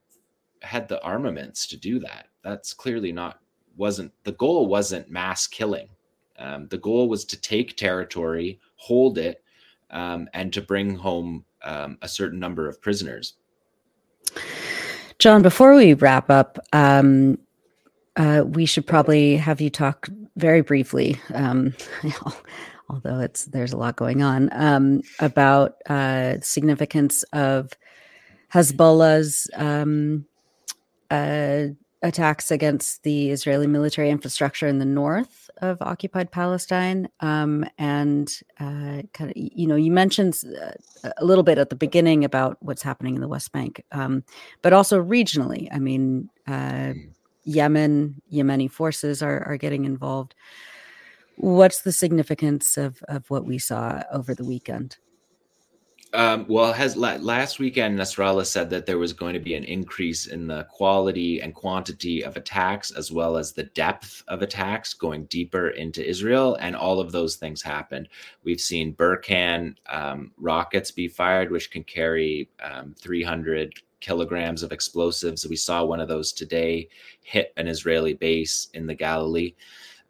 had 0.61 0.87
the 0.87 1.03
armaments 1.03 1.67
to 1.67 1.77
do 1.77 1.99
that. 1.99 2.27
That's 2.43 2.73
clearly 2.73 3.11
not 3.11 3.39
wasn't 3.75 4.13
the 4.23 4.33
goal 4.33 4.67
wasn't 4.67 5.09
mass 5.09 5.47
killing. 5.47 5.89
Um, 6.37 6.67
the 6.67 6.77
goal 6.77 7.09
was 7.09 7.25
to 7.25 7.39
take 7.39 7.75
territory, 7.75 8.59
hold 8.75 9.17
it, 9.17 9.43
um, 9.91 10.27
and 10.33 10.51
to 10.53 10.61
bring 10.61 10.95
home 10.95 11.45
um, 11.63 11.97
a 12.01 12.07
certain 12.07 12.39
number 12.39 12.67
of 12.67 12.81
prisoners. 12.81 13.35
Jon, 15.19 15.41
before 15.41 15.75
we 15.75 15.93
wrap 15.93 16.29
up, 16.29 16.59
um, 16.73 17.37
uh, 18.15 18.43
we 18.45 18.65
should 18.65 18.85
probably 18.85 19.37
have 19.37 19.61
you 19.61 19.69
talk 19.69 20.09
very 20.35 20.61
briefly, 20.61 21.19
um, 21.33 21.73
although 22.89 23.19
it's 23.19 23.45
there's 23.45 23.73
a 23.73 23.77
lot 23.77 23.95
going 23.95 24.21
on, 24.21 24.49
um, 24.53 25.01
about 25.19 25.75
uh, 25.89 26.35
significance 26.41 27.23
of 27.33 27.71
Hezbollah's 28.53 29.49
uh, 31.11 31.67
attacks 32.01 32.51
against 32.51 33.03
the 33.03 33.31
Israeli 33.31 33.67
military 33.67 34.09
infrastructure 34.09 34.67
in 34.67 34.79
the 34.79 34.85
north 34.85 35.44
of 35.57 35.81
occupied 35.81 36.31
Palestine. 36.31 37.09
Um, 37.19 37.65
and 37.77 38.31
uh, 38.59 39.03
kind 39.13 39.31
of, 39.31 39.33
you 39.35 39.67
know, 39.67 39.75
you 39.75 39.91
mentioned 39.91 40.41
uh, 40.61 41.09
a 41.17 41.25
little 41.25 41.43
bit 41.43 41.57
at 41.57 41.69
the 41.69 41.75
beginning 41.75 42.23
about 42.23 42.57
what's 42.61 42.81
happening 42.81 43.15
in 43.15 43.21
the 43.21 43.27
West 43.27 43.51
Bank, 43.51 43.83
um, 43.91 44.23
but 44.61 44.73
also 44.73 45.01
regionally. 45.01 45.67
I 45.71 45.79
mean, 45.79 46.29
uh, 46.47 46.93
Yemen, 47.43 48.21
Yemeni 48.31 48.69
forces 48.69 49.21
are, 49.21 49.43
are 49.47 49.57
getting 49.57 49.85
involved. 49.85 50.35
What's 51.37 51.81
the 51.81 51.91
significance 51.91 52.77
of, 52.77 53.01
of 53.07 53.29
what 53.29 53.45
we 53.45 53.59
saw 53.59 54.01
over 54.11 54.33
the 54.33 54.45
weekend? 54.45 54.97
Um, 56.15 56.45
well, 56.47 56.71
has 56.71 56.95
last 56.95 57.59
weekend 57.59 57.99
Nasrallah 57.99 58.45
said 58.45 58.69
that 58.69 58.85
there 58.85 58.97
was 58.97 59.11
going 59.11 59.33
to 59.33 59.39
be 59.39 59.53
an 59.53 59.65
increase 59.65 60.27
in 60.27 60.47
the 60.47 60.63
quality 60.63 61.41
and 61.41 61.53
quantity 61.53 62.23
of 62.23 62.37
attacks, 62.37 62.89
as 62.91 63.11
well 63.11 63.35
as 63.35 63.51
the 63.51 63.63
depth 63.63 64.23
of 64.29 64.41
attacks 64.41 64.93
going 64.93 65.25
deeper 65.25 65.69
into 65.69 66.07
Israel, 66.07 66.55
and 66.61 66.73
all 66.73 67.01
of 67.01 67.11
those 67.11 67.35
things 67.35 67.61
happened. 67.61 68.07
We've 68.43 68.61
seen 68.61 68.95
Burkan 68.95 69.75
um, 69.87 70.31
rockets 70.37 70.89
be 70.89 71.09
fired, 71.09 71.51
which 71.51 71.69
can 71.69 71.83
carry 71.83 72.49
um, 72.63 72.95
300 72.97 73.73
kilograms 73.99 74.63
of 74.63 74.71
explosives. 74.71 75.45
We 75.45 75.57
saw 75.57 75.83
one 75.83 75.99
of 75.99 76.07
those 76.07 76.31
today 76.31 76.87
hit 77.23 77.51
an 77.57 77.67
Israeli 77.67 78.13
base 78.13 78.69
in 78.73 78.87
the 78.87 78.95
Galilee. 78.95 79.53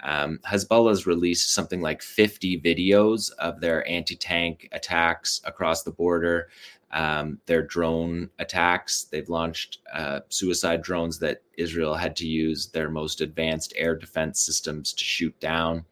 Um, 0.05 0.39
Hezbollah's 0.45 1.07
released 1.07 1.51
something 1.51 1.81
like 1.81 2.01
50 2.03 2.61
videos 2.61 3.31
of 3.39 3.59
their 3.59 3.87
anti 3.89 4.15
tank 4.15 4.69
attacks 4.71 5.41
across 5.45 5.81
the 5.81 5.91
border, 5.91 6.49
um, 6.91 7.39
their 7.47 7.63
drone 7.63 8.29
attacks. 8.37 9.05
They've 9.05 9.27
launched 9.27 9.79
uh, 9.91 10.19
suicide 10.29 10.83
drones 10.83 11.17
that 11.19 11.41
Israel 11.57 11.95
had 11.95 12.15
to 12.17 12.27
use 12.27 12.67
their 12.67 12.89
most 12.89 13.19
advanced 13.19 13.73
air 13.75 13.95
defense 13.95 14.39
systems 14.39 14.93
to 14.93 15.03
shoot 15.03 15.37
down. 15.39 15.85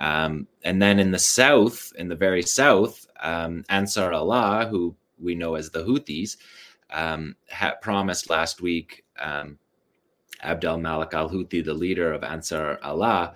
Um, 0.00 0.48
and 0.64 0.82
then 0.82 0.98
in 0.98 1.12
the 1.12 1.18
south, 1.18 1.92
in 1.96 2.08
the 2.08 2.16
very 2.16 2.42
south, 2.42 3.06
um, 3.20 3.64
Ansar 3.68 4.12
Allah, 4.12 4.66
who 4.68 4.96
we 5.18 5.36
know 5.36 5.54
as 5.54 5.70
the 5.70 5.84
Houthis, 5.84 6.36
um, 6.90 7.36
had 7.48 7.80
promised 7.80 8.28
last 8.28 8.60
week 8.60 9.04
um, 9.20 9.58
Abdel 10.42 10.78
Malik 10.78 11.14
al 11.14 11.30
Houthi, 11.30 11.64
the 11.64 11.74
leader 11.74 12.12
of 12.12 12.24
Ansar 12.24 12.78
Allah, 12.82 13.34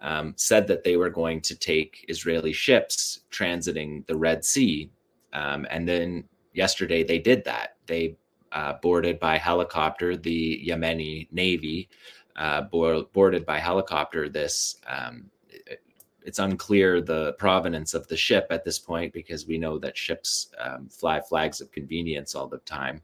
um, 0.00 0.34
said 0.36 0.66
that 0.66 0.84
they 0.84 0.96
were 0.96 1.10
going 1.10 1.40
to 1.42 1.54
take 1.54 2.04
Israeli 2.08 2.52
ships 2.52 3.20
transiting 3.30 4.06
the 4.06 4.16
Red 4.16 4.44
Sea. 4.44 4.90
Um, 5.32 5.66
and 5.70 5.88
then 5.88 6.24
yesterday 6.54 7.04
they 7.04 7.18
did 7.18 7.44
that. 7.44 7.76
They 7.86 8.16
uh, 8.52 8.74
boarded 8.82 9.20
by 9.20 9.38
helicopter 9.38 10.16
the 10.16 10.64
Yemeni 10.66 11.28
Navy, 11.30 11.88
uh, 12.36 12.62
boarded 12.62 13.46
by 13.46 13.58
helicopter 13.58 14.28
this. 14.28 14.76
Um, 14.86 15.30
it's 16.22 16.38
unclear 16.38 17.00
the 17.00 17.32
provenance 17.34 17.94
of 17.94 18.06
the 18.08 18.16
ship 18.16 18.46
at 18.50 18.64
this 18.64 18.78
point 18.78 19.12
because 19.12 19.46
we 19.46 19.58
know 19.58 19.78
that 19.78 19.96
ships 19.96 20.50
um, 20.58 20.88
fly 20.88 21.20
flags 21.20 21.60
of 21.60 21.72
convenience 21.72 22.34
all 22.34 22.46
the 22.46 22.58
time. 22.58 23.00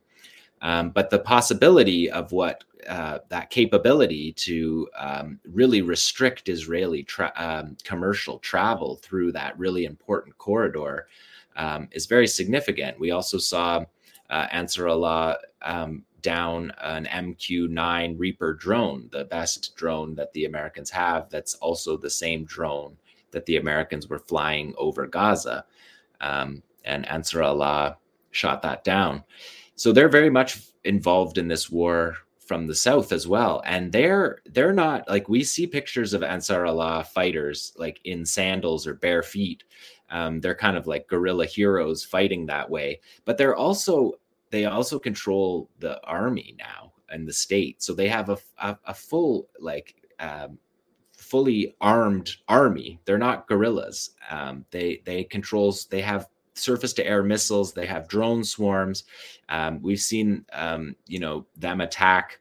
Um, 0.67 0.91
but 0.91 1.11
the 1.11 1.21
possibility 1.21 2.11
of 2.11 2.33
what 2.33 2.65
uh, 2.89 3.21
that 3.29 3.51
capability 3.51 4.33
to 4.33 4.89
um, 4.99 5.39
really 5.45 5.81
restrict 5.81 6.49
Israeli 6.49 7.05
tra- 7.05 7.33
um, 7.37 7.77
commercial 7.85 8.41
travel 8.41 8.97
through 8.97 9.31
that 9.31 9.57
really 9.57 9.85
important 9.85 10.37
corridor 10.39 11.07
um, 11.55 11.87
is 11.93 12.07
very 12.07 12.27
significant. 12.27 12.99
We 12.99 13.13
also 13.13 13.39
saw 13.39 13.85
uh, 14.29 14.47
Ansar 14.51 14.89
Allah 14.89 15.39
um, 15.63 16.03
down 16.23 16.73
an 16.81 17.05
MQ9 17.07 18.19
Reaper 18.19 18.55
drone, 18.55 19.09
the 19.13 19.27
best 19.27 19.77
drone 19.77 20.17
that 20.17 20.33
the 20.33 20.47
Americans 20.47 20.91
have. 20.91 21.31
That's 21.31 21.55
also 21.55 21.97
the 21.97 22.11
same 22.11 22.45
drone 22.45 22.97
that 23.31 23.47
the 23.47 23.59
Americans 23.59 24.09
were 24.09 24.19
flying 24.19 24.75
over 24.79 25.07
Gaza. 25.07 25.65
Um, 26.21 26.61
and 26.85 27.07
Ansarallah 27.07 27.99
shot 28.33 28.63
that 28.63 28.83
down. 28.83 29.23
So 29.77 29.93
they're 29.93 30.09
very 30.09 30.31
much 30.31 30.61
involved 30.85 31.39
in 31.39 31.48
this 31.48 31.70
war 31.70 32.16
from 32.39 32.66
the 32.66 32.74
south 32.74 33.12
as 33.12 33.27
well. 33.27 33.62
And 33.65 33.93
they're 33.93 34.39
they're 34.47 34.73
not 34.73 35.09
like 35.09 35.28
we 35.28 35.43
see 35.43 35.66
pictures 35.66 36.15
of 36.15 36.23
ansar 36.23 36.65
allah 36.65 37.05
fighters 37.05 37.73
like 37.77 38.01
in 38.05 38.24
sandals 38.24 38.86
or 38.86 38.94
bare 38.94 39.23
feet. 39.23 39.65
Um, 40.11 40.40
they're 40.40 40.55
kind 40.55 40.77
of 40.77 40.86
like 40.86 41.09
guerrilla 41.09 41.47
heroes 41.47 42.05
fighting 42.05 42.47
that 42.47 42.70
way. 42.70 43.01
But 43.24 43.36
they're 43.36 43.57
also 43.57 44.12
they 44.51 44.65
also 44.65 44.98
control 44.98 45.69
the 45.81 46.01
army 46.05 46.55
now 46.59 46.93
and 47.11 47.27
the 47.27 47.32
state. 47.32 47.82
So 47.82 47.94
they 47.94 48.09
have 48.09 48.28
a, 48.28 48.39
a, 48.59 48.78
a 48.86 48.94
full 48.94 49.48
like 49.59 49.97
um, 50.20 50.59
fully 51.12 51.74
armed 51.81 52.36
army. 52.48 53.01
They're 53.05 53.19
not 53.19 53.48
guerrillas. 53.48 54.11
Um, 54.31 54.65
they 54.70 55.03
they 55.05 55.24
controls 55.24 55.86
they 55.86 56.01
have 56.03 56.28
surface 56.57 56.93
to 56.95 57.07
air 57.07 57.23
missiles. 57.23 57.73
They 57.73 57.87
have 57.87 58.09
drone 58.09 58.45
swarms. 58.45 59.05
Um, 59.49 59.81
we've 59.83 60.01
seen, 60.01 60.45
um, 60.53 60.97
you 61.07 61.19
know, 61.19 61.47
them 61.57 61.81
attack 61.81 62.41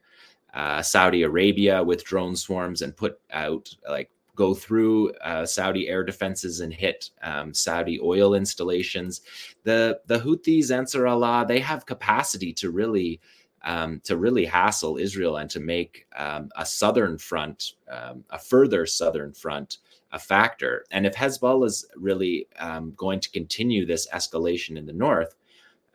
uh, 0.54 0.82
Saudi 0.82 1.22
Arabia 1.22 1.82
with 1.82 2.04
drone 2.04 2.34
swarms 2.34 2.82
and 2.82 2.96
put 2.96 3.20
out 3.30 3.68
like 3.88 4.10
go 4.34 4.54
through 4.54 5.12
uh, 5.14 5.44
Saudi 5.46 5.88
air 5.88 6.04
defenses 6.04 6.60
and 6.60 6.72
hit 6.72 7.10
um, 7.22 7.52
Saudi 7.52 7.98
oil 8.00 8.34
installations. 8.34 9.22
The 9.64 10.00
the 10.06 10.18
Houthis, 10.18 10.70
Ansar 10.70 11.06
Allah, 11.06 11.44
they 11.46 11.60
have 11.60 11.86
capacity 11.86 12.52
to 12.54 12.70
really 12.70 13.20
um, 13.64 14.00
to 14.04 14.16
really 14.16 14.44
hassle 14.44 14.96
Israel 14.96 15.38
and 15.38 15.50
to 15.50 15.60
make 15.60 16.06
um, 16.16 16.50
a 16.56 16.64
southern 16.64 17.18
front, 17.18 17.72
um, 17.90 18.24
a 18.30 18.38
further 18.38 18.86
southern 18.86 19.32
front, 19.32 19.78
a 20.12 20.18
factor. 20.18 20.84
And 20.90 21.06
if 21.06 21.14
Hezbollah 21.14 21.66
is 21.66 21.86
really 21.96 22.46
um, 22.58 22.92
going 22.96 23.20
to 23.20 23.30
continue 23.30 23.84
this 23.86 24.08
escalation 24.12 24.76
in 24.76 24.86
the 24.86 24.92
north, 24.92 25.34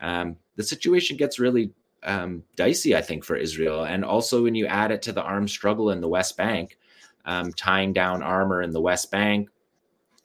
um, 0.00 0.36
the 0.56 0.62
situation 0.62 1.16
gets 1.16 1.38
really 1.38 1.72
um, 2.02 2.42
dicey, 2.56 2.96
I 2.96 3.02
think, 3.02 3.24
for 3.24 3.36
Israel. 3.36 3.84
And 3.84 4.04
also, 4.04 4.42
when 4.42 4.54
you 4.54 4.66
add 4.66 4.90
it 4.90 5.02
to 5.02 5.12
the 5.12 5.22
armed 5.22 5.50
struggle 5.50 5.90
in 5.90 6.00
the 6.00 6.08
West 6.08 6.36
Bank, 6.36 6.78
um, 7.24 7.52
tying 7.52 7.92
down 7.92 8.22
armor 8.22 8.62
in 8.62 8.72
the 8.72 8.80
West 8.80 9.10
Bank, 9.10 9.48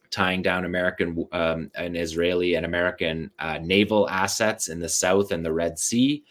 tying 0.10 0.42
down 0.42 0.66
American 0.66 1.28
um, 1.32 1.70
and 1.76 1.96
Israeli 1.96 2.56
and 2.56 2.66
American 2.66 3.30
uh, 3.40 3.60
naval 3.62 4.10
assets 4.10 4.68
in 4.70 4.80
the 4.80 4.90
South 4.90 5.32
and 5.32 5.46
the 5.46 5.54
Red 5.54 5.78
Sea. 5.78 6.24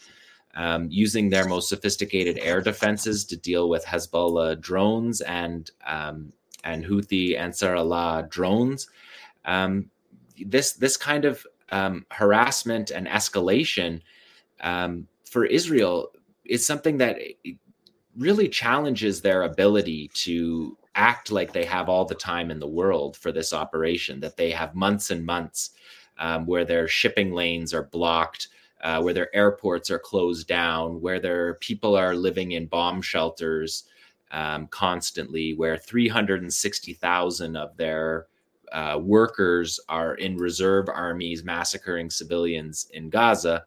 um, 0.56 0.88
using 0.90 1.28
their 1.28 1.46
most 1.46 1.68
sophisticated 1.68 2.38
air 2.38 2.60
defenses 2.60 3.24
to 3.26 3.36
deal 3.36 3.68
with 3.68 3.84
Hezbollah 3.84 4.58
drones 4.58 5.20
and 5.20 5.70
um, 5.86 6.32
and 6.66 6.84
Houthi 6.84 7.38
Ansar 7.38 7.76
Allah 7.76 8.26
drones. 8.28 8.88
Um, 9.44 9.90
this 10.44 10.72
this 10.72 10.97
kind 10.97 11.24
of 11.24 11.47
um, 11.70 12.05
harassment 12.10 12.90
and 12.90 13.06
escalation 13.06 14.02
um, 14.60 15.06
for 15.24 15.47
Israel 15.47 16.12
is 16.44 16.66
something 16.66 16.98
that 16.98 17.18
really 18.16 18.48
challenges 18.48 19.20
their 19.20 19.43
ability 19.43 20.10
to 20.14 20.76
act 20.94 21.30
like 21.30 21.52
they 21.52 21.64
have 21.64 21.88
all 21.88 22.05
the 22.05 22.14
time 22.14 22.51
in 22.51 22.59
the 22.59 22.66
world 22.66 23.16
for 23.16 23.32
this 23.32 23.52
operation. 23.52 24.20
That 24.20 24.36
they 24.36 24.51
have 24.51 24.74
months 24.74 25.10
and 25.10 25.24
months 25.24 25.70
um, 26.18 26.47
where 26.47 26.64
their 26.64 26.88
shipping 26.88 27.32
lanes 27.32 27.72
are 27.72 27.84
blocked. 27.84 28.48
Uh, 28.82 29.01
where 29.01 29.14
their 29.14 29.34
airports 29.34 29.90
are 29.90 29.98
closed 29.98 30.47
down, 30.47 31.01
where 31.01 31.18
their 31.18 31.55
people 31.55 31.97
are 31.97 32.14
living 32.14 32.52
in 32.52 32.66
bomb 32.66 33.01
shelters 33.01 33.84
um, 34.31 34.66
constantly, 34.69 35.55
where 35.55 35.77
360,000 35.77 37.57
of 37.57 37.77
their 37.77 38.27
uh, 38.73 38.98
workers 39.01 39.78
are 39.89 40.15
in 40.15 40.36
reserve 40.36 40.89
armies 40.89 41.44
massacring 41.44 42.11
civilians 42.11 42.89
in 42.93 43.09
Gaza. 43.09 43.65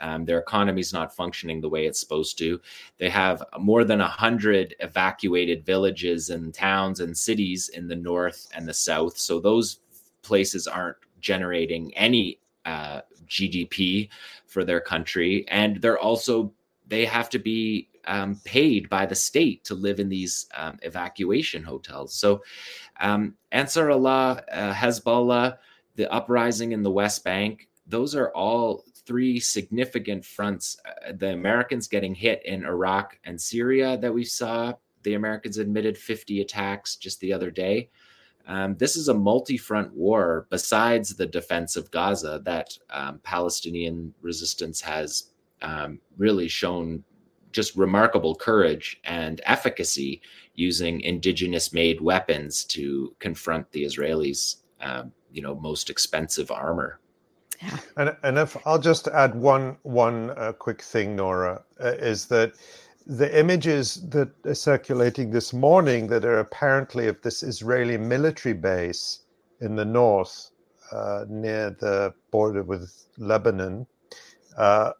Um, 0.00 0.24
their 0.24 0.38
economy 0.38 0.80
is 0.80 0.92
not 0.92 1.14
functioning 1.14 1.60
the 1.60 1.68
way 1.68 1.86
it's 1.86 2.00
supposed 2.00 2.38
to. 2.38 2.60
They 2.98 3.10
have 3.10 3.42
more 3.58 3.84
than 3.84 3.98
100 3.98 4.76
evacuated 4.80 5.66
villages 5.66 6.30
and 6.30 6.54
towns 6.54 7.00
and 7.00 7.16
cities 7.16 7.68
in 7.70 7.88
the 7.88 7.96
north 7.96 8.48
and 8.54 8.66
the 8.66 8.74
south. 8.74 9.18
So 9.18 9.40
those 9.40 9.80
places 10.22 10.66
aren't 10.66 10.96
generating 11.20 11.94
any 11.96 12.38
uh, 12.64 13.00
GDP 13.26 14.08
for 14.46 14.64
their 14.64 14.80
country. 14.80 15.44
And 15.48 15.80
they're 15.80 15.98
also, 15.98 16.52
they 16.86 17.04
have 17.04 17.28
to 17.30 17.38
be 17.38 17.87
um, 18.08 18.40
paid 18.44 18.88
by 18.88 19.06
the 19.06 19.14
state 19.14 19.62
to 19.64 19.74
live 19.74 20.00
in 20.00 20.08
these 20.08 20.46
um, 20.56 20.78
evacuation 20.82 21.62
hotels. 21.62 22.14
So, 22.14 22.42
um, 23.00 23.34
Ansar 23.52 23.90
Allah, 23.90 24.42
uh, 24.50 24.72
Hezbollah, 24.72 25.58
the 25.94 26.10
uprising 26.12 26.72
in 26.72 26.82
the 26.82 26.90
West 26.90 27.22
Bank, 27.22 27.68
those 27.86 28.14
are 28.14 28.30
all 28.30 28.84
three 29.06 29.38
significant 29.38 30.24
fronts. 30.24 30.78
Uh, 30.84 31.12
the 31.16 31.32
Americans 31.32 31.86
getting 31.86 32.14
hit 32.14 32.44
in 32.44 32.64
Iraq 32.64 33.18
and 33.24 33.40
Syria 33.40 33.96
that 33.98 34.12
we 34.12 34.24
saw. 34.24 34.72
The 35.04 35.14
Americans 35.14 35.58
admitted 35.58 35.96
50 35.96 36.40
attacks 36.40 36.96
just 36.96 37.20
the 37.20 37.32
other 37.32 37.50
day. 37.50 37.90
Um, 38.46 38.76
this 38.76 38.96
is 38.96 39.08
a 39.08 39.14
multi 39.14 39.58
front 39.58 39.92
war 39.94 40.46
besides 40.48 41.14
the 41.14 41.26
defense 41.26 41.76
of 41.76 41.90
Gaza 41.90 42.40
that 42.44 42.76
um, 42.88 43.20
Palestinian 43.22 44.14
resistance 44.22 44.80
has 44.80 45.30
um, 45.60 46.00
really 46.16 46.48
shown 46.48 47.04
just 47.58 47.74
remarkable 47.76 48.36
courage 48.36 48.86
and 49.02 49.40
efficacy 49.44 50.20
using 50.54 51.00
indigenous 51.00 51.72
made 51.72 52.00
weapons 52.00 52.52
to 52.76 52.84
confront 53.18 53.64
the 53.72 53.82
Israelis, 53.88 54.42
um, 54.80 55.10
you 55.32 55.42
know, 55.42 55.54
most 55.56 55.90
expensive 55.90 56.52
armor. 56.52 57.00
Yeah. 57.60 57.78
And, 57.96 58.16
and 58.22 58.38
if 58.38 58.56
I'll 58.64 58.84
just 58.92 59.08
add 59.08 59.34
one 59.34 59.76
one 59.82 60.18
uh, 60.30 60.52
quick 60.52 60.80
thing, 60.92 61.16
Nora, 61.16 61.54
uh, 61.84 62.12
is 62.12 62.26
that 62.26 62.52
the 63.20 63.28
images 63.42 63.86
that 64.10 64.30
are 64.46 64.54
circulating 64.54 65.28
this 65.32 65.52
morning 65.52 66.06
that 66.12 66.24
are 66.24 66.38
apparently 66.38 67.08
of 67.08 67.16
this 67.22 67.42
Israeli 67.42 67.98
military 67.98 68.54
base 68.54 69.02
in 69.60 69.74
the 69.74 69.88
north 70.00 70.34
uh, 70.92 71.24
near 71.28 71.64
the 71.84 72.14
border 72.30 72.62
with 72.62 72.84
Lebanon 73.30 73.74
uh, 74.56 74.92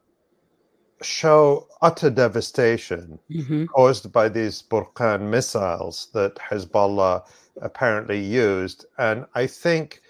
show 1.03 1.66
utter 1.83 2.11
devastation 2.11 3.19
mm-hmm. 3.31 3.66
caused 3.66 4.12
by 4.12 4.29
these 4.29 4.62
Burqan 4.62 5.23
missiles 5.23 6.09
that 6.12 6.35
Hezbollah 6.37 7.27
apparently 7.61 8.20
used. 8.20 8.87
And 8.99 9.27
I 9.35 9.47
think, 9.47 10.03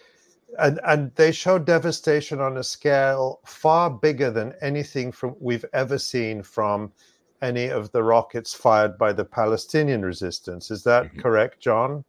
and, 0.59 0.81
and 0.85 1.15
they 1.15 1.33
show 1.33 1.59
devastation 1.59 2.41
on 2.41 2.57
a 2.57 2.65
scale 2.65 3.41
far 3.45 3.91
bigger 3.91 4.31
than 4.31 4.55
anything 4.61 5.13
from 5.13 5.37
we've 5.41 5.65
ever 5.73 5.99
seen 5.99 6.43
from 6.43 6.93
any 7.43 7.69
of 7.69 7.93
the 7.93 8.03
rockets 8.03 8.55
fired 8.55 8.99
by 8.99 9.13
the 9.13 9.25
Palestinian 9.25 10.05
resistance. 10.05 10.71
Is 10.71 10.83
that 10.85 11.05
mm-hmm. 11.05 11.21
correct, 11.21 11.61
Jon? 11.61 12.05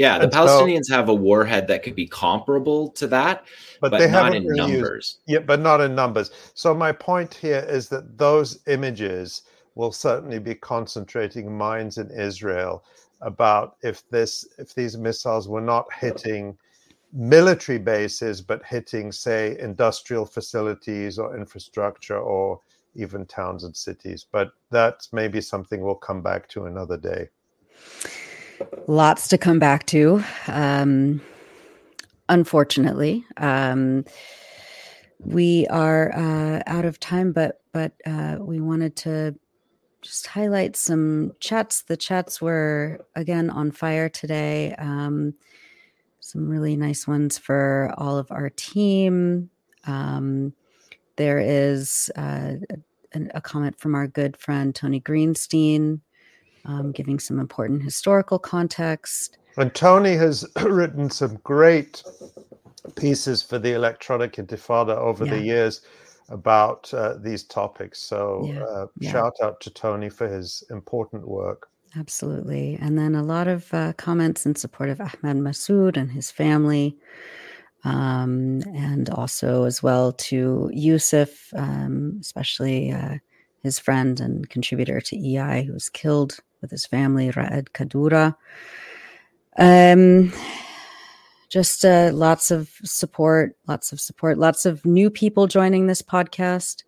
Yeah, 0.00 0.16
the 0.16 0.24
and 0.24 0.32
Palestinians 0.32 0.86
so, 0.86 0.94
have 0.94 1.10
a 1.10 1.14
warhead 1.14 1.68
that 1.68 1.82
could 1.82 1.94
be 1.94 2.06
comparable 2.06 2.88
to 2.92 3.06
that, 3.08 3.44
but, 3.82 3.90
but 3.90 3.98
they 3.98 4.10
not 4.10 4.34
in 4.34 4.46
numbers. 4.46 5.18
Used, 5.26 5.40
yeah, 5.40 5.40
but 5.40 5.60
not 5.60 5.82
in 5.82 5.94
numbers. 5.94 6.30
So 6.54 6.74
my 6.74 6.90
point 6.90 7.34
here 7.34 7.66
is 7.68 7.90
that 7.90 8.16
those 8.16 8.60
images 8.66 9.42
will 9.74 9.92
certainly 9.92 10.38
be 10.38 10.54
concentrating 10.54 11.54
minds 11.54 11.98
in 11.98 12.10
Israel 12.12 12.82
about 13.20 13.76
if 13.82 14.08
this 14.08 14.48
if 14.56 14.74
these 14.74 14.96
missiles 14.96 15.48
were 15.48 15.60
not 15.60 15.92
hitting 15.92 16.56
military 17.12 17.76
bases 17.76 18.40
but 18.40 18.64
hitting 18.64 19.12
say 19.12 19.58
industrial 19.58 20.24
facilities 20.24 21.18
or 21.18 21.36
infrastructure 21.36 22.18
or 22.18 22.58
even 22.94 23.26
towns 23.26 23.64
and 23.64 23.76
cities. 23.76 24.24
But 24.32 24.52
that's 24.70 25.12
maybe 25.12 25.42
something 25.42 25.82
we'll 25.82 25.96
come 25.96 26.22
back 26.22 26.48
to 26.50 26.64
another 26.64 26.96
day. 26.96 27.28
Lots 28.86 29.28
to 29.28 29.38
come 29.38 29.58
back 29.58 29.86
to. 29.86 30.22
Um, 30.46 31.20
unfortunately, 32.28 33.24
um, 33.36 34.04
we 35.18 35.66
are 35.68 36.12
uh, 36.14 36.62
out 36.66 36.84
of 36.84 36.98
time, 36.98 37.32
but 37.32 37.60
but 37.72 37.92
uh, 38.06 38.36
we 38.40 38.60
wanted 38.60 38.96
to 38.96 39.36
just 40.02 40.26
highlight 40.26 40.76
some 40.76 41.32
chats. 41.40 41.82
The 41.82 41.96
chats 41.96 42.40
were 42.40 43.06
again 43.14 43.50
on 43.50 43.70
fire 43.70 44.08
today. 44.08 44.74
Um, 44.78 45.34
some 46.20 46.48
really 46.48 46.76
nice 46.76 47.06
ones 47.06 47.38
for 47.38 47.92
all 47.98 48.16
of 48.16 48.30
our 48.30 48.50
team. 48.50 49.50
Um, 49.84 50.54
there 51.16 51.38
is 51.38 52.10
uh, 52.16 52.54
a, 53.14 53.20
a, 53.34 53.40
comment 53.40 53.78
from 53.78 53.94
our 53.94 54.06
good 54.06 54.36
friend 54.36 54.74
Tony 54.74 55.00
Greenstein, 55.00 56.00
um, 56.64 56.92
giving 56.92 57.18
some 57.18 57.38
important 57.38 57.82
historical 57.82 58.38
context. 58.38 59.38
And 59.56 59.74
Tony 59.74 60.14
has 60.14 60.46
written 60.62 61.10
some 61.10 61.38
great 61.42 62.02
pieces 62.96 63.42
for 63.42 63.58
the 63.58 63.72
Electronic 63.72 64.34
Intifada 64.34 64.96
over 64.96 65.24
yeah. 65.24 65.34
the 65.34 65.42
years 65.42 65.82
about 66.28 66.92
uh, 66.94 67.14
these 67.18 67.42
topics. 67.42 68.00
So, 68.00 68.44
yeah. 68.46 68.62
Uh, 68.62 68.86
yeah. 68.98 69.12
shout 69.12 69.34
out 69.42 69.60
to 69.62 69.70
Tony 69.70 70.08
for 70.08 70.28
his 70.28 70.62
important 70.70 71.26
work. 71.26 71.68
Absolutely. 71.96 72.78
And 72.80 72.96
then 72.96 73.16
a 73.16 73.22
lot 73.22 73.48
of 73.48 73.72
uh, 73.74 73.92
comments 73.94 74.46
in 74.46 74.54
support 74.54 74.90
of 74.90 75.00
Ahmed 75.00 75.38
Masoud 75.38 75.96
and 75.96 76.10
his 76.10 76.30
family 76.30 76.96
um, 77.84 78.62
and 78.74 79.10
also 79.10 79.64
as 79.64 79.82
well 79.82 80.12
to 80.12 80.70
Yousef, 80.74 81.52
um, 81.58 82.18
especially 82.20 82.92
uh, 82.92 83.16
his 83.62 83.78
friend 83.78 84.20
and 84.20 84.48
contributor 84.48 85.00
to 85.00 85.16
EI, 85.16 85.64
who 85.64 85.72
was 85.72 85.88
killed 85.88 86.38
with 86.60 86.70
his 86.70 86.86
family, 86.86 87.30
Raed 87.30 87.70
Kadura. 87.72 88.36
Um, 89.58 90.32
just 91.48 91.84
uh, 91.84 92.10
lots 92.12 92.50
of 92.50 92.70
support, 92.84 93.56
lots 93.66 93.92
of 93.92 94.00
support, 94.00 94.38
lots 94.38 94.66
of 94.66 94.84
new 94.86 95.10
people 95.10 95.46
joining 95.46 95.86
this 95.86 96.02
podcast. 96.02 96.84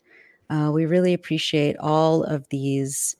Uh, 0.49 0.70
we 0.73 0.86
really 0.86 1.15
appreciate 1.15 1.77
all 1.78 2.23
of 2.23 2.49
these 2.51 3.16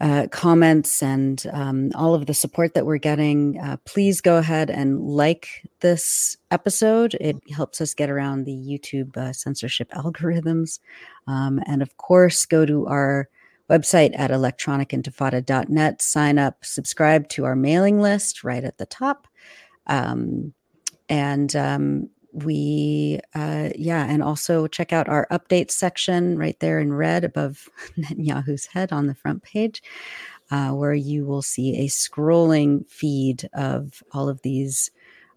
uh, 0.00 0.26
comments 0.30 1.02
and 1.02 1.46
um, 1.52 1.90
all 1.94 2.14
of 2.14 2.24
the 2.24 2.32
support 2.32 2.72
that 2.72 2.86
we're 2.86 2.96
getting, 2.96 3.60
uh, 3.60 3.76
please 3.84 4.22
go 4.22 4.38
ahead 4.38 4.70
and 4.70 4.98
like 5.00 5.68
this 5.80 6.38
episode. 6.50 7.14
It 7.20 7.36
helps 7.54 7.82
us 7.82 7.92
get 7.92 8.08
around 8.08 8.44
the 8.44 8.54
YouTube 8.54 9.14
uh, 9.16 9.34
censorship 9.34 9.90
algorithms. 9.94 10.80
Um, 11.26 11.60
and 11.66 11.82
of 11.82 11.96
course, 11.98 12.46
go 12.46 12.64
to 12.64 12.86
our 12.86 13.28
website 13.70 14.18
at 14.18 14.30
electronicintifada.net, 14.30 16.02
sign 16.02 16.38
up, 16.38 16.64
subscribe 16.64 17.28
to 17.28 17.44
our 17.44 17.56
mailing 17.56 18.00
list 18.00 18.42
right 18.42 18.64
at 18.64 18.78
the 18.78 18.86
top. 18.86 19.28
Um, 19.86 20.52
and 21.08 21.54
um, 21.56 22.10
we 22.32 23.20
uh, 23.34 23.70
yeah 23.74 24.06
and 24.08 24.22
also 24.22 24.66
check 24.66 24.92
out 24.92 25.08
our 25.08 25.26
updates 25.30 25.72
section 25.72 26.38
right 26.38 26.58
there 26.60 26.78
in 26.78 26.92
red 26.92 27.24
above 27.24 27.68
netanyahu's 27.98 28.66
head 28.66 28.92
on 28.92 29.06
the 29.06 29.14
front 29.14 29.42
page 29.42 29.82
uh, 30.50 30.70
where 30.70 30.94
you 30.94 31.24
will 31.24 31.42
see 31.42 31.76
a 31.78 31.86
scrolling 31.86 32.88
feed 32.88 33.48
of 33.54 34.02
all 34.12 34.28
of 34.28 34.40
these 34.42 34.90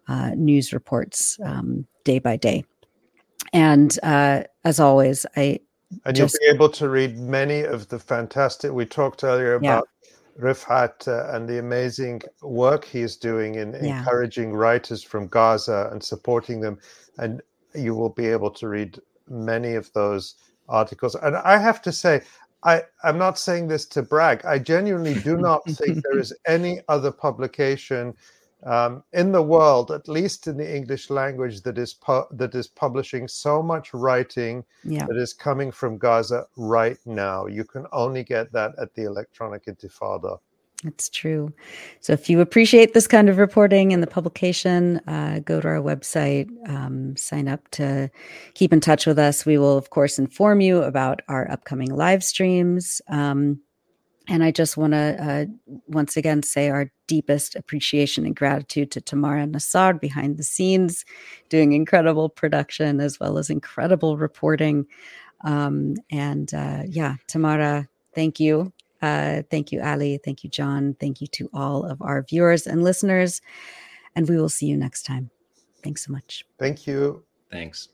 uh, 0.08 0.30
news 0.36 0.72
reports 0.72 1.38
um, 1.44 1.86
day 2.04 2.18
by 2.18 2.36
day 2.36 2.64
and 3.52 3.98
uh, 4.02 4.42
as 4.64 4.78
always 4.78 5.26
i 5.36 5.58
and 6.04 6.16
just, 6.16 6.36
you'll 6.40 6.52
be 6.52 6.54
able 6.54 6.68
to 6.70 6.88
read 6.88 7.18
many 7.18 7.62
of 7.62 7.88
the 7.88 7.98
fantastic 7.98 8.72
we 8.72 8.86
talked 8.86 9.24
earlier 9.24 9.54
about 9.54 9.88
Refaat 10.40 11.06
uh, 11.06 11.34
and 11.34 11.48
the 11.48 11.58
amazing 11.58 12.22
work 12.42 12.84
he's 12.84 13.16
doing 13.16 13.54
in 13.56 13.72
yeah. 13.72 13.98
encouraging 13.98 14.52
writers 14.52 15.02
from 15.02 15.28
Gaza 15.28 15.88
and 15.92 16.02
supporting 16.02 16.60
them. 16.60 16.78
And 17.18 17.40
you 17.74 17.94
will 17.94 18.10
be 18.10 18.26
able 18.26 18.50
to 18.50 18.68
read 18.68 18.98
many 19.28 19.74
of 19.74 19.92
those 19.92 20.36
articles. 20.68 21.14
And 21.14 21.36
I 21.36 21.58
have 21.58 21.80
to 21.82 21.92
say, 21.92 22.22
I, 22.64 22.82
I'm 23.02 23.18
not 23.18 23.38
saying 23.38 23.68
this 23.68 23.86
to 23.86 24.02
brag. 24.02 24.44
I 24.44 24.58
genuinely 24.58 25.14
do 25.14 25.36
not 25.36 25.64
think 25.66 26.02
there 26.02 26.18
is 26.18 26.32
any 26.46 26.80
other 26.88 27.12
publication 27.12 28.14
um, 28.64 29.02
in 29.12 29.32
the 29.32 29.42
world, 29.42 29.90
at 29.90 30.08
least 30.08 30.46
in 30.46 30.56
the 30.56 30.76
English 30.76 31.10
language, 31.10 31.62
that 31.62 31.78
is 31.78 31.94
pu- 31.94 32.26
that 32.32 32.54
is 32.54 32.66
publishing 32.66 33.28
so 33.28 33.62
much 33.62 33.92
writing 33.92 34.64
Yeah. 34.84 35.06
that 35.06 35.16
is 35.16 35.32
coming 35.34 35.70
from 35.70 35.98
Gaza 35.98 36.46
right 36.56 36.98
now. 37.04 37.46
You 37.46 37.64
can 37.64 37.86
only 37.92 38.24
get 38.24 38.52
that 38.52 38.72
at 38.78 38.94
the 38.94 39.04
Electronic 39.04 39.66
Intifada. 39.66 40.38
It's 40.86 41.08
true. 41.08 41.52
So 42.00 42.12
if 42.12 42.28
you 42.28 42.40
appreciate 42.40 42.92
this 42.92 43.06
kind 43.06 43.30
of 43.30 43.38
reporting 43.38 43.92
and 43.94 44.02
the 44.02 44.06
publication, 44.06 45.00
uh, 45.06 45.38
go 45.38 45.60
to 45.60 45.68
our 45.68 45.80
website, 45.80 46.48
um, 46.68 47.16
sign 47.16 47.48
up 47.48 47.70
to 47.72 48.10
keep 48.52 48.70
in 48.72 48.80
touch 48.80 49.06
with 49.06 49.18
us. 49.18 49.46
We 49.46 49.56
will, 49.56 49.78
of 49.78 49.88
course, 49.90 50.18
inform 50.18 50.60
you 50.60 50.82
about 50.82 51.22
our 51.28 51.50
upcoming 51.50 51.88
live 51.94 52.22
streams. 52.22 53.00
Um, 53.08 53.60
and 54.28 54.42
I 54.42 54.50
just 54.50 54.76
want 54.76 54.92
to 54.94 55.16
uh, 55.22 55.76
once 55.88 56.16
again 56.16 56.42
say 56.42 56.70
our 56.70 56.90
deepest 57.06 57.56
appreciation 57.56 58.24
and 58.24 58.34
gratitude 58.34 58.90
to 58.92 59.00
Tamara 59.00 59.46
Nassar 59.46 60.00
behind 60.00 60.38
the 60.38 60.42
scenes, 60.42 61.04
doing 61.50 61.72
incredible 61.72 62.28
production 62.28 63.00
as 63.00 63.20
well 63.20 63.36
as 63.36 63.50
incredible 63.50 64.16
reporting. 64.16 64.86
Um, 65.44 65.96
and 66.10 66.52
uh, 66.54 66.82
yeah, 66.86 67.16
Tamara, 67.28 67.86
thank 68.14 68.40
you. 68.40 68.72
Uh, 69.02 69.42
thank 69.50 69.70
you, 69.70 69.82
Ali. 69.82 70.18
Thank 70.24 70.42
you, 70.42 70.48
Jon. 70.48 70.96
Thank 70.98 71.20
you 71.20 71.26
to 71.28 71.50
all 71.52 71.84
of 71.84 72.00
our 72.00 72.24
viewers 72.26 72.66
and 72.66 72.82
listeners. 72.82 73.42
And 74.16 74.26
we 74.28 74.38
will 74.38 74.48
see 74.48 74.66
you 74.66 74.76
next 74.76 75.02
time. 75.02 75.30
Thanks 75.82 76.06
so 76.06 76.12
much. 76.12 76.46
Thank 76.58 76.86
you. 76.86 77.22
Thanks. 77.50 77.88